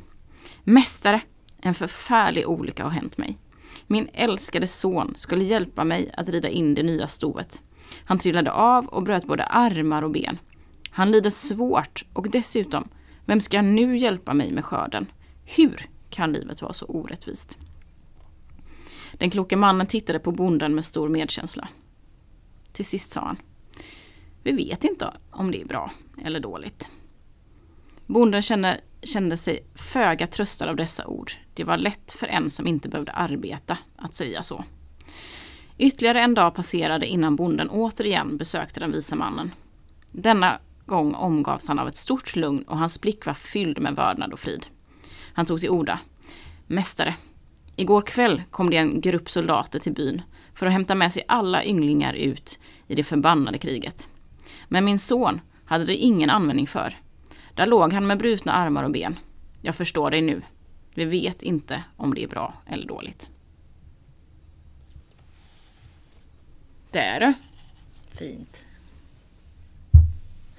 Mästare, 0.64 1.20
en 1.62 1.74
förfärlig 1.74 2.48
olycka 2.48 2.84
har 2.84 2.90
hänt 2.90 3.18
mig. 3.18 3.38
Min 3.86 4.08
älskade 4.12 4.66
son 4.66 5.12
skulle 5.16 5.44
hjälpa 5.44 5.84
mig 5.84 6.10
att 6.16 6.28
rida 6.28 6.48
in 6.48 6.74
det 6.74 6.82
nya 6.82 7.06
stoet. 7.06 7.62
Han 8.04 8.18
trillade 8.18 8.52
av 8.52 8.86
och 8.86 9.02
bröt 9.02 9.26
både 9.26 9.44
armar 9.44 10.02
och 10.02 10.10
ben. 10.10 10.38
Han 10.90 11.10
lider 11.10 11.30
svårt 11.30 12.04
och 12.12 12.30
dessutom, 12.30 12.88
vem 13.24 13.40
ska 13.40 13.62
nu 13.62 13.96
hjälpa 13.96 14.34
mig 14.34 14.52
med 14.52 14.64
skörden? 14.64 15.06
Hur 15.44 15.88
kan 16.10 16.32
livet 16.32 16.62
vara 16.62 16.72
så 16.72 16.86
orättvist? 16.86 17.58
Den 19.12 19.30
kloke 19.30 19.56
mannen 19.56 19.86
tittade 19.86 20.18
på 20.18 20.32
bonden 20.32 20.74
med 20.74 20.84
stor 20.84 21.08
medkänsla. 21.08 21.68
Till 22.72 22.84
sist 22.84 23.10
sa 23.10 23.20
han. 23.20 23.36
Vi 24.42 24.52
vet 24.52 24.84
inte 24.84 25.12
om 25.30 25.50
det 25.50 25.60
är 25.60 25.66
bra 25.66 25.90
eller 26.24 26.40
dåligt. 26.40 26.90
Bonden 28.06 28.42
kände, 28.42 28.80
kände 29.02 29.36
sig 29.36 29.66
föga 29.74 30.26
tröstad 30.26 30.70
av 30.70 30.76
dessa 30.76 31.06
ord. 31.06 31.32
Det 31.54 31.64
var 31.64 31.76
lätt 31.76 32.12
för 32.12 32.26
en 32.26 32.50
som 32.50 32.66
inte 32.66 32.88
behövde 32.88 33.12
arbeta 33.12 33.78
att 33.96 34.14
säga 34.14 34.42
så. 34.42 34.64
Ytterligare 35.78 36.20
en 36.20 36.34
dag 36.34 36.54
passerade 36.54 37.06
innan 37.06 37.36
bonden 37.36 37.70
återigen 37.70 38.36
besökte 38.36 38.80
den 38.80 38.92
visa 38.92 39.16
mannen. 39.16 39.50
Denna 40.10 40.58
gång 40.86 41.14
omgavs 41.14 41.68
han 41.68 41.78
av 41.78 41.88
ett 41.88 41.96
stort 41.96 42.36
lugn 42.36 42.62
och 42.62 42.78
hans 42.78 43.00
blick 43.00 43.26
var 43.26 43.34
fylld 43.34 43.80
med 43.80 43.96
vördnad 43.96 44.32
och 44.32 44.40
frid. 44.40 44.66
Han 45.38 45.46
tog 45.46 45.60
till 45.60 45.70
orda. 45.70 46.00
Mästare, 46.66 47.14
igår 47.76 48.02
kväll 48.02 48.42
kom 48.50 48.70
det 48.70 48.76
en 48.76 49.00
grupp 49.00 49.30
soldater 49.30 49.78
till 49.78 49.92
byn 49.92 50.22
för 50.54 50.66
att 50.66 50.72
hämta 50.72 50.94
med 50.94 51.12
sig 51.12 51.24
alla 51.28 51.64
ynglingar 51.64 52.14
ut 52.14 52.58
i 52.86 52.94
det 52.94 53.04
förbannade 53.04 53.58
kriget. 53.58 54.08
Men 54.68 54.84
min 54.84 54.98
son 54.98 55.40
hade 55.64 55.84
det 55.84 55.96
ingen 55.96 56.30
användning 56.30 56.66
för. 56.66 56.96
Där 57.54 57.66
låg 57.66 57.92
han 57.92 58.06
med 58.06 58.18
brutna 58.18 58.52
armar 58.52 58.84
och 58.84 58.90
ben. 58.90 59.16
Jag 59.62 59.74
förstår 59.74 60.10
dig 60.10 60.20
nu. 60.20 60.42
Vi 60.94 61.04
vet 61.04 61.42
inte 61.42 61.84
om 61.96 62.14
det 62.14 62.22
är 62.22 62.28
bra 62.28 62.54
eller 62.66 62.86
dåligt. 62.86 63.30
Där 66.90 67.20
du. 67.20 67.34
Fint. 68.08 68.66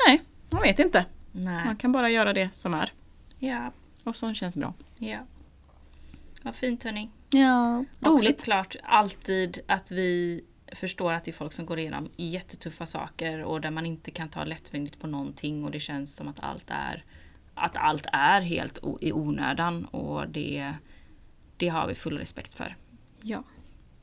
Nej, 0.07 0.21
man 0.49 0.61
vet 0.61 0.79
inte. 0.79 1.05
Nej. 1.31 1.65
Man 1.65 1.75
kan 1.75 1.91
bara 1.91 2.09
göra 2.09 2.33
det 2.33 2.49
som 2.53 2.73
är 2.73 2.93
Ja, 3.39 3.71
och 4.09 4.15
som 4.15 4.35
känns 4.35 4.57
bra. 4.57 4.73
ja. 4.97 5.19
Vad 6.41 6.55
fint 6.55 6.83
hörni. 6.83 7.09
Ja, 7.29 7.85
Och 7.99 8.23
såklart 8.23 8.75
alltid 8.83 9.59
att 9.67 9.91
vi 9.91 10.43
förstår 10.75 11.13
att 11.13 11.23
det 11.23 11.31
är 11.31 11.33
folk 11.33 11.53
som 11.53 11.65
går 11.65 11.79
igenom 11.79 12.09
jättetuffa 12.15 12.85
saker 12.85 13.43
och 13.43 13.61
där 13.61 13.71
man 13.71 13.85
inte 13.85 14.11
kan 14.11 14.29
ta 14.29 14.43
lättvindigt 14.43 14.99
på 14.99 15.07
någonting 15.07 15.63
och 15.65 15.71
det 15.71 15.79
känns 15.79 16.15
som 16.15 16.27
att 16.27 16.39
allt 16.39 16.65
är 16.67 17.01
att 17.53 17.77
allt 17.77 18.05
är 18.13 18.41
helt 18.41 18.79
i 19.01 19.11
onödan 19.11 19.85
och 19.85 20.29
det, 20.29 20.73
det 21.57 21.67
har 21.67 21.87
vi 21.87 21.95
full 21.95 22.17
respekt 22.17 22.53
för. 22.53 22.75
Ja. 23.21 23.43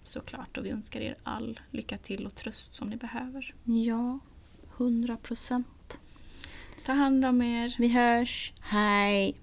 Såklart 0.02 0.58
och 0.58 0.64
vi 0.64 0.70
önskar 0.70 1.00
er 1.00 1.16
all 1.22 1.60
lycka 1.70 1.98
till 1.98 2.26
och 2.26 2.34
tröst 2.34 2.74
som 2.74 2.90
ni 2.90 2.96
behöver. 2.96 3.54
Ja, 3.64 4.18
hundra 4.76 5.16
procent. 5.16 5.98
Ta 6.84 6.92
hand 6.92 7.24
om 7.24 7.42
er. 7.42 7.74
Vi 7.78 7.88
hörs. 7.88 8.52
Hej. 8.60 9.36